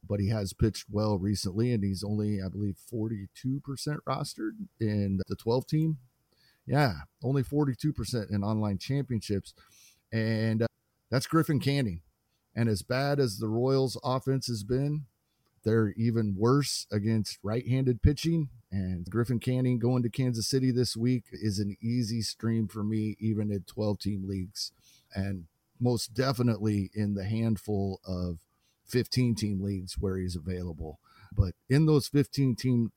but 0.09 0.21
he 0.21 0.29
has 0.29 0.53
pitched 0.53 0.87
well 0.91 1.19
recently, 1.19 1.73
and 1.73 1.85
he's 1.85 2.03
only, 2.03 2.41
I 2.43 2.49
believe, 2.49 2.77
42% 2.93 3.29
rostered 4.07 4.53
in 4.81 5.21
the 5.29 5.37
12 5.37 5.67
team. 5.67 5.99
Yeah, 6.67 6.95
only 7.23 7.43
42% 7.43 8.31
in 8.31 8.45
online 8.45 8.79
championships, 8.79 9.55
and 10.13 10.63
uh, 10.63 10.67
that's 11.11 11.27
Griffin 11.27 11.61
Canning. 11.61 12.03
And 12.55 12.69
as 12.69 12.83
bad 12.83 13.21
as 13.21 13.39
the 13.39 13.49
Royals' 13.49 13.99
offense 14.03 14.49
has 14.49 14.65
been, 14.65 15.07
they're 15.65 15.95
even 15.97 16.35
worse 16.37 16.87
against 16.91 17.39
right-handed 17.43 18.03
pitching. 18.03 18.49
And 18.71 19.09
Griffin 19.09 19.39
Canning 19.39 19.79
going 19.79 20.03
to 20.03 20.11
Kansas 20.11 20.49
City 20.49 20.71
this 20.71 20.97
week 20.97 21.25
is 21.33 21.59
an 21.59 21.77
easy 21.81 22.21
stream 22.23 22.69
for 22.69 22.83
me, 22.83 23.17
even 23.21 23.51
in 23.51 23.61
12-team 23.61 24.27
leagues, 24.27 24.73
and 25.15 25.45
most 25.81 26.15
definitely 26.15 26.91
in 26.95 27.15
the 27.15 27.25
handful 27.25 28.01
of 28.07 28.39
15-team 28.93 29.63
leagues 29.63 29.97
where 29.99 30.17
he's 30.17 30.37
available. 30.37 31.01
But 31.33 31.55
in 31.69 31.87
those 31.87 32.09
15-team 32.09 32.93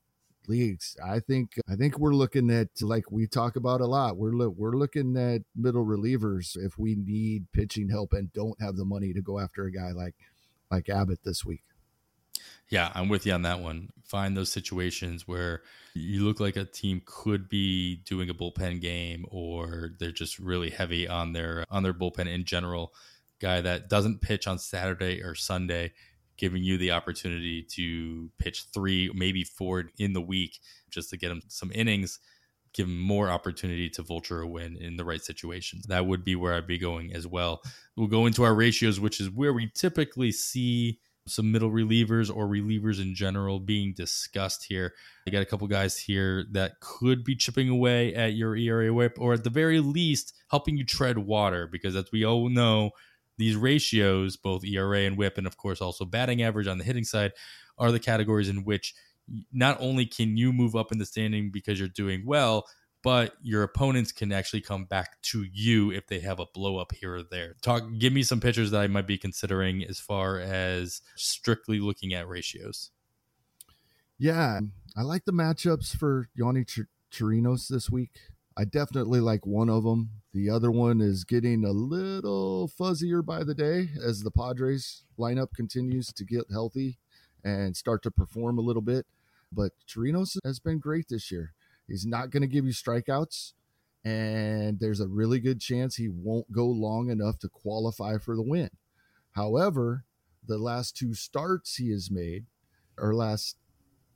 leagues. 0.48 0.98
I 1.04 1.20
think 1.20 1.54
I 1.70 1.76
think 1.76 1.98
we're 1.98 2.14
looking 2.14 2.50
at 2.50 2.70
like 2.82 3.12
we 3.12 3.28
talk 3.28 3.56
about 3.56 3.82
a 3.82 3.86
lot. 3.86 4.18
We're 4.18 4.34
lo- 4.34 4.56
we're 4.56 4.76
looking 4.76 5.18
at 5.18 5.42
middle 5.56 5.86
relievers 5.86 6.58
if 6.58 6.78
we 6.78 6.96
need 6.96 7.52
pitching 7.52 7.90
help 7.90 8.14
and 8.14 8.34
don't 8.34 8.60
have 8.62 8.76
the 8.76 8.86
money 8.86 9.14
to 9.14 9.22
go 9.22 9.40
after 9.40 9.66
a 9.66 9.72
guy 9.72 9.92
like 9.92 10.16
like 10.70 10.90
Abbott 10.90 11.20
this 11.24 11.46
week. 11.46 11.64
Yeah, 12.70 12.92
I'm 12.96 13.10
with 13.10 13.26
you 13.26 13.34
on 13.34 13.42
that 13.42 13.60
one. 13.60 13.90
Find 14.06 14.36
those 14.36 14.52
situations 14.52 15.28
where 15.28 15.62
you 15.94 16.24
look 16.26 16.40
like 16.40 16.56
a 16.56 16.64
team 16.64 17.02
could 17.06 17.50
be 17.50 17.98
doing 17.98 18.30
a 18.30 18.34
bullpen 18.34 18.82
game 18.82 19.26
or 19.30 19.92
they're 20.00 20.12
just 20.12 20.40
really 20.40 20.70
heavy 20.70 21.08
on 21.08 21.34
their 21.34 21.66
on 21.70 21.84
their 21.84 21.94
bullpen 21.94 22.28
in 22.28 22.46
general. 22.46 22.94
Guy 23.42 23.62
that 23.62 23.90
doesn't 23.90 24.22
pitch 24.22 24.48
on 24.48 24.60
Saturday 24.60 25.22
or 25.24 25.36
Sunday, 25.36 25.94
giving 26.38 26.64
you 26.64 26.78
the 26.78 26.92
opportunity 26.92 27.64
to 27.64 28.30
pitch 28.40 28.66
three, 28.74 29.12
maybe 29.14 29.44
four 29.44 29.90
in 29.98 30.14
the 30.14 30.22
week 30.22 30.60
just 30.90 31.10
to 31.10 31.18
get 31.18 31.32
him 31.32 31.42
some 31.48 31.72
innings. 31.74 32.20
give 32.74 32.88
him 32.88 33.00
more 33.00 33.30
opportunity 33.30 33.90
to 33.90 34.02
vulture 34.02 34.42
a 34.42 34.48
win 34.48 34.78
in 34.78 34.98
the 34.98 35.06
right 35.06 35.24
situations. 35.24 35.86
That 35.88 36.06
would 36.06 36.24
be 36.24 36.36
where 36.36 36.54
I'd 36.54 36.68
be 36.68 36.78
going 36.78 37.14
as 37.14 37.28
well. 37.28 37.62
We'll 37.96 38.08
go 38.08 38.26
into 38.26 38.44
our 38.44 38.56
ratios, 38.56 39.00
which 39.00 39.20
is 39.20 39.30
where 39.30 39.54
we 39.54 39.70
typically 39.74 40.32
see 40.32 41.00
some 41.28 41.52
middle 41.52 41.70
relievers 41.70 42.36
or 42.36 42.48
relievers 42.48 43.00
in 43.00 43.14
general 43.14 43.60
being 43.60 43.94
discussed 43.94 44.66
here. 44.66 44.94
I 45.28 45.32
got 45.32 45.44
a 45.44 45.46
couple 45.46 45.68
guys 45.68 45.98
here 45.98 46.46
that 46.52 46.80
could 46.80 47.24
be 47.24 47.36
chipping 47.36 47.70
away 47.70 48.16
at 48.16 48.34
your 48.34 48.56
ERA 48.56 48.92
whip, 48.92 49.18
or 49.20 49.34
at 49.34 49.44
the 49.44 49.52
very 49.52 49.80
least, 49.80 50.34
helping 50.50 50.78
you 50.78 50.84
tread 50.86 51.20
water. 51.20 51.68
Because 51.68 51.96
as 51.96 52.12
we 52.12 52.26
all 52.26 52.50
know, 52.50 52.92
these 53.42 53.56
ratios, 53.56 54.38
both 54.38 54.64
ERA 54.64 55.00
and 55.00 55.18
whip, 55.18 55.38
and 55.38 55.48
of 55.48 55.58
course 55.58 55.82
also 55.82 56.06
batting 56.06 56.42
average 56.42 56.68
on 56.68 56.78
the 56.78 56.84
hitting 56.84 57.04
side, 57.04 57.34
are 57.78 57.92
the 57.92 58.00
categories 58.00 58.50
in 58.50 58.64
which 58.64 58.94
not 59.52 59.78
only 59.80 60.06
can 60.06 60.38
you 60.38 60.52
move 60.52 60.76
up 60.76 60.92
in 60.92 60.98
the 60.98 61.06
standing 61.06 61.52
because 61.52 61.80
you're 61.80 61.88
doing 61.88 62.24
well, 62.26 62.66
but 63.04 63.34
your 63.42 63.64
opponents 63.64 64.12
can 64.12 64.32
actually 64.32 64.62
come 64.62 64.86
back 64.86 65.22
to 65.22 65.44
you 65.52 65.92
if 65.92 66.08
they 66.08 66.20
have 66.20 66.40
a 66.40 66.46
blow 66.54 66.78
up 66.78 66.92
here 66.94 67.16
or 67.16 67.24
there. 67.24 67.56
Talk, 67.62 67.84
give 67.98 68.14
me 68.14 68.24
some 68.24 68.40
pitchers 68.40 68.72
that 68.72 68.82
I 68.82 68.88
might 68.88 69.08
be 69.08 69.18
considering 69.18 69.84
as 69.84 70.00
far 70.00 70.40
as 70.40 71.02
strictly 71.16 71.80
looking 71.80 72.14
at 72.14 72.28
ratios. 72.28 72.92
Yeah, 74.20 74.60
I 74.96 75.02
like 75.02 75.26
the 75.26 75.34
matchups 75.34 75.96
for 75.96 76.28
Yonny 76.38 76.68
Ch- 76.68 76.88
Chirinos 77.12 77.68
this 77.68 77.90
week. 77.90 78.12
I 78.58 78.66
definitely 78.66 79.22
like 79.22 79.46
one 79.46 79.70
of 79.70 79.84
them. 79.84 80.10
The 80.34 80.50
other 80.50 80.72
one 80.72 81.00
is 81.02 81.24
getting 81.24 81.64
a 81.64 81.72
little 81.72 82.68
fuzzier 82.68 83.26
by 83.26 83.44
the 83.44 83.56
day 83.56 83.90
as 84.04 84.22
the 84.22 84.32
Padres 84.32 85.04
lineup 85.18 85.54
continues 85.56 86.08
to 86.14 86.26
get 86.26 86.52
healthy 86.52 86.98
and 87.44 87.76
start 87.76 88.04
to 88.04 88.12
perform 88.12 88.58
a 88.58 88.62
little 88.62 88.82
bit. 88.82 89.06
But 89.52 89.72
Chirinos 89.88 90.38
has 90.44 90.60
been 90.60 90.80
great 90.80 91.08
this 91.10 91.32
year. 91.32 91.54
He's 91.88 92.06
not 92.06 92.30
going 92.30 92.42
to 92.42 92.48
give 92.48 92.66
you 92.66 92.72
strikeouts, 92.72 93.54
and 94.06 94.80
there's 94.80 95.02
a 95.02 95.08
really 95.08 95.40
good 95.40 95.60
chance 95.60 95.96
he 95.96 96.08
won't 96.08 96.52
go 96.52 96.66
long 96.66 97.10
enough 97.10 97.40
to 97.40 97.50
qualify 97.50 98.18
for 98.18 98.36
the 98.36 98.42
win. 98.42 98.70
However, 99.32 100.06
the 100.46 100.58
last 100.58 100.96
two 100.96 101.14
starts 101.14 101.76
he 101.76 101.92
has 101.92 102.10
made, 102.10 102.46
or 102.98 103.14
last, 103.14 103.58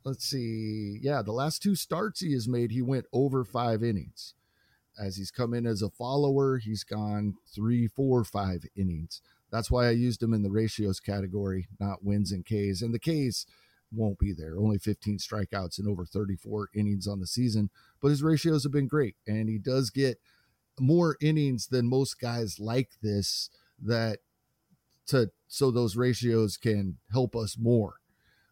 let's 0.06 0.26
see, 0.26 1.00
yeah, 1.02 1.22
the 1.22 1.32
last 1.32 1.62
two 1.62 1.76
starts 1.76 2.22
he 2.22 2.34
has 2.34 2.48
made, 2.48 2.72
he 2.72 2.82
went 2.82 3.06
over 3.12 3.44
five 3.44 3.84
innings. 3.84 4.34
As 4.98 5.18
he's 5.18 5.32
come 5.32 5.54
in 5.54 5.66
as 5.66 5.82
a 5.82 5.90
follower, 5.90 6.58
he's 6.58 6.86
gone 6.86 7.36
three, 7.54 7.88
four, 7.88 8.24
five 8.24 8.64
innings. 8.78 9.22
That's 9.52 9.70
why 9.70 9.88
I 9.88 9.92
used 9.92 10.24
him 10.24 10.34
in 10.34 10.44
the 10.44 10.52
ratios 10.52 11.02
category, 11.02 11.68
not 11.80 12.04
wins 12.04 12.32
and 12.32 12.46
Ks. 12.46 12.82
And 12.82 12.94
the 12.94 13.00
Ks, 13.00 13.46
won't 13.92 14.20
be 14.20 14.34
there. 14.34 14.58
Only 14.58 14.78
15 14.78 15.18
strikeouts 15.18 15.80
and 15.80 15.88
over 15.88 16.06
34 16.06 16.70
innings 16.74 17.08
on 17.08 17.20
the 17.20 17.28
season, 17.28 17.70
but 18.02 18.10
his 18.10 18.24
ratios 18.24 18.64
have 18.64 18.72
been 18.72 18.88
great. 18.88 19.16
And 19.28 19.50
he 19.50 19.58
does 19.58 19.90
get 19.90 20.20
more 20.80 21.18
innings 21.22 21.68
than 21.68 21.90
most 21.90 22.20
guys 22.20 22.60
like 22.60 22.90
this 23.02 23.50
that 23.82 24.20
to 25.08 25.30
so 25.48 25.72
those 25.72 25.96
ratios 25.96 26.58
can 26.58 26.98
help 27.12 27.36
us 27.36 27.58
more. 27.58 27.96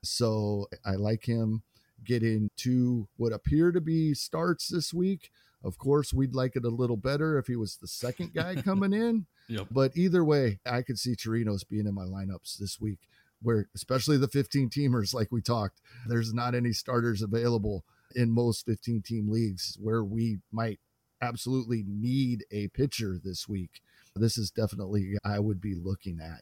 So 0.03 0.67
I 0.85 0.95
like 0.95 1.25
him 1.25 1.63
getting 2.03 2.49
to 2.57 3.07
what 3.17 3.33
appear 3.33 3.71
to 3.71 3.81
be 3.81 4.13
starts 4.13 4.67
this 4.67 4.93
week. 4.93 5.31
Of 5.63 5.77
course, 5.77 6.13
we'd 6.13 6.35
like 6.35 6.55
it 6.55 6.65
a 6.65 6.69
little 6.69 6.97
better 6.97 7.37
if 7.37 7.47
he 7.47 7.55
was 7.55 7.77
the 7.77 7.87
second 7.87 8.33
guy 8.33 8.55
coming 8.55 8.93
in. 8.93 9.25
Yep. 9.49 9.67
But 9.71 9.97
either 9.97 10.23
way, 10.23 10.61
I 10.65 10.83
could 10.83 10.97
see 10.97 11.17
Chirinos 11.17 11.67
being 11.67 11.85
in 11.85 11.93
my 11.93 12.05
lineups 12.05 12.57
this 12.57 12.79
week 12.79 12.99
where 13.41 13.67
especially 13.75 14.15
the 14.15 14.29
15 14.29 14.69
teamers 14.69 15.13
like 15.13 15.29
we 15.29 15.41
talked 15.41 15.81
there's 16.07 16.33
not 16.33 16.55
any 16.55 16.71
starters 16.71 17.21
available 17.21 17.83
in 18.15 18.31
most 18.31 18.65
15 18.65 19.01
team 19.01 19.29
leagues 19.29 19.77
where 19.81 20.01
we 20.01 20.39
might 20.51 20.79
absolutely 21.21 21.83
need 21.85 22.45
a 22.51 22.69
pitcher 22.69 23.19
this 23.21 23.47
week 23.47 23.81
this 24.15 24.37
is 24.37 24.49
definitely 24.49 25.15
i 25.25 25.39
would 25.39 25.59
be 25.59 25.75
looking 25.75 26.21
at 26.21 26.41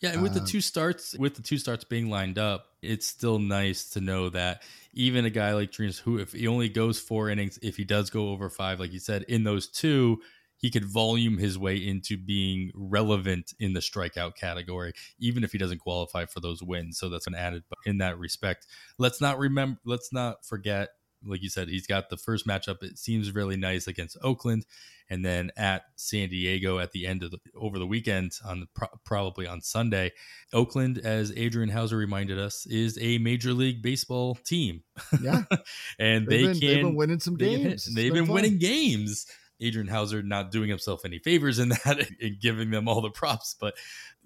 yeah, 0.00 0.12
and 0.12 0.22
with 0.22 0.34
the 0.34 0.40
um, 0.40 0.46
two 0.46 0.60
starts, 0.60 1.16
with 1.18 1.34
the 1.34 1.42
two 1.42 1.58
starts 1.58 1.82
being 1.82 2.08
lined 2.08 2.38
up, 2.38 2.67
it's 2.82 3.06
still 3.06 3.38
nice 3.38 3.90
to 3.90 4.00
know 4.00 4.28
that 4.30 4.62
even 4.92 5.24
a 5.24 5.30
guy 5.30 5.52
like 5.54 5.70
Dreams, 5.70 5.98
who 5.98 6.18
if 6.18 6.32
he 6.32 6.46
only 6.46 6.68
goes 6.68 6.98
four 6.98 7.28
innings, 7.28 7.58
if 7.62 7.76
he 7.76 7.84
does 7.84 8.10
go 8.10 8.30
over 8.30 8.48
five, 8.50 8.80
like 8.80 8.92
you 8.92 9.00
said, 9.00 9.24
in 9.24 9.44
those 9.44 9.68
two, 9.68 10.20
he 10.58 10.70
could 10.70 10.84
volume 10.84 11.38
his 11.38 11.56
way 11.56 11.76
into 11.76 12.16
being 12.16 12.72
relevant 12.74 13.54
in 13.60 13.74
the 13.74 13.80
strikeout 13.80 14.34
category, 14.34 14.92
even 15.20 15.44
if 15.44 15.52
he 15.52 15.58
doesn't 15.58 15.78
qualify 15.78 16.24
for 16.26 16.40
those 16.40 16.62
wins. 16.62 16.98
So 16.98 17.08
that's 17.08 17.28
an 17.28 17.34
added 17.34 17.62
in 17.86 17.98
that 17.98 18.18
respect. 18.18 18.66
Let's 18.98 19.20
not 19.20 19.38
remember, 19.38 19.78
let's 19.84 20.12
not 20.12 20.44
forget, 20.44 20.90
like 21.24 21.42
you 21.42 21.48
said, 21.48 21.68
he's 21.68 21.86
got 21.86 22.10
the 22.10 22.16
first 22.16 22.46
matchup. 22.46 22.82
It 22.82 22.98
seems 22.98 23.34
really 23.34 23.56
nice 23.56 23.86
against 23.86 24.16
Oakland, 24.22 24.66
and 25.10 25.24
then 25.24 25.50
at 25.56 25.82
San 25.96 26.28
Diego 26.28 26.78
at 26.78 26.92
the 26.92 27.06
end 27.06 27.22
of 27.22 27.30
the 27.30 27.38
over 27.54 27.78
the 27.78 27.86
weekend 27.86 28.32
on 28.44 28.60
the, 28.60 28.66
pro- 28.74 28.98
probably 29.04 29.46
on 29.46 29.60
Sunday. 29.60 30.12
Oakland, 30.52 30.98
as 30.98 31.32
Adrian 31.36 31.70
Houser 31.70 31.96
reminded 31.96 32.38
us, 32.38 32.66
is 32.66 32.98
a 33.00 33.18
Major 33.18 33.52
League 33.52 33.82
Baseball 33.82 34.36
team. 34.44 34.82
Yeah, 35.20 35.42
and 35.98 36.26
they've 36.26 36.40
they 36.40 36.46
been, 36.46 36.60
can 36.60 36.68
they've 36.68 36.84
been 36.84 36.94
winning 36.94 37.20
some 37.20 37.36
games. 37.36 37.88
They, 37.94 38.04
have 38.04 38.14
been, 38.14 38.24
been 38.24 38.34
winning 38.34 38.58
games. 38.58 39.26
Adrian 39.60 39.88
Houser 39.88 40.22
not 40.22 40.50
doing 40.50 40.68
himself 40.68 41.04
any 41.04 41.18
favors 41.18 41.58
in 41.58 41.70
that 41.70 42.08
and 42.20 42.40
giving 42.40 42.70
them 42.70 42.88
all 42.88 43.00
the 43.00 43.10
props. 43.10 43.54
But 43.58 43.74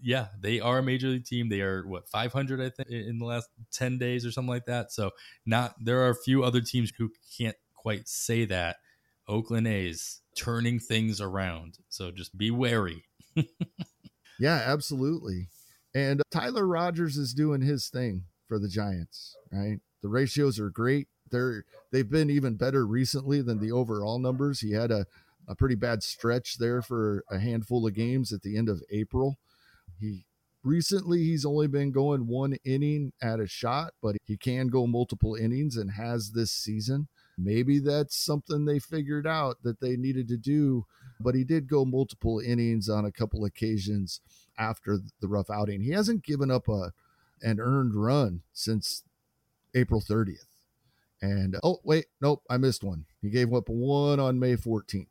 yeah, 0.01 0.29
they 0.39 0.61
are 0.61 0.79
a 0.79 0.83
major 0.83 1.09
league 1.09 1.25
team. 1.25 1.49
They 1.49 1.61
are 1.61 1.87
what 1.87 2.09
500, 2.09 2.61
I 2.61 2.71
think, 2.71 2.89
in 2.91 3.19
the 3.19 3.25
last 3.25 3.49
10 3.73 3.99
days 3.99 4.27
or 4.27 4.33
something 4.33 4.51
like 4.51 4.67
that. 4.67 4.93
So 4.93 5.11
not 5.47 5.75
there 5.81 6.01
are 6.03 6.11
a 6.11 6.23
few 6.23 6.45
other 6.45 6.61
teams 6.61 6.93
who 6.97 7.11
can't 7.37 7.57
quite 7.75 8.09
say 8.09 8.45
that. 8.47 8.77
Oakland 9.29 9.69
A's 9.69 10.21
turning 10.37 10.79
things 10.79 11.21
around. 11.21 11.79
So 11.89 12.11
just 12.11 12.37
be 12.37 12.51
wary. 12.51 13.05
yeah, 14.39 14.63
absolutely. 14.67 15.49
And 15.95 16.23
Tyler 16.31 16.67
Rogers 16.67 17.17
is 17.17 17.35
doing 17.35 17.61
his 17.61 17.89
thing 17.89 18.25
for 18.49 18.59
the 18.59 18.69
Giants, 18.69 19.37
right? 19.53 19.79
The 20.03 20.09
ratios 20.09 20.59
are 20.59 20.71
great. 20.71 21.09
They're 21.33 21.65
they've 21.91 22.09
been 22.09 22.31
even 22.31 22.55
better 22.55 22.87
recently 22.87 23.43
than 23.43 23.59
the 23.59 23.73
overall 23.73 24.19
numbers. 24.21 24.61
He 24.61 24.73
had 24.73 24.93
a 24.93 25.07
a 25.49 25.57
pretty 25.57 25.75
bad 25.75 26.03
stretch 26.03 26.59
there 26.59 26.83
for 26.83 27.25
a 27.29 27.39
handful 27.39 27.87
of 27.87 27.95
games 27.95 28.33
at 28.33 28.43
the 28.43 28.57
end 28.57 28.69
of 28.69 28.83
April. 28.91 29.39
He 29.99 30.25
recently 30.63 31.25
he's 31.25 31.45
only 31.45 31.67
been 31.67 31.91
going 31.91 32.29
one 32.29 32.57
inning 32.65 33.13
at 33.21 33.41
a 33.41 33.47
shot, 33.47 33.95
but 34.01 34.17
he 34.25 34.37
can 34.37 34.69
go 34.69 34.87
multiple 34.87 35.35
innings 35.35 35.77
and 35.77 35.91
has 35.93 36.31
this 36.31 36.53
season. 36.53 37.09
Maybe 37.37 37.79
that's 37.79 38.17
something 38.17 38.65
they 38.65 38.79
figured 38.79 39.27
out 39.27 39.57
that 39.63 39.81
they 39.81 39.97
needed 39.97 40.29
to 40.29 40.37
do, 40.37 40.87
but 41.19 41.35
he 41.35 41.45
did 41.45 41.67
go 41.67 41.85
multiple 41.85 42.39
innings 42.39 42.89
on 42.89 43.05
a 43.05 43.13
couple 43.13 43.45
occasions 43.45 44.21
after 44.59 44.99
the 45.21 45.29
rough 45.29 45.51
outing. 45.51 45.81
He 45.81 45.91
hasn't 45.91 46.25
given 46.25 46.51
up 46.51 46.69
a 46.69 46.93
an 47.41 47.59
earned 47.59 47.95
run 47.95 48.43
since 48.53 49.03
April 49.75 50.01
30th. 50.01 50.52
And 51.23 51.57
oh, 51.63 51.79
wait, 51.85 52.07
nope, 52.21 52.43
I 52.51 52.57
missed 52.59 52.85
one. 52.85 53.07
He 53.23 53.31
gave 53.31 53.55
up 53.55 53.69
one 53.69 54.21
on 54.21 54.39
May 54.39 54.57
14th 54.57 55.07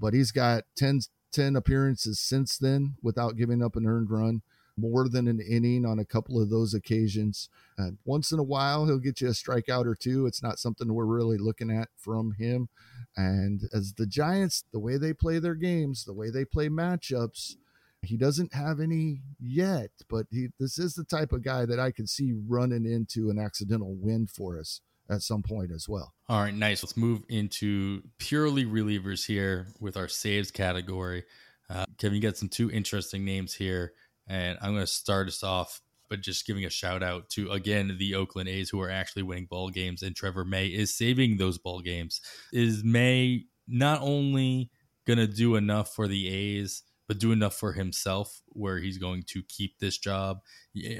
but 0.00 0.14
he's 0.14 0.30
got 0.30 0.64
10, 0.76 1.00
10 1.32 1.56
appearances 1.56 2.20
since 2.20 2.56
then 2.58 2.94
without 3.02 3.36
giving 3.36 3.62
up 3.62 3.76
an 3.76 3.86
earned 3.86 4.10
run 4.10 4.42
more 4.76 5.08
than 5.08 5.26
an 5.26 5.40
inning 5.40 5.84
on 5.84 5.98
a 5.98 6.04
couple 6.04 6.40
of 6.40 6.50
those 6.50 6.72
occasions. 6.72 7.48
And 7.76 7.98
once 8.04 8.30
in 8.30 8.38
a 8.38 8.44
while, 8.44 8.86
he'll 8.86 9.00
get 9.00 9.20
you 9.20 9.26
a 9.26 9.32
strikeout 9.32 9.86
or 9.86 9.96
two. 9.96 10.26
It's 10.26 10.42
not 10.42 10.60
something 10.60 10.92
we're 10.92 11.04
really 11.04 11.36
looking 11.36 11.70
at 11.70 11.88
from 11.96 12.34
him. 12.38 12.68
And 13.16 13.62
as 13.72 13.94
the 13.94 14.06
Giants, 14.06 14.64
the 14.72 14.78
way 14.78 14.96
they 14.96 15.12
play 15.12 15.40
their 15.40 15.56
games, 15.56 16.04
the 16.04 16.12
way 16.12 16.30
they 16.30 16.44
play 16.44 16.68
matchups, 16.68 17.56
he 18.02 18.16
doesn't 18.16 18.54
have 18.54 18.78
any 18.78 19.22
yet, 19.40 19.90
but 20.08 20.26
he 20.30 20.50
this 20.60 20.78
is 20.78 20.94
the 20.94 21.02
type 21.02 21.32
of 21.32 21.42
guy 21.42 21.66
that 21.66 21.80
I 21.80 21.90
could 21.90 22.08
see 22.08 22.32
running 22.46 22.86
into 22.86 23.28
an 23.28 23.40
accidental 23.40 23.96
win 23.96 24.28
for 24.28 24.60
us 24.60 24.80
at 25.10 25.22
some 25.22 25.42
point 25.42 25.70
as 25.72 25.88
well. 25.88 26.12
All 26.28 26.40
right, 26.40 26.54
nice. 26.54 26.82
Let's 26.82 26.96
move 26.96 27.22
into 27.28 28.02
purely 28.18 28.64
relievers 28.64 29.26
here 29.26 29.68
with 29.80 29.96
our 29.96 30.08
saves 30.08 30.50
category. 30.50 31.24
Uh, 31.70 31.84
Kevin, 31.98 32.16
you 32.16 32.22
got 32.22 32.36
some 32.36 32.48
two 32.48 32.70
interesting 32.70 33.24
names 33.24 33.54
here, 33.54 33.92
and 34.26 34.58
I'm 34.60 34.72
going 34.72 34.82
to 34.82 34.86
start 34.86 35.28
us 35.28 35.42
off 35.42 35.80
but 36.08 36.22
just 36.22 36.46
giving 36.46 36.64
a 36.64 36.70
shout 36.70 37.02
out 37.02 37.28
to 37.28 37.50
again 37.50 37.94
the 37.98 38.14
Oakland 38.14 38.48
A's 38.48 38.70
who 38.70 38.80
are 38.80 38.90
actually 38.90 39.22
winning 39.22 39.46
ball 39.48 39.68
games, 39.70 40.02
and 40.02 40.16
Trevor 40.16 40.44
May 40.44 40.66
is 40.66 40.96
saving 40.96 41.36
those 41.36 41.58
ball 41.58 41.80
games. 41.80 42.20
Is 42.52 42.82
May 42.82 43.44
not 43.66 44.00
only 44.00 44.70
going 45.06 45.18
to 45.18 45.26
do 45.26 45.56
enough 45.56 45.94
for 45.94 46.08
the 46.08 46.28
A's? 46.28 46.82
But 47.06 47.20
do 47.20 47.32
enough 47.32 47.54
for 47.54 47.72
himself, 47.72 48.42
where 48.48 48.76
he's 48.76 48.98
going 48.98 49.22
to 49.28 49.42
keep 49.42 49.78
this 49.78 49.96
job. 49.96 50.40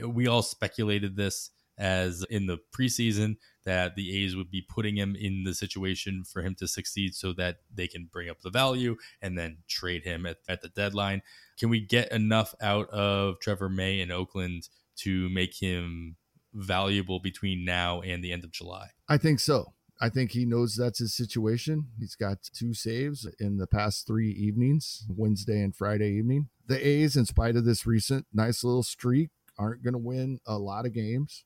We 0.03 0.27
all 0.27 0.41
speculated 0.41 1.17
this 1.17 1.51
as 1.79 2.25
in 2.29 2.47
the 2.47 2.59
preseason 2.77 3.37
that 3.65 3.95
the 3.95 4.25
A's 4.25 4.35
would 4.35 4.51
be 4.51 4.63
putting 4.63 4.97
him 4.97 5.15
in 5.15 5.45
the 5.45 5.55
situation 5.55 6.25
for 6.25 6.43
him 6.43 6.55
to 6.57 6.67
succeed 6.67 7.15
so 7.15 7.33
that 7.35 7.59
they 7.73 7.87
can 7.87 8.09
bring 8.11 8.29
up 8.29 8.41
the 8.41 8.51
value 8.51 8.97
and 9.23 9.39
then 9.39 9.59
trade 9.69 10.05
him 10.05 10.27
at, 10.27 10.39
at 10.49 10.63
the 10.63 10.69
deadline. 10.69 11.23
Can 11.59 11.69
we 11.69 11.81
get 11.81 12.11
enough 12.11 12.55
out 12.61 12.89
of 12.91 13.39
Trevor 13.41 13.69
May 13.69 14.01
in 14.01 14.11
Oakland 14.11 14.69
to 14.97 15.29
make 15.29 15.55
him 15.55 16.17
valuable 16.55 17.21
between 17.21 17.65
now 17.65 18.01
and 18.01 18.25
the 18.25 18.33
end 18.33 18.45
of 18.45 18.53
July? 18.53 18.89
I 19.09 19.19
think 19.19 19.39
so. 19.39 19.75
I 20.01 20.09
think 20.09 20.31
he 20.31 20.45
knows 20.45 20.77
that's 20.77 21.01
his 21.01 21.15
situation. 21.15 21.89
He's 21.99 22.15
got 22.15 22.39
two 22.55 22.73
saves 22.73 23.27
in 23.41 23.59
the 23.59 23.67
past 23.67 24.07
three 24.07 24.31
evenings, 24.31 25.05
Wednesday 25.09 25.61
and 25.61 25.75
Friday 25.75 26.13
evening. 26.13 26.49
The 26.69 26.87
A's, 26.87 27.17
in 27.17 27.27
spite 27.27 27.57
of 27.57 27.65
this 27.65 27.85
recent 27.85 28.27
nice 28.33 28.63
little 28.63 28.85
streak, 28.85 29.31
aren't 29.59 29.83
going 29.83 29.95
to 29.95 29.99
win 29.99 30.39
a 30.47 30.57
lot 30.57 30.87
of 30.87 30.95
games. 30.95 31.45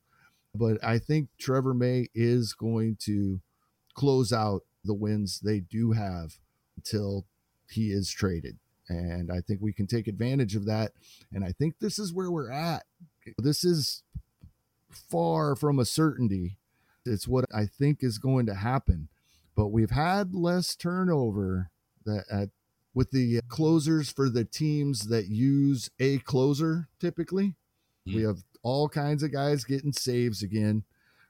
But 0.55 0.83
I 0.85 0.99
think 0.99 1.29
Trevor 1.39 1.75
May 1.75 2.09
is 2.15 2.53
going 2.53 2.97
to 3.05 3.41
close 3.95 4.33
out 4.33 4.63
the 4.85 4.95
wins 4.95 5.41
they 5.41 5.61
do 5.61 5.93
have 5.93 6.39
until 6.77 7.27
he 7.71 7.91
is 7.91 8.11
traded. 8.11 8.59
And 8.89 9.31
I 9.33 9.41
think 9.41 9.61
we 9.63 9.73
can 9.73 9.87
take 9.87 10.09
advantage 10.09 10.57
of 10.57 10.67
that. 10.67 10.93
And 11.33 11.45
I 11.45 11.53
think 11.53 11.77
this 11.79 11.99
is 11.99 12.13
where 12.13 12.31
we're 12.31 12.51
at. 12.51 12.85
This 13.39 13.65
is 13.65 14.03
far 14.91 15.57
from 15.57 15.79
a 15.79 15.85
certainty. 15.85 16.59
It's 17.07 17.27
what 17.27 17.45
I 17.55 17.67
think 17.67 18.03
is 18.03 18.19
going 18.19 18.47
to 18.47 18.55
happen. 18.55 19.09
But 19.57 19.69
we've 19.69 19.91
had 19.91 20.35
less 20.35 20.75
turnover 20.75 21.71
that 22.05 22.25
at, 22.31 22.49
with 22.95 23.11
the 23.11 23.41
closers 23.49 24.11
for 24.11 24.29
the 24.29 24.45
teams 24.45 25.09
that 25.09 25.29
use 25.29 25.91
a 25.99 26.19
closer 26.19 26.89
typically. 27.01 27.55
Mm. 28.07 28.15
We 28.15 28.23
have 28.23 28.43
all 28.63 28.89
kinds 28.89 29.23
of 29.23 29.33
guys 29.33 29.65
getting 29.65 29.93
saves 29.93 30.43
again. 30.43 30.85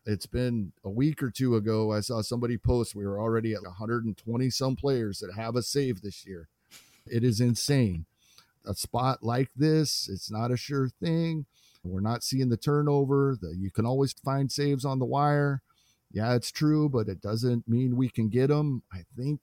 It's 0.04 0.26
been 0.26 0.72
a 0.84 0.90
week 0.90 1.22
or 1.22 1.30
two 1.30 1.54
ago. 1.56 1.92
I 1.92 2.00
saw 2.00 2.22
somebody 2.22 2.58
post 2.58 2.94
we 2.94 3.06
were 3.06 3.20
already 3.20 3.54
at 3.54 3.62
120 3.62 4.50
some 4.50 4.76
players 4.76 5.20
that 5.20 5.34
have 5.34 5.54
a 5.54 5.62
save 5.62 6.02
this 6.02 6.26
year. 6.26 6.48
It 7.06 7.24
is 7.24 7.40
insane. 7.40 8.06
A 8.66 8.74
spot 8.74 9.22
like 9.22 9.50
this, 9.56 10.08
it's 10.12 10.30
not 10.30 10.50
a 10.50 10.56
sure 10.56 10.88
thing. 10.88 11.46
We're 11.84 12.00
not 12.00 12.22
seeing 12.22 12.48
the 12.48 12.56
turnover. 12.56 13.36
The, 13.40 13.56
you 13.56 13.70
can 13.70 13.86
always 13.86 14.12
find 14.12 14.50
saves 14.50 14.84
on 14.84 14.98
the 14.98 15.04
wire. 15.04 15.62
Yeah, 16.12 16.34
it's 16.34 16.52
true, 16.52 16.88
but 16.88 17.08
it 17.08 17.20
doesn't 17.20 17.66
mean 17.66 17.96
we 17.96 18.08
can 18.08 18.28
get 18.28 18.48
them. 18.48 18.82
I 18.92 19.04
think 19.16 19.40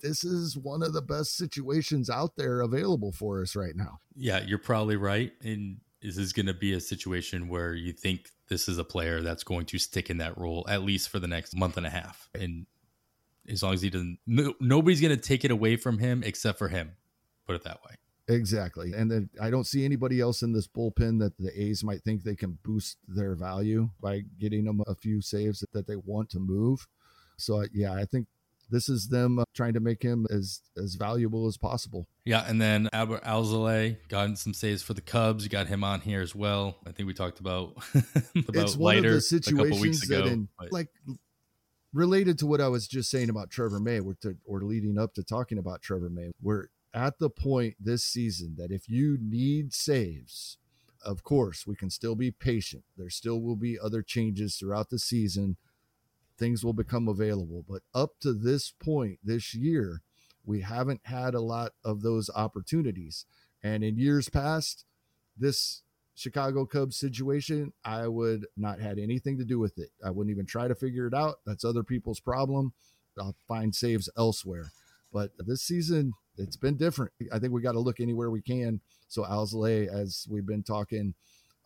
this 0.00 0.24
is 0.24 0.56
one 0.56 0.82
of 0.82 0.92
the 0.92 1.02
best 1.02 1.36
situations 1.36 2.08
out 2.08 2.36
there 2.36 2.60
available 2.60 3.12
for 3.12 3.42
us 3.42 3.56
right 3.56 3.74
now. 3.74 3.98
Yeah, 4.14 4.40
you're 4.40 4.58
probably 4.58 4.96
right. 4.96 5.32
And 5.42 5.78
is 6.00 6.16
this 6.16 6.32
going 6.32 6.46
to 6.46 6.54
be 6.54 6.72
a 6.72 6.80
situation 6.80 7.48
where 7.48 7.74
you 7.74 7.92
think 7.92 8.30
this 8.48 8.68
is 8.68 8.78
a 8.78 8.84
player 8.84 9.20
that's 9.20 9.44
going 9.44 9.66
to 9.66 9.78
stick 9.78 10.10
in 10.10 10.18
that 10.18 10.38
role 10.38 10.64
at 10.68 10.82
least 10.82 11.08
for 11.08 11.18
the 11.18 11.26
next 11.26 11.56
month 11.56 11.76
and 11.76 11.86
a 11.86 11.90
half? 11.90 12.28
And 12.34 12.66
as 13.48 13.62
long 13.62 13.74
as 13.74 13.82
he 13.82 13.90
doesn't, 13.90 14.18
no, 14.26 14.54
nobody's 14.60 15.00
going 15.00 15.14
to 15.14 15.20
take 15.20 15.44
it 15.44 15.50
away 15.50 15.76
from 15.76 15.98
him 15.98 16.22
except 16.24 16.58
for 16.58 16.68
him. 16.68 16.92
Put 17.46 17.56
it 17.56 17.64
that 17.64 17.80
way. 17.84 17.94
Exactly. 18.28 18.92
And 18.92 19.10
then 19.10 19.30
I 19.40 19.48
don't 19.48 19.66
see 19.66 19.84
anybody 19.84 20.20
else 20.20 20.42
in 20.42 20.52
this 20.52 20.68
bullpen 20.68 21.18
that 21.20 21.36
the 21.38 21.50
A's 21.60 21.82
might 21.82 22.02
think 22.02 22.22
they 22.22 22.36
can 22.36 22.58
boost 22.62 22.98
their 23.08 23.34
value 23.34 23.88
by 24.00 24.22
getting 24.38 24.64
them 24.64 24.82
a 24.86 24.94
few 24.94 25.22
saves 25.22 25.64
that 25.72 25.86
they 25.86 25.96
want 25.96 26.28
to 26.30 26.38
move. 26.38 26.86
So, 27.38 27.64
yeah, 27.72 27.94
I 27.94 28.04
think 28.04 28.26
this 28.70 28.88
is 28.88 29.08
them 29.08 29.38
uh, 29.38 29.44
trying 29.54 29.74
to 29.74 29.80
make 29.80 30.02
him 30.02 30.26
as 30.30 30.60
as 30.76 30.94
valuable 30.94 31.46
as 31.46 31.56
possible. 31.56 32.06
Yeah, 32.24 32.44
and 32.46 32.60
then 32.60 32.88
Adbert 32.92 33.22
Alzolay 33.24 33.96
got 34.08 34.38
some 34.38 34.54
saves 34.54 34.82
for 34.82 34.94
the 34.94 35.00
Cubs. 35.00 35.44
You 35.44 35.50
got 35.50 35.66
him 35.66 35.84
on 35.84 36.00
here 36.00 36.20
as 36.20 36.34
well. 36.34 36.76
I 36.86 36.92
think 36.92 37.06
we 37.06 37.14
talked 37.14 37.40
about 37.40 37.76
about 37.94 38.56
it's 38.56 38.76
one 38.76 38.98
of 38.98 39.04
the 39.04 39.20
situations 39.20 40.02
ago, 40.02 40.24
that, 40.24 40.26
in, 40.26 40.48
like 40.70 40.88
related 41.92 42.38
to 42.38 42.46
what 42.46 42.60
I 42.60 42.68
was 42.68 42.86
just 42.86 43.10
saying 43.10 43.30
about 43.30 43.50
Trevor 43.50 43.80
May, 43.80 44.00
or, 44.00 44.14
to, 44.22 44.36
or 44.44 44.60
leading 44.60 44.98
up 44.98 45.14
to 45.14 45.22
talking 45.22 45.58
about 45.58 45.82
Trevor 45.82 46.10
May, 46.10 46.30
we're 46.40 46.66
at 46.94 47.18
the 47.18 47.30
point 47.30 47.76
this 47.80 48.04
season 48.04 48.56
that 48.58 48.70
if 48.70 48.88
you 48.88 49.18
need 49.20 49.72
saves, 49.72 50.58
of 51.04 51.22
course 51.22 51.66
we 51.66 51.74
can 51.74 51.90
still 51.90 52.14
be 52.14 52.30
patient. 52.30 52.84
There 52.96 53.10
still 53.10 53.40
will 53.40 53.56
be 53.56 53.78
other 53.78 54.02
changes 54.02 54.56
throughout 54.56 54.90
the 54.90 54.98
season 54.98 55.56
things 56.38 56.64
will 56.64 56.72
become 56.72 57.08
available. 57.08 57.64
But 57.68 57.82
up 57.94 58.20
to 58.20 58.32
this 58.32 58.70
point 58.70 59.18
this 59.22 59.54
year, 59.54 60.02
we 60.44 60.60
haven't 60.62 61.00
had 61.04 61.34
a 61.34 61.40
lot 61.40 61.72
of 61.84 62.02
those 62.02 62.30
opportunities. 62.34 63.26
And 63.62 63.82
in 63.84 63.98
years 63.98 64.28
past, 64.28 64.84
this 65.36 65.82
Chicago 66.14 66.64
Cubs 66.64 66.96
situation, 66.96 67.72
I 67.84 68.08
would 68.08 68.46
not 68.56 68.80
had 68.80 68.98
anything 68.98 69.38
to 69.38 69.44
do 69.44 69.58
with 69.58 69.78
it. 69.78 69.90
I 70.04 70.10
wouldn't 70.10 70.34
even 70.34 70.46
try 70.46 70.66
to 70.66 70.74
figure 70.74 71.06
it 71.06 71.14
out. 71.14 71.36
That's 71.46 71.64
other 71.64 71.82
people's 71.82 72.20
problem. 72.20 72.72
I'll 73.20 73.36
find 73.46 73.74
saves 73.74 74.08
elsewhere. 74.16 74.70
But 75.12 75.30
this 75.38 75.62
season, 75.62 76.12
it's 76.36 76.56
been 76.56 76.76
different. 76.76 77.12
I 77.32 77.38
think 77.38 77.52
we 77.52 77.62
got 77.62 77.72
to 77.72 77.80
look 77.80 78.00
anywhere 78.00 78.30
we 78.30 78.42
can. 78.42 78.80
So 79.08 79.22
Alzolay, 79.22 79.88
as 79.88 80.26
we've 80.30 80.46
been 80.46 80.62
talking 80.62 81.14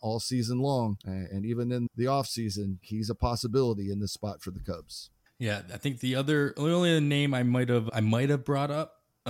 all 0.03 0.21
season 0.21 0.59
long. 0.59 0.99
And 1.05 1.47
even 1.47 1.73
in 1.73 1.89
the 1.97 2.05
offseason, 2.05 2.79
he's 2.83 3.09
a 3.09 3.15
possibility 3.15 3.91
in 3.91 4.01
this 4.01 4.13
spot 4.13 4.43
for 4.43 4.51
the 4.51 4.61
Cubs. 4.61 5.11
Yeah, 5.39 5.63
I 5.73 5.77
think 5.79 6.01
the 6.01 6.15
other 6.15 6.55
only 6.57 7.01
name 7.01 7.35
I 7.35 7.43
might 7.43 7.69
have 7.69 7.91
I 7.93 8.01
might 8.01 8.29
have 8.31 8.45
brought 8.45 8.71
up 8.71 8.95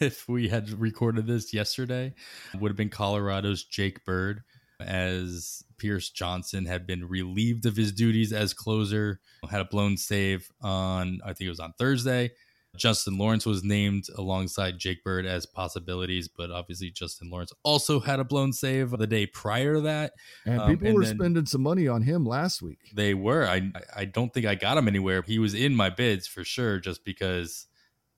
if 0.00 0.28
we 0.28 0.48
had 0.48 0.70
recorded 0.70 1.26
this 1.26 1.54
yesterday 1.54 2.14
would 2.58 2.70
have 2.70 2.76
been 2.76 2.88
Colorado's 2.88 3.64
Jake 3.64 4.04
Bird 4.04 4.42
as 4.80 5.64
Pierce 5.76 6.10
Johnson 6.10 6.66
had 6.66 6.86
been 6.86 7.08
relieved 7.08 7.66
of 7.66 7.76
his 7.76 7.92
duties 7.92 8.32
as 8.32 8.54
closer, 8.54 9.20
had 9.50 9.60
a 9.60 9.64
blown 9.64 9.96
save 9.96 10.50
on 10.62 11.20
I 11.24 11.32
think 11.32 11.46
it 11.46 11.50
was 11.50 11.60
on 11.60 11.74
Thursday. 11.78 12.30
Justin 12.76 13.18
Lawrence 13.18 13.44
was 13.44 13.64
named 13.64 14.04
alongside 14.16 14.78
Jake 14.78 15.02
Bird 15.02 15.26
as 15.26 15.44
possibilities, 15.44 16.28
but 16.28 16.50
obviously 16.50 16.90
Justin 16.90 17.28
Lawrence 17.30 17.52
also 17.62 18.00
had 18.00 18.20
a 18.20 18.24
blown 18.24 18.52
save 18.52 18.90
the 18.90 19.06
day 19.06 19.26
prior 19.26 19.74
to 19.74 19.80
that. 19.82 20.12
And 20.46 20.60
um, 20.60 20.70
people 20.70 20.86
and 20.86 20.96
were 20.96 21.04
spending 21.04 21.46
some 21.46 21.62
money 21.62 21.88
on 21.88 22.02
him 22.02 22.24
last 22.24 22.62
week. 22.62 22.78
They 22.94 23.14
were. 23.14 23.46
I 23.46 23.72
I 23.94 24.04
don't 24.04 24.32
think 24.32 24.46
I 24.46 24.54
got 24.54 24.78
him 24.78 24.88
anywhere. 24.88 25.22
He 25.22 25.38
was 25.38 25.54
in 25.54 25.74
my 25.74 25.90
bids 25.90 26.26
for 26.26 26.44
sure, 26.44 26.78
just 26.78 27.04
because 27.04 27.66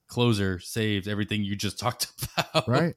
closer 0.06 0.58
saved 0.58 1.08
everything 1.08 1.42
you 1.42 1.56
just 1.56 1.78
talked 1.80 2.08
about. 2.36 2.68
Right. 2.68 2.94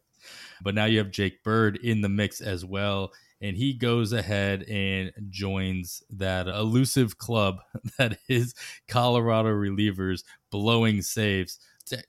But 0.62 0.76
now 0.76 0.86
you 0.86 0.98
have 1.00 1.12
Jake 1.12 1.44
Bird 1.44 1.78
in 1.78 2.02
the 2.02 2.10
mix 2.10 2.42
as 2.42 2.66
well 2.66 3.12
and 3.46 3.56
he 3.56 3.74
goes 3.74 4.12
ahead 4.12 4.64
and 4.64 5.12
joins 5.30 6.02
that 6.10 6.48
elusive 6.48 7.20
club 7.20 7.60
that 8.00 8.18
is 8.28 8.56
Colorado 8.88 9.50
relievers 9.50 10.24
blowing 10.50 11.04
saves. 11.04 11.60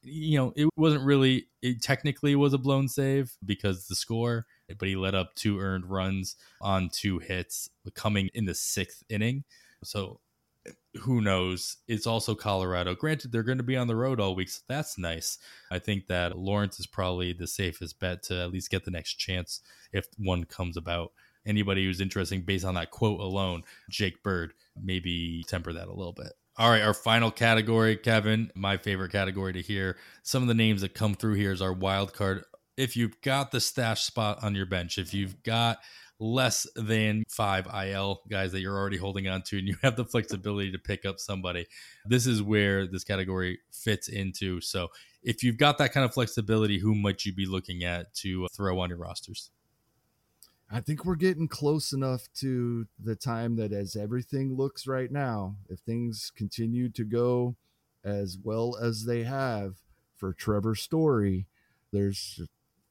You 0.02 0.38
know, 0.38 0.52
it 0.56 0.68
wasn't 0.76 1.04
really, 1.04 1.48
it 1.60 1.82
technically 1.82 2.34
was 2.36 2.54
a 2.54 2.58
blown 2.58 2.88
save 2.88 3.36
because 3.44 3.86
the 3.86 3.94
score, 3.94 4.46
but 4.78 4.88
he 4.88 4.96
let 4.96 5.14
up 5.14 5.34
two 5.34 5.60
earned 5.60 5.84
runs 5.84 6.36
on 6.62 6.88
two 6.88 7.18
hits 7.18 7.68
coming 7.94 8.30
in 8.32 8.46
the 8.46 8.54
sixth 8.54 9.02
inning. 9.10 9.44
So 9.84 10.20
who 11.00 11.20
knows? 11.20 11.76
It's 11.86 12.06
also 12.06 12.34
Colorado. 12.34 12.94
Granted, 12.94 13.30
they're 13.30 13.42
going 13.42 13.58
to 13.58 13.64
be 13.64 13.76
on 13.76 13.86
the 13.86 13.96
road 13.96 14.20
all 14.20 14.34
week, 14.34 14.48
so 14.48 14.62
that's 14.66 14.98
nice. 14.98 15.38
I 15.70 15.78
think 15.78 16.06
that 16.06 16.38
Lawrence 16.38 16.80
is 16.80 16.86
probably 16.86 17.32
the 17.32 17.46
safest 17.46 18.00
bet 18.00 18.22
to 18.24 18.40
at 18.40 18.52
least 18.52 18.70
get 18.70 18.84
the 18.84 18.90
next 18.90 19.14
chance 19.14 19.60
if 19.92 20.06
one 20.16 20.44
comes 20.44 20.76
about 20.76 21.12
anybody 21.46 21.84
who's 21.84 22.00
interesting 22.00 22.42
based 22.42 22.64
on 22.64 22.74
that 22.74 22.90
quote 22.90 23.20
alone, 23.20 23.62
Jake 23.90 24.22
Bird, 24.22 24.52
maybe 24.80 25.44
temper 25.46 25.72
that 25.72 25.88
a 25.88 25.94
little 25.94 26.12
bit. 26.12 26.32
All 26.58 26.70
right, 26.70 26.82
our 26.82 26.94
final 26.94 27.30
category, 27.30 27.96
Kevin, 27.96 28.50
my 28.54 28.78
favorite 28.78 29.12
category 29.12 29.52
to 29.52 29.60
hear. 29.60 29.98
Some 30.22 30.42
of 30.42 30.48
the 30.48 30.54
names 30.54 30.80
that 30.80 30.94
come 30.94 31.14
through 31.14 31.34
here 31.34 31.52
is 31.52 31.60
our 31.60 31.72
wild 31.72 32.14
card. 32.14 32.44
If 32.78 32.96
you've 32.96 33.20
got 33.20 33.50
the 33.50 33.60
stash 33.60 34.04
spot 34.04 34.42
on 34.42 34.54
your 34.54 34.64
bench, 34.64 34.96
if 34.96 35.12
you've 35.12 35.42
got 35.42 35.80
less 36.18 36.66
than 36.74 37.24
five 37.28 37.66
IL 37.66 38.22
guys 38.30 38.52
that 38.52 38.60
you're 38.60 38.76
already 38.76 38.96
holding 38.96 39.28
on 39.28 39.42
to, 39.42 39.58
and 39.58 39.68
you 39.68 39.76
have 39.82 39.96
the 39.96 40.04
flexibility 40.04 40.72
to 40.72 40.78
pick 40.78 41.04
up 41.04 41.20
somebody, 41.20 41.66
this 42.06 42.26
is 42.26 42.42
where 42.42 42.86
this 42.86 43.04
category 43.04 43.58
fits 43.70 44.08
into. 44.08 44.60
So, 44.62 44.88
if 45.22 45.42
you've 45.42 45.58
got 45.58 45.76
that 45.78 45.92
kind 45.92 46.04
of 46.06 46.14
flexibility, 46.14 46.78
who 46.78 46.94
might 46.94 47.24
you 47.24 47.34
be 47.34 47.46
looking 47.46 47.84
at 47.84 48.14
to 48.14 48.46
throw 48.56 48.78
on 48.78 48.88
your 48.90 48.98
rosters? 48.98 49.50
I 50.70 50.80
think 50.80 51.04
we're 51.04 51.14
getting 51.14 51.46
close 51.46 51.92
enough 51.92 52.28
to 52.40 52.86
the 52.98 53.14
time 53.14 53.54
that 53.56 53.72
as 53.72 53.94
everything 53.94 54.56
looks 54.56 54.86
right 54.86 55.10
now, 55.10 55.56
if 55.68 55.78
things 55.78 56.32
continue 56.34 56.88
to 56.88 57.04
go 57.04 57.54
as 58.04 58.36
well 58.42 58.76
as 58.80 59.04
they 59.04 59.22
have 59.22 59.76
for 60.16 60.32
Trevor 60.32 60.74
Story, 60.74 61.46
there's 61.92 62.40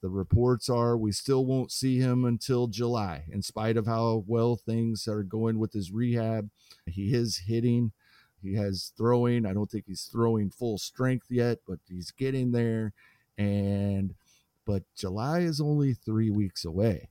the 0.01 0.09
reports 0.09 0.69
are 0.69 0.95
we 0.95 1.11
still 1.11 1.45
won't 1.45 1.71
see 1.71 1.99
him 1.99 2.23
until 2.23 2.67
July, 2.67 3.23
in 3.29 3.41
spite 3.41 3.75
of 3.75 3.87
how 3.87 4.23
well 4.25 4.55
things 4.55 5.05
are 5.07 5.23
going 5.23 5.59
with 5.59 5.73
his 5.73 5.91
rehab. 5.91 6.49
He 6.85 7.13
is 7.13 7.43
hitting, 7.47 7.91
he 8.41 8.53
has 8.55 8.93
throwing. 8.95 9.45
I 9.45 9.53
don't 9.53 9.69
think 9.69 9.85
he's 9.87 10.07
throwing 10.09 10.49
full 10.49 10.77
strength 10.77 11.27
yet, 11.29 11.59
but 11.67 11.79
he's 11.89 12.11
getting 12.11 12.51
there. 12.51 12.93
And 13.37 14.15
but 14.65 14.83
July 14.95 15.39
is 15.39 15.59
only 15.59 15.93
three 15.93 16.29
weeks 16.29 16.63
away 16.63 17.09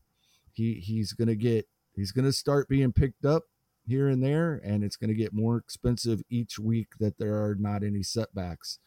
he 0.55 0.75
he's 0.75 1.13
going 1.13 1.29
to 1.29 1.37
get 1.37 1.69
he's 1.95 2.13
going 2.13 2.25
to 2.25 2.33
start 2.33 2.69
being 2.69 2.93
picked 2.93 3.25
up 3.25 3.45
here 3.87 4.09
and 4.09 4.23
there 4.23 4.61
and 4.65 4.83
it's 4.83 4.97
going 4.97 5.09
to 5.09 5.15
get 5.15 5.33
more 5.33 5.57
expensive 5.57 6.23
each 6.31 6.59
week 6.59 6.89
that 6.99 7.19
there 7.19 7.35
are 7.35 7.55
not 7.59 7.83
any 7.83 8.03
setbacks 8.03 8.79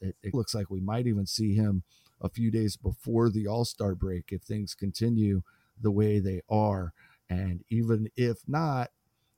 it, 0.00 0.16
it 0.22 0.34
looks 0.34 0.54
like 0.54 0.70
we 0.70 0.80
might 0.80 1.06
even 1.06 1.26
see 1.26 1.54
him 1.54 1.82
a 2.20 2.30
few 2.30 2.50
days 2.50 2.76
before 2.76 3.28
the 3.28 3.46
all-star 3.46 3.94
break 3.94 4.30
if 4.30 4.42
things 4.42 4.74
continue 4.74 5.42
the 5.80 5.90
way 5.90 6.18
they 6.18 6.40
are 6.48 6.94
and 7.28 7.62
even 7.68 8.08
if 8.16 8.38
not 8.48 8.90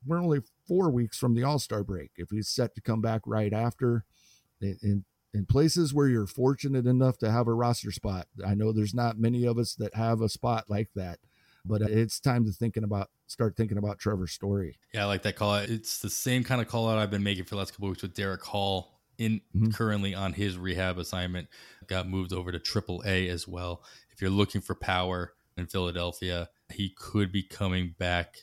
we're 0.06 0.20
only 0.20 0.40
four 0.66 0.90
weeks 0.90 1.18
from 1.18 1.34
the 1.34 1.44
All 1.44 1.58
Star 1.58 1.82
break. 1.82 2.10
If 2.16 2.30
he's 2.30 2.48
set 2.48 2.74
to 2.74 2.80
come 2.80 3.00
back 3.00 3.22
right 3.26 3.52
after, 3.52 4.04
in, 4.60 5.04
in 5.34 5.46
places 5.46 5.92
where 5.92 6.08
you're 6.08 6.26
fortunate 6.26 6.86
enough 6.86 7.18
to 7.18 7.30
have 7.30 7.48
a 7.48 7.54
roster 7.54 7.92
spot, 7.92 8.26
I 8.44 8.54
know 8.54 8.72
there's 8.72 8.94
not 8.94 9.18
many 9.18 9.44
of 9.44 9.58
us 9.58 9.74
that 9.74 9.94
have 9.94 10.20
a 10.20 10.28
spot 10.28 10.64
like 10.68 10.90
that, 10.94 11.18
but 11.68 11.82
it's 11.82 12.18
time 12.18 12.44
to 12.46 12.52
thinking 12.52 12.84
about 12.84 13.08
start 13.26 13.56
thinking 13.56 13.78
about 13.78 13.98
Trevor's 13.98 14.32
Story. 14.32 14.78
Yeah, 14.92 15.02
I 15.02 15.06
like 15.06 15.22
that 15.22 15.36
call 15.36 15.54
out. 15.54 15.68
It's 15.68 16.00
the 16.00 16.10
same 16.10 16.44
kind 16.44 16.60
of 16.60 16.68
call 16.68 16.88
out 16.88 16.98
I've 16.98 17.10
been 17.10 17.22
making 17.22 17.44
for 17.44 17.50
the 17.50 17.56
last 17.56 17.72
couple 17.72 17.88
weeks 17.88 18.02
with 18.02 18.14
Darick 18.14 18.42
Hall 18.42 18.98
in 19.18 19.40
mm-hmm. 19.54 19.70
currently 19.70 20.14
on 20.14 20.32
his 20.32 20.56
rehab 20.56 20.98
assignment. 20.98 21.48
Got 21.86 22.08
moved 22.08 22.32
over 22.32 22.50
to 22.50 22.58
Triple 22.58 23.02
A 23.06 23.28
as 23.28 23.46
well. 23.46 23.84
If 24.10 24.20
you're 24.20 24.30
looking 24.30 24.60
for 24.60 24.74
power 24.74 25.34
in 25.56 25.66
Philadelphia, 25.66 26.48
he 26.72 26.90
could 26.96 27.30
be 27.30 27.42
coming 27.42 27.94
back 27.98 28.38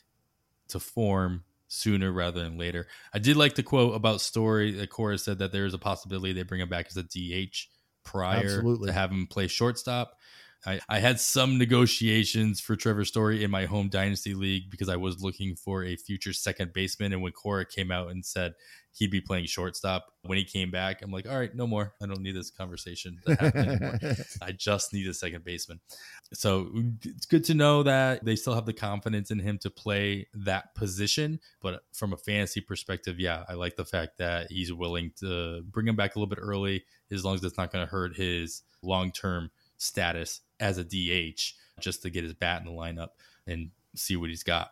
to 0.70 0.80
form 0.80 1.44
sooner 1.68 2.12
rather 2.12 2.44
than 2.44 2.58
later. 2.58 2.88
I 3.14 3.20
did 3.20 3.38
like 3.38 3.56
the 3.56 3.64
quote 3.64 3.96
about 3.96 4.22
Story 4.22 4.72
that 4.72 4.90
Cora 4.90 5.18
said 5.18 5.40
that 5.40 5.52
there 5.52 5.66
is 5.66 5.74
a 5.74 5.80
possibility 5.80 6.34
they 6.34 6.44
bring 6.44 6.62
him 6.62 6.70
back 6.70 6.88
as 6.90 6.98
a 6.98 7.04
DH 7.04 7.68
prior 8.04 8.38
Absolutely. 8.38 8.88
to 8.88 8.94
have 8.94 9.12
him 9.12 9.28
play 9.28 9.48
shortstop. 9.48 10.18
I, 10.66 10.80
I 10.90 11.00
had 11.00 11.20
some 11.20 11.58
negotiations 11.58 12.60
for 12.60 12.76
Trevor 12.76 13.06
Story 13.06 13.44
in 13.44 13.52
my 13.52 13.66
home 13.66 13.88
dynasty 13.88 14.34
league 14.34 14.72
because 14.72 14.90
I 14.90 14.96
was 14.96 15.22
looking 15.22 15.56
for 15.56 15.84
a 15.84 15.96
future 15.96 16.34
second 16.34 16.74
baseman. 16.74 17.14
And 17.14 17.22
when 17.22 17.34
Cora 17.34 17.66
came 17.66 17.92
out 17.92 18.10
and 18.10 18.26
said 18.26 18.56
he'd 18.94 19.12
be 19.12 19.22
playing 19.22 19.46
shortstop, 19.46 20.08
when 20.24 20.40
he 20.40 20.44
came 20.44 20.72
back, 20.72 21.04
I'm 21.04 21.12
like, 21.12 21.30
all 21.30 21.38
right, 21.38 21.54
no 21.54 21.68
more. 21.68 21.94
I 22.02 22.08
don't 22.08 22.22
need 22.22 22.36
this 22.36 22.50
conversation 22.50 23.20
to 23.28 23.36
happen 23.36 23.70
anymore. 23.70 24.00
I 24.42 24.54
just 24.54 24.92
need 24.92 25.08
a 25.08 25.14
second 25.14 25.44
baseman. 25.44 25.82
So 26.34 26.72
it's 27.04 27.28
good 27.28 27.44
to 27.46 27.54
know 27.54 27.84
that 27.84 28.26
they 28.26 28.36
still 28.36 28.56
have 28.56 28.66
the 28.66 28.74
confidence 28.74 29.30
in 29.30 29.40
him 29.40 29.60
to 29.60 29.70
play 29.70 30.28
that 30.34 30.74
position. 30.74 31.40
But 31.62 31.84
from 31.94 32.12
a 32.12 32.18
fantasy 32.18 32.62
perspective, 32.62 33.20
yeah, 33.20 33.44
I 33.48 33.54
like 33.54 33.76
the 33.76 33.86
fact 33.86 34.18
that 34.18 34.48
he's 34.50 34.74
willing 34.74 35.12
to 35.20 35.62
bring 35.70 35.88
him 35.88 35.96
back 35.96 36.16
a 36.16 36.20
little 36.20 36.34
bit 36.34 36.40
early 36.42 36.86
as 37.12 37.24
long 37.24 37.36
as 37.36 37.44
it's 37.44 37.58
not 37.58 37.72
going 37.72 37.86
to 37.86 37.92
hurt 37.92 38.16
his 38.16 38.64
long 38.82 39.12
term 39.12 39.52
status 39.78 40.42
as 40.60 40.78
a 40.78 40.84
DH 40.84 41.54
just 41.80 42.02
to 42.04 42.10
get 42.10 42.24
his 42.24 42.34
bat 42.34 42.62
in 42.62 42.66
the 42.66 42.72
lineup 42.72 43.10
and 43.48 43.72
see 43.96 44.16
what 44.16 44.30
he's 44.30 44.44
got. 44.44 44.72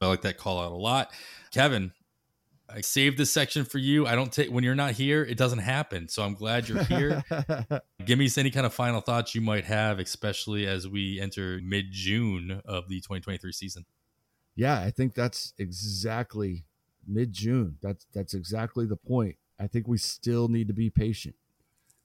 I 0.00 0.06
like 0.06 0.22
that 0.22 0.38
call 0.38 0.60
out 0.60 0.72
a 0.72 0.76
lot. 0.76 1.10
Kevin, 1.52 1.92
I 2.68 2.80
saved 2.80 3.16
this 3.16 3.32
section 3.32 3.64
for 3.64 3.78
you. 3.78 4.06
I 4.06 4.14
don't 4.14 4.32
take 4.32 4.50
when 4.50 4.64
you're 4.64 4.74
not 4.74 4.92
here, 4.92 5.22
it 5.22 5.38
doesn't 5.38 5.60
happen. 5.60 6.08
So 6.08 6.22
I'm 6.22 6.34
glad 6.34 6.68
you're 6.68 6.82
here. 6.84 7.24
Give 8.04 8.18
me 8.18 8.28
any 8.36 8.50
kind 8.50 8.66
of 8.66 8.74
final 8.74 9.00
thoughts 9.00 9.34
you 9.34 9.40
might 9.40 9.64
have, 9.64 9.98
especially 9.98 10.66
as 10.66 10.86
we 10.86 11.20
enter 11.20 11.60
mid 11.62 11.86
June 11.90 12.60
of 12.64 12.88
the 12.88 12.96
2023 12.96 13.52
season. 13.52 13.84
Yeah, 14.54 14.80
I 14.80 14.90
think 14.90 15.14
that's 15.14 15.52
exactly 15.58 16.64
mid 17.06 17.32
June. 17.32 17.76
That's 17.82 18.06
that's 18.12 18.34
exactly 18.34 18.86
the 18.86 18.96
point. 18.96 19.36
I 19.60 19.66
think 19.66 19.86
we 19.86 19.98
still 19.98 20.48
need 20.48 20.68
to 20.68 20.74
be 20.74 20.90
patient. 20.90 21.36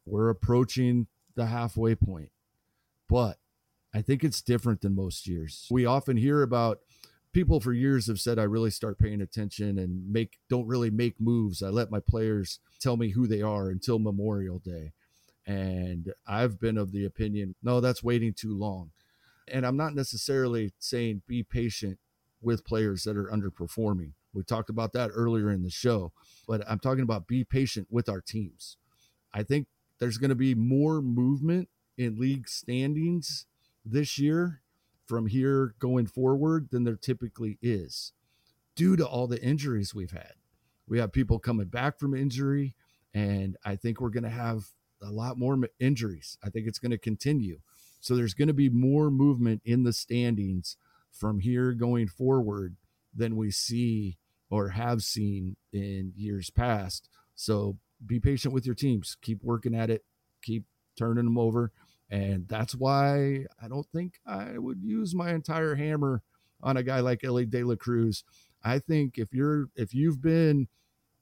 We're 0.05 0.30
approaching 0.30 1.07
the 1.35 1.47
halfway 1.47 1.95
point. 1.95 2.30
But 3.11 3.39
I 3.93 4.01
think 4.01 4.23
it's 4.23 4.41
different 4.41 4.79
than 4.79 4.95
most 4.95 5.27
years. 5.27 5.67
We 5.69 5.85
often 5.85 6.15
hear 6.15 6.41
about 6.41 6.79
people 7.33 7.59
for 7.59 7.73
years 7.73 8.07
have 8.07 8.21
said 8.21 8.39
I 8.39 8.43
really 8.43 8.71
start 8.71 8.97
paying 8.97 9.19
attention 9.19 9.77
and 9.77 10.09
make 10.09 10.38
don't 10.49 10.65
really 10.65 10.89
make 10.89 11.19
moves. 11.19 11.61
I 11.61 11.67
let 11.67 11.91
my 11.91 11.99
players 11.99 12.59
tell 12.79 12.95
me 12.95 13.09
who 13.09 13.27
they 13.27 13.41
are 13.41 13.69
until 13.69 13.99
Memorial 13.99 14.59
Day. 14.59 14.93
And 15.45 16.13
I've 16.25 16.57
been 16.57 16.77
of 16.77 16.93
the 16.93 17.03
opinion, 17.03 17.55
no, 17.61 17.81
that's 17.81 18.01
waiting 18.01 18.33
too 18.33 18.57
long. 18.57 18.91
And 19.45 19.65
I'm 19.65 19.75
not 19.75 19.93
necessarily 19.93 20.71
saying 20.79 21.23
be 21.27 21.43
patient 21.43 21.99
with 22.41 22.63
players 22.63 23.03
that 23.03 23.17
are 23.17 23.29
underperforming. 23.29 24.13
We 24.33 24.43
talked 24.43 24.69
about 24.69 24.93
that 24.93 25.11
earlier 25.13 25.51
in 25.51 25.63
the 25.63 25.69
show, 25.69 26.13
but 26.47 26.63
I'm 26.65 26.79
talking 26.79 27.03
about 27.03 27.27
be 27.27 27.43
patient 27.43 27.88
with 27.91 28.07
our 28.07 28.21
teams. 28.21 28.77
I 29.33 29.43
think 29.43 29.67
there's 29.99 30.17
going 30.17 30.29
to 30.29 30.35
be 30.35 30.55
more 30.55 31.01
movement 31.01 31.67
in 31.97 32.19
league 32.19 32.47
standings 32.47 33.45
this 33.85 34.18
year 34.18 34.61
from 35.05 35.27
here 35.27 35.76
going 35.80 36.05
forward 36.05 36.69
than 36.72 36.84
there 36.84 36.95
typically 36.95 37.57
is 37.61 38.13
due 38.76 38.95
to 38.95 39.05
all 39.05 39.27
the 39.27 39.41
injuries 39.43 39.93
we've 39.93 40.11
had. 40.11 40.34
We 40.88 40.99
have 40.99 41.11
people 41.11 41.39
coming 41.39 41.68
back 41.68 41.99
from 41.99 42.13
injury, 42.13 42.76
and 43.13 43.57
I 43.65 43.76
think 43.76 43.99
we're 43.99 44.09
going 44.09 44.23
to 44.23 44.30
have 44.30 44.65
a 45.01 45.11
lot 45.11 45.38
more 45.38 45.57
injuries. 45.80 46.38
I 46.43 46.49
think 46.49 46.68
it's 46.68 46.80
going 46.80 46.91
to 46.91 46.97
continue. 46.97 47.59
So 47.99 48.15
there's 48.15 48.34
going 48.34 48.47
to 48.47 48.53
be 48.53 48.69
more 48.69 49.11
movement 49.11 49.61
in 49.63 49.84
the 49.84 49.93
standings 49.93 50.77
from 51.11 51.39
here 51.39 51.73
going 51.73 52.07
forward 52.07 52.76
than 53.13 53.35
we 53.35 53.51
see 53.51 54.18
or 54.49 54.69
have 54.69 55.01
seen 55.01 55.55
in 55.72 56.13
years 56.15 56.49
past. 56.49 57.09
So 57.35 57.77
be 58.05 58.19
patient 58.19 58.53
with 58.53 58.65
your 58.65 58.76
teams. 58.76 59.18
Keep 59.22 59.43
working 59.43 59.76
at 59.76 59.89
it. 59.89 60.03
Keep 60.41 60.65
turning 60.97 61.26
them 61.26 61.38
over. 61.38 61.72
And 62.09 62.47
that's 62.47 62.76
why 62.76 63.45
I 63.61 63.68
don't 63.69 63.88
think 63.88 64.19
I 64.26 64.57
would 64.57 64.81
use 64.84 65.15
my 65.15 65.31
entire 65.31 65.76
hammer 65.76 66.22
on 66.61 66.77
a 66.77 66.84
guy 66.84 66.99
like 66.99 67.23
Elly 67.23 67.45
De 67.45 67.63
La 67.63 67.76
Cruz. 67.76 68.23
I 68.63 68.80
think 68.80 69.18
if 69.18 69.34
you're 69.34 69.69
if 69.76 69.93
you've 69.93 70.22
been 70.22 70.68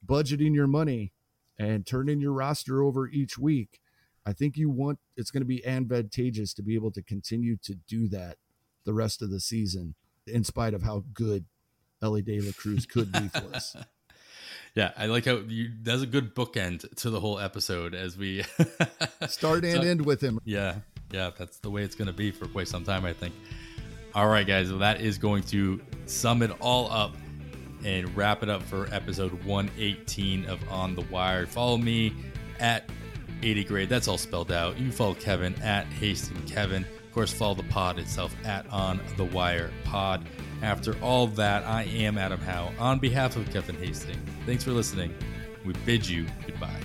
budgeting 0.05 0.53
your 0.53 0.67
money 0.67 1.13
and 1.57 1.85
turning 1.85 2.19
your 2.21 2.33
roster 2.33 2.83
over 2.83 3.07
each 3.07 3.37
week, 3.37 3.79
I 4.25 4.33
think 4.33 4.57
you 4.57 4.69
want 4.69 4.99
it's 5.15 5.31
going 5.31 5.41
to 5.41 5.47
be 5.47 5.65
advantageous 5.65 6.53
to 6.55 6.63
be 6.63 6.75
able 6.75 6.91
to 6.91 7.01
continue 7.01 7.57
to 7.63 7.75
do 7.87 8.07
that 8.09 8.37
the 8.85 8.93
rest 8.93 9.21
of 9.21 9.29
the 9.29 9.39
season, 9.39 9.95
in 10.25 10.43
spite 10.43 10.73
of 10.73 10.83
how 10.83 11.03
good 11.13 11.45
Elly 12.01 12.21
De 12.21 12.39
La 12.39 12.51
Cruz 12.51 12.85
could 12.85 13.11
be 13.11 13.27
for 13.27 13.55
us. 13.55 13.75
Yeah, 14.75 14.91
I 14.97 15.07
like 15.07 15.25
how 15.25 15.37
you. 15.47 15.71
That's 15.81 16.01
a 16.01 16.07
good 16.07 16.35
bookend 16.35 16.95
to 16.97 17.09
the 17.09 17.19
whole 17.19 17.39
episode 17.39 17.93
as 17.93 18.17
we 18.17 18.43
start 19.27 19.65
and 19.65 19.83
so, 19.83 19.89
end 19.89 20.05
with 20.05 20.21
him. 20.21 20.39
Yeah, 20.45 20.75
yeah, 21.11 21.31
that's 21.37 21.57
the 21.57 21.69
way 21.69 21.83
it's 21.83 21.95
going 21.95 22.07
to 22.07 22.13
be 22.13 22.31
for 22.31 22.47
quite 22.47 22.67
some 22.67 22.83
time, 22.83 23.05
I 23.05 23.13
think. 23.13 23.33
All 24.15 24.27
right, 24.27 24.45
guys, 24.45 24.69
well, 24.69 24.79
that 24.79 25.01
is 25.01 25.17
going 25.17 25.43
to 25.43 25.81
sum 26.05 26.41
it 26.41 26.51
all 26.59 26.91
up 26.91 27.15
and 27.85 28.15
wrap 28.15 28.43
it 28.43 28.49
up 28.49 28.61
for 28.63 28.87
episode 28.91 29.31
118 29.43 30.45
of 30.45 30.59
On 30.69 30.95
the 30.95 31.01
Wire. 31.03 31.45
Follow 31.45 31.77
me 31.77 32.13
at 32.59 32.89
80 33.41 33.63
grade. 33.65 33.89
That's 33.89 34.07
all 34.07 34.17
spelled 34.17 34.51
out. 34.51 34.77
You 34.77 34.85
can 34.85 34.91
follow 34.91 35.13
Kevin 35.13 35.55
at 35.61 35.85
Hastings 35.87 36.51
Kevin. 36.51 36.83
Of 36.83 37.13
course, 37.13 37.31
follow 37.31 37.55
the 37.55 37.63
pod 37.63 37.99
itself 37.99 38.35
at 38.45 38.67
On 38.71 38.99
the 39.17 39.25
Wire 39.25 39.71
Pod. 39.83 40.27
After 40.61 40.97
all 41.01 41.27
that, 41.27 41.63
I 41.65 41.83
am 41.83 42.17
Adam 42.17 42.39
Howe 42.41 42.71
on 42.79 42.99
behalf 42.99 43.35
of 43.35 43.49
Kevin 43.51 43.75
Hastings. 43.75 44.17
Thanks 44.45 44.63
for 44.63 44.71
listening. 44.71 45.13
We 45.65 45.73
bid 45.85 46.07
you 46.07 46.25
goodbye. 46.45 46.81